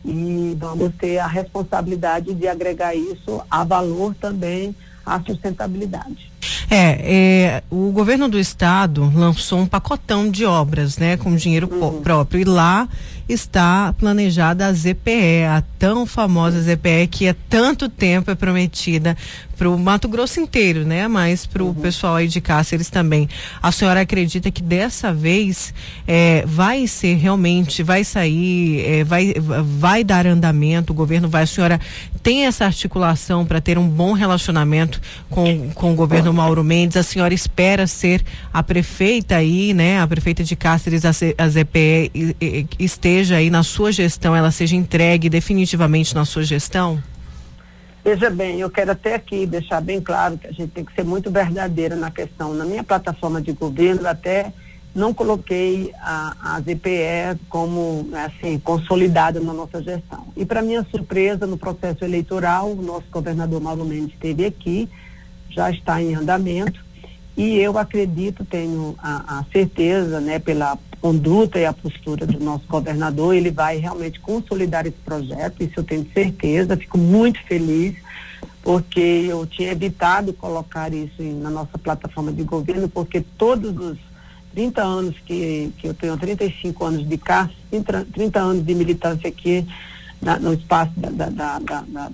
E 0.04 0.56
vamos 0.58 0.92
ter 0.98 1.18
a 1.18 1.26
responsabilidade 1.26 2.34
de 2.34 2.48
agregar 2.48 2.94
isso 2.94 3.40
a 3.50 3.64
valor 3.64 4.14
também 4.14 4.74
à 5.04 5.20
sustentabilidade. 5.20 6.32
É, 6.70 6.98
é, 7.04 7.62
o 7.70 7.90
governo 7.92 8.28
do 8.28 8.38
estado 8.38 9.12
lançou 9.14 9.60
um 9.60 9.66
pacotão 9.66 10.30
de 10.30 10.44
obras, 10.44 10.96
né, 10.96 11.16
com 11.16 11.34
dinheiro 11.36 11.68
uhum. 11.70 12.00
próprio. 12.00 12.40
E 12.40 12.44
lá 12.44 12.88
está 13.28 13.92
planejada 13.92 14.66
a 14.66 14.72
ZPE, 14.72 15.44
a 15.48 15.62
tão 15.78 16.06
famosa 16.06 16.60
ZPE 16.60 17.06
que 17.10 17.28
há 17.28 17.34
tanto 17.48 17.88
tempo 17.88 18.30
é 18.30 18.34
prometida 18.34 19.16
para 19.56 19.70
o 19.70 19.78
Mato 19.78 20.08
Grosso 20.08 20.40
inteiro, 20.40 20.84
né? 20.84 21.06
Mas 21.06 21.46
para 21.46 21.62
o 21.62 21.68
uhum. 21.68 21.74
pessoal 21.74 22.16
aí 22.16 22.26
de 22.26 22.40
Cáceres 22.40 22.90
também. 22.90 23.28
A 23.62 23.70
senhora 23.70 24.00
acredita 24.00 24.50
que 24.50 24.62
dessa 24.62 25.12
vez 25.12 25.72
é, 26.06 26.42
vai 26.46 26.86
ser 26.88 27.14
realmente, 27.14 27.82
vai 27.82 28.02
sair, 28.02 28.80
é, 28.84 29.04
vai, 29.04 29.34
vai 29.38 30.02
dar 30.02 30.26
andamento, 30.26 30.92
o 30.92 30.96
governo 30.96 31.28
vai, 31.28 31.44
a 31.44 31.46
senhora 31.46 31.80
tem 32.22 32.46
essa 32.46 32.64
articulação 32.64 33.44
para 33.44 33.60
ter 33.60 33.78
um 33.78 33.88
bom 33.88 34.12
relacionamento 34.12 35.00
com, 35.30 35.70
com 35.70 35.92
o 35.92 35.94
governo 35.94 36.32
Mauro 36.32 36.64
Mendes, 36.64 36.96
a 36.96 37.02
senhora 37.02 37.34
espera 37.34 37.86
ser 37.86 38.22
a 38.52 38.62
prefeita 38.62 39.36
aí, 39.36 39.72
né? 39.74 40.00
A 40.00 40.06
prefeita 40.06 40.42
de 40.42 40.56
Cáceres, 40.56 41.04
a, 41.04 41.10
a 41.10 41.48
ZPE 41.48 42.36
esteja 42.78 43.11
aí 43.36 43.50
na 43.50 43.62
sua 43.62 43.92
gestão, 43.92 44.34
ela 44.34 44.50
seja 44.50 44.76
entregue 44.76 45.28
definitivamente 45.28 46.14
na 46.14 46.24
sua 46.24 46.42
gestão? 46.42 47.02
Veja 48.04 48.30
bem, 48.30 48.58
eu 48.58 48.68
quero 48.68 48.90
até 48.90 49.14
aqui 49.14 49.46
deixar 49.46 49.80
bem 49.80 50.00
claro 50.00 50.36
que 50.36 50.48
a 50.48 50.52
gente 50.52 50.70
tem 50.70 50.84
que 50.84 50.92
ser 50.94 51.04
muito 51.04 51.30
verdadeira 51.30 51.94
na 51.94 52.10
questão. 52.10 52.52
Na 52.52 52.64
minha 52.64 52.82
plataforma 52.82 53.40
de 53.40 53.52
governo, 53.52 54.08
até 54.08 54.52
não 54.94 55.14
coloquei 55.14 55.92
a, 56.00 56.56
a 56.56 56.60
ZPE 56.60 57.40
como 57.48 58.08
assim 58.12 58.58
consolidada 58.58 59.40
na 59.40 59.52
nossa 59.52 59.82
gestão. 59.82 60.26
E 60.36 60.44
para 60.44 60.62
minha 60.62 60.84
surpresa, 60.90 61.46
no 61.46 61.56
processo 61.56 62.04
eleitoral, 62.04 62.72
o 62.72 62.82
nosso 62.82 63.06
governador 63.10 63.60
Mauro 63.60 63.84
Mendes 63.84 64.14
esteve 64.14 64.44
aqui, 64.44 64.88
já 65.48 65.70
está 65.70 66.02
em 66.02 66.14
andamento, 66.14 66.84
e 67.36 67.56
eu 67.58 67.78
acredito, 67.78 68.44
tenho 68.44 68.94
a, 68.98 69.38
a 69.38 69.44
certeza, 69.52 70.20
né, 70.20 70.38
pela 70.38 70.76
conduta 71.02 71.58
e 71.58 71.66
a 71.66 71.72
postura 71.72 72.24
do 72.24 72.38
nosso 72.38 72.64
governador, 72.68 73.34
ele 73.34 73.50
vai 73.50 73.78
realmente 73.78 74.20
consolidar 74.20 74.86
esse 74.86 74.96
projeto, 75.04 75.60
isso 75.60 75.72
eu 75.76 75.82
tenho 75.82 76.06
certeza, 76.14 76.76
fico 76.76 76.96
muito 76.96 77.42
feliz, 77.42 77.96
porque 78.62 79.26
eu 79.28 79.44
tinha 79.44 79.72
evitado 79.72 80.32
colocar 80.32 80.94
isso 80.94 81.20
na 81.20 81.50
nossa 81.50 81.76
plataforma 81.76 82.32
de 82.32 82.44
governo, 82.44 82.88
porque 82.88 83.20
todos 83.36 83.76
os 83.76 83.98
30 84.54 84.80
anos 84.80 85.16
que, 85.26 85.72
que 85.78 85.88
eu 85.88 85.94
tenho, 85.94 86.16
35 86.16 86.84
anos 86.84 87.08
de 87.08 87.18
cá, 87.18 87.50
30, 87.70 88.06
30 88.12 88.40
anos 88.40 88.64
de 88.64 88.74
militância 88.74 89.28
aqui 89.28 89.66
na, 90.20 90.38
no 90.38 90.52
espaço 90.52 90.92
da, 90.96 91.10
da, 91.10 91.58
da, 91.58 91.58
da, 91.58 92.10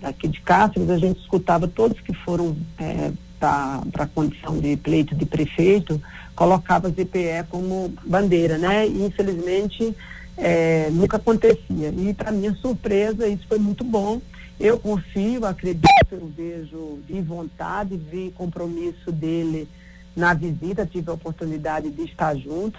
daqui 0.00 0.26
de 0.28 0.40
Cáceres, 0.40 0.88
a 0.88 0.96
gente 0.96 1.20
escutava 1.20 1.68
todos 1.68 2.00
que 2.00 2.14
foram 2.14 2.56
é, 2.78 3.12
para 3.38 3.82
a 3.98 4.06
condição 4.06 4.58
de 4.58 4.76
pleito 4.76 5.14
de 5.14 5.26
prefeito, 5.26 6.00
colocava 6.42 6.88
as 6.88 6.98
EPE 6.98 7.46
como 7.48 7.94
bandeira, 8.04 8.58
né? 8.58 8.84
E 8.84 9.06
infelizmente 9.06 9.96
é, 10.36 10.90
nunca 10.90 11.16
acontecia. 11.16 11.94
E 11.96 12.12
para 12.12 12.32
minha 12.32 12.52
surpresa, 12.54 13.28
isso 13.28 13.46
foi 13.46 13.60
muito 13.60 13.84
bom. 13.84 14.20
Eu 14.58 14.76
confio, 14.76 15.46
acredito, 15.46 15.86
eu 16.10 16.32
vejo 16.36 16.98
de 17.06 17.20
vontade, 17.20 17.96
vi 17.96 18.34
compromisso 18.36 19.12
dele 19.12 19.68
na 20.16 20.34
visita, 20.34 20.84
tive 20.84 21.10
a 21.10 21.14
oportunidade 21.14 21.88
de 21.90 22.02
estar 22.02 22.36
junto. 22.36 22.76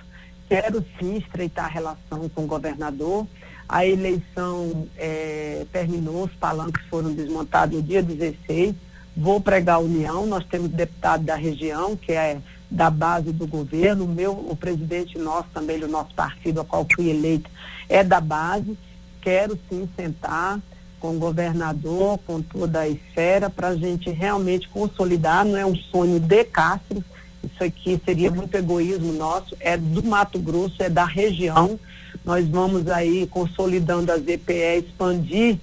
Quero 0.50 0.84
sim 1.00 1.16
estreitar 1.16 1.66
a 1.66 1.70
relação 1.70 2.28
com 2.36 2.44
o 2.44 2.48
governador. 2.48 3.26
A 3.70 3.88
eleição 3.88 4.90
é, 4.98 5.66
terminou, 5.72 6.26
os 6.26 6.34
palanques 6.34 6.84
foram 6.90 7.14
desmontados 7.14 7.78
no 7.78 7.82
dia 7.82 8.04
16 8.04 8.76
vou 9.16 9.40
pregar 9.40 9.76
a 9.76 9.80
união. 9.80 10.26
Nós 10.26 10.44
temos 10.46 10.70
deputado 10.70 11.24
da 11.24 11.36
região, 11.36 11.96
que 11.96 12.12
é 12.12 12.40
da 12.74 12.90
base 12.90 13.32
do 13.32 13.46
governo. 13.46 14.06
O 14.06 14.08
meu, 14.08 14.32
o 14.32 14.56
presidente 14.56 15.18
nosso 15.18 15.48
também 15.54 15.80
do 15.80 15.88
nosso 15.88 16.14
partido, 16.14 16.62
a 16.62 16.66
qual 16.66 16.86
fui 16.94 17.10
eleito, 17.10 17.50
é 17.88 18.04
da 18.04 18.20
base. 18.20 18.78
Quero 19.22 19.58
sim 19.70 19.88
sentar 19.96 20.60
com 21.00 21.16
o 21.16 21.20
governador, 21.20 22.18
com 22.26 22.42
toda 22.42 22.82
a 22.82 22.90
esfera, 22.90 23.50
para 23.50 23.70
a 23.70 23.76
gente 23.76 24.10
realmente 24.10 24.68
consolidar. 24.70 25.46
Não 25.46 25.56
é 25.56 25.66
um 25.66 25.76
sonho 25.76 26.20
de 26.20 26.44
Castro, 26.46 27.04
isso 27.44 27.64
aqui 27.64 28.02
seria 28.04 28.32
muito 28.32 28.56
egoísmo 28.56 29.14
nosso, 29.14 29.56
é 29.60 29.78
do 29.78 30.02
Mato 30.02 30.40
Grosso, 30.40 30.82
é 30.82 30.90
da 30.90 31.06
região. 31.06 31.80
Nós 32.26 32.48
vamos 32.48 32.88
aí 32.88 33.28
consolidando 33.28 34.12
a 34.12 34.18
ZPE, 34.18 34.86
expandir 34.86 35.60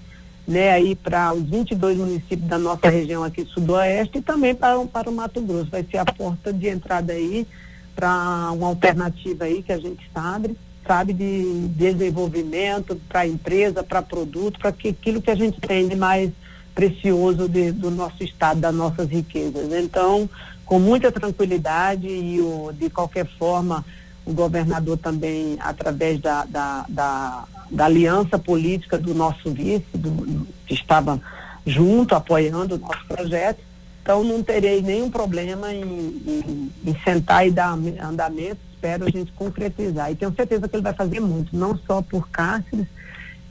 né, 0.51 0.73
aí 0.73 0.97
para 0.97 1.33
os 1.33 1.49
22 1.49 1.97
municípios 1.97 2.49
da 2.49 2.59
nossa 2.59 2.91
região 2.91 3.23
aqui 3.23 3.45
sudoeste 3.45 4.19
e 4.19 4.21
também 4.21 4.53
para, 4.53 4.85
para 4.85 5.09
o 5.09 5.13
Mato 5.13 5.41
Grosso. 5.41 5.71
Vai 5.71 5.87
ser 5.89 5.99
a 5.99 6.05
porta 6.05 6.53
de 6.53 6.67
entrada 6.67 7.13
aí 7.13 7.47
para 7.95 8.51
uma 8.51 8.67
alternativa 8.67 9.45
aí 9.45 9.63
que 9.63 9.73
a 9.73 9.79
gente 9.79 10.11
sabe, 10.13 10.57
sabe 10.85 11.13
de 11.13 11.69
desenvolvimento 11.69 13.01
para 13.09 13.29
empresa, 13.29 13.85
para 13.85 14.03
produto, 14.03 14.59
para 14.59 14.73
que 14.73 14.89
aquilo 14.89 15.23
que 15.23 15.31
a 15.31 15.37
gente 15.37 15.61
tem 15.61 15.87
de 15.87 15.95
mais 15.95 16.33
precioso 16.75 17.49
de, 17.49 17.71
do 17.71 17.89
nosso 17.89 18.25
estado, 18.25 18.59
das 18.59 18.75
nossas 18.75 19.09
riquezas. 19.09 19.73
Então, 19.73 20.29
com 20.67 20.81
muita 20.81 21.13
tranquilidade 21.13 22.09
e 22.09 22.41
o, 22.41 22.73
de 22.73 22.91
qualquer 22.91 23.27
forma 23.39 23.85
o 24.27 24.33
governador 24.33 24.99
também, 24.99 25.57
através 25.61 26.21
da, 26.21 26.45
da, 26.45 26.85
da 26.89 27.45
da 27.71 27.85
aliança 27.85 28.39
política 28.39 28.99
do 28.99 29.14
nosso 29.14 29.51
vice, 29.51 29.87
do, 29.95 30.47
que 30.66 30.75
estava 30.75 31.21
junto, 31.66 32.14
apoiando 32.14 32.75
o 32.75 32.79
nosso 32.79 33.07
projeto. 33.07 33.61
Então 34.03 34.25
não 34.25 34.43
terei 34.43 34.83
nenhum 34.83 35.11
problema 35.11 35.73
em, 35.73 35.83
em, 35.83 36.71
em 36.87 36.97
sentar 37.05 37.47
e 37.47 37.51
dar 37.51 37.79
andamento, 38.03 38.59
espero 38.73 39.05
a 39.05 39.11
gente 39.11 39.31
concretizar. 39.33 40.11
E 40.11 40.16
tenho 40.16 40.35
certeza 40.35 40.68
que 40.68 40.75
ele 40.75 40.83
vai 40.83 40.95
fazer 40.95 41.21
muito, 41.21 41.55
não 41.57 41.79
só 41.87 42.03
por 42.03 42.29
Cáceres 42.29 42.87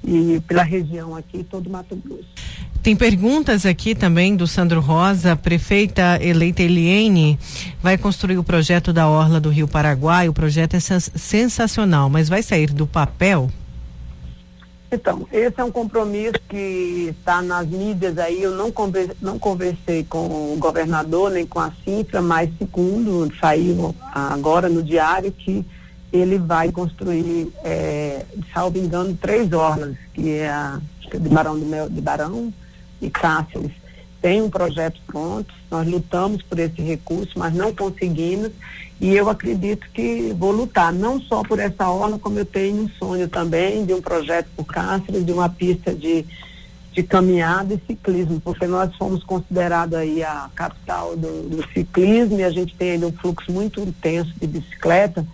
e 0.04 0.42
pela 0.48 0.64
região 0.64 1.16
aqui, 1.16 1.44
todo 1.44 1.68
o 1.68 1.70
Mato 1.70 1.96
Grosso. 1.96 2.28
Tem 2.82 2.96
perguntas 2.96 3.66
aqui 3.66 3.94
também 3.94 4.36
do 4.36 4.48
Sandro 4.48 4.80
Rosa, 4.80 5.36
prefeita 5.36 6.18
eleita 6.22 6.64
Eliene, 6.64 7.38
vai 7.84 7.98
construir 7.98 8.38
o 8.38 8.44
projeto 8.44 8.94
da 8.94 9.08
Orla 9.08 9.40
do 9.40 9.50
Rio 9.50 9.68
Paraguai, 9.68 10.30
o 10.30 10.34
projeto 10.34 10.76
é 10.76 10.80
sensacional, 10.80 12.10
mas 12.10 12.30
vai 12.30 12.42
sair 12.42 12.72
do 12.72 12.88
papel? 12.88 13.52
Então, 14.92 15.28
esse 15.32 15.60
é 15.62 15.64
um 15.64 15.72
compromisso 15.72 16.40
que 16.50 17.16
está 17.20 17.42
nas 17.42 17.68
mídias 17.68 18.18
aí. 18.18 18.42
Eu 18.42 18.56
não, 18.56 18.72
converse, 18.72 19.16
não 19.22 19.38
conversei 19.38 20.04
com 20.04 20.54
o 20.54 20.58
governador 20.58 21.30
nem 21.30 21.46
com 21.46 21.60
a 21.60 21.72
Cifra, 21.84 22.22
mas 22.22 22.50
segundo 22.58 23.32
saiu 23.40 23.96
agora 24.12 24.68
no 24.68 24.82
diário 24.82 25.32
que 25.32 25.64
ele 26.12 26.40
vai 26.40 26.72
construir, 26.72 27.54
é, 27.64 28.26
salvo 28.52 28.80
engano, 28.80 29.16
três 29.16 29.54
orlas, 29.54 29.96
que 30.12 30.32
é 30.32 30.50
a 30.50 30.82
de 31.18 31.30
Barão, 31.30 31.58
do 31.58 31.66
Mel, 31.66 31.90
de 31.90 32.02
Barão 32.02 32.54
e 33.02 33.10
Cáceres. 33.10 33.72
Tem 34.22 34.42
um 34.42 34.50
projeto 34.50 35.00
pronto, 35.08 35.54
nós 35.72 35.88
lutamos 35.88 36.42
por 36.44 36.60
esse 36.60 36.82
recurso, 36.82 37.32
mas 37.38 37.54
não 37.54 37.74
conseguimos. 37.74 38.52
E 39.02 39.16
eu 39.16 39.30
acredito 39.30 39.88
que 39.94 40.36
vou 40.38 40.52
lutar, 40.52 40.92
não 40.92 41.22
só 41.22 41.42
por 41.42 41.58
essa 41.58 41.90
orla, 41.90 42.20
como 42.20 42.38
eu 42.38 42.46
tenho 42.46 42.84
um 42.84 42.90
sonho 42.90 43.30
também 43.30 43.86
de 43.86 43.94
um 43.94 44.02
projeto 44.02 44.48
por 44.58 44.66
Cáceres, 44.66 45.26
de 45.26 45.32
uma 45.32 45.48
pista 45.48 45.96
de, 45.96 46.26
de 46.92 47.04
caminhada 47.04 47.74
e 47.74 47.82
ciclismo, 47.88 48.42
porque 48.42 48.68
nós 48.68 48.94
fomos 48.98 49.24
considerados 49.24 49.98
aí 49.98 50.22
a 50.22 50.50
capital 50.54 51.16
do, 51.16 51.50
do 51.50 51.66
ciclismo 51.72 52.40
e 52.40 52.44
a 52.44 52.50
gente 52.50 52.76
tem 52.76 52.92
ainda 52.92 53.08
um 53.08 53.14
fluxo 53.14 53.50
muito 53.52 53.80
intenso 53.80 54.34
de 54.38 54.46
bicicleta. 54.46 55.26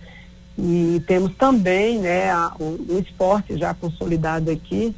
E 0.56 1.02
temos 1.06 1.34
também 1.34 1.98
né, 1.98 2.30
a, 2.30 2.52
o, 2.60 2.94
o, 2.94 2.98
esporte 2.98 3.58
já 3.58 3.74
consolidado 3.74 4.50
aqui, 4.50 4.94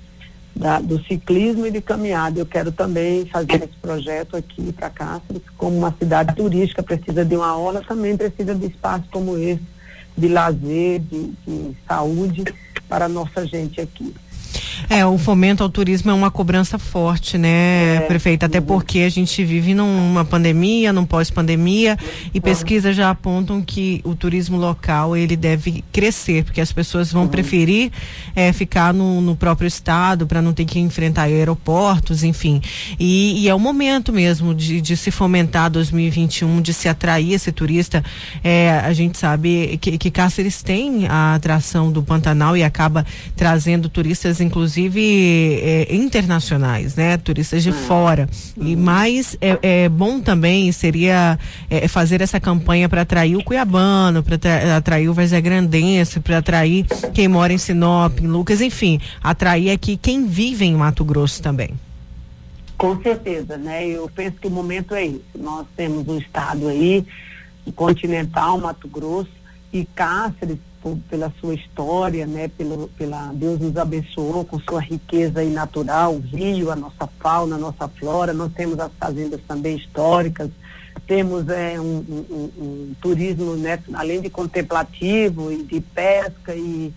da, 0.54 0.80
do 0.80 1.02
ciclismo 1.04 1.66
e 1.66 1.70
de 1.70 1.80
caminhada. 1.80 2.38
Eu 2.38 2.46
quero 2.46 2.72
também 2.72 3.26
fazer 3.26 3.56
esse 3.56 3.76
projeto 3.80 4.36
aqui 4.36 4.72
para 4.72 4.90
Cáceres, 4.90 5.42
como 5.56 5.76
uma 5.76 5.94
cidade 5.98 6.34
turística, 6.34 6.82
precisa 6.82 7.24
de 7.24 7.36
uma 7.36 7.48
aula, 7.48 7.82
também 7.86 8.16
precisa 8.16 8.54
de 8.54 8.66
espaço 8.66 9.04
como 9.10 9.38
esse, 9.38 9.62
de 10.16 10.28
lazer, 10.28 11.00
de, 11.00 11.32
de 11.46 11.76
saúde 11.86 12.44
para 12.88 13.04
a 13.04 13.08
nossa 13.08 13.46
gente 13.46 13.80
aqui. 13.80 14.14
É, 14.88 15.04
o 15.04 15.18
fomento 15.18 15.62
ao 15.62 15.68
turismo 15.68 16.10
é 16.10 16.14
uma 16.14 16.30
cobrança 16.30 16.78
forte, 16.78 17.36
né, 17.36 17.96
é, 17.96 18.00
prefeita? 18.00 18.46
Até 18.46 18.60
porque 18.60 19.00
a 19.00 19.08
gente 19.08 19.44
vive 19.44 19.74
numa 19.74 20.24
pandemia, 20.24 20.92
num 20.92 21.04
pós-pandemia, 21.04 21.96
e 22.32 22.40
pesquisas 22.40 22.96
já 22.96 23.10
apontam 23.10 23.60
que 23.60 24.00
o 24.04 24.14
turismo 24.14 24.56
local 24.56 25.16
ele 25.16 25.36
deve 25.36 25.84
crescer, 25.92 26.44
porque 26.44 26.60
as 26.60 26.72
pessoas 26.72 27.12
vão 27.12 27.22
uhum. 27.22 27.28
preferir 27.28 27.90
é, 28.34 28.52
ficar 28.52 28.94
no, 28.94 29.20
no, 29.20 29.36
próprio 29.36 29.66
estado 29.66 30.26
para 30.26 30.40
não 30.40 30.52
ter 30.52 30.64
que 30.64 30.78
enfrentar 30.78 31.22
aeroportos, 31.22 32.24
enfim. 32.24 32.60
E, 32.98 33.42
e 33.42 33.48
é 33.48 33.54
o 33.54 33.58
momento 33.58 34.12
mesmo 34.12 34.54
de, 34.54 34.80
de, 34.80 34.96
se 34.96 35.10
fomentar 35.10 35.70
2021, 35.70 36.62
de 36.62 36.72
se 36.72 36.88
atrair 36.88 37.34
esse 37.34 37.52
turista. 37.52 38.02
É, 38.42 38.70
a 38.70 38.92
gente 38.92 39.18
sabe 39.18 39.78
que, 39.80 39.98
que 39.98 40.10
Cáceres 40.10 40.62
tem 40.62 41.06
a 41.08 41.34
atração 41.34 41.92
do 41.92 42.02
Pantanal 42.02 42.56
e 42.56 42.62
acaba 42.62 43.04
trazendo 43.36 43.88
turistas, 43.88 44.37
inclusive 44.42 44.78
inclusive 44.88 45.60
é, 45.62 45.94
internacionais, 45.94 46.94
né? 46.94 47.16
Turistas 47.16 47.62
de 47.62 47.72
fora. 47.72 48.28
E 48.56 48.76
mais 48.76 49.36
é, 49.40 49.58
é 49.84 49.88
bom 49.88 50.20
também 50.20 50.70
seria 50.72 51.38
é, 51.70 51.88
fazer 51.88 52.20
essa 52.20 52.38
campanha 52.38 52.88
para 52.88 53.02
atrair 53.02 53.36
o 53.36 53.42
cuiabano, 53.42 54.22
para 54.22 54.36
atrair 54.76 55.08
o 55.08 55.14
Grandense, 55.14 56.20
para 56.20 56.38
atrair 56.38 56.86
quem 57.12 57.28
mora 57.28 57.52
em 57.52 57.58
Sinop, 57.58 58.20
em 58.20 58.26
Lucas, 58.26 58.60
enfim, 58.60 59.00
atrair 59.22 59.70
aqui 59.70 59.96
quem 59.96 60.26
vive 60.26 60.64
em 60.64 60.74
Mato 60.74 61.04
Grosso 61.04 61.42
também. 61.42 61.70
Com 62.76 63.00
certeza, 63.02 63.56
né? 63.56 63.86
Eu 63.88 64.08
penso 64.14 64.36
que 64.40 64.46
o 64.46 64.50
momento 64.50 64.94
é 64.94 65.04
esse. 65.04 65.24
Nós 65.36 65.66
temos 65.76 66.06
um 66.06 66.18
estado 66.18 66.68
aí, 66.68 67.04
continental, 67.74 68.58
Mato 68.58 68.86
Grosso, 68.86 69.30
e 69.72 69.84
Cáceres 69.84 70.58
por, 70.82 70.96
pela 71.08 71.32
sua 71.40 71.54
história, 71.54 72.26
né, 72.26 72.48
pelo, 72.48 72.88
pela 72.88 73.32
Deus 73.32 73.60
nos 73.60 73.76
abençoou 73.76 74.44
com 74.44 74.58
sua 74.60 74.80
riqueza 74.80 75.40
aí 75.40 75.50
natural, 75.50 76.14
o 76.14 76.20
rio, 76.20 76.70
a 76.70 76.76
nossa 76.76 77.08
fauna, 77.20 77.56
a 77.56 77.58
nossa 77.58 77.88
flora. 77.88 78.32
Nós 78.32 78.52
temos 78.52 78.78
as 78.78 78.92
fazendas 78.98 79.40
também 79.46 79.76
históricas, 79.76 80.50
temos 81.06 81.48
é, 81.48 81.80
um, 81.80 82.04
um, 82.08 82.50
um, 82.58 82.94
turismo, 83.00 83.56
né, 83.56 83.78
além 83.94 84.20
de 84.20 84.28
contemplativo 84.28 85.52
e 85.52 85.62
de 85.62 85.80
pesca 85.80 86.54
e, 86.54 86.92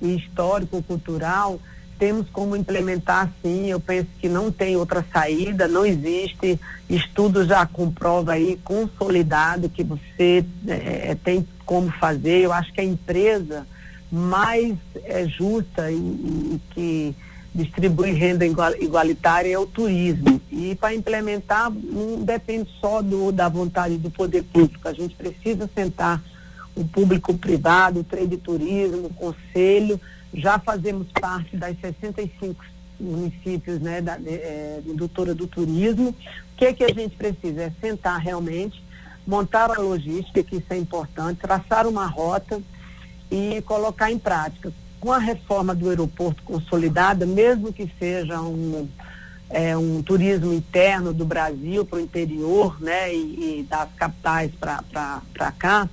e 0.00 0.16
histórico, 0.16 0.82
cultural 0.82 1.58
temos 1.98 2.28
como 2.30 2.56
implementar 2.56 3.32
sim, 3.42 3.66
eu 3.66 3.80
penso 3.80 4.08
que 4.20 4.28
não 4.28 4.50
tem 4.50 4.76
outra 4.76 5.04
saída, 5.12 5.66
não 5.66 5.84
existe, 5.84 6.60
estudo 6.88 7.44
já 7.44 7.66
comprova 7.66 8.32
aí, 8.32 8.58
consolidado, 8.62 9.68
que 9.68 9.82
você 9.82 10.44
é, 10.66 11.16
tem 11.22 11.46
como 11.64 11.90
fazer. 11.92 12.40
Eu 12.40 12.52
acho 12.52 12.72
que 12.72 12.80
a 12.80 12.84
empresa 12.84 13.66
mais 14.10 14.76
é, 15.04 15.26
justa 15.26 15.90
e, 15.90 15.96
e 15.96 16.60
que 16.70 17.16
distribui 17.54 18.12
renda 18.12 18.44
igualitária 18.44 19.52
é 19.52 19.58
o 19.58 19.66
turismo. 19.66 20.40
E 20.52 20.74
para 20.74 20.94
implementar 20.94 21.70
não 21.70 22.22
depende 22.22 22.68
só 22.80 23.00
do, 23.00 23.32
da 23.32 23.48
vontade 23.48 23.96
do 23.96 24.10
poder 24.10 24.42
público. 24.44 24.86
A 24.86 24.92
gente 24.92 25.14
precisa 25.14 25.68
sentar 25.74 26.22
o 26.74 26.84
público 26.84 27.32
privado, 27.34 28.00
o 28.00 28.04
trade 28.04 28.36
turismo, 28.36 29.06
o 29.06 29.14
conselho. 29.14 29.98
Já 30.36 30.58
fazemos 30.58 31.08
parte 31.12 31.56
das 31.56 31.76
65 31.80 32.64
municípios 33.00 33.80
né, 33.80 34.00
da 34.00 34.18
é, 34.24 34.82
indutora 34.86 35.34
do 35.34 35.46
turismo. 35.46 36.10
O 36.10 36.14
que, 36.56 36.66
é 36.66 36.72
que 36.72 36.84
a 36.84 36.88
gente 36.88 37.16
precisa? 37.16 37.62
É 37.62 37.72
sentar 37.80 38.20
realmente 38.20 38.84
montar 39.26 39.70
a 39.70 39.80
logística, 39.80 40.42
que 40.42 40.56
isso 40.56 40.66
é 40.70 40.76
importante, 40.76 41.40
traçar 41.40 41.86
uma 41.86 42.06
rota 42.06 42.62
e 43.30 43.60
colocar 43.62 44.10
em 44.10 44.18
prática. 44.18 44.72
Com 45.00 45.12
a 45.12 45.18
reforma 45.18 45.74
do 45.74 45.88
aeroporto 45.88 46.42
consolidada, 46.44 47.26
mesmo 47.26 47.72
que 47.72 47.90
seja 47.98 48.40
um, 48.40 48.88
é, 49.50 49.76
um 49.76 50.02
turismo 50.02 50.52
interno 50.52 51.12
do 51.12 51.24
Brasil 51.24 51.84
para 51.84 51.98
o 51.98 52.00
interior, 52.00 52.80
né, 52.80 53.12
e, 53.12 53.60
e 53.60 53.66
das 53.68 53.88
capitais 53.96 54.52
para 54.52 55.52
cá, 55.58 55.88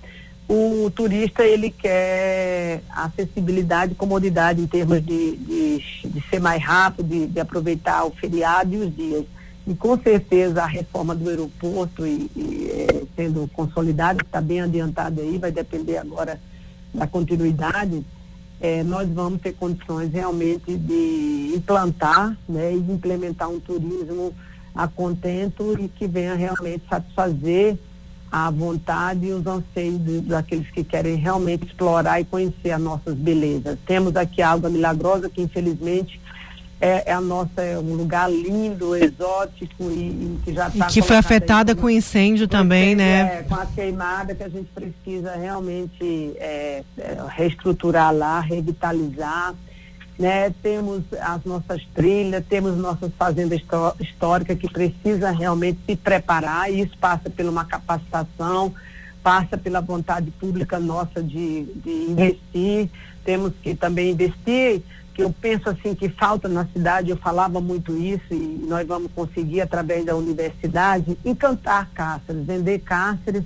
o 0.48 0.92
turista 0.92 1.44
ele 1.44 1.70
quer 1.70 2.82
acessibilidade 2.90 3.96
comodidade 3.96 4.62
em 4.62 4.68
termos 4.68 5.04
de, 5.04 5.38
de, 5.38 5.84
de 6.06 6.24
ser 6.30 6.40
mais 6.40 6.62
rápido, 6.62 7.08
de, 7.08 7.28
de 7.28 7.40
aproveitar 7.40 8.06
o 8.06 8.12
feriado 8.12 8.74
e 8.74 8.78
os 8.78 8.96
dias. 8.96 9.26
E 9.66 9.74
com 9.74 9.98
certeza 9.98 10.62
a 10.62 10.68
reforma 10.68 11.16
do 11.16 11.30
aeroporto 11.30 12.06
e, 12.06 12.30
e 12.36 12.70
é, 12.70 13.04
sendo 13.16 13.50
consolidada, 13.54 14.22
está 14.22 14.42
bem 14.42 14.62
adiantada 14.62 15.22
aí, 15.22 15.38
vai 15.38 15.52
depender 15.52 15.98
agora 15.98 16.40
da 16.94 17.08
continuidade, 17.08 18.06
é, 18.60 18.84
nós 18.84 19.10
vamos 19.10 19.42
ter 19.42 19.54
condições 19.54 20.12
realmente 20.12 20.78
de 20.78 21.54
implantar 21.56 22.38
né, 22.48 22.74
e 22.74 22.78
implementar 22.78 23.50
um 23.50 23.60
turismo 23.60 24.34
a 24.76 24.88
contento 24.88 25.78
e 25.80 25.88
que 25.88 26.08
venha 26.08 26.36
realmente 26.36 26.84
satisfazer 26.90 27.78
a 28.34 28.50
vontade 28.50 29.28
e 29.28 29.32
os 29.32 29.46
anseios 29.46 30.24
daqueles 30.24 30.68
que 30.72 30.84
querem 30.84 31.18
realmente 31.18 31.68
explorar 31.68 32.20
e 32.20 32.26
conhecer 32.26 32.72
as 32.72 32.82
nossas 32.82 33.14
belezas. 33.14 33.78
Temos 33.86 34.16
aqui 34.16 34.42
a 34.42 34.50
Água 34.50 34.72
Milagrosa, 34.72 35.30
que 35.30 35.40
infelizmente 35.40 36.20
é, 36.82 37.12
é, 37.12 37.14
a 37.14 37.22
nossa 37.22 37.62
é 37.62 37.78
um 37.78 37.94
lugar 37.94 38.32
lindo, 38.32 38.96
exótico 38.96 39.84
e, 39.84 40.10
e 40.10 40.40
que 40.44 40.52
já 40.52 40.68
está 40.68 40.88
que 40.88 41.04
foi 41.04 41.16
afetada 41.16 41.76
com 41.76 41.88
incêndio 41.88 42.48
também, 42.48 42.94
incêndio, 42.94 43.06
né? 43.06 43.40
É, 43.40 43.44
com 43.44 43.54
a 43.54 43.68
queimada 43.68 44.34
que 44.34 44.44
a 44.44 44.50
gente 44.50 44.70
precisa 44.74 45.36
realmente 45.36 46.34
é, 46.38 46.84
é, 46.98 47.18
reestruturar 47.30 48.12
lá, 48.12 48.40
revitalizar, 48.40 49.54
né? 50.18 50.54
Temos 50.62 51.04
as 51.20 51.44
nossas 51.44 51.84
trilhas, 51.94 52.44
temos 52.48 52.78
nossas 52.78 53.12
fazendas 53.18 53.62
históricas 54.00 54.58
que 54.58 54.70
precisa 54.70 55.32
realmente 55.32 55.80
se 55.88 55.96
preparar 55.96 56.72
e 56.72 56.82
isso 56.82 56.98
passa 56.98 57.30
por 57.30 57.46
uma 57.46 57.66
capacitação, 57.66 58.74
passa 59.24 59.58
pela 59.58 59.82
vontade 59.82 60.30
pública 60.32 60.80
nossa 60.80 61.22
de, 61.22 61.64
de 61.64 62.12
investir, 62.12 62.90
temos 63.24 63.54
que 63.62 63.74
também 63.74 64.12
investir 64.12 64.82
que 65.14 65.24
eu 65.24 65.32
penso 65.32 65.70
assim 65.70 65.94
que 65.94 66.10
falta 66.10 66.50
na 66.50 66.66
cidade, 66.68 67.12
eu 67.12 67.18
falava 67.18 67.62
muito 67.62 67.96
isso 67.96 68.34
e 68.34 68.66
nós 68.68 68.86
vamos 68.88 69.12
conseguir 69.14 69.62
através 69.62 70.04
da 70.04 70.16
universidade 70.16 71.18
encantar 71.24 71.88
Cáceres, 71.94 72.46
vender 72.46 72.80
Cáceres 72.80 73.44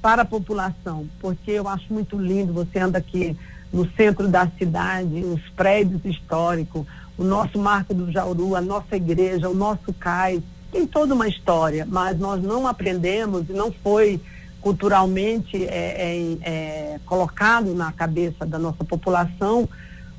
para 0.00 0.22
a 0.22 0.24
população, 0.24 1.06
porque 1.20 1.50
eu 1.50 1.68
acho 1.68 1.92
muito 1.92 2.16
lindo, 2.16 2.52
você 2.52 2.78
anda 2.78 2.98
aqui 2.98 3.36
no 3.72 3.88
centro 3.92 4.28
da 4.28 4.48
cidade, 4.58 5.24
os 5.24 5.40
prédios 5.50 6.04
históricos, 6.04 6.84
o 7.16 7.24
nosso 7.24 7.58
Marco 7.58 7.94
do 7.94 8.10
Jauru, 8.10 8.56
a 8.56 8.60
nossa 8.60 8.96
igreja, 8.96 9.48
o 9.48 9.54
nosso 9.54 9.92
cais, 9.92 10.42
tem 10.72 10.86
toda 10.86 11.14
uma 11.14 11.28
história, 11.28 11.86
mas 11.88 12.18
nós 12.18 12.42
não 12.42 12.66
aprendemos 12.66 13.48
e 13.48 13.52
não 13.52 13.72
foi 13.72 14.20
culturalmente 14.60 15.64
é, 15.64 15.68
é, 15.68 16.38
é, 16.42 17.00
colocado 17.06 17.74
na 17.74 17.92
cabeça 17.92 18.44
da 18.44 18.58
nossa 18.58 18.84
população 18.84 19.68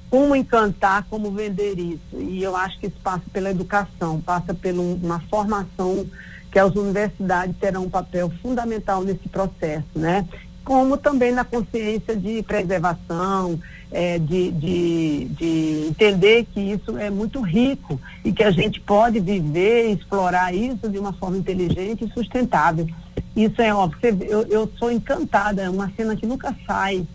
como 0.09 0.35
encantar, 0.35 1.05
como 1.09 1.31
vender 1.31 1.79
isso. 1.79 2.17
E 2.17 2.43
eu 2.43 2.53
acho 2.55 2.77
que 2.79 2.87
isso 2.87 2.97
passa 3.01 3.23
pela 3.31 3.49
educação, 3.49 4.19
passa 4.19 4.53
por 4.53 4.73
uma 4.73 5.21
formação 5.29 6.05
que 6.51 6.59
as 6.59 6.75
universidades 6.75 7.55
terão 7.57 7.85
um 7.85 7.89
papel 7.89 8.29
fundamental 8.41 9.03
nesse 9.03 9.29
processo, 9.29 9.87
né? 9.95 10.27
Como 10.71 10.95
também 10.95 11.33
na 11.33 11.43
consciência 11.43 12.15
de 12.15 12.41
preservação, 12.43 13.59
é, 13.91 14.17
de, 14.17 14.51
de, 14.51 15.25
de 15.25 15.85
entender 15.89 16.45
que 16.45 16.61
isso 16.61 16.97
é 16.97 17.09
muito 17.09 17.41
rico 17.41 17.99
e 18.23 18.31
que 18.31 18.41
a 18.41 18.51
gente 18.51 18.79
pode 18.79 19.19
viver 19.19 19.89
e 19.89 19.91
explorar 19.95 20.55
isso 20.55 20.87
de 20.87 20.97
uma 20.97 21.11
forma 21.11 21.37
inteligente 21.37 22.05
e 22.05 22.13
sustentável. 22.13 22.87
Isso 23.35 23.61
é 23.61 23.73
óbvio. 23.73 24.17
Eu, 24.21 24.43
eu 24.43 24.71
sou 24.79 24.89
encantada, 24.89 25.61
é 25.61 25.69
uma 25.69 25.91
cena 25.97 26.15
que 26.15 26.25
nunca 26.25 26.55
sai 26.65 27.05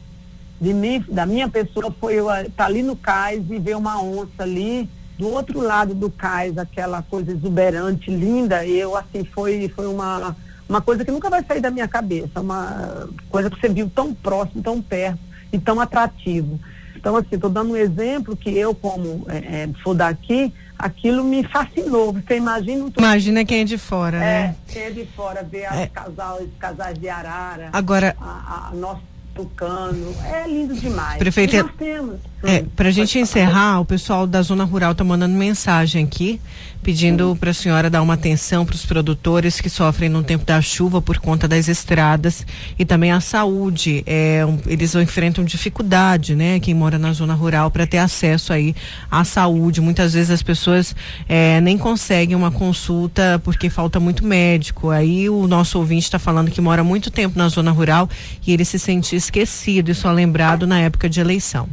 de 0.61 0.74
mim, 0.74 1.02
da 1.09 1.24
minha 1.24 1.48
pessoa 1.48 1.90
foi 1.98 2.16
eu 2.16 2.28
estar 2.28 2.50
tá 2.50 2.66
ali 2.66 2.82
no 2.82 2.94
cais 2.94 3.42
e 3.48 3.59
ver 3.59 3.74
uma 3.74 4.02
onça 4.02 4.42
ali 4.42 4.86
do 5.18 5.30
outro 5.30 5.61
lado 5.62 5.94
do 5.94 6.11
cais, 6.11 6.59
aquela 6.59 7.00
coisa 7.00 7.32
exuberante, 7.32 8.11
linda, 8.11 8.66
eu 8.66 8.94
assim 8.94 9.24
foi 9.24 9.66
foi 9.74 9.86
uma 9.86 10.36
uma 10.68 10.80
coisa 10.80 11.04
que 11.04 11.10
nunca 11.10 11.30
vai 11.30 11.44
sair 11.44 11.60
da 11.60 11.70
minha 11.70 11.88
cabeça, 11.88 12.40
uma 12.40 13.08
coisa 13.30 13.50
que 13.50 13.60
você 13.60 13.68
viu 13.68 13.90
tão 13.94 14.12
próximo, 14.14 14.62
tão 14.62 14.82
perto 14.82 15.18
e 15.52 15.58
tão 15.58 15.80
atrativo. 15.80 16.58
Então, 16.96 17.14
assim, 17.16 17.34
estou 17.36 17.50
dando 17.50 17.72
um 17.72 17.76
exemplo 17.76 18.36
que 18.36 18.50
eu, 18.50 18.74
como 18.74 19.24
é, 19.28 19.36
é, 19.36 19.68
sou 19.82 19.94
daqui, 19.94 20.52
aquilo 20.76 21.22
me 21.22 21.44
fascinou. 21.44 22.12
Você 22.12 22.36
imagina 22.36 22.90
Imagina 22.96 23.44
quem 23.44 23.60
é 23.60 23.64
de 23.64 23.78
fora, 23.78 24.16
é, 24.16 24.20
né? 24.20 24.56
Quem 24.66 24.82
é 24.82 24.90
de 24.90 25.06
fora, 25.06 25.42
ver 25.42 25.60
é. 25.60 25.84
as 25.84 25.90
casais, 25.90 26.48
casais 26.58 26.98
de 26.98 27.08
arara. 27.08 27.70
Agora. 27.72 28.16
A, 28.20 28.70
a, 28.70 28.74
nossa 28.74 29.02
tucano. 29.36 30.14
É 30.24 30.48
lindo 30.48 30.74
demais. 30.74 31.18
Prefeita, 31.18 31.62
nós 31.62 31.72
temos. 31.76 32.20
É, 32.43 32.62
para 32.76 32.89
a 32.89 32.93
gente 32.93 33.18
encerrar, 33.18 33.80
o 33.80 33.84
pessoal 33.84 34.26
da 34.26 34.43
zona 34.43 34.64
rural 34.64 34.93
está 34.93 35.03
mandando 35.03 35.34
mensagem 35.34 36.05
aqui 36.05 36.41
pedindo 36.87 37.37
para 37.41 37.51
a 37.51 37.55
senhora 37.55 37.91
dar 37.91 38.01
uma 38.01 38.14
atenção 38.14 38.64
para 38.64 38.76
os 38.76 38.87
produtores 38.87 39.61
que 39.61 39.68
sofrem 39.68 40.09
no 40.09 40.22
tempo 40.22 40.45
da 40.45 40.62
chuva 40.62 41.03
por 41.03 41.18
conta 41.18 41.49
das 41.49 41.66
estradas 41.66 42.47
e 42.78 42.84
também 42.84 43.11
a 43.11 43.20
saúde. 43.20 44.05
É, 44.07 44.47
um, 44.47 44.57
eles 44.68 44.95
enfrentam 44.95 45.45
dificuldade, 45.45 46.37
né? 46.37 46.61
Quem 46.61 46.74
mora 46.74 46.97
na 46.97 47.12
zona 47.12 47.34
rural 47.34 47.72
para 47.72 47.89
ter 47.89 47.99
acesso 47.99 48.53
aí 48.53 48.72
à 49.11 49.24
saúde. 49.24 49.80
Muitas 49.80 50.12
vezes 50.12 50.30
as 50.30 50.45
pessoas 50.45 50.95
é, 51.28 51.61
nem 51.61 51.76
conseguem 51.76 52.37
uma 52.37 52.53
consulta 52.53 53.41
porque 53.43 53.68
falta 53.68 53.99
muito 53.99 54.24
médico. 54.24 54.91
Aí 54.91 55.28
o 55.28 55.49
nosso 55.49 55.80
ouvinte 55.80 56.05
está 56.05 56.20
falando 56.20 56.53
que 56.53 56.61
mora 56.61 56.84
muito 56.84 57.11
tempo 57.11 57.37
na 57.37 57.49
zona 57.49 57.72
rural 57.72 58.09
e 58.47 58.53
ele 58.53 58.64
se 58.64 58.78
sente 58.78 59.16
esquecido 59.16 59.91
e 59.91 59.95
só 59.95 60.12
lembrado 60.12 60.68
na 60.68 60.78
época 60.78 61.09
de 61.09 61.18
eleição. 61.18 61.68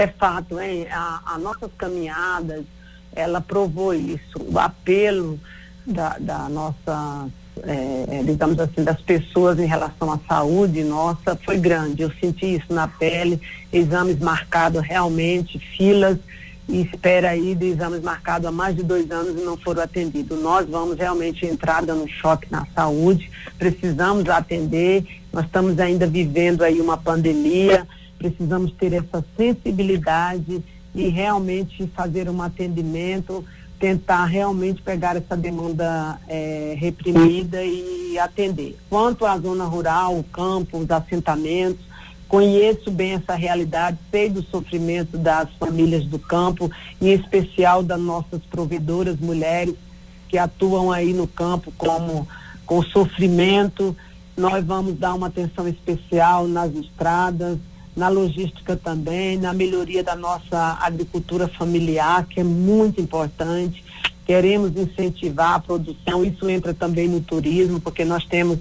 É 0.00 0.06
fato, 0.06 0.58
hein? 0.58 0.86
A, 0.90 1.34
a 1.34 1.38
nossas 1.38 1.70
caminhadas 1.76 2.64
ela 3.14 3.38
provou 3.38 3.92
isso. 3.92 4.38
O 4.50 4.58
apelo 4.58 5.38
da, 5.86 6.16
da 6.18 6.48
nossa, 6.48 7.28
é, 7.62 8.06
é, 8.08 8.22
digamos 8.22 8.58
assim, 8.58 8.82
das 8.82 8.98
pessoas 9.02 9.58
em 9.58 9.66
relação 9.66 10.10
à 10.10 10.18
saúde 10.26 10.82
nossa 10.84 11.38
foi 11.44 11.58
grande. 11.58 12.00
Eu 12.00 12.10
senti 12.18 12.46
isso 12.54 12.72
na 12.72 12.88
pele, 12.88 13.38
exames 13.70 14.18
marcados 14.20 14.80
realmente, 14.80 15.58
filas 15.58 16.16
e 16.66 16.80
espera 16.80 17.28
aí 17.28 17.54
de 17.54 17.66
exames 17.66 18.00
marcados 18.00 18.46
há 18.48 18.50
mais 18.50 18.74
de 18.74 18.82
dois 18.82 19.10
anos 19.10 19.38
e 19.38 19.44
não 19.44 19.58
foram 19.58 19.82
atendidos. 19.82 20.40
Nós 20.40 20.66
vamos 20.66 20.96
realmente 20.96 21.44
entrar 21.44 21.84
dando 21.84 22.08
choque 22.08 22.46
na 22.50 22.66
saúde, 22.74 23.30
precisamos 23.58 24.26
atender, 24.30 25.04
nós 25.30 25.44
estamos 25.44 25.78
ainda 25.78 26.06
vivendo 26.06 26.62
aí 26.62 26.80
uma 26.80 26.96
pandemia, 26.96 27.86
precisamos 28.20 28.70
ter 28.72 28.92
essa 28.92 29.24
sensibilidade 29.34 30.62
e 30.94 31.08
realmente 31.08 31.86
fazer 31.96 32.28
um 32.28 32.42
atendimento, 32.42 33.42
tentar 33.78 34.26
realmente 34.26 34.82
pegar 34.82 35.16
essa 35.16 35.34
demanda 35.34 36.20
é, 36.28 36.76
reprimida 36.78 37.64
e 37.64 38.18
atender. 38.18 38.76
Quanto 38.90 39.24
à 39.24 39.38
zona 39.38 39.64
rural, 39.64 40.18
o 40.18 40.22
campo, 40.24 40.76
os 40.76 40.90
assentamentos, 40.90 41.82
conheço 42.28 42.90
bem 42.90 43.14
essa 43.14 43.34
realidade, 43.34 43.96
sei 44.10 44.28
do 44.28 44.42
sofrimento 44.42 45.16
das 45.16 45.48
famílias 45.58 46.04
do 46.04 46.18
campo, 46.18 46.70
em 47.00 47.12
especial 47.12 47.82
das 47.82 47.98
nossas 47.98 48.42
provedoras 48.50 49.18
mulheres 49.18 49.74
que 50.28 50.36
atuam 50.36 50.92
aí 50.92 51.14
no 51.14 51.26
campo 51.26 51.72
como 51.78 52.28
com 52.66 52.82
sofrimento. 52.82 53.96
Nós 54.36 54.64
vamos 54.64 54.98
dar 54.98 55.14
uma 55.14 55.28
atenção 55.28 55.66
especial 55.66 56.46
nas 56.46 56.72
estradas, 56.74 57.58
na 57.96 58.08
logística 58.08 58.76
também, 58.76 59.36
na 59.36 59.52
melhoria 59.52 60.02
da 60.02 60.14
nossa 60.14 60.78
agricultura 60.80 61.48
familiar, 61.48 62.26
que 62.26 62.40
é 62.40 62.44
muito 62.44 63.00
importante. 63.00 63.84
Queremos 64.24 64.76
incentivar 64.76 65.54
a 65.54 65.60
produção, 65.60 66.24
isso 66.24 66.48
entra 66.48 66.72
também 66.72 67.08
no 67.08 67.20
turismo, 67.20 67.80
porque 67.80 68.04
nós 68.04 68.24
temos 68.24 68.58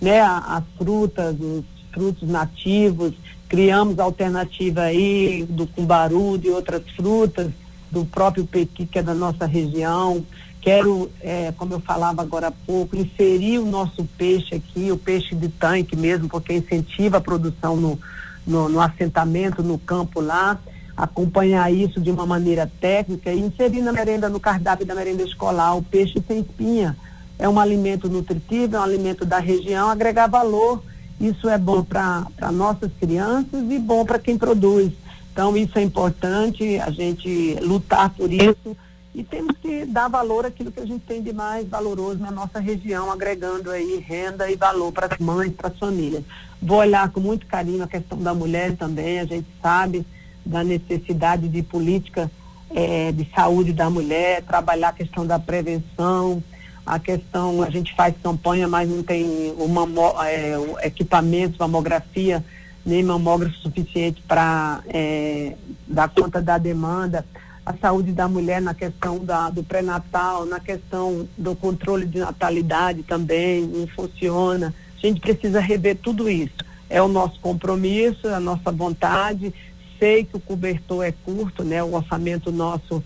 né, 0.00 0.20
as 0.20 0.64
frutas, 0.78 1.36
os 1.38 1.64
frutos 1.92 2.28
nativos, 2.28 3.12
criamos 3.48 3.98
alternativa 3.98 4.82
aí 4.82 5.44
do 5.48 5.66
cumbaru, 5.66 6.38
de 6.38 6.48
outras 6.48 6.82
frutas, 6.96 7.50
do 7.90 8.04
próprio 8.04 8.46
pequi, 8.46 8.86
que 8.86 8.98
é 8.98 9.02
da 9.02 9.14
nossa 9.14 9.44
região. 9.44 10.24
Quero, 10.60 11.10
é, 11.20 11.52
como 11.56 11.74
eu 11.74 11.80
falava 11.80 12.22
agora 12.22 12.48
há 12.48 12.52
pouco, 12.52 12.96
inserir 12.96 13.58
o 13.58 13.66
nosso 13.66 14.04
peixe 14.16 14.54
aqui, 14.54 14.92
o 14.92 14.96
peixe 14.96 15.34
de 15.34 15.48
tanque 15.48 15.96
mesmo, 15.96 16.28
porque 16.28 16.52
incentiva 16.52 17.16
a 17.16 17.20
produção 17.20 17.76
no, 17.76 17.98
no, 18.46 18.68
no 18.68 18.80
assentamento, 18.80 19.62
no 19.62 19.78
campo 19.78 20.20
lá, 20.20 20.58
acompanhar 20.96 21.72
isso 21.72 22.00
de 22.00 22.10
uma 22.10 22.26
maneira 22.26 22.70
técnica 22.80 23.32
e 23.32 23.40
inserir 23.40 23.80
na 23.80 23.92
merenda, 23.92 24.28
no 24.28 24.40
cardápio 24.40 24.86
da 24.86 24.94
merenda 24.94 25.22
escolar, 25.22 25.76
o 25.76 25.82
peixe 25.82 26.22
sem 26.26 26.40
espinha. 26.40 26.96
É 27.38 27.48
um 27.48 27.58
alimento 27.58 28.08
nutritivo, 28.08 28.76
é 28.76 28.80
um 28.80 28.82
alimento 28.82 29.24
da 29.24 29.38
região, 29.38 29.88
agregar 29.88 30.26
valor. 30.26 30.82
Isso 31.18 31.48
é 31.48 31.56
bom 31.58 31.82
para 31.82 32.52
nossas 32.52 32.90
crianças 32.98 33.64
e 33.70 33.78
bom 33.78 34.04
para 34.04 34.18
quem 34.18 34.36
produz. 34.36 34.92
Então, 35.32 35.56
isso 35.56 35.78
é 35.78 35.82
importante, 35.82 36.78
a 36.78 36.90
gente 36.90 37.56
lutar 37.62 38.10
por 38.10 38.30
isso 38.32 38.76
e 39.14 39.24
temos 39.24 39.56
que 39.58 39.84
dar 39.86 40.08
valor 40.08 40.46
àquilo 40.46 40.70
que 40.70 40.80
a 40.80 40.86
gente 40.86 41.04
tem 41.04 41.22
de 41.22 41.32
mais 41.32 41.66
valoroso 41.68 42.20
na 42.20 42.30
nossa 42.30 42.60
região, 42.60 43.10
agregando 43.10 43.70
aí 43.70 43.98
renda 43.98 44.50
e 44.50 44.56
valor 44.56 44.92
para 44.92 45.12
as 45.12 45.18
mães, 45.18 45.52
para 45.52 45.68
as 45.68 45.78
famílias. 45.78 46.22
Vou 46.62 46.78
olhar 46.78 47.08
com 47.10 47.20
muito 47.20 47.46
carinho 47.46 47.82
a 47.82 47.88
questão 47.88 48.18
da 48.18 48.34
mulher 48.34 48.76
também, 48.76 49.20
a 49.20 49.24
gente 49.24 49.46
sabe 49.62 50.06
da 50.44 50.62
necessidade 50.62 51.48
de 51.48 51.62
política 51.62 52.30
é, 52.70 53.12
de 53.12 53.28
saúde 53.34 53.72
da 53.72 53.88
mulher, 53.90 54.42
trabalhar 54.42 54.90
a 54.90 54.92
questão 54.92 55.26
da 55.26 55.38
prevenção, 55.38 56.42
a 56.84 56.98
questão, 56.98 57.62
a 57.62 57.70
gente 57.70 57.94
faz 57.94 58.14
campanha, 58.22 58.68
mas 58.68 58.88
não 58.88 59.02
tem 59.02 59.54
uma, 59.56 59.86
é, 60.28 60.56
equipamento, 60.82 61.56
mamografia, 61.58 62.44
nem 62.84 63.02
mamógrafo 63.02 63.56
suficiente 63.56 64.22
para 64.26 64.82
é, 64.88 65.54
dar 65.86 66.08
conta 66.08 66.40
da 66.40 66.58
demanda 66.58 67.24
a 67.64 67.74
saúde 67.76 68.12
da 68.12 68.26
mulher 68.26 68.60
na 68.60 68.74
questão 68.74 69.18
da, 69.18 69.50
do 69.50 69.62
pré-natal, 69.62 70.46
na 70.46 70.58
questão 70.58 71.28
do 71.36 71.54
controle 71.54 72.06
de 72.06 72.18
natalidade 72.18 73.02
também, 73.02 73.62
não 73.62 73.86
funciona. 73.86 74.74
A 75.02 75.06
gente 75.06 75.20
precisa 75.20 75.60
rever 75.60 75.96
tudo 75.96 76.28
isso. 76.28 76.56
É 76.88 77.00
o 77.00 77.08
nosso 77.08 77.38
compromisso, 77.40 78.26
é 78.26 78.34
a 78.34 78.40
nossa 78.40 78.70
vontade. 78.70 79.54
Sei 79.98 80.24
que 80.24 80.36
o 80.36 80.40
cobertor 80.40 81.04
é 81.04 81.12
curto, 81.12 81.64
né? 81.64 81.82
O 81.82 81.94
orçamento 81.94 82.50
nosso 82.50 83.02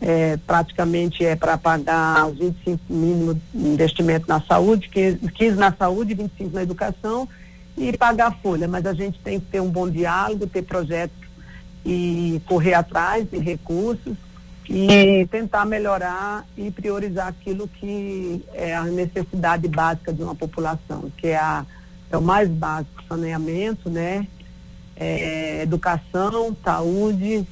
é, 0.00 0.36
praticamente 0.46 1.24
é 1.24 1.34
para 1.34 1.56
pagar 1.58 2.26
os 2.26 2.38
25 2.38 2.80
mínimos 2.88 3.36
investimento 3.54 4.26
na 4.28 4.40
saúde, 4.40 4.88
15, 4.88 5.18
15 5.32 5.56
na 5.56 5.72
saúde, 5.72 6.14
25 6.14 6.54
na 6.54 6.62
educação 6.62 7.28
e 7.76 7.96
pagar 7.96 8.28
a 8.28 8.32
folha. 8.32 8.68
Mas 8.68 8.86
a 8.86 8.92
gente 8.92 9.18
tem 9.20 9.40
que 9.40 9.46
ter 9.46 9.60
um 9.60 9.70
bom 9.70 9.88
diálogo, 9.88 10.46
ter 10.46 10.62
projetos 10.62 11.16
e 11.84 12.40
correr 12.46 12.74
atrás 12.74 13.28
de 13.30 13.38
recursos 13.38 14.16
e 14.68 15.26
tentar 15.30 15.64
melhorar 15.64 16.46
e 16.56 16.70
priorizar 16.70 17.28
aquilo 17.28 17.66
que 17.66 18.44
é 18.52 18.74
a 18.74 18.84
necessidade 18.84 19.66
básica 19.66 20.12
de 20.12 20.22
uma 20.22 20.34
população, 20.34 21.10
que 21.16 21.28
é, 21.28 21.36
a, 21.36 21.64
é 22.10 22.16
o 22.16 22.22
mais 22.22 22.48
básico, 22.50 23.02
saneamento, 23.08 23.88
né? 23.88 24.26
É, 24.94 25.62
educação, 25.62 26.54
saúde 26.62 27.46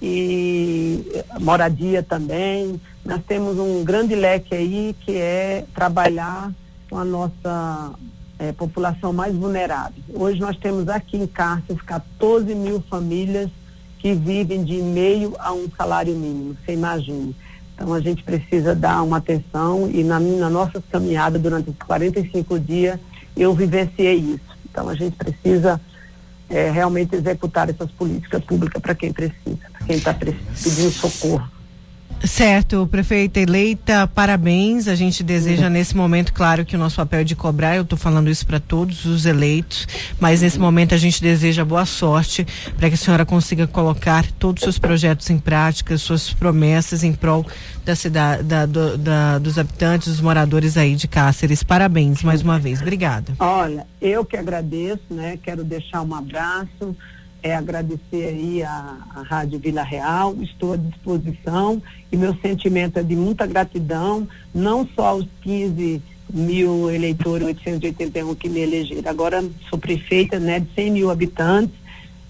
e 0.00 1.04
moradia 1.40 2.02
também. 2.02 2.80
Nós 3.04 3.20
temos 3.26 3.58
um 3.58 3.84
grande 3.84 4.14
leque 4.14 4.54
aí 4.54 4.96
que 5.00 5.16
é 5.16 5.64
trabalhar 5.74 6.52
com 6.88 6.96
a 6.96 7.04
nossa 7.04 7.92
é, 8.38 8.52
população 8.52 9.12
mais 9.12 9.34
vulnerável. 9.34 10.02
Hoje 10.14 10.40
nós 10.40 10.56
temos 10.56 10.88
aqui 10.88 11.16
em 11.16 11.26
Cárceres 11.26 11.82
14 11.82 12.54
mil 12.54 12.80
famílias 12.88 13.50
que 14.02 14.12
vivem 14.14 14.64
de 14.64 14.82
meio 14.82 15.36
a 15.38 15.52
um 15.52 15.68
salário 15.78 16.12
mínimo, 16.12 16.56
você 16.56 16.72
imagina. 16.72 17.32
Então 17.72 17.94
a 17.94 18.00
gente 18.00 18.24
precisa 18.24 18.74
dar 18.74 19.00
uma 19.02 19.18
atenção 19.18 19.88
e 19.88 20.02
na, 20.02 20.18
na 20.18 20.50
nossa 20.50 20.82
caminhada 20.90 21.38
durante 21.38 21.70
os 21.70 21.76
45 21.86 22.58
dias 22.58 22.98
eu 23.36 23.54
vivenciei 23.54 24.16
isso. 24.16 24.58
Então 24.68 24.88
a 24.88 24.94
gente 24.96 25.14
precisa 25.14 25.80
é, 26.50 26.68
realmente 26.68 27.14
executar 27.14 27.70
essas 27.70 27.92
políticas 27.92 28.44
públicas 28.44 28.82
para 28.82 28.94
quem 28.96 29.12
precisa, 29.12 29.70
para 29.72 29.86
quem 29.86 29.96
está 29.96 30.12
pedindo 30.12 30.90
socorro. 30.90 31.48
Certo, 32.24 32.86
prefeita 32.86 33.40
eleita, 33.40 34.06
parabéns. 34.06 34.86
A 34.86 34.94
gente 34.94 35.22
deseja 35.24 35.66
uhum. 35.66 35.72
nesse 35.72 35.96
momento, 35.96 36.32
claro, 36.32 36.64
que 36.64 36.76
o 36.76 36.78
nosso 36.78 36.96
papel 36.96 37.20
é 37.20 37.24
de 37.24 37.34
cobrar, 37.34 37.76
eu 37.76 37.82
estou 37.82 37.98
falando 37.98 38.30
isso 38.30 38.46
para 38.46 38.60
todos 38.60 39.04
os 39.04 39.26
eleitos, 39.26 39.86
mas 40.20 40.40
nesse 40.40 40.56
uhum. 40.56 40.64
momento 40.64 40.94
a 40.94 40.98
gente 40.98 41.20
deseja 41.20 41.64
boa 41.64 41.84
sorte 41.84 42.46
para 42.76 42.88
que 42.88 42.94
a 42.94 42.98
senhora 42.98 43.26
consiga 43.26 43.66
colocar 43.66 44.24
todos 44.38 44.62
os 44.62 44.64
seus 44.64 44.78
projetos 44.78 45.28
em 45.30 45.38
prática, 45.38 45.98
suas 45.98 46.32
promessas 46.32 47.02
em 47.02 47.12
prol 47.12 47.44
da 47.84 47.96
cidade, 47.96 48.44
da, 48.44 48.66
do, 48.66 48.96
da, 48.96 49.38
dos 49.38 49.58
habitantes, 49.58 50.08
dos 50.08 50.20
moradores 50.20 50.76
aí 50.76 50.94
de 50.94 51.08
Cáceres. 51.08 51.62
Parabéns 51.62 52.22
mais 52.22 52.42
uma 52.42 52.58
vez. 52.58 52.80
Obrigada. 52.80 53.34
Olha, 53.38 53.86
eu 54.00 54.24
que 54.24 54.36
agradeço, 54.36 55.02
né? 55.10 55.38
Quero 55.42 55.64
deixar 55.64 56.02
um 56.02 56.14
abraço 56.14 56.96
é 57.42 57.54
agradecer 57.54 58.28
aí 58.28 58.62
a, 58.62 58.96
a 59.14 59.22
Rádio 59.22 59.58
Vila 59.58 59.82
Real, 59.82 60.34
estou 60.40 60.74
à 60.74 60.76
disposição 60.76 61.82
e 62.10 62.16
meu 62.16 62.36
sentimento 62.40 62.98
é 62.98 63.02
de 63.02 63.16
muita 63.16 63.46
gratidão, 63.46 64.28
não 64.54 64.88
só 64.94 65.06
aos 65.06 65.26
15 65.42 66.00
mil 66.32 66.90
eleitores, 66.90 67.46
881 67.46 68.34
que 68.34 68.48
me 68.48 68.60
elegeram, 68.60 69.10
agora 69.10 69.44
sou 69.68 69.78
prefeita 69.78 70.38
né, 70.38 70.60
de 70.60 70.68
100 70.74 70.90
mil 70.90 71.10
habitantes 71.10 71.74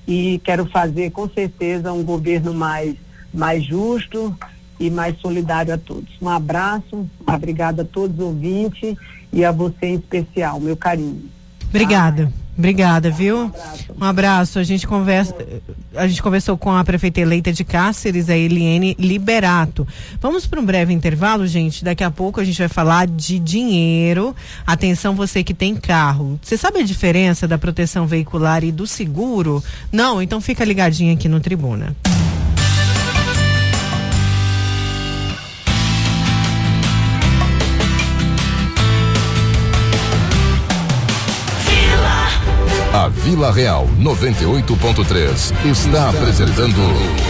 e 0.06 0.40
quero 0.42 0.66
fazer 0.66 1.10
com 1.10 1.28
certeza 1.28 1.92
um 1.92 2.02
governo 2.02 2.52
mais, 2.54 2.96
mais 3.32 3.62
justo 3.64 4.34
e 4.80 4.90
mais 4.90 5.18
solidário 5.20 5.72
a 5.72 5.78
todos. 5.78 6.10
Um 6.20 6.28
abraço, 6.28 7.08
obrigada 7.26 7.82
a 7.82 7.84
todos 7.84 8.18
os 8.18 8.24
ouvintes 8.24 8.96
e 9.32 9.44
a 9.44 9.52
você 9.52 9.86
em 9.86 9.94
especial, 9.94 10.58
meu 10.58 10.76
carinho. 10.76 11.30
Obrigada. 11.68 12.32
Obrigada, 12.56 13.10
viu? 13.10 13.50
Um 13.98 14.04
abraço. 14.04 14.58
A 14.58 14.62
gente 14.62 14.86
conversa, 14.86 15.34
a 15.94 16.06
gente 16.06 16.22
conversou 16.22 16.56
com 16.56 16.70
a 16.70 16.84
prefeita 16.84 17.20
eleita 17.20 17.52
de 17.52 17.64
Cáceres, 17.64 18.28
a 18.28 18.36
Eliane 18.36 18.94
Liberato. 18.98 19.86
Vamos 20.20 20.46
para 20.46 20.60
um 20.60 20.64
breve 20.64 20.92
intervalo, 20.92 21.46
gente. 21.46 21.82
Daqui 21.82 22.04
a 22.04 22.10
pouco 22.10 22.40
a 22.40 22.44
gente 22.44 22.58
vai 22.58 22.68
falar 22.68 23.06
de 23.06 23.38
dinheiro. 23.38 24.36
Atenção, 24.66 25.14
você 25.14 25.42
que 25.42 25.54
tem 25.54 25.74
carro. 25.74 26.38
Você 26.42 26.56
sabe 26.56 26.80
a 26.80 26.84
diferença 26.84 27.48
da 27.48 27.56
proteção 27.56 28.06
veicular 28.06 28.62
e 28.62 28.70
do 28.70 28.86
seguro? 28.86 29.62
Não? 29.90 30.20
Então 30.20 30.40
fica 30.40 30.64
ligadinho 30.64 31.14
aqui 31.14 31.28
no 31.28 31.40
Tribuna. 31.40 31.96
A 43.02 43.08
Vila 43.08 43.50
Real 43.50 43.88
98.3 43.98 45.66
está 45.68 46.10
apresentando 46.10 46.76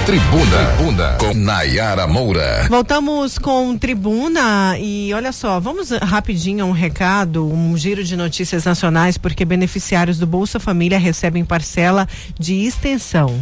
Tribuna, 0.05 0.67
Tribuna 0.77 1.17
com 1.19 1.33
Nayara 1.33 2.07
Moura. 2.07 2.67
Voltamos 2.69 3.39
com 3.39 3.79
Tribuna 3.79 4.77
e 4.79 5.15
olha 5.15 5.33
só, 5.33 5.59
vamos 5.59 5.89
rapidinho 5.89 6.67
a 6.67 6.69
um 6.69 6.73
recado, 6.73 7.51
um 7.51 7.75
giro 7.75 8.05
de 8.05 8.19
notícias 8.19 8.67
nacionais, 8.67 9.17
porque 9.17 9.47
beneficiários 9.47 10.19
do 10.19 10.27
Bolsa 10.27 10.61
Família 10.61 10.99
recebem 10.99 11.43
parcela 11.43 12.07
de 12.39 12.67
extensão. 12.67 13.41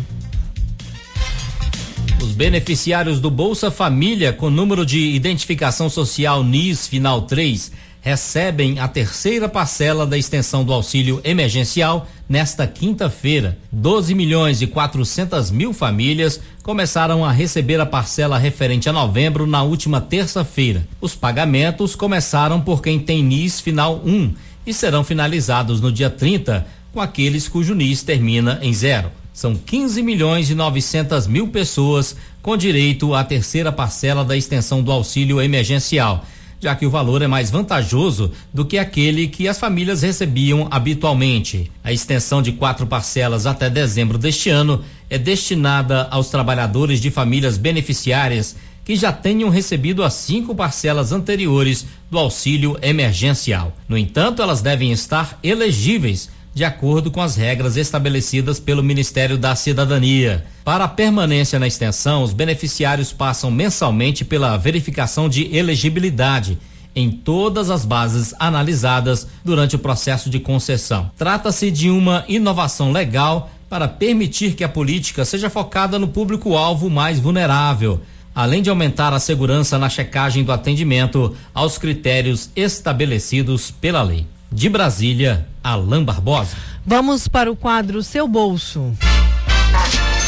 Os 2.23 2.31
beneficiários 2.31 3.21
do 3.21 3.29
Bolsa 3.29 3.73
Família 3.73 4.33
com 4.33 4.49
número 4.51 4.87
de 4.87 5.01
identificação 5.01 5.91
social 5.91 6.45
NIS 6.45 6.87
final 6.87 7.23
3 7.23 7.90
recebem 8.01 8.79
a 8.79 8.89
terceira 8.89 9.49
parcela 9.49 10.07
da 10.07 10.17
extensão 10.17 10.65
do 10.65 10.73
auxílio 10.73 11.21
emergencial 11.23 12.09
nesta 12.29 12.67
quinta-feira. 12.67 13.59
12 13.71 14.15
milhões 14.15 14.63
e 14.63 14.67
400 14.67 15.51
mil 15.51 15.73
famílias 15.73 16.41
começaram 16.63 17.25
a 17.25 17.31
receber 17.31 17.81
a 17.81 17.87
parcela 17.87 18.39
referente 18.39 18.89
a 18.89 18.93
novembro 18.93 19.47
na 19.47 19.63
última 19.63 20.01
terça-feira. 20.01 20.87
Os 21.01 21.15
pagamentos 21.15 21.95
começaram 21.95 22.61
por 22.61 22.83
quem 22.83 22.99
tem 22.99 23.23
NIS 23.23 23.61
final 23.61 24.01
1 24.05 24.35
e 24.67 24.73
serão 24.73 25.05
finalizados 25.05 25.81
no 25.81 25.93
dia 25.93 26.09
30 26.09 26.67
com 26.93 27.01
aqueles 27.01 27.49
cujo 27.49 27.75
NIS 27.75 28.03
termina 28.03 28.59
em 28.63 28.73
zero. 28.73 29.11
São 29.33 29.55
15 29.55 30.03
milhões 30.03 30.51
e 30.51 30.55
900 30.55 31.27
mil 31.27 31.49
pessoas 31.49 32.17
com 32.43 32.57
direito 32.57 33.15
à 33.15 33.23
terceira 33.23 33.71
parcela 33.71 34.25
da 34.25 34.37
extensão 34.37 34.83
do 34.83 34.91
auxílio 34.91 35.41
emergencial 35.41 36.25
já 36.61 36.77
que 36.77 36.85
o 36.85 36.91
valor 36.91 37.23
é 37.23 37.27
mais 37.27 37.51
vantajoso 37.51 38.31
do 38.53 38.65
que 38.65 38.79
aquele 38.79 39.27
que 39.27 39.49
as 39.49 39.59
famílias 39.59 40.03
recebiam 40.03 40.69
habitualmente. 40.71 41.73
A 41.83 41.91
extensão 41.91 42.43
de 42.43 42.53
quatro 42.53 42.87
parcelas 42.87 43.47
até 43.47 43.71
dezembro 43.71 44.19
deste 44.19 44.51
ano 44.51 44.85
é 45.09 45.17
destinada 45.17 46.07
aos 46.11 46.29
trabalhadores 46.29 47.01
de 47.01 47.11
famílias 47.11 47.57
beneficiárias 47.57 48.55
que 48.85 48.95
já 48.95 49.13
tenham 49.13 49.49
recebido 49.49 50.03
as 50.03 50.15
cinco 50.15 50.55
parcelas 50.55 51.13
anteriores 51.13 51.87
do 52.11 52.19
auxílio 52.19 52.77
emergencial. 52.83 53.77
No 53.89 53.97
entanto, 53.97 54.43
elas 54.43 54.61
devem 54.61 54.91
estar 54.93 55.39
elegíveis 55.43 56.29
de 56.53 56.65
acordo 56.65 57.11
com 57.11 57.21
as 57.21 57.37
regras 57.37 57.77
estabelecidas 57.77 58.59
pelo 58.59 58.83
Ministério 58.83 59.39
da 59.39 59.55
Cidadania. 59.55 60.45
Para 60.65 60.85
a 60.85 60.89
permanência 60.89 61.59
na 61.59 61.67
extensão, 61.67 62.23
os 62.23 62.33
beneficiários 62.33 63.13
passam 63.13 63.51
mensalmente 63.51 64.25
pela 64.25 64.57
verificação 64.57 65.29
de 65.29 65.55
elegibilidade 65.57 66.59
em 66.95 67.11
todas 67.11 67.71
as 67.71 67.85
bases 67.85 68.35
analisadas 68.39 69.27
durante 69.45 69.77
o 69.77 69.79
processo 69.79 70.29
de 70.29 70.41
concessão. 70.41 71.11
Trata-se 71.17 71.71
de 71.71 71.89
uma 71.89 72.25
inovação 72.29 72.91
legal 72.91 73.51
para 73.69 73.87
permitir 73.87 74.55
que 74.55 74.65
a 74.65 74.69
política 74.69 75.25
seja 75.25 75.49
focada 75.49 75.99
no 75.99 76.09
público-alvo 76.09 76.91
mais 76.91 77.21
vulnerável, 77.21 78.01
além 78.35 78.63
de 78.63 78.69
aumentar 78.69 79.13
a 79.13 79.21
segurança 79.21 79.79
na 79.79 79.89
checagem 79.89 80.43
do 80.43 80.51
atendimento 80.51 81.37
aos 81.55 81.79
critérios 81.79 82.51
estabelecidos 82.57 83.71
pela 83.71 84.03
lei. 84.03 84.27
De 84.53 84.69
Brasília, 84.69 85.47
Alain 85.63 86.05
Barbosa. 86.05 86.57
Vamos 86.85 87.29
para 87.29 87.51
o 87.51 87.57
quadro 87.57 88.03
Seu 88.03 88.27
Bolso. 88.27 88.93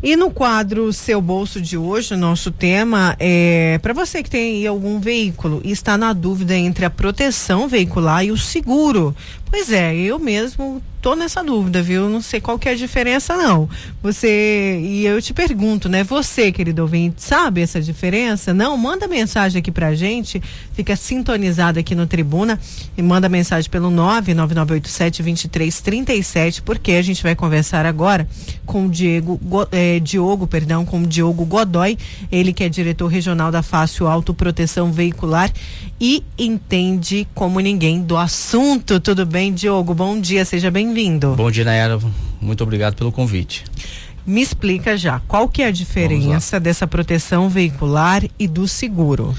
E 0.00 0.14
no 0.14 0.30
quadro 0.30 0.92
Seu 0.92 1.20
Bolso 1.20 1.60
de 1.60 1.76
hoje, 1.76 2.14
o 2.14 2.16
nosso 2.16 2.52
tema 2.52 3.16
é 3.18 3.80
para 3.82 3.92
você 3.92 4.22
que 4.22 4.30
tem 4.30 4.64
algum 4.64 5.00
veículo 5.00 5.60
e 5.64 5.72
está 5.72 5.98
na 5.98 6.12
dúvida 6.12 6.56
entre 6.56 6.84
a 6.84 6.90
proteção 6.90 7.66
veicular 7.66 8.24
e 8.24 8.30
o 8.30 8.36
seguro. 8.36 9.14
Pois 9.50 9.72
é, 9.72 9.96
eu 9.96 10.18
mesmo 10.18 10.82
tô 11.00 11.14
nessa 11.14 11.42
dúvida, 11.42 11.82
viu? 11.82 12.06
Não 12.08 12.20
sei 12.20 12.40
qual 12.40 12.58
que 12.58 12.68
é 12.68 12.72
a 12.72 12.76
diferença, 12.76 13.36
não. 13.36 13.68
Você, 14.02 14.80
e 14.82 15.06
eu 15.06 15.22
te 15.22 15.32
pergunto, 15.32 15.88
né? 15.88 16.02
Você, 16.04 16.52
querido 16.52 16.82
ouvinte, 16.82 17.22
sabe 17.22 17.62
essa 17.62 17.80
diferença? 17.80 18.52
Não? 18.52 18.76
Manda 18.76 19.06
mensagem 19.06 19.60
aqui 19.60 19.70
pra 19.70 19.94
gente, 19.94 20.42
fica 20.72 20.96
sintonizado 20.96 21.78
aqui 21.78 21.94
no 21.94 22.04
Tribuna 22.06 22.58
e 22.96 23.02
manda 23.02 23.28
mensagem 23.28 23.70
pelo 23.70 23.90
99987-2337, 23.90 26.62
porque 26.64 26.92
a 26.92 27.02
gente 27.02 27.22
vai 27.22 27.36
conversar 27.36 27.86
agora 27.86 28.28
com 28.66 28.86
o 28.86 28.90
Diego, 28.90 29.40
eh, 29.72 30.00
Diogo, 30.00 30.46
perdão, 30.46 30.84
com 30.84 31.02
o 31.02 31.06
Diogo 31.06 31.44
Godoy, 31.44 31.96
ele 32.30 32.52
que 32.52 32.64
é 32.64 32.68
diretor 32.68 33.06
regional 33.06 33.52
da 33.52 33.62
Fácil 33.62 34.08
Autoproteção 34.08 34.92
Veicular 34.92 35.50
e 36.00 36.22
entende 36.38 37.26
como 37.34 37.58
ninguém 37.60 38.02
do 38.02 38.16
assunto. 38.16 39.00
Tudo 39.00 39.26
bem, 39.26 39.37
Diogo? 39.54 39.94
Bom 39.94 40.20
dia, 40.20 40.44
seja 40.44 40.68
bem-vindo. 40.68 41.36
Bom 41.36 41.48
dia, 41.48 41.64
Nayara. 41.64 42.00
Muito 42.40 42.64
obrigado 42.64 42.96
pelo 42.96 43.12
convite. 43.12 43.64
Me 44.26 44.42
explica 44.42 44.96
já, 44.96 45.20
qual 45.20 45.48
que 45.48 45.62
é 45.62 45.66
a 45.66 45.70
diferença 45.70 46.58
dessa 46.58 46.88
proteção 46.88 47.48
veicular 47.48 48.24
e 48.36 48.48
do 48.48 48.66
seguro? 48.66 49.32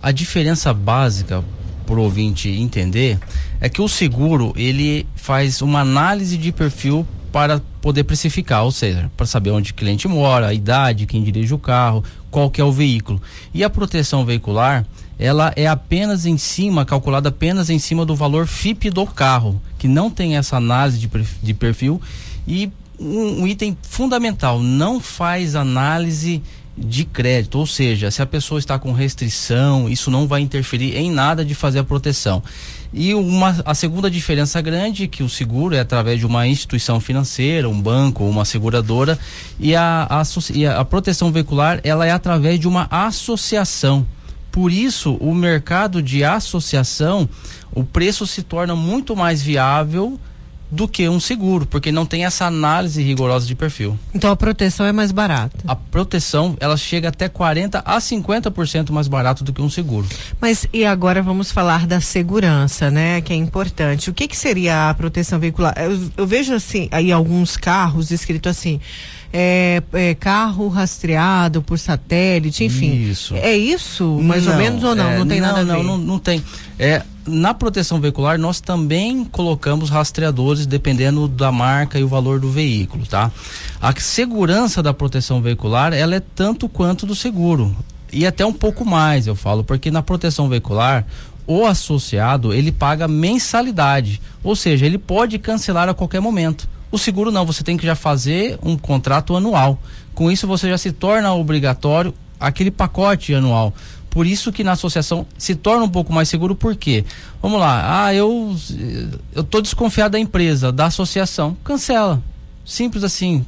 A 0.00 0.12
diferença 0.12 0.72
básica 0.72 1.42
para 1.84 1.96
o 1.96 2.02
ouvinte 2.04 2.48
entender 2.48 3.18
é 3.60 3.68
que 3.68 3.82
o 3.82 3.88
seguro 3.88 4.52
ele 4.56 5.06
faz 5.16 5.60
uma 5.60 5.80
análise 5.80 6.36
de 6.36 6.52
perfil 6.52 7.04
para 7.32 7.60
poder 7.80 8.04
precificar, 8.04 8.62
ou 8.62 8.70
seja, 8.70 9.10
para 9.16 9.26
saber 9.26 9.50
onde 9.50 9.72
o 9.72 9.74
cliente 9.74 10.06
mora, 10.06 10.46
a 10.46 10.54
idade, 10.54 11.04
quem 11.04 11.22
dirige 11.22 11.52
o 11.52 11.58
carro, 11.58 12.04
qual 12.30 12.48
que 12.48 12.60
é 12.60 12.64
o 12.64 12.70
veículo. 12.70 13.20
E 13.52 13.64
a 13.64 13.68
proteção 13.68 14.24
veicular, 14.24 14.86
ela 15.18 15.52
é 15.56 15.66
apenas 15.66 16.26
em 16.26 16.36
cima, 16.36 16.84
calculada 16.84 17.28
apenas 17.28 17.70
em 17.70 17.78
cima 17.78 18.04
do 18.04 18.14
valor 18.14 18.46
FIP 18.46 18.90
do 18.90 19.06
carro, 19.06 19.60
que 19.78 19.86
não 19.88 20.10
tem 20.10 20.36
essa 20.36 20.56
análise 20.56 20.98
de, 21.42 21.54
perfil 21.54 22.00
e 22.46 22.70
um, 22.98 23.42
um 23.42 23.46
item 23.46 23.76
fundamental, 23.82 24.60
não 24.60 25.00
faz 25.00 25.54
análise 25.54 26.42
de 26.76 27.04
crédito, 27.04 27.58
ou 27.58 27.66
seja, 27.66 28.10
se 28.10 28.22
a 28.22 28.26
pessoa 28.26 28.58
está 28.58 28.78
com 28.78 28.92
restrição, 28.92 29.88
isso 29.88 30.10
não 30.10 30.26
vai 30.26 30.40
interferir 30.40 30.96
em 30.96 31.10
nada 31.10 31.44
de 31.44 31.54
fazer 31.54 31.80
a 31.80 31.84
proteção. 31.84 32.42
E 32.94 33.14
uma, 33.14 33.56
a 33.64 33.74
segunda 33.74 34.10
diferença 34.10 34.60
grande 34.60 35.04
é 35.04 35.06
que 35.06 35.22
o 35.22 35.28
seguro 35.28 35.74
é 35.74 35.80
através 35.80 36.18
de 36.18 36.26
uma 36.26 36.46
instituição 36.46 36.98
financeira, 36.98 37.68
um 37.68 37.80
banco 37.80 38.24
uma 38.24 38.44
seguradora, 38.44 39.18
e 39.60 39.74
a, 39.74 40.06
a, 40.08 40.22
e 40.54 40.66
a 40.66 40.84
proteção 40.84 41.30
veicular 41.30 41.80
ela 41.84 42.06
é 42.06 42.10
através 42.10 42.58
de 42.58 42.66
uma 42.66 42.86
associação. 42.90 44.06
Por 44.52 44.70
isso, 44.70 45.14
o 45.14 45.34
mercado 45.34 46.02
de 46.02 46.22
associação, 46.22 47.28
o 47.74 47.82
preço 47.82 48.26
se 48.26 48.42
torna 48.42 48.76
muito 48.76 49.16
mais 49.16 49.42
viável 49.42 50.20
do 50.72 50.88
que 50.88 51.06
um 51.06 51.20
seguro, 51.20 51.66
porque 51.66 51.92
não 51.92 52.06
tem 52.06 52.24
essa 52.24 52.46
análise 52.46 53.02
rigorosa 53.02 53.46
de 53.46 53.54
perfil. 53.54 53.98
Então 54.14 54.30
a 54.30 54.36
proteção 54.36 54.86
é 54.86 54.92
mais 54.92 55.12
barata. 55.12 55.58
A 55.68 55.76
proteção, 55.76 56.56
ela 56.58 56.78
chega 56.78 57.10
até 57.10 57.28
40 57.28 57.80
a 57.80 57.98
50% 57.98 58.90
mais 58.90 59.06
barato 59.06 59.44
do 59.44 59.52
que 59.52 59.60
um 59.60 59.68
seguro. 59.68 60.08
Mas 60.40 60.66
e 60.72 60.86
agora 60.86 61.22
vamos 61.22 61.52
falar 61.52 61.86
da 61.86 62.00
segurança, 62.00 62.90
né, 62.90 63.20
que 63.20 63.34
é 63.34 63.36
importante. 63.36 64.08
O 64.08 64.14
que 64.14 64.26
que 64.26 64.36
seria 64.36 64.88
a 64.88 64.94
proteção 64.94 65.38
veicular? 65.38 65.74
Eu, 65.76 66.10
eu 66.16 66.26
vejo 66.26 66.54
assim, 66.54 66.88
aí 66.90 67.12
alguns 67.12 67.58
carros 67.58 68.10
escrito 68.10 68.48
assim, 68.48 68.80
é, 69.32 69.82
é, 69.94 70.14
carro 70.14 70.68
rastreado 70.68 71.62
por 71.62 71.78
satélite, 71.78 72.64
enfim. 72.64 72.92
Isso. 72.92 73.34
É 73.34 73.56
isso, 73.56 74.20
mais 74.22 74.44
não, 74.44 74.52
ou 74.52 74.58
menos, 74.58 74.84
ou 74.84 74.94
não? 74.94 75.10
É, 75.10 75.18
não 75.18 75.26
tem 75.26 75.40
não, 75.40 75.48
nada 75.48 75.60
a 75.60 75.64
ver? 75.64 75.82
Não, 75.82 75.82
não, 75.82 75.98
não 75.98 76.18
tem. 76.18 76.44
É, 76.78 77.02
na 77.26 77.54
proteção 77.54 77.98
veicular, 77.98 78.38
nós 78.38 78.60
também 78.60 79.24
colocamos 79.24 79.88
rastreadores 79.88 80.66
dependendo 80.66 81.26
da 81.26 81.50
marca 81.50 81.98
e 81.98 82.04
o 82.04 82.08
valor 82.08 82.38
do 82.38 82.50
veículo, 82.50 83.06
tá? 83.06 83.30
A 83.80 83.98
segurança 83.98 84.82
da 84.82 84.92
proteção 84.92 85.40
veicular, 85.40 85.94
ela 85.94 86.14
é 86.14 86.20
tanto 86.20 86.68
quanto 86.68 87.06
do 87.06 87.14
seguro. 87.14 87.74
E 88.12 88.26
até 88.26 88.44
um 88.44 88.52
pouco 88.52 88.84
mais, 88.84 89.26
eu 89.26 89.34
falo, 89.34 89.64
porque 89.64 89.90
na 89.90 90.02
proteção 90.02 90.46
veicular, 90.46 91.06
o 91.46 91.64
associado, 91.64 92.52
ele 92.52 92.70
paga 92.70 93.08
mensalidade, 93.08 94.20
ou 94.44 94.54
seja, 94.54 94.84
ele 94.84 94.98
pode 94.98 95.38
cancelar 95.38 95.88
a 95.88 95.94
qualquer 95.94 96.20
momento 96.20 96.68
O 96.92 96.98
seguro 96.98 97.32
não, 97.32 97.46
você 97.46 97.64
tem 97.64 97.76
que 97.78 97.86
já 97.86 97.94
fazer 97.94 98.58
um 98.62 98.76
contrato 98.76 99.34
anual. 99.34 99.80
Com 100.14 100.30
isso 100.30 100.46
você 100.46 100.68
já 100.68 100.76
se 100.76 100.92
torna 100.92 101.32
obrigatório 101.32 102.14
aquele 102.38 102.70
pacote 102.70 103.34
anual. 103.34 103.72
Por 104.10 104.26
isso 104.26 104.52
que 104.52 104.62
na 104.62 104.72
associação 104.72 105.26
se 105.38 105.54
torna 105.54 105.84
um 105.84 105.88
pouco 105.88 106.12
mais 106.12 106.28
seguro, 106.28 106.54
por 106.54 106.76
quê? 106.76 107.02
Vamos 107.40 107.58
lá, 107.58 108.04
ah, 108.04 108.14
eu 108.14 108.54
eu 109.34 109.42
tô 109.42 109.62
desconfiado 109.62 110.12
da 110.12 110.18
empresa, 110.18 110.70
da 110.70 110.86
associação, 110.86 111.56
cancela. 111.64 112.22
Simples 112.62 113.02
assim. 113.04 113.46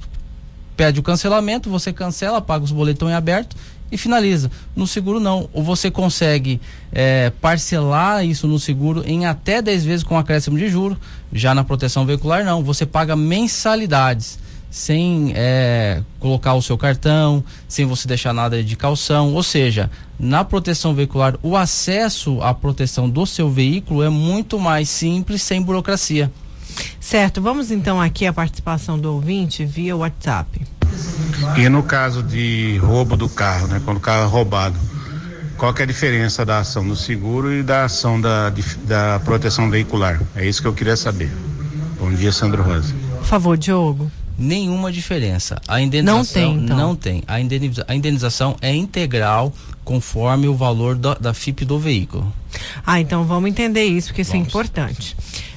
Pede 0.74 0.99
o 0.99 1.03
cancelamento, 1.03 1.70
você 1.70 1.92
cancela, 1.92 2.40
paga 2.40 2.64
os 2.64 2.72
boletões 2.72 3.14
aberto 3.14 3.55
e 3.95 3.99
finaliza. 3.99 4.51
No 4.74 4.86
seguro 4.86 5.20
não. 5.20 5.49
Ou 5.53 5.62
você 5.62 5.90
consegue 5.90 6.61
é, 6.92 7.30
parcelar 7.40 8.24
isso 8.24 8.49
no 8.49 8.59
seguro 8.59 9.05
em 9.07 9.24
até 9.24 9.62
10 9.62 9.84
vezes 9.84 10.05
com 10.05 10.18
acréscimo 10.18 10.59
de 10.59 10.68
juro. 10.68 10.99
Já 11.32 11.55
na 11.55 11.62
proteção 11.62 12.05
veicular 12.05 12.45
não. 12.45 12.62
Você 12.64 12.84
paga 12.84 13.14
mensalidades 13.14 14.38
sem 14.68 15.32
é, 15.36 16.03
colocar 16.18 16.55
o 16.55 16.61
seu 16.61 16.76
cartão, 16.76 17.45
sem 17.68 17.86
você 17.86 18.09
deixar 18.09 18.32
nada 18.32 18.62
de 18.62 18.74
calção. 18.74 19.32
Ou 19.32 19.42
seja, 19.42 19.88
na 20.18 20.45
proteção 20.45 20.92
veicular, 20.92 21.38
o 21.40 21.57
acesso 21.57 22.42
à 22.42 22.53
proteção 22.53 23.09
do 23.09 23.24
seu 23.24 23.49
veículo 23.49 24.03
é 24.03 24.09
muito 24.09 24.59
mais 24.59 24.88
simples, 24.88 25.42
sem 25.42 25.62
burocracia. 25.62 26.30
Certo, 26.99 27.40
vamos 27.40 27.70
então 27.70 28.01
aqui 28.01 28.26
a 28.26 28.32
participação 28.32 28.99
do 28.99 29.12
ouvinte 29.12 29.64
via 29.64 29.97
WhatsApp. 29.97 30.61
E 31.57 31.68
no 31.68 31.82
caso 31.82 32.22
de 32.22 32.78
roubo 32.78 33.16
do 33.16 33.28
carro, 33.28 33.66
né? 33.68 33.80
Quando 33.84 33.99
o 33.99 34.01
carro 34.01 34.24
é 34.24 34.26
roubado, 34.26 34.78
qual 35.57 35.72
que 35.72 35.82
é 35.82 35.84
a 35.84 35.86
diferença 35.86 36.45
da 36.45 36.59
ação 36.59 36.86
do 36.86 36.97
seguro 36.97 37.53
e 37.53 37.62
da 37.62 37.84
ação 37.84 38.20
da, 38.20 38.53
da 38.84 39.20
proteção 39.24 39.70
veicular? 39.70 40.20
É 40.34 40.47
isso 40.47 40.61
que 40.61 40.68
eu 40.68 40.72
queria 40.72 40.97
saber. 40.97 41.30
Bom 41.99 42.12
dia, 42.12 42.32
Sandro 42.32 42.62
Rosa. 42.62 42.95
Por 43.18 43.26
favor, 43.26 43.57
Diogo 43.57 44.11
nenhuma 44.38 44.90
diferença. 44.92 45.61
A 45.66 45.80
indenização 45.80 46.18
não 46.18 46.24
tem, 46.24 46.64
então. 46.64 46.76
não 46.76 46.97
tem. 46.97 47.22
A, 47.26 47.40
indeniza, 47.40 47.84
a 47.86 47.95
indenização 47.95 48.57
é 48.61 48.74
integral 48.74 49.53
conforme 49.84 50.49
o 50.49 50.55
valor 50.55 50.97
da, 50.97 51.14
da 51.14 51.34
FIP 51.34 51.64
do 51.64 51.78
veículo. 51.78 52.32
Ah, 52.86 53.01
então 53.01 53.24
vamos 53.24 53.51
entender 53.51 53.84
isso, 53.84 54.09
porque 54.09 54.22
vamos. 54.22 54.34
isso 54.34 54.47
é 54.47 54.49
importante. 54.49 55.16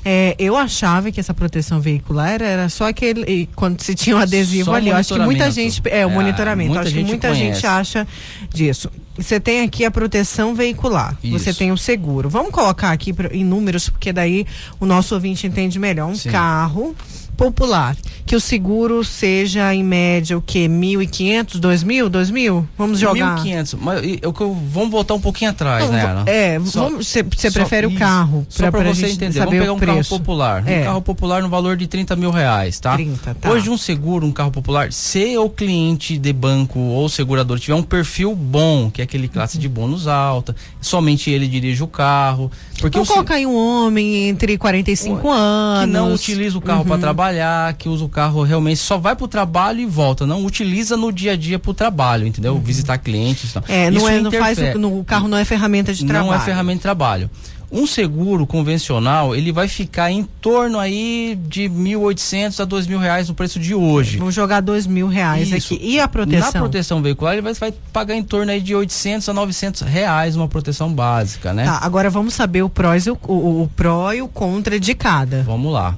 É, 0.09 0.37
eu 0.39 0.55
achava 0.55 1.11
que 1.11 1.19
essa 1.19 1.33
proteção 1.33 1.81
veicular 1.81 2.41
era 2.41 2.69
só 2.69 2.87
aquele. 2.87 3.49
Quando 3.53 3.81
se 3.81 3.93
tinha 3.93 4.15
um 4.15 4.19
adesivo 4.19 4.71
só 4.71 4.75
ali. 4.75 4.87
Eu 4.87 4.95
acho 4.95 5.13
que 5.13 5.19
muita 5.19 5.51
gente. 5.51 5.81
É, 5.83 6.05
o 6.05 6.09
é, 6.09 6.13
monitoramento. 6.13 6.69
Muita 6.69 6.85
acho 6.85 6.93
que 6.93 7.03
muita 7.03 7.27
conhece. 7.27 7.55
gente 7.55 7.67
acha 7.67 8.07
disso. 8.49 8.89
Você 9.17 9.37
tem 9.37 9.63
aqui 9.63 9.83
a 9.83 9.91
proteção 9.91 10.55
veicular. 10.55 11.17
Isso. 11.21 11.37
Você 11.37 11.53
tem 11.53 11.73
o 11.73 11.77
seguro. 11.77 12.29
Vamos 12.29 12.51
colocar 12.51 12.91
aqui 12.91 13.13
em 13.33 13.43
números, 13.43 13.89
porque 13.89 14.13
daí 14.13 14.45
o 14.79 14.85
nosso 14.85 15.13
ouvinte 15.13 15.45
entende 15.45 15.77
melhor. 15.77 16.07
Um 16.07 16.15
Sim. 16.15 16.29
carro 16.29 16.95
popular, 17.37 17.95
que 18.25 18.35
o 18.35 18.41
seguro 18.41 19.03
seja 19.03 19.73
em 19.73 19.83
média 19.83 20.37
o 20.37 20.41
que? 20.41 20.67
1.500, 20.67 21.59
2.000, 21.59 22.09
2.000? 22.09 22.65
Vamos 22.77 22.99
jogar. 22.99 23.37
1.500, 23.37 23.77
mas 23.79 24.03
eu, 24.03 24.33
eu, 24.37 24.57
vamos 24.69 24.89
voltar 24.89 25.13
um 25.13 25.21
pouquinho 25.21 25.51
atrás, 25.51 25.85
Não, 25.85 25.93
né? 25.93 26.23
É, 26.25 26.59
você 26.59 27.23
prefere 27.23 27.87
só, 27.87 27.93
o 27.93 27.97
carro 27.97 28.47
para 28.57 28.83
você 28.83 29.07
entender. 29.07 29.39
Vamos 29.39 29.59
pegar 29.59 29.71
um 29.71 29.79
carro 29.79 30.05
popular, 30.05 30.67
é. 30.67 30.81
um 30.81 30.83
carro 30.83 31.01
popular 31.01 31.41
no 31.41 31.49
valor 31.49 31.77
de 31.77 31.87
30 31.87 32.15
mil 32.15 32.31
reais, 32.31 32.79
tá? 32.79 32.95
30, 32.95 33.35
tá? 33.35 33.49
Hoje 33.49 33.69
um 33.69 33.77
seguro, 33.77 34.25
um 34.25 34.31
carro 34.31 34.51
popular, 34.51 34.91
se 34.91 35.37
o 35.37 35.49
cliente 35.49 36.17
de 36.17 36.33
banco 36.33 36.79
ou 36.79 37.07
segurador 37.07 37.59
tiver 37.59 37.75
um 37.75 37.83
perfil 37.83 38.35
bom, 38.35 38.89
que 38.89 39.01
é 39.01 39.03
aquele 39.03 39.27
classe 39.27 39.57
uhum. 39.57 39.61
de 39.61 39.69
bônus 39.69 40.07
alta, 40.07 40.55
somente 40.81 41.29
ele 41.29 41.47
dirige 41.47 41.83
o 41.83 41.87
carro, 41.87 42.51
porque 42.79 42.97
Vamos 42.97 43.09
colocar 43.09 43.35
aí 43.35 43.45
um 43.45 43.55
homem 43.55 44.27
entre 44.27 44.57
45 44.57 45.29
anos. 45.29 45.85
Que 45.85 45.91
não 45.91 46.13
utiliza 46.13 46.57
o 46.57 46.61
carro 46.61 46.81
uhum. 46.81 46.87
para 46.87 46.97
trabalhar, 46.97 47.73
que 47.73 47.89
usa 47.89 48.05
o 48.05 48.09
carro 48.09 48.43
realmente 48.43 48.77
só 48.77 48.97
vai 48.97 49.15
para 49.15 49.25
o 49.25 49.27
trabalho 49.27 49.79
e 49.79 49.85
volta. 49.85 50.25
Não 50.25 50.45
utiliza 50.45 50.95
no 50.95 51.11
dia 51.11 51.33
a 51.33 51.35
dia 51.35 51.57
para 51.57 51.71
o 51.71 51.73
trabalho, 51.73 52.27
entendeu? 52.27 52.53
Uhum. 52.53 52.61
Visitar 52.61 52.97
clientes. 52.97 53.49
Então. 53.49 53.63
É, 53.67 53.89
não, 53.89 54.07
é, 54.07 54.21
não 54.21 54.31
faz. 54.31 54.57
O, 54.59 54.99
o 54.99 55.03
carro 55.03 55.27
não 55.27 55.37
é 55.37 55.45
ferramenta 55.45 55.93
de 55.93 56.05
trabalho. 56.05 56.31
Não 56.31 56.35
é 56.35 56.39
ferramenta 56.39 56.77
de 56.77 56.83
trabalho. 56.83 57.29
Um 57.71 57.85
seguro 57.85 58.47
convencional, 58.47 59.35
ele 59.35 59.51
vai 59.51 59.67
ficar 59.67 60.09
em 60.09 60.23
torno 60.23 60.79
aí 60.79 61.37
de 61.47 61.63
1.800 61.63 62.61
a 62.61 62.65
dois 62.65 62.87
mil 62.87 62.97
reais 62.97 63.27
no 63.27 63.35
preço 63.35 63.59
de 63.59 63.75
hoje. 63.75 64.17
Vamos 64.17 64.33
jogar 64.33 64.61
dois 64.61 64.87
mil 64.87 65.07
reais 65.07 65.51
Isso. 65.51 65.73
aqui. 65.73 65.85
E 65.85 65.99
a 65.99 66.07
proteção? 66.07 66.51
Na 66.53 66.59
proteção 66.59 67.01
veicular, 67.01 67.33
ele 67.33 67.41
vai, 67.41 67.53
vai, 67.53 67.73
pagar 67.91 68.15
em 68.15 68.23
torno 68.23 68.51
aí 68.51 68.61
de 68.61 68.73
800 68.73 69.27
a 69.27 69.33
900 69.33 69.81
reais 69.81 70.35
uma 70.35 70.47
proteção 70.47 70.91
básica, 70.91 71.53
né? 71.53 71.65
Tá, 71.65 71.79
agora 71.81 72.09
vamos 72.09 72.33
saber 72.33 72.61
o 72.61 72.69
pró 72.69 72.95
e 72.95 73.09
o, 73.09 73.17
o, 73.27 73.63
o 73.63 73.71
pró 73.75 74.13
e 74.13 74.21
o 74.21 74.27
contra 74.27 74.79
de 74.79 74.93
cada. 74.93 75.43
Vamos 75.43 75.73
lá. 75.73 75.97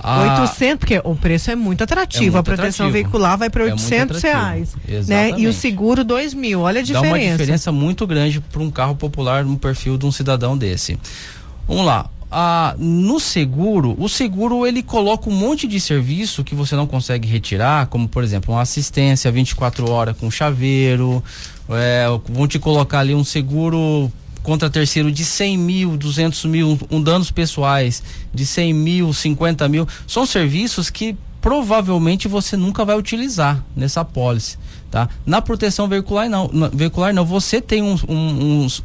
A... 0.00 0.42
800, 0.42 0.78
porque 0.78 1.00
o 1.04 1.14
preço 1.14 1.50
é 1.50 1.56
muito 1.56 1.84
atrativo. 1.84 2.24
É 2.24 2.24
muito 2.24 2.38
a 2.38 2.42
proteção 2.42 2.86
atrativo. 2.86 2.92
veicular 2.92 3.38
vai 3.38 3.50
para 3.50 3.64
800 3.64 4.22
é 4.24 4.32
reais. 4.32 4.76
Né? 5.06 5.32
E 5.36 5.46
o 5.46 5.52
seguro 5.52 6.04
2 6.04 6.34
mil. 6.34 6.60
Olha 6.60 6.80
a 6.80 6.82
diferença. 6.82 7.08
Dá 7.08 7.24
uma 7.24 7.32
diferença 7.32 7.72
muito 7.72 8.06
grande 8.06 8.40
para 8.40 8.62
um 8.62 8.70
carro 8.70 8.94
popular 8.94 9.44
no 9.44 9.58
perfil 9.58 9.96
de 9.98 10.06
um 10.06 10.12
cidadão 10.12 10.56
desse. 10.56 10.98
Vamos 11.66 11.84
lá. 11.84 12.08
Ah, 12.30 12.74
no 12.78 13.18
seguro, 13.18 13.96
o 13.98 14.06
seguro 14.06 14.66
ele 14.66 14.82
coloca 14.82 15.30
um 15.30 15.32
monte 15.32 15.66
de 15.66 15.80
serviço 15.80 16.44
que 16.44 16.54
você 16.54 16.76
não 16.76 16.86
consegue 16.86 17.26
retirar, 17.26 17.86
como 17.86 18.06
por 18.06 18.22
exemplo, 18.22 18.54
uma 18.54 18.60
assistência 18.60 19.32
24 19.32 19.90
horas 19.90 20.14
com 20.14 20.30
chaveiro, 20.30 21.24
é, 21.70 22.06
vão 22.28 22.46
te 22.46 22.58
colocar 22.58 22.98
ali 22.98 23.14
um 23.14 23.24
seguro 23.24 24.12
contra 24.48 24.70
terceiro 24.70 25.12
de 25.12 25.26
100 25.26 25.58
mil, 25.58 25.94
200 25.94 26.46
mil, 26.46 26.78
um 26.90 27.02
danos 27.02 27.30
pessoais 27.30 28.02
de 28.32 28.46
100 28.46 28.72
mil, 28.72 29.12
50 29.12 29.68
mil, 29.68 29.86
são 30.06 30.24
serviços 30.24 30.88
que 30.88 31.14
provavelmente 31.38 32.26
você 32.26 32.56
nunca 32.56 32.82
vai 32.82 32.96
utilizar 32.96 33.62
nessa 33.76 34.02
pólice, 34.06 34.56
tá? 34.90 35.06
Na 35.26 35.42
proteção 35.42 35.86
veicular 35.86 36.30
não, 36.30 36.50
veicular 36.72 37.12
não, 37.12 37.26
você 37.26 37.60
tem 37.60 37.82
um, 37.82 37.94
um, 38.08 38.62
uns, 38.64 38.82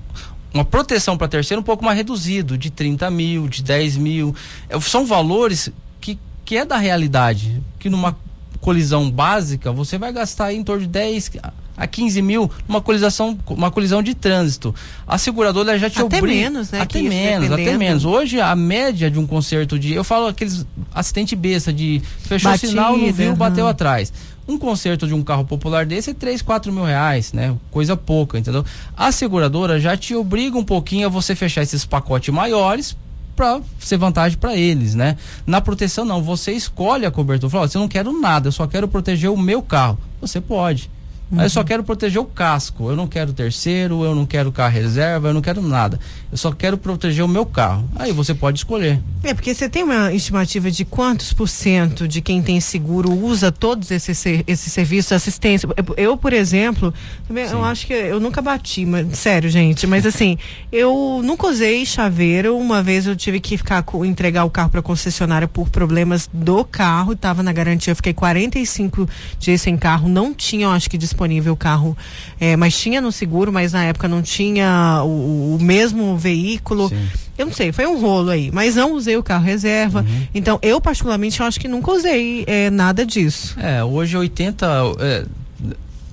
uma 0.54 0.66
proteção 0.66 1.18
para 1.18 1.30
terceiro 1.30 1.62
um 1.62 1.64
pouco 1.64 1.86
mais 1.86 1.96
reduzido, 1.96 2.58
de 2.58 2.70
30 2.70 3.10
mil, 3.10 3.48
de 3.48 3.64
10 3.64 3.96
mil, 3.96 4.36
é, 4.68 4.78
são 4.82 5.06
valores 5.06 5.72
que, 6.02 6.20
que 6.44 6.58
é 6.58 6.66
da 6.66 6.76
realidade, 6.76 7.64
que 7.80 7.90
numa 7.90 8.18
colisão 8.60 9.10
básica 9.10 9.72
você 9.72 9.98
vai 9.98 10.12
gastar 10.12 10.52
em 10.54 10.62
torno 10.62 10.82
de 10.82 10.90
10 10.90 11.32
a 11.76 11.88
15 11.88 12.22
mil 12.22 12.50
numa 12.68 12.82
colisão, 12.82 13.38
uma 13.48 13.72
colisão 13.72 14.02
de 14.02 14.14
trânsito. 14.14 14.74
A 15.08 15.18
seguradora 15.18 15.78
já 15.78 15.90
te 15.90 16.00
até 16.00 16.18
obriga. 16.18 16.42
Menos, 16.42 16.72
né? 16.72 16.82
Até 16.82 17.02
menos, 17.02 17.52
até 17.52 17.78
menos. 17.78 18.06
Hoje 18.06 18.40
a 18.40 18.56
média 18.56 19.10
de 19.10 19.20
um 19.20 19.26
conserto 19.26 19.78
de. 19.78 19.94
Eu 19.94 20.04
falo 20.04 20.28
aqueles 20.28 20.66
assistente 20.94 21.36
besta 21.36 21.74
de 21.74 22.02
fechou 22.20 22.52
Batida, 22.52 22.68
o 22.68 22.70
sinal, 22.70 22.98
não 22.98 23.12
viu, 23.12 23.32
uhum. 23.32 23.36
bateu 23.36 23.68
atrás. 23.68 24.14
Um 24.48 24.58
conserto 24.58 25.08
de 25.08 25.14
um 25.14 25.24
carro 25.24 25.46
popular 25.46 25.86
desse 25.86 26.10
é 26.10 26.14
3, 26.14 26.42
4 26.42 26.72
mil 26.72 26.84
reais, 26.84 27.32
né? 27.32 27.56
Coisa 27.72 27.96
pouca, 27.96 28.38
entendeu? 28.38 28.66
A 28.96 29.12
seguradora 29.12 29.80
já 29.80 29.96
te 29.96 30.14
obriga 30.14 30.58
um 30.58 30.66
pouquinho 30.66 31.08
a 31.08 31.10
você 31.10 31.34
fechar 31.34 31.62
esses 31.62 31.86
pacotes 31.86 32.34
maiores 32.34 32.96
para 33.36 33.62
ser 33.80 33.98
vantagem 33.98 34.38
para 34.38 34.56
eles, 34.56 34.96
né? 34.96 35.18
Na 35.46 35.62
proteção 35.62 36.04
não, 36.06 36.22
você 36.22 36.52
escolhe 36.52 37.06
a 37.06 37.12
cobertura. 37.12 37.50
Fala, 37.50 37.68
você 37.68 37.78
não 37.78 37.88
quero 37.88 38.20
nada, 38.20 38.50
eu 38.50 38.52
só 38.52 38.68
quero 38.68 38.88
proteger 38.88 39.30
o 39.30 39.38
meu 39.38 39.62
carro. 39.62 39.98
Você 40.20 40.42
pode. 40.42 40.92
Uhum. 41.34 41.42
Eu 41.42 41.50
só 41.50 41.64
quero 41.64 41.84
proteger 41.84 42.22
o 42.22 42.26
casco. 42.26 42.90
Eu 42.90 42.96
não 42.96 43.08
quero 43.08 43.34
terceiro, 43.34 44.04
eu 44.04 44.14
não 44.14 44.26
quero 44.26 44.52
carro 44.52 44.72
reserva, 44.74 45.30
eu 45.30 45.34
não 45.34 45.42
quero 45.42 45.62
nada. 45.62 46.00
Eu 46.32 46.38
só 46.38 46.52
quero 46.52 46.78
proteger 46.78 47.26
o 47.26 47.28
meu 47.28 47.46
carro. 47.46 47.90
Aí 47.96 48.12
você 48.12 48.36
pode 48.36 48.60
escolher. 48.60 49.02
É, 49.24 49.34
porque 49.34 49.54
você 49.54 49.68
tem 49.68 49.84
uma 49.84 50.14
estimativa 50.14 50.70
de 50.70 50.86
quantos 50.86 51.34
por 51.34 51.50
cento 51.50 52.08
de 52.08 52.22
quem 52.22 52.42
tem 52.42 52.60
seguro 52.60 53.12
usa 53.12 53.52
todos 53.52 53.90
esses, 53.90 54.24
esses 54.46 54.72
serviços 54.72 55.10
de 55.10 55.16
assistência? 55.16 55.68
Eu, 55.98 56.16
por 56.16 56.34
exemplo, 56.34 56.94
eu 57.30 57.64
acho 57.64 57.88
que 57.88 57.94
eu 57.94 58.20
nunca 58.20 58.42
bati, 58.42 58.86
mas, 58.86 59.18
sério, 59.18 59.50
gente, 59.50 59.88
mas 59.88 60.06
assim, 60.06 60.38
eu 60.72 61.22
nunca 61.24 61.48
usei 61.48 61.84
chaveiro. 61.86 62.56
Uma 62.58 62.84
vez 62.84 63.08
eu 63.08 63.16
tive 63.16 63.40
que 63.40 63.58
ficar 63.58 63.84
entregar 64.06 64.44
o 64.44 64.50
carro 64.52 64.70
para 64.70 64.82
concessionária 64.82 65.48
por 65.48 65.70
problemas 65.70 66.30
do 66.32 66.64
carro, 66.64 67.14
estava 67.14 67.42
na 67.42 67.52
garantia, 67.52 67.92
eu 67.92 67.96
fiquei 67.96 68.14
45 68.14 69.10
dias 69.40 69.62
sem 69.62 69.76
carro, 69.78 70.08
não 70.08 70.34
tinha, 70.34 70.66
eu 70.66 70.72
acho 70.72 70.90
que 70.90 70.98
disponível 70.98 71.23
disponível 71.24 71.54
o 71.54 71.58
carro, 71.58 71.98
é, 72.40 72.56
mas 72.56 72.78
tinha 72.78 73.02
no 73.02 73.12
seguro, 73.12 73.52
mas 73.52 73.74
na 73.74 73.86
época 73.86 74.08
não 74.08 74.22
tinha 74.22 75.02
o, 75.04 75.56
o 75.56 75.58
mesmo 75.62 76.18
veículo. 76.18 76.90
Sim. 76.90 77.08
Eu 77.38 77.48
não 77.48 77.54
sei, 77.54 77.72
foi 77.72 77.88
um 77.88 78.00
rolo 78.00 78.30
aí, 78.30 78.52
mas 78.52 78.76
não 78.76 78.94
usei 78.94 79.18
o 79.18 79.24
carro 79.24 79.44
reserva. 79.44 80.02
Uhum. 80.02 80.28
Então, 80.36 80.60
eu 80.62 80.80
particularmente 80.80 81.40
eu 81.40 81.46
acho 81.46 81.60
que 81.60 81.68
nunca 81.68 81.92
usei 81.92 82.44
é, 82.46 82.70
nada 82.70 83.06
disso. 83.06 83.56
É, 83.60 83.84
hoje 83.84 84.16
80. 84.16 84.68
É, 85.00 85.26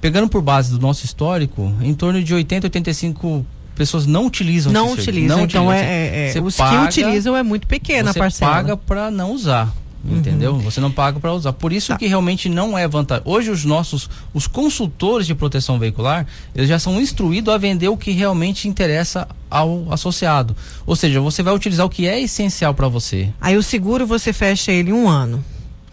pegando 0.00 0.28
por 0.28 0.40
base 0.40 0.70
do 0.70 0.78
nosso 0.78 1.04
histórico, 1.04 1.72
em 1.82 1.92
torno 1.92 2.22
de 2.22 2.32
80, 2.32 2.66
85 2.66 3.44
pessoas 3.74 4.06
não 4.06 4.26
utilizam 4.26 4.70
não 4.70 4.92
utilizam 4.92 5.38
não 5.38 5.44
então 5.44 5.66
utilizam. 5.66 5.88
é, 5.88 6.32
é, 6.32 6.36
é 6.36 6.42
os 6.42 6.54
paga, 6.54 6.76
que 6.78 6.84
utilizam 7.00 7.34
é 7.34 7.42
muito 7.42 7.66
pequena 7.66 8.10
a 8.10 8.14
parcela 8.14 8.52
você 8.52 8.56
paga 8.58 8.76
para 8.76 9.10
não 9.10 9.32
usar 9.32 9.72
Uhum. 10.02 10.16
Entendeu? 10.16 10.58
Você 10.58 10.80
não 10.80 10.90
paga 10.90 11.20
para 11.20 11.32
usar. 11.32 11.52
Por 11.52 11.72
isso 11.72 11.88
tá. 11.88 11.98
que 11.98 12.06
realmente 12.06 12.48
não 12.48 12.76
é 12.76 12.88
vantagem. 12.88 13.22
Hoje 13.26 13.50
os 13.50 13.64
nossos, 13.64 14.08
os 14.32 14.46
consultores 14.46 15.26
de 15.26 15.34
proteção 15.34 15.78
veicular, 15.78 16.26
eles 16.54 16.68
já 16.68 16.78
são 16.78 17.00
instruídos 17.00 17.52
a 17.52 17.58
vender 17.58 17.88
o 17.88 17.96
que 17.96 18.10
realmente 18.10 18.66
interessa 18.66 19.28
ao 19.50 19.92
associado. 19.92 20.56
Ou 20.86 20.96
seja, 20.96 21.20
você 21.20 21.42
vai 21.42 21.54
utilizar 21.54 21.84
o 21.84 21.90
que 21.90 22.06
é 22.06 22.20
essencial 22.20 22.72
para 22.72 22.88
você. 22.88 23.28
Aí 23.40 23.56
o 23.56 23.62
seguro 23.62 24.06
você 24.06 24.32
fecha 24.32 24.72
ele 24.72 24.92
um 24.92 25.08
ano. 25.08 25.44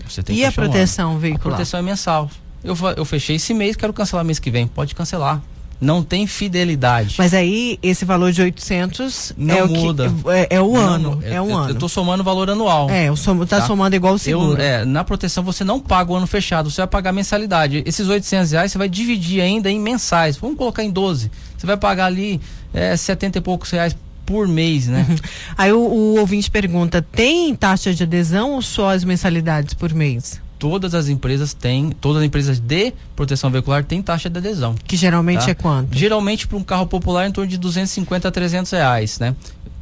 Você 0.07 0.23
tem 0.23 0.37
e 0.37 0.39
que 0.39 0.45
a 0.45 0.49
um 0.49 0.53
proteção 0.53 1.11
ano. 1.11 1.19
veicular? 1.19 1.47
A 1.47 1.57
proteção 1.57 1.79
é 1.79 1.83
mensal. 1.83 2.31
Eu, 2.63 2.75
eu 2.95 3.03
fechei 3.03 3.35
esse 3.35 3.53
mês, 3.53 3.75
quero 3.75 3.93
cancelar 3.93 4.23
mês 4.23 4.39
que 4.39 4.49
vem. 4.49 4.67
Pode 4.67 4.95
cancelar. 4.95 5.41
Não 5.79 6.01
tem 6.01 6.25
fidelidade. 6.25 7.15
Mas 7.19 7.33
aí, 7.35 7.77
esse 7.83 8.03
valor 8.03 8.31
de 8.31 8.41
800 8.41 9.33
Não 9.37 9.55
é 9.55 9.63
o 9.63 9.67
muda. 9.67 10.09
que 10.09 10.29
é, 10.31 10.47
é 10.55 10.61
o 10.61 10.73
Não, 10.73 10.79
ano, 10.81 11.19
eu- 11.23 11.33
é 11.33 11.41
um 11.41 11.49
eu, 11.51 11.57
ano. 11.57 11.69
Eu 11.69 11.75
tô 11.75 11.87
somando 11.87 12.21
o 12.21 12.25
valor 12.25 12.49
anual. 12.49 12.89
É, 12.89 13.11
o 13.11 13.15
som, 13.15 13.45
tá, 13.45 13.61
somando 13.61 13.95
igual 13.95 14.15
o 14.15 14.19
seguro. 14.19 14.59
Eu, 14.59 14.65
é, 14.65 14.85
na 14.85 15.03
proteção 15.03 15.43
você 15.43 15.63
não 15.63 15.79
paga 15.79 16.11
o 16.11 16.15
ano 16.15 16.25
fechado, 16.25 16.71
você 16.71 16.81
vai 16.81 16.87
pagar 16.87 17.11
mensalidade. 17.11 17.83
Esses 17.85 18.07
800 18.07 18.51
reais 18.51 18.71
você 18.71 18.77
vai 18.77 18.89
dividir 18.89 19.39
ainda 19.41 19.69
em 19.69 19.79
mensais. 19.79 20.35
Vamos 20.37 20.57
colocar 20.57 20.83
em 20.83 20.89
12. 20.89 21.29
Você 21.57 21.67
vai 21.67 21.77
pagar 21.77 22.05
ali 22.07 22.41
é, 22.73 22.97
70 22.97 23.37
e 23.37 23.41
poucos 23.41 23.69
reais 23.69 23.95
por 24.25 24.47
mês, 24.47 24.87
né? 24.87 25.05
Aí 25.57 25.71
o, 25.71 25.77
o 25.79 26.19
ouvinte 26.19 26.49
pergunta: 26.49 27.01
tem 27.01 27.55
taxa 27.55 27.93
de 27.93 28.01
adesão 28.03 28.53
ou 28.53 28.61
só 28.63 28.89
as 28.95 29.03
mensalidades 29.03 29.73
por 29.75 29.93
mês? 29.93 30.41
Todas 30.59 30.93
as 30.95 31.07
empresas 31.07 31.53
têm, 31.53 31.91
todas 31.91 32.21
as 32.21 32.27
empresas 32.27 32.59
de 32.59 32.93
proteção 33.15 33.49
veicular 33.49 33.83
têm 33.83 34.01
taxa 34.01 34.29
de 34.29 34.37
adesão. 34.37 34.75
Que 34.85 34.95
geralmente 34.97 35.45
tá? 35.45 35.51
é 35.51 35.53
quanto? 35.53 35.95
Geralmente 35.95 36.47
para 36.47 36.57
um 36.57 36.63
carro 36.63 36.87
popular 36.87 37.27
em 37.27 37.31
torno 37.31 37.49
de 37.49 37.57
250 37.57 38.27
a 38.27 38.31
300 38.31 38.71
reais, 38.71 39.19
né? 39.19 39.35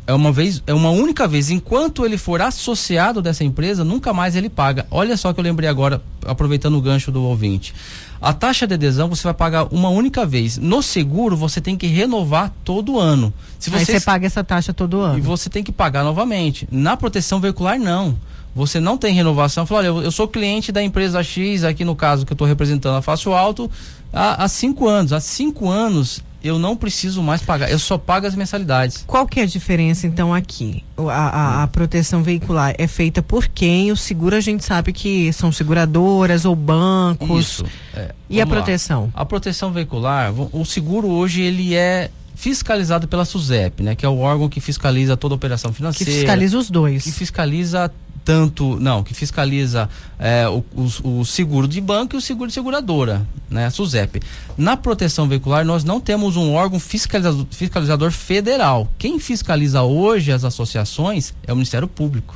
É 0.08 0.14
uma 0.14 0.32
vez, 0.32 0.62
é 0.68 0.74
uma 0.74 0.92
única 0.92 1.28
vez. 1.28 1.50
Enquanto 1.50 2.06
ele 2.06 2.16
for 2.16 2.40
associado 2.40 3.24
dessa 3.24 3.44
empresa, 3.44 3.84
nunca 3.84 4.14
mais 4.14 4.36
ele 4.36 4.50
paga. 4.50 4.86
Olha 4.92 5.18
só 5.18 5.34
que 5.34 5.40
eu 5.40 5.44
lembrei 5.44 5.68
agora, 5.68 6.00
aproveitando 6.24 6.78
o 6.78 6.82
gancho 6.82 7.12
do 7.12 7.24
ouvinte. 7.24 7.74
A 8.22 8.32
taxa 8.32 8.68
de 8.68 8.76
adesão 8.76 9.10
você 9.10 9.24
vai 9.24 9.34
pagar 9.34 9.68
uma 9.74 9.90
única 9.90 10.24
vez. 10.24 10.58
No 10.60 10.84
seguro 10.84 11.36
você 11.36 11.60
tem 11.60 11.76
que 11.76 11.88
renovar 11.88 12.54
todo 12.64 13.00
ano. 13.00 13.34
Se 13.58 13.74
Aí 13.74 13.84
você 13.84 13.94
você 13.94 14.06
paga 14.06 14.28
essa 14.28 14.44
taxa 14.44 14.74
todo 14.74 15.00
ano. 15.02 15.18
e 15.18 15.22
você 15.22 15.50
tem 15.50 15.64
que 15.64 15.72
pagar 15.72 16.04
novamente. 16.04 16.68
Na 16.72 16.96
proteção 16.96 17.40
veicular, 17.40 17.80
não. 17.80 18.16
Você 18.56 18.80
não 18.80 18.98
tem 18.98 19.14
renovação. 19.14 19.66
Fala, 19.66 19.80
olha, 19.82 19.88
eu, 19.88 20.02
eu 20.04 20.12
sou 20.12 20.28
cliente 20.28 20.72
da 20.72 20.82
empresa 20.82 21.22
X, 21.22 21.64
aqui 21.66 21.84
no 21.84 21.96
caso 21.96 22.26
que 22.26 22.32
eu 22.32 22.36
estou 22.36 22.48
representando 22.48 22.96
a 22.96 23.02
Fácil 23.02 23.34
Alto, 23.34 23.70
há, 24.14 24.44
há 24.44 24.48
cinco 24.48 24.88
anos. 24.88 25.12
Há 25.12 25.20
cinco 25.20 25.70
anos 25.70 26.24
eu 26.42 26.60
não 26.60 26.78
preciso 26.78 27.24
mais 27.24 27.42
pagar, 27.42 27.72
eu 27.72 27.80
só 27.80 27.98
pago 27.98 28.28
as 28.28 28.36
mensalidades. 28.36 29.04
Qual 29.08 29.26
que 29.28 29.40
é 29.40 29.44
a 29.44 29.46
diferença 29.48 30.06
então 30.06 30.32
aqui? 30.32 30.84
A, 30.96 31.04
a- 31.12 31.64
a 31.64 31.68
proteção 31.68 32.22
veicular 32.22 32.74
é 32.78 32.86
feita 32.88 33.22
por 33.24 33.48
quem? 33.48 33.92
O 33.92 33.98
seguro 33.98 34.36
a 34.36 34.40
gente 34.40 34.64
sabe 34.64 34.94
que 34.94 35.34
são 35.34 35.52
seguradoras 35.52 36.46
ou 36.46 36.56
bancos. 36.56 37.40
Isso. 37.46 37.66
é, 37.96 38.14
E 38.30 38.40
a 38.40 38.46
vamos 38.46 38.58
lá. 38.58 38.64
proteção? 38.64 39.12
A 39.16 39.26
proteção 39.26 39.72
veicular, 39.72 40.32
o 40.54 40.64
seguro 40.64 41.08
hoje 41.10 41.42
ele 41.42 41.74
é 41.74 42.12
fiscalizado 42.36 43.08
pela 43.08 43.26
SUSEP, 43.26 43.82
né, 43.82 43.96
que 43.96 44.06
é 44.06 44.10
o 44.10 44.20
órgão 44.20 44.48
que 44.48 44.60
fiscaliza 44.60 45.18
toda 45.18 45.34
a 45.34 45.38
operação 45.38 45.72
Que 45.72 45.78
financeira. 45.78 46.12
fiscaliza 46.12 46.58
os 46.58 46.70
dois. 46.70 47.04
que 47.06 47.12
fiscaliza 47.12 47.92
tanto, 48.26 48.80
não, 48.80 49.04
que 49.04 49.14
fiscaliza 49.14 49.88
é, 50.20 50.48
o, 50.50 50.66
o- 51.04 51.20
o 51.20 51.26
seguro 51.26 51.68
de 51.68 51.80
banco 51.80 52.16
e 52.16 52.18
o 52.18 52.22
seguro 52.22 52.48
de 52.48 52.54
seguradora, 52.56 53.26
né, 53.50 53.68
a 53.68 53.72
SUSEP. 53.72 54.20
Na 54.58 54.76
proteção 54.76 55.28
veicular, 55.30 55.64
nós 55.64 55.84
não 55.84 56.02
temos 56.02 56.36
um 56.36 56.52
órgão 56.54 56.80
fiscalizador, 56.80 57.46
fiscalizador 57.52 58.12
federal. 58.12 58.92
Quem 58.98 59.20
fiscaliza 59.20 59.84
hoje 59.84 60.32
as 60.32 60.44
associações 60.44 61.34
é 61.46 61.54
o 61.54 61.56
Ministério 61.56 61.88
Público. 61.88 62.36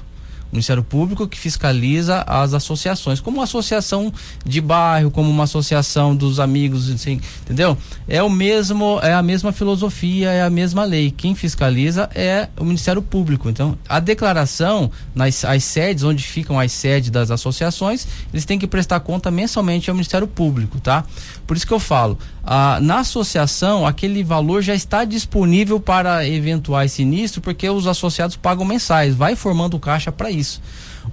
O 0.51 0.55
Ministério 0.55 0.83
Público 0.83 1.27
que 1.27 1.37
fiscaliza 1.37 2.23
as 2.27 2.53
associações, 2.53 3.19
como 3.19 3.37
uma 3.37 3.43
associação 3.43 4.11
de 4.45 4.59
bairro, 4.59 5.11
como 5.11 5.29
uma 5.29 5.43
associação 5.43 6.15
dos 6.15 6.39
amigos, 6.39 6.89
assim, 6.89 7.21
entendeu? 7.41 7.77
É 8.07 8.21
o 8.23 8.29
mesmo, 8.29 8.99
é 9.01 9.13
a 9.13 9.21
mesma 9.21 9.51
filosofia, 9.51 10.31
é 10.31 10.41
a 10.41 10.49
mesma 10.49 10.83
lei. 10.83 11.11
Quem 11.11 11.35
fiscaliza 11.35 12.09
é 12.15 12.47
o 12.57 12.63
Ministério 12.63 13.01
Público. 13.01 13.49
Então, 13.49 13.77
a 13.87 13.99
declaração 13.99 14.91
nas 15.13 15.45
as 15.45 15.63
sedes 15.63 16.03
onde 16.03 16.23
ficam 16.23 16.59
as 16.59 16.71
sedes 16.71 17.09
das 17.09 17.31
associações, 17.31 18.07
eles 18.33 18.45
têm 18.45 18.57
que 18.57 18.67
prestar 18.67 18.99
conta 19.01 19.29
mensalmente 19.29 19.89
ao 19.89 19.95
Ministério 19.95 20.27
Público, 20.27 20.79
tá? 20.79 21.03
Por 21.45 21.55
isso 21.55 21.65
que 21.65 21.73
eu 21.73 21.79
falo, 21.79 22.17
ah, 22.51 22.79
na 22.81 23.01
associação 23.01 23.85
aquele 23.85 24.23
valor 24.23 24.63
já 24.63 24.73
está 24.73 25.05
disponível 25.05 25.79
para 25.79 26.27
eventuais 26.27 26.91
sinistros, 26.93 27.43
porque 27.43 27.69
os 27.69 27.85
associados 27.85 28.35
pagam 28.35 28.65
mensais, 28.65 29.13
vai 29.13 29.35
formando 29.35 29.77
caixa 29.77 30.11
para 30.11 30.31
isso. 30.31 30.59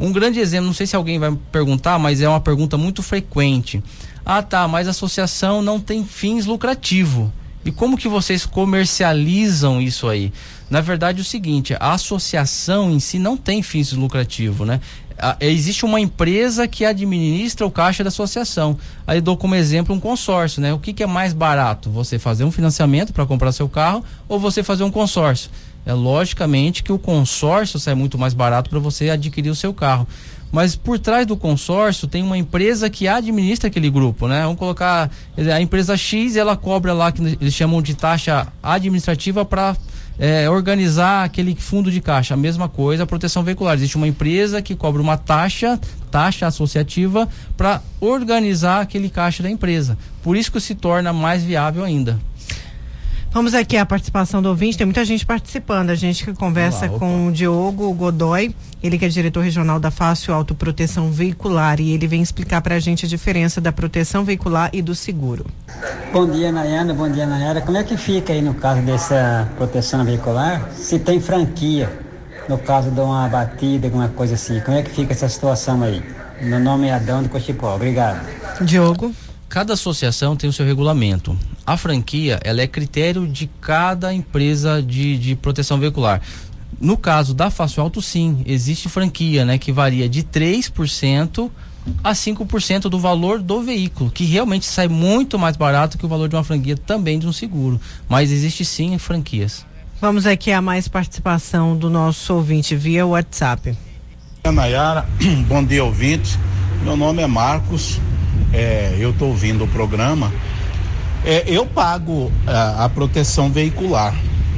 Um 0.01 0.11
grande 0.11 0.41
exemplo, 0.41 0.65
não 0.65 0.73
sei 0.73 0.87
se 0.87 0.97
alguém 0.97 1.19
vai 1.19 1.37
perguntar, 1.53 1.99
mas 1.99 2.23
é 2.23 2.29
uma 2.29 2.41
pergunta 2.41 2.79
muito 2.79 3.03
frequente. 3.03 3.83
Ah, 4.25 4.43
tá, 4.43 4.67
mas 4.67 4.87
a 4.87 4.93
associação 4.93 5.61
não 5.61 5.79
tem 5.79 6.07
fins 6.07 6.47
lucrativos. 6.47 7.29
E 7.67 7.71
como 7.71 7.99
que 7.99 8.09
vocês 8.09 8.47
comercializam 8.47 9.83
isso 9.83 10.09
aí? 10.09 10.33
Na 10.71 10.81
verdade, 10.81 11.19
é 11.19 11.23
o 11.23 11.25
seguinte, 11.25 11.77
a 11.79 11.93
associação 11.93 12.91
em 12.91 12.99
si 12.99 13.19
não 13.19 13.37
tem 13.37 13.63
fins 13.63 13.93
lucrativos, 13.93 14.67
né? 14.67 14.81
Ah, 15.19 15.37
existe 15.41 15.85
uma 15.85 15.99
empresa 15.99 16.69
que 16.69 16.85
administra 16.85 17.67
o 17.67 17.71
caixa 17.71 18.05
da 18.05 18.09
associação. 18.09 18.77
Aí 19.07 19.21
dou 19.21 19.37
como 19.37 19.55
exemplo 19.55 19.95
um 19.95 20.01
consórcio, 20.01 20.61
né? 20.61 20.75
O 20.75 20.79
que, 20.79 20.93
que 20.93 21.03
é 21.03 21.07
mais 21.07 21.33
barato? 21.33 21.91
Você 21.91 22.19
fazer 22.19 22.45
um 22.45 22.51
financiamento 22.51 23.13
para 23.13 23.25
comprar 23.25 23.53
seu 23.53 23.69
carro 23.69 24.05
ou 24.29 24.39
você 24.39 24.63
fazer 24.63 24.85
um 24.85 24.91
consórcio? 24.91 25.51
É 25.87 25.93
logicamente 25.93 26.83
que 26.83 26.93
o 26.93 26.99
consórcio 26.99 27.79
sai 27.79 27.95
muito 27.95 28.19
mais 28.19 28.35
barato 28.35 28.69
para 28.69 28.79
você 28.79 29.09
adquirir 29.09 29.51
o 29.51 29.55
seu 29.55 29.73
carro. 29.73 30.07
Mas 30.53 30.77
por 30.77 30.99
trás 30.99 31.27
do 31.27 31.37
consórcio 31.37 32.07
tem 32.07 32.23
uma 32.23 32.37
empresa 32.37 32.91
que 32.91 33.09
administra 33.09 33.69
aquele 33.69 33.91
grupo, 33.91 34.29
né? 34.29 34.43
Vamos 34.43 34.59
colocar 34.59 35.11
a 35.37 35.61
empresa 35.61 35.97
X, 35.97 36.37
ela 36.37 36.57
cobra 36.57 36.93
lá 36.93 37.11
que 37.11 37.21
eles 37.41 37.55
chamam 37.55 37.81
de 37.81 37.95
taxa 37.95 38.47
administrativa 38.63 39.45
para 39.45 39.77
é, 40.19 40.49
organizar 40.49 41.25
aquele 41.25 41.55
fundo 41.55 41.91
de 41.91 42.01
caixa. 42.01 42.35
A 42.35 42.37
mesma 42.37 42.69
coisa, 42.69 43.03
a 43.03 43.07
proteção 43.07 43.43
veicular. 43.43 43.75
Existe 43.75 43.97
uma 43.97 44.09
empresa 44.09 44.63
que 44.63 44.75
cobra 44.75 45.01
uma 45.01 45.17
taxa, 45.17 45.79
taxa 46.11 46.47
associativa, 46.47 47.29
para 47.57 47.83
organizar 48.01 48.81
aquele 48.81 49.09
caixa 49.09 49.43
da 49.43 49.51
empresa. 49.51 49.99
Por 50.23 50.37
isso 50.37 50.53
que 50.53 50.61
se 50.61 50.75
torna 50.75 51.13
mais 51.13 51.43
viável 51.45 51.85
ainda. 51.85 52.19
Vamos 53.37 53.53
aqui 53.53 53.77
à 53.77 53.85
participação 53.85 54.41
do 54.41 54.49
ouvinte, 54.49 54.79
tem 54.79 54.87
muita 54.87 55.05
gente 55.05 55.27
participando. 55.27 55.91
A 55.91 55.95
gente 55.95 56.25
que 56.25 56.33
conversa 56.33 56.89
Olá, 56.89 56.99
com 56.99 57.27
o 57.27 57.31
Diogo 57.31 57.93
Godoy, 57.93 58.57
ele 58.83 58.99
que 58.99 59.05
é 59.05 59.09
diretor 59.09 59.43
regional 59.43 59.79
da 59.79 59.91
Fácil 59.91 60.33
Autoproteção 60.33 61.11
Veicular 61.11 61.79
e 61.79 61.93
ele 61.93 62.07
vem 62.07 62.23
explicar 62.23 62.63
pra 62.63 62.79
gente 62.79 63.05
a 63.05 63.09
diferença 63.11 63.61
da 63.61 63.71
proteção 63.71 64.25
veicular 64.25 64.71
e 64.73 64.81
do 64.81 64.95
seguro. 64.95 65.45
Bom 66.15 66.27
dia, 66.31 66.51
Nayana. 66.51 66.95
Bom 66.95 67.11
dia, 67.11 67.27
Nayara. 67.27 67.61
Como 67.61 67.77
é 67.77 67.85
que 67.85 67.99
fica 67.99 68.33
aí 68.33 68.41
no 68.41 68.55
caso 68.55 68.81
dessa 68.81 69.47
proteção 69.59 70.03
veicular? 70.03 70.71
Se 70.73 70.99
tem 70.99 71.21
franquia, 71.21 71.93
no 72.49 72.57
caso 72.57 72.91
de 72.91 73.01
uma 73.01 73.29
batida, 73.29 73.89
alguma 73.89 74.09
coisa 74.09 74.33
assim, 74.33 74.61
como 74.61 74.79
é 74.79 74.83
que 74.83 74.93
fica 74.93 75.13
essa 75.13 75.29
situação 75.29 75.83
aí? 75.83 76.03
Meu 76.41 76.59
nome 76.59 76.87
é 76.87 76.95
Adão 76.95 77.23
de 77.23 77.29
Cochipó. 77.29 77.75
Obrigado. 77.75 78.27
Diogo. 78.63 79.13
Cada 79.57 79.73
associação 79.73 80.37
tem 80.37 80.51
o 80.51 80.53
seu 80.53 80.67
regulamento. 80.67 81.35
A 81.65 81.79
franquia, 81.79 82.39
ela 82.45 82.61
é 82.61 82.67
critério 82.67 83.27
de 83.27 83.49
cada 83.59 84.13
empresa 84.13 84.83
de, 84.83 85.17
de 85.17 85.35
proteção 85.35 85.81
veicular. 85.81 86.21
No 86.79 86.95
caso 86.99 87.33
da 87.33 87.49
Fácil 87.49 87.83
Auto, 87.83 88.03
sim, 88.03 88.43
existe 88.45 88.87
franquia, 88.87 89.47
né, 89.47 89.57
que 89.57 89.73
varia 89.73 90.11
de 90.11 90.23
3% 90.23 91.51
a 92.05 92.13
5% 92.13 92.83
do 92.91 92.99
valor 92.99 93.41
do 93.41 93.63
veículo, 93.63 94.11
que 94.11 94.27
realmente 94.27 94.67
sai 94.67 94.89
muito 94.89 95.39
mais 95.39 95.57
barato 95.57 95.97
que 95.97 96.05
o 96.05 96.09
valor 96.09 96.29
de 96.29 96.37
uma 96.37 96.45
franquia 96.45 96.77
também 96.77 97.19
de 97.19 97.27
um 97.27 97.33
seguro. 97.33 97.81
Mas 98.07 98.31
existe 98.31 98.63
sim 98.63 98.99
franquias. 98.99 99.65
Vamos 99.99 100.27
aqui 100.27 100.53
a 100.53 100.61
mais 100.61 100.87
participação 100.87 101.75
do 101.75 101.89
nosso 101.89 102.35
ouvinte 102.35 102.77
via 102.77 103.07
WhatsApp. 103.07 103.75
Nayara, 104.53 105.07
bom 105.49 105.65
dia 105.65 105.83
ouvinte. 105.83 106.39
Meu 106.85 106.95
nome 106.95 107.23
é 107.23 107.27
Marcos, 107.27 107.99
é, 108.53 108.97
eu 108.99 109.11
estou 109.11 109.29
ouvindo 109.29 109.65
o 109.65 109.69
programa. 109.69 110.33
É, 111.25 111.45
eu 111.47 111.67
pago 111.67 112.31
a, 112.47 112.85
a 112.85 112.89
proteção 112.89 113.51
veicular, 113.51 114.15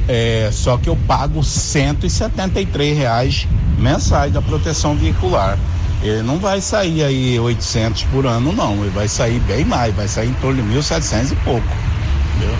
é, 0.07 0.49
só 0.51 0.77
que 0.77 0.87
eu 0.87 0.95
pago 1.07 1.43
173 1.43 2.97
reais 2.97 3.47
mensais 3.77 4.31
da 4.31 4.41
proteção 4.41 4.95
veicular. 4.95 5.57
Ele 6.01 6.21
não 6.21 6.37
vai 6.37 6.61
sair 6.61 7.03
aí 7.03 7.39
800 7.39 8.03
por 8.03 8.25
ano, 8.25 8.53
não. 8.53 8.75
Ele 8.75 8.89
vai 8.89 9.07
sair 9.07 9.39
bem 9.41 9.65
mais, 9.65 9.93
vai 9.93 10.07
sair 10.07 10.29
em 10.29 10.33
torno 10.33 10.61
de 10.61 10.77
1.700 10.77 11.31
e 11.31 11.35
pouco. 11.37 11.67
Entendeu? 12.37 12.55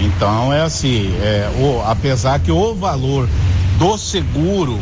Então 0.00 0.52
é 0.52 0.62
assim, 0.62 1.14
é, 1.20 1.50
o, 1.58 1.82
apesar 1.86 2.40
que 2.40 2.50
o 2.50 2.74
valor 2.74 3.28
do 3.78 3.98
seguro 3.98 4.80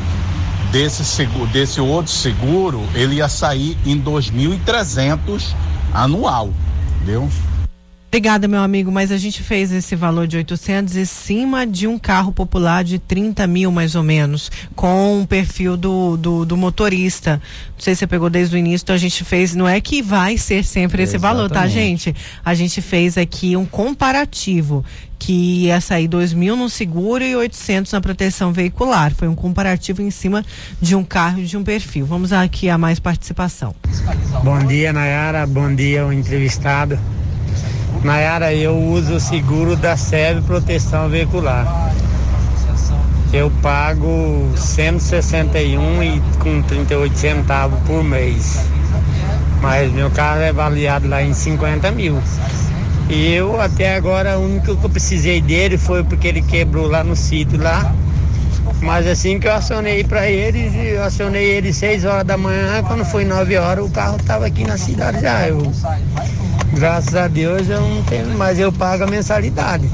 desse 0.71 1.05
seguro, 1.05 1.47
desse 1.49 1.81
outro 1.81 2.13
seguro, 2.13 2.83
ele 2.95 3.17
ia 3.17 3.29
sair 3.29 3.77
em 3.85 4.01
2.300 4.01 5.55
anual, 5.93 6.51
entendeu? 6.97 7.29
Obrigada, 8.11 8.49
meu 8.49 8.61
amigo, 8.61 8.91
mas 8.91 9.13
a 9.13 9.17
gente 9.17 9.41
fez 9.41 9.71
esse 9.71 9.95
valor 9.95 10.27
de 10.27 10.37
800 10.37 10.97
em 10.97 11.05
cima 11.05 11.65
de 11.65 11.87
um 11.87 11.97
carro 11.97 12.33
popular 12.33 12.83
de 12.83 12.99
30 12.99 13.47
mil, 13.47 13.71
mais 13.71 13.95
ou 13.95 14.03
menos, 14.03 14.51
com 14.75 15.23
o 15.23 15.27
perfil 15.27 15.77
do, 15.77 16.17
do, 16.17 16.45
do 16.45 16.57
motorista. 16.57 17.41
Não 17.77 17.79
sei 17.79 17.95
se 17.95 18.01
você 18.01 18.09
pegou 18.09 18.29
desde 18.29 18.57
o 18.57 18.59
início, 18.59 18.85
então 18.85 18.97
a 18.97 18.99
gente 18.99 19.23
fez, 19.23 19.55
não 19.55 19.69
é 19.69 19.81
que 19.81 20.03
vai 20.03 20.37
ser 20.37 20.65
sempre 20.65 21.05
esse 21.05 21.17
valor, 21.19 21.49
tá, 21.49 21.69
gente? 21.69 22.13
A 22.45 22.53
gente 22.53 22.83
fez 22.83 23.17
aqui 23.17 23.57
um 23.57 23.65
comparativo 23.65 24.85
que 25.17 25.67
ia 25.67 25.81
sair 25.81 26.09
dois 26.09 26.33
mil 26.33 26.57
no 26.57 26.69
seguro 26.69 27.23
e 27.23 27.37
800 27.37 27.93
na 27.93 28.01
proteção 28.01 28.53
veicular. 28.53 29.15
Foi 29.15 29.29
um 29.29 29.37
comparativo 29.37 30.03
em 30.03 30.11
cima 30.11 30.45
de 30.81 30.97
um 30.97 31.05
carro 31.05 31.39
e 31.39 31.45
de 31.45 31.57
um 31.57 31.63
perfil. 31.63 32.07
Vamos 32.07 32.33
aqui 32.33 32.69
a 32.69 32.77
mais 32.77 32.99
participação. 32.99 33.73
Bom 34.43 34.59
dia, 34.67 34.93
Nayara. 34.93 35.47
Bom 35.47 35.73
dia, 35.73 36.05
o 36.05 36.13
entrevistado. 36.13 36.99
Nayara, 38.03 38.55
eu 38.55 38.77
uso 38.77 39.15
o 39.15 39.21
seguro 39.21 39.77
da 39.77 39.97
SEB 39.97 40.43
Proteção 40.43 41.09
Veicular. 41.09 41.93
Eu 43.33 43.51
pago 43.63 44.51
161 44.57 46.03
e 46.03 46.23
com 46.39 46.63
38 46.63 47.17
centavos 47.17 47.79
por 47.87 48.03
mês. 48.03 48.65
Mas 49.61 49.93
meu 49.93 50.11
carro 50.11 50.41
é 50.41 50.49
avaliado 50.49 51.07
lá 51.07 51.23
em 51.23 51.35
50 51.35 51.91
mil. 51.91 52.19
E 53.09 53.33
eu 53.35 53.61
até 53.61 53.97
agora 53.97 54.39
o 54.39 54.45
único 54.45 54.77
que 54.77 54.85
eu 54.85 54.91
precisei 54.91 55.41
dele 55.41 55.77
foi 55.77 56.03
porque 56.03 56.27
ele 56.27 56.43
quebrou 56.43 56.89
lá 56.89 57.05
no 57.05 57.15
sítio 57.15 57.63
lá. 57.63 57.95
Mas 58.83 59.07
assim 59.07 59.39
que 59.39 59.47
eu 59.47 59.53
acionei 59.53 60.03
para 60.05 60.29
eles, 60.29 60.75
eu 60.75 61.03
acionei 61.03 61.45
ele 61.45 61.73
6 61.73 62.05
horas 62.05 62.25
da 62.25 62.37
manhã, 62.37 62.83
quando 62.83 63.05
foi 63.05 63.25
9 63.25 63.57
horas 63.57 63.85
o 63.85 63.91
carro 63.91 64.17
estava 64.17 64.47
aqui 64.47 64.65
na 64.65 64.79
cidade 64.79 65.21
já. 65.21 65.49
Eu, 65.49 65.61
graças 66.75 67.15
a 67.15 67.29
Deus 67.29 67.69
eu 67.69 67.81
não 67.81 68.03
tenho, 68.05 68.37
mas 68.39 68.59
eu 68.59 68.73
pago 68.73 69.05
a 69.05 69.07
mensalidade. 69.07 69.89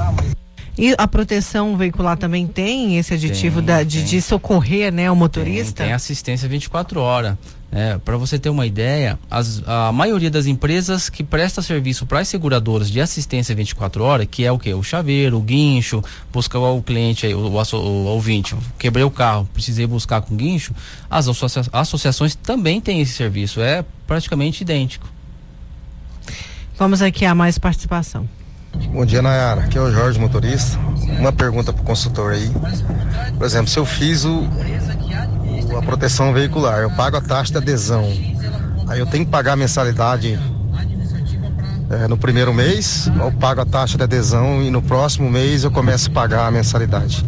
E 0.78 0.94
a 0.98 1.08
proteção 1.08 1.76
veicular 1.76 2.18
também 2.18 2.46
tem 2.46 2.98
esse 2.98 3.14
aditivo 3.14 3.56
Tem, 3.56 3.66
da, 3.66 3.82
de, 3.82 4.04
de 4.04 4.20
socorrer 4.20 4.92
né, 4.92 5.10
o 5.10 5.16
motorista? 5.16 5.82
Tem 5.84 5.92
assistência 5.92 6.46
24 6.48 7.00
horas. 7.00 7.34
É, 7.72 7.98
para 7.98 8.16
você 8.16 8.38
ter 8.38 8.48
uma 8.48 8.64
ideia, 8.64 9.18
as- 9.30 9.60
a 9.66 9.90
maioria 9.92 10.30
das 10.30 10.46
empresas 10.46 11.08
que 11.10 11.24
presta 11.24 11.60
serviço 11.60 12.06
para 12.06 12.20
as 12.20 12.28
seguradoras 12.28 12.88
de 12.90 13.00
assistência 13.00 13.54
24 13.56 14.02
horas, 14.04 14.26
que 14.30 14.44
é 14.44 14.52
o 14.52 14.58
que? 14.58 14.72
O 14.72 14.82
chaveiro, 14.84 15.36
o 15.36 15.40
guincho, 15.42 16.02
buscar 16.32 16.58
o 16.60 16.80
cliente, 16.80 17.26
aí, 17.26 17.34
o, 17.34 17.38
o, 17.40 17.76
o 17.76 18.04
ouvinte, 18.06 18.54
quebrei 18.78 19.04
o 19.04 19.10
carro, 19.10 19.48
precisei 19.52 19.86
buscar 19.86 20.22
com 20.22 20.36
guincho, 20.36 20.72
as 21.10 21.26
associa- 21.28 21.64
associações 21.72 22.34
também 22.36 22.80
têm 22.80 23.00
esse 23.00 23.12
serviço, 23.14 23.60
é 23.60 23.84
praticamente 24.06 24.62
idêntico. 24.62 25.06
Vamos 26.78 27.02
aqui 27.02 27.24
a 27.24 27.34
mais 27.34 27.58
participação. 27.58 28.28
Bom 28.92 29.04
dia, 29.04 29.22
Nayara. 29.22 29.62
Aqui 29.62 29.76
é 29.76 29.80
o 29.80 29.90
Jorge, 29.90 30.20
motorista. 30.20 30.78
Uma 31.18 31.32
pergunta 31.32 31.72
para 31.72 31.82
o 31.82 31.84
consultor 31.84 32.32
aí. 32.34 32.50
Por 33.36 33.44
exemplo, 33.44 33.68
se 33.68 33.78
eu 33.78 33.86
fiz 33.86 34.24
o- 34.24 34.46
a 35.78 35.82
proteção 35.82 36.32
veicular, 36.32 36.80
eu 36.80 36.90
pago 36.90 37.16
a 37.16 37.20
taxa 37.20 37.52
de 37.52 37.58
adesão. 37.58 38.04
Aí 38.88 38.98
eu 38.98 39.06
tenho 39.06 39.24
que 39.24 39.30
pagar 39.30 39.52
a 39.52 39.56
mensalidade 39.56 40.38
eh, 41.90 42.08
no 42.08 42.16
primeiro 42.16 42.52
mês, 42.52 43.10
eu 43.18 43.32
pago 43.32 43.60
a 43.60 43.66
taxa 43.66 43.96
de 43.96 44.04
adesão 44.04 44.62
e 44.62 44.70
no 44.70 44.82
próximo 44.82 45.30
mês 45.30 45.64
eu 45.64 45.70
começo 45.70 46.10
a 46.10 46.12
pagar 46.12 46.46
a 46.46 46.50
mensalidade. 46.50 47.24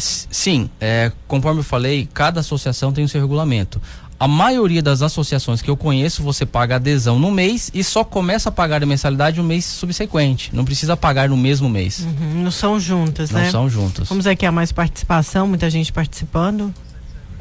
Sim, 0.00 0.70
é, 0.80 1.12
conforme 1.28 1.60
eu 1.60 1.64
falei, 1.64 2.08
cada 2.14 2.40
associação 2.40 2.92
tem 2.92 3.04
o 3.04 3.08
seu 3.08 3.20
regulamento. 3.20 3.80
A 4.20 4.28
maioria 4.28 4.82
das 4.82 5.00
associações 5.00 5.62
que 5.62 5.70
eu 5.70 5.76
conheço, 5.78 6.22
você 6.22 6.44
paga 6.44 6.76
adesão 6.76 7.18
no 7.18 7.30
mês 7.30 7.70
e 7.72 7.82
só 7.82 8.04
começa 8.04 8.50
a 8.50 8.52
pagar 8.52 8.82
a 8.82 8.86
mensalidade 8.86 9.38
no 9.38 9.44
mês 9.44 9.64
subsequente. 9.64 10.54
Não 10.54 10.62
precisa 10.62 10.94
pagar 10.94 11.30
no 11.30 11.38
mesmo 11.38 11.70
mês. 11.70 12.00
Uhum, 12.00 12.42
não 12.42 12.50
são 12.50 12.78
juntas, 12.78 13.30
Não 13.30 13.40
né? 13.40 13.50
são 13.50 13.70
juntas. 13.70 14.10
Vamos 14.10 14.26
aqui 14.26 14.44
a 14.44 14.52
mais 14.52 14.72
participação, 14.72 15.46
muita 15.48 15.70
gente 15.70 15.90
participando. 15.90 16.70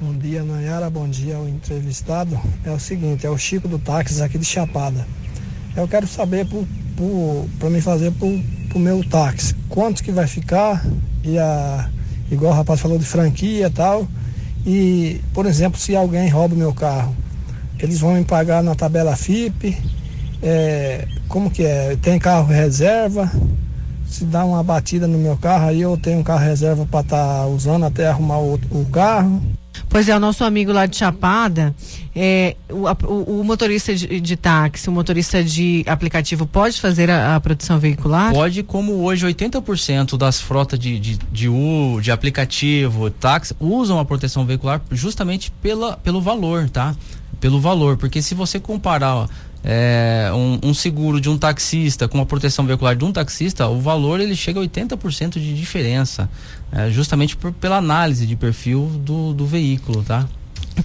Bom 0.01 0.13
dia, 0.13 0.41
Nayara. 0.41 0.89
Bom 0.89 1.09
dia 1.09 1.35
ao 1.35 1.49
entrevistado. 1.49 2.39
É 2.63 2.71
o 2.71 2.79
seguinte, 2.79 3.25
é 3.25 3.29
o 3.29 3.37
Chico 3.37 3.67
do 3.67 3.77
Táxi 3.77 4.21
aqui 4.21 4.37
de 4.37 4.45
Chapada. 4.45 5.05
Eu 5.75 5.85
quero 5.85 6.07
saber 6.07 6.47
para 7.59 7.69
me 7.69 7.81
fazer 7.81 8.11
para 8.11 8.25
o 8.25 8.79
meu 8.79 9.03
táxi, 9.03 9.53
quanto 9.67 10.01
que 10.01 10.13
vai 10.13 10.27
ficar 10.27 10.81
e 11.25 11.37
a 11.37 11.89
igual 12.31 12.53
o 12.53 12.55
rapaz 12.55 12.79
falou 12.79 12.97
de 12.97 13.03
franquia 13.03 13.67
e 13.67 13.69
tal. 13.69 14.07
E, 14.65 15.21
por 15.33 15.45
exemplo, 15.45 15.79
se 15.79 15.95
alguém 15.95 16.29
rouba 16.29 16.55
meu 16.55 16.73
carro, 16.73 17.15
eles 17.79 17.99
vão 17.99 18.13
me 18.13 18.23
pagar 18.25 18.61
na 18.61 18.75
tabela 18.75 19.15
FIP. 19.15 19.77
é, 20.43 21.07
como 21.27 21.49
que 21.49 21.63
é? 21.63 21.95
Tem 22.01 22.19
carro 22.19 22.47
reserva. 22.47 23.31
Se 24.07 24.25
dá 24.25 24.43
uma 24.43 24.63
batida 24.63 25.07
no 25.07 25.17
meu 25.19 25.37
carro, 25.37 25.67
aí 25.67 25.81
eu 25.81 25.95
tenho 25.95 26.19
um 26.19 26.23
carro 26.23 26.43
reserva 26.43 26.85
para 26.85 27.01
estar 27.01 27.45
usando 27.45 27.85
até 27.85 28.07
arrumar 28.07 28.39
o, 28.39 28.55
o 28.71 28.85
carro. 28.91 29.39
Pois 29.89 30.07
é, 30.07 30.15
o 30.15 30.19
nosso 30.19 30.43
amigo 30.43 30.71
lá 30.71 30.85
de 30.85 30.95
Chapada, 30.95 31.73
é, 32.15 32.55
o, 32.69 32.83
o- 33.07 33.39
o 33.39 33.43
motorista 33.43 33.93
de, 33.95 34.19
de 34.21 34.35
táxi, 34.35 34.87
o 34.87 34.91
motorista 34.91 35.43
de 35.43 35.83
aplicativo 35.87 36.45
pode 36.45 36.79
fazer 36.79 37.09
a, 37.09 37.35
a 37.35 37.39
proteção 37.39 37.79
veicular? 37.79 38.31
Pode, 38.31 38.61
como 38.61 38.93
hoje 39.03 39.25
80% 39.25 40.15
das 40.15 40.39
frotas 40.39 40.77
de, 40.77 40.99
de, 40.99 41.17
de 41.31 41.49
U, 41.49 41.99
de 42.01 42.11
aplicativo, 42.11 43.09
táxi, 43.09 43.55
usam 43.59 43.99
a 43.99 44.05
proteção 44.05 44.45
veicular 44.45 44.79
justamente 44.91 45.51
pela, 45.59 45.97
pelo 45.97 46.21
valor, 46.21 46.69
tá? 46.69 46.95
Pelo 47.39 47.59
valor, 47.59 47.97
porque 47.97 48.21
se 48.21 48.35
você 48.35 48.59
comparar 48.59 49.15
ó, 49.15 49.27
é, 49.63 50.31
um, 50.33 50.69
um 50.69 50.73
seguro 50.73 51.19
de 51.19 51.29
um 51.29 51.37
taxista 51.37 52.07
com 52.07 52.17
uma 52.17 52.25
proteção 52.25 52.65
veicular 52.65 52.95
de 52.95 53.03
um 53.03 53.11
taxista, 53.11 53.67
o 53.67 53.79
valor 53.79 54.19
ele 54.19 54.35
chega 54.35 54.59
a 54.59 54.63
80% 54.63 55.33
de 55.33 55.53
diferença, 55.53 56.29
é, 56.71 56.89
justamente 56.89 57.35
por, 57.35 57.51
pela 57.51 57.77
análise 57.77 58.25
de 58.25 58.35
perfil 58.35 58.85
do, 59.03 59.33
do 59.33 59.45
veículo, 59.45 60.03
tá? 60.03 60.27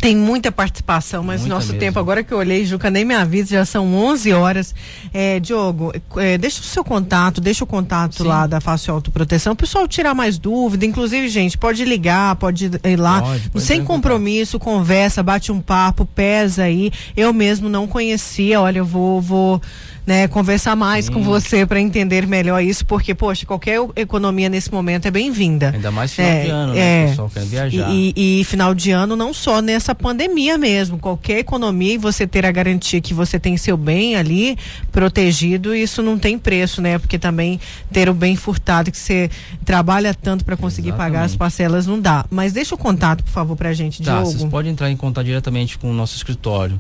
Tem 0.01 0.17
muita 0.17 0.51
participação, 0.53 1.23
mas 1.23 1.41
Muita 1.43 1.55
nosso 1.55 1.69
mesmo. 1.69 1.81
tempo, 1.81 1.99
agora 1.99 2.23
que 2.23 2.33
eu 2.33 2.39
olhei, 2.39 2.65
Juca, 2.65 2.91
nem 2.91 3.05
me 3.05 3.15
avisa, 3.15 3.51
já 3.51 3.65
são 3.65 3.95
11 3.95 4.33
horas. 4.33 4.75
É, 5.13 5.41
Diogo, 5.41 5.93
é, 6.17 6.39
deixa 6.39 6.61
o 6.61 6.65
seu 6.65 6.85
contato, 6.85 7.41
deixa 7.41 7.65
o 7.65 7.67
contato 7.67 8.25
lá 8.25 8.47
da 8.47 8.61
Fácil 8.61 8.95
Autoproteção, 8.95 9.53
o 9.53 9.57
pessoal 9.57 9.87
tirar 9.87 10.15
mais 10.15 10.39
dúvida, 10.39 10.85
inclusive, 10.85 11.29
gente, 11.29 11.57
pode 11.59 11.85
ligar, 11.85 12.37
pode 12.37 12.67
ir 12.67 12.97
lá, 12.97 13.23
Pode, 13.23 13.51
pode 13.51 13.65
sem 13.65 13.85
compromisso, 13.85 14.59
conversa, 14.59 15.23
bate 15.23 15.51
um 15.53 15.61
papo, 15.61 16.05
pesa 16.07 16.65
aí. 16.65 16.91
Eu 17.17 17.33
mesmo 17.33 17.69
não 17.69 17.87
conhecia, 17.87 18.61
olha, 18.61 18.79
eu 18.79 18.85
vou, 18.85 19.21
vou 19.21 19.61
né, 20.07 20.29
conversar 20.29 20.77
mais 20.77 21.09
com 21.09 21.23
você 21.23 21.65
para 21.65 21.81
entender 21.81 22.27
melhor 22.27 22.63
isso, 22.63 22.85
porque, 22.85 23.15
poxa, 23.15 23.47
qualquer 23.47 23.79
economia 23.97 24.49
nesse 24.51 24.71
momento 24.71 25.07
é 25.07 25.11
bem-vinda. 25.11 25.71
Ainda 25.75 25.91
mais 25.91 26.13
final 26.13 26.31
É, 26.31 26.45
de 26.45 26.51
ano, 26.51 26.73
né? 26.75 26.79
é. 27.03 27.05
O 27.05 27.09
pessoal 27.09 27.31
quer 27.33 27.45
viajar. 27.45 27.91
E, 27.91 28.41
e- 28.41 28.45
final 28.45 28.75
de 28.75 28.91
ano, 28.91 29.17
não 29.17 29.33
só 29.33 29.63
nessa 29.63 29.95
pandemia 29.95 30.59
mesmo. 30.59 30.99
Qualquer 30.99 31.39
economia 31.39 31.95
e 31.95 31.99
você 31.99 32.27
ter 32.27 32.45
a 32.45 32.53
garantia 32.53 33.01
que 33.01 33.15
você 33.15 33.39
tem 33.39 33.57
seu 33.57 33.77
bem 33.77 34.17
ali 34.17 34.59
protegido, 34.93 35.75
isso 35.75 36.03
não 36.03 36.19
tem 36.19 36.39
preço, 36.39 36.81
né? 36.83 36.99
Porque 36.99 37.19
também 37.19 37.59
ter 37.93 38.09
o 38.09 38.15
bem 38.15 38.37
furtado 38.37 38.91
que 38.91 38.99
você 38.99 39.31
trabalha 39.65 40.15
tanto 40.15 40.45
para 40.45 40.57
conseguir 40.57 40.93
pagar 40.93 41.21
as 41.25 41.33
Exatamente. 41.33 41.39
parcelas 41.39 41.87
não 41.87 41.99
dá. 42.01 42.25
Mas 42.31 42.53
deixa 42.53 42.75
o 42.75 42.79
contato, 42.79 43.25
por 43.25 43.31
favor, 43.31 43.57
pra 43.57 43.73
gente, 43.73 44.03
Tá, 44.03 44.17
Diogo. 44.19 44.27
vocês 44.31 44.45
podem 44.45 44.73
entrar 44.73 44.91
em 44.91 44.97
contato 44.97 45.25
diretamente 45.25 45.79
com 45.79 45.91
o 45.91 45.95
nosso 45.95 46.17
escritório, 46.17 46.79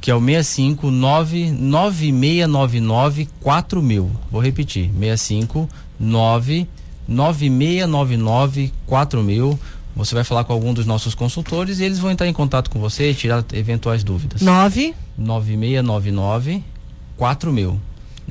que 0.00 0.10
é 0.10 0.14
o 0.14 0.20
659 0.20 1.50
9699 1.52 3.28
4000. 3.40 4.10
Vou 4.30 4.40
repetir, 4.40 4.90
659 4.98 6.66
9699 7.08 8.72
4000. 8.86 9.58
Você 9.96 10.14
vai 10.14 10.24
falar 10.24 10.44
com 10.44 10.52
algum 10.52 10.74
dos 10.74 10.84
nossos 10.84 11.14
consultores 11.14 11.78
e 11.78 11.84
eles 11.84 11.98
vão 11.98 12.10
entrar 12.10 12.28
em 12.28 12.32
contato 12.32 12.70
com 12.70 12.78
você 12.78 13.10
e 13.10 13.14
tirar 13.14 13.44
eventuais 13.52 14.04
dúvidas. 14.04 14.42
9 14.42 14.94
9699 15.16 16.62
4000. 17.16 17.80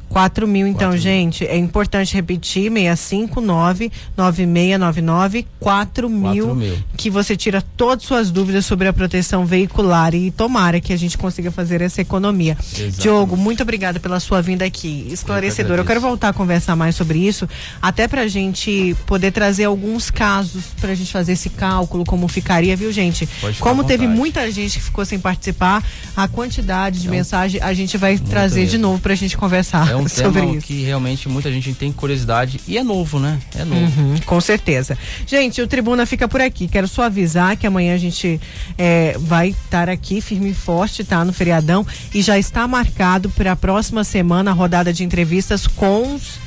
4 0.10 0.48
mil, 0.48 0.68
então, 0.68 0.96
gente, 0.98 1.46
é 1.46 1.58
importante 1.58 2.14
repetir, 2.14 2.72
659 2.72 3.92
9699 4.16 5.46
4 5.60 6.10
mil, 6.10 6.46
4 6.48 6.56
mil. 6.56 6.78
que 6.96 7.10
você 7.10 7.36
tira 7.36 7.62
todas 7.76 8.04
as 8.04 8.08
suas 8.08 8.32
dúvidas 8.32 8.66
sobre 8.66 8.88
a 8.88 8.94
proteção 8.94 9.46
veicular 9.46 10.14
e 10.14 10.32
tomara 10.32 10.80
que 10.80 10.94
a 10.94 10.98
gente 10.98 11.18
consiga 11.18 11.52
fazer 11.52 11.82
essa 11.82 12.02
economia. 12.02 12.58
Exatamente. 12.62 13.02
Diogo, 13.02 13.36
muito 13.36 13.64
obrigada 13.64 14.00
pela 14.00 14.20
sua 14.20 14.42
vinda 14.42 14.66
aqui, 14.66 15.08
esclarecedora. 15.12 15.76
Eu, 15.76 15.82
agradeço. 15.82 15.88
quero 15.88 16.02
voltar 16.02 16.30
a 16.30 16.34
conversar 16.34 16.76
mais 16.76 16.96
sobre 16.96 17.20
isso, 17.20 17.48
até 17.82 18.08
pra 18.08 18.28
gente 18.28 18.96
poder 19.06 19.32
trazer 19.32 19.66
alguns 19.66 20.10
casos 20.10 20.64
pra 20.80 20.94
gente 20.96 21.12
fazer 21.12 21.34
esse 21.34 21.50
cálculo, 21.50 22.04
como 22.06 22.28
ficaria, 22.28 22.76
viu, 22.76 22.92
gente? 22.92 23.28
Como 23.60 23.84
teve 23.84 24.08
muita 24.08 24.50
gente 24.52 24.78
que 24.78 24.86
ficou 24.86 25.06
sem 25.06 25.20
participar, 25.20 25.84
a 26.16 26.28
quantidade 26.28 27.02
de 27.02 27.08
É 27.08 27.12
mensagem 27.12 27.62
a 27.62 27.74
gente 27.74 27.98
vai 27.98 28.18
trazer 28.18 28.66
de 28.66 28.78
novo 28.78 29.00
pra 29.00 29.16
gente 29.16 29.38
conversar. 29.38 29.90
É 29.90 29.95
É 29.96 30.02
um 30.02 30.06
tema 30.06 30.58
que 30.58 30.84
realmente 30.84 31.28
muita 31.30 31.52
gente 31.52 31.74
tem 31.74 31.92
curiosidade 31.92 32.60
e 32.68 32.78
é 32.78 32.84
novo, 32.84 33.20
né? 33.20 33.40
É 33.56 33.64
novo. 33.64 34.02
Uhum, 34.02 34.16
com 34.26 34.42
certeza. 34.42 34.98
Gente, 35.26 35.62
o 35.62 35.68
Tribuna 35.68 36.06
fica 36.06 36.28
por 36.28 36.42
aqui. 36.42 36.68
Quero 36.68 36.88
só 36.88 37.04
avisar 37.04 37.56
que 37.58 37.66
amanhã 37.66 37.96
a 37.96 37.98
gente 37.98 38.40
é, 38.78 39.16
vai 39.20 39.50
estar 39.50 39.90
aqui 39.90 40.22
firme 40.22 40.52
e 40.52 40.54
forte, 40.54 41.04
tá? 41.04 41.24
No 41.24 41.34
feriadão 41.34 41.86
e 42.14 42.22
já 42.22 42.38
está 42.38 42.68
marcado 42.68 43.30
para 43.30 43.54
a 43.54 43.56
próxima 43.56 44.04
semana 44.04 44.52
a 44.52 44.54
rodada 44.54 44.92
de 44.92 45.04
entrevistas 45.04 45.68
com 45.68 46.16
os 46.16 46.45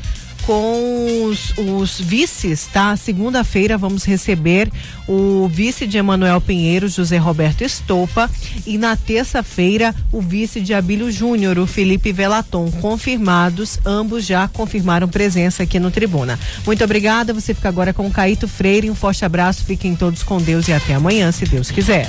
com 0.49 1.27
os, 1.27 1.53
os 1.59 2.01
vices, 2.01 2.65
tá? 2.73 2.97
Segunda-feira 2.97 3.77
vamos 3.77 4.03
receber 4.03 4.73
o 5.07 5.47
vice 5.47 5.87
de 5.87 5.99
Emanuel 5.99 6.41
Pinheiro, 6.41 6.89
José 6.89 7.19
Roberto 7.19 7.61
Estopa, 7.61 8.31
e 8.67 8.79
na 8.79 8.97
terça-feira 8.97 9.95
o 10.11 10.23
vice 10.23 10.63
de 10.63 10.73
Abílio 10.73 11.13
Júnior, 11.13 11.59
o 11.59 11.67
Felipe 11.67 12.13
Velaton, 12.13 12.71
confirmados, 12.81 13.79
ambos 13.85 14.25
já 14.25 14.49
confirmaram 14.49 15.07
presença 15.07 15.65
aqui 15.65 15.79
no 15.79 15.91
Tribuna. 15.91 16.41
Muito 16.65 16.83
obrigada, 16.83 17.35
você 17.35 17.53
fica 17.53 17.69
agora 17.69 17.93
com 17.93 18.07
o 18.07 18.11
Caíto 18.11 18.49
Freire, 18.49 18.91
um 18.91 18.95
forte 18.95 19.27
abraço, 19.27 19.67
fiquem 19.67 19.95
todos 19.95 20.23
com 20.23 20.39
Deus 20.39 20.67
e 20.67 20.73
até 20.73 20.95
amanhã, 20.95 21.31
se 21.31 21.45
Deus 21.45 21.71
quiser. 21.71 22.09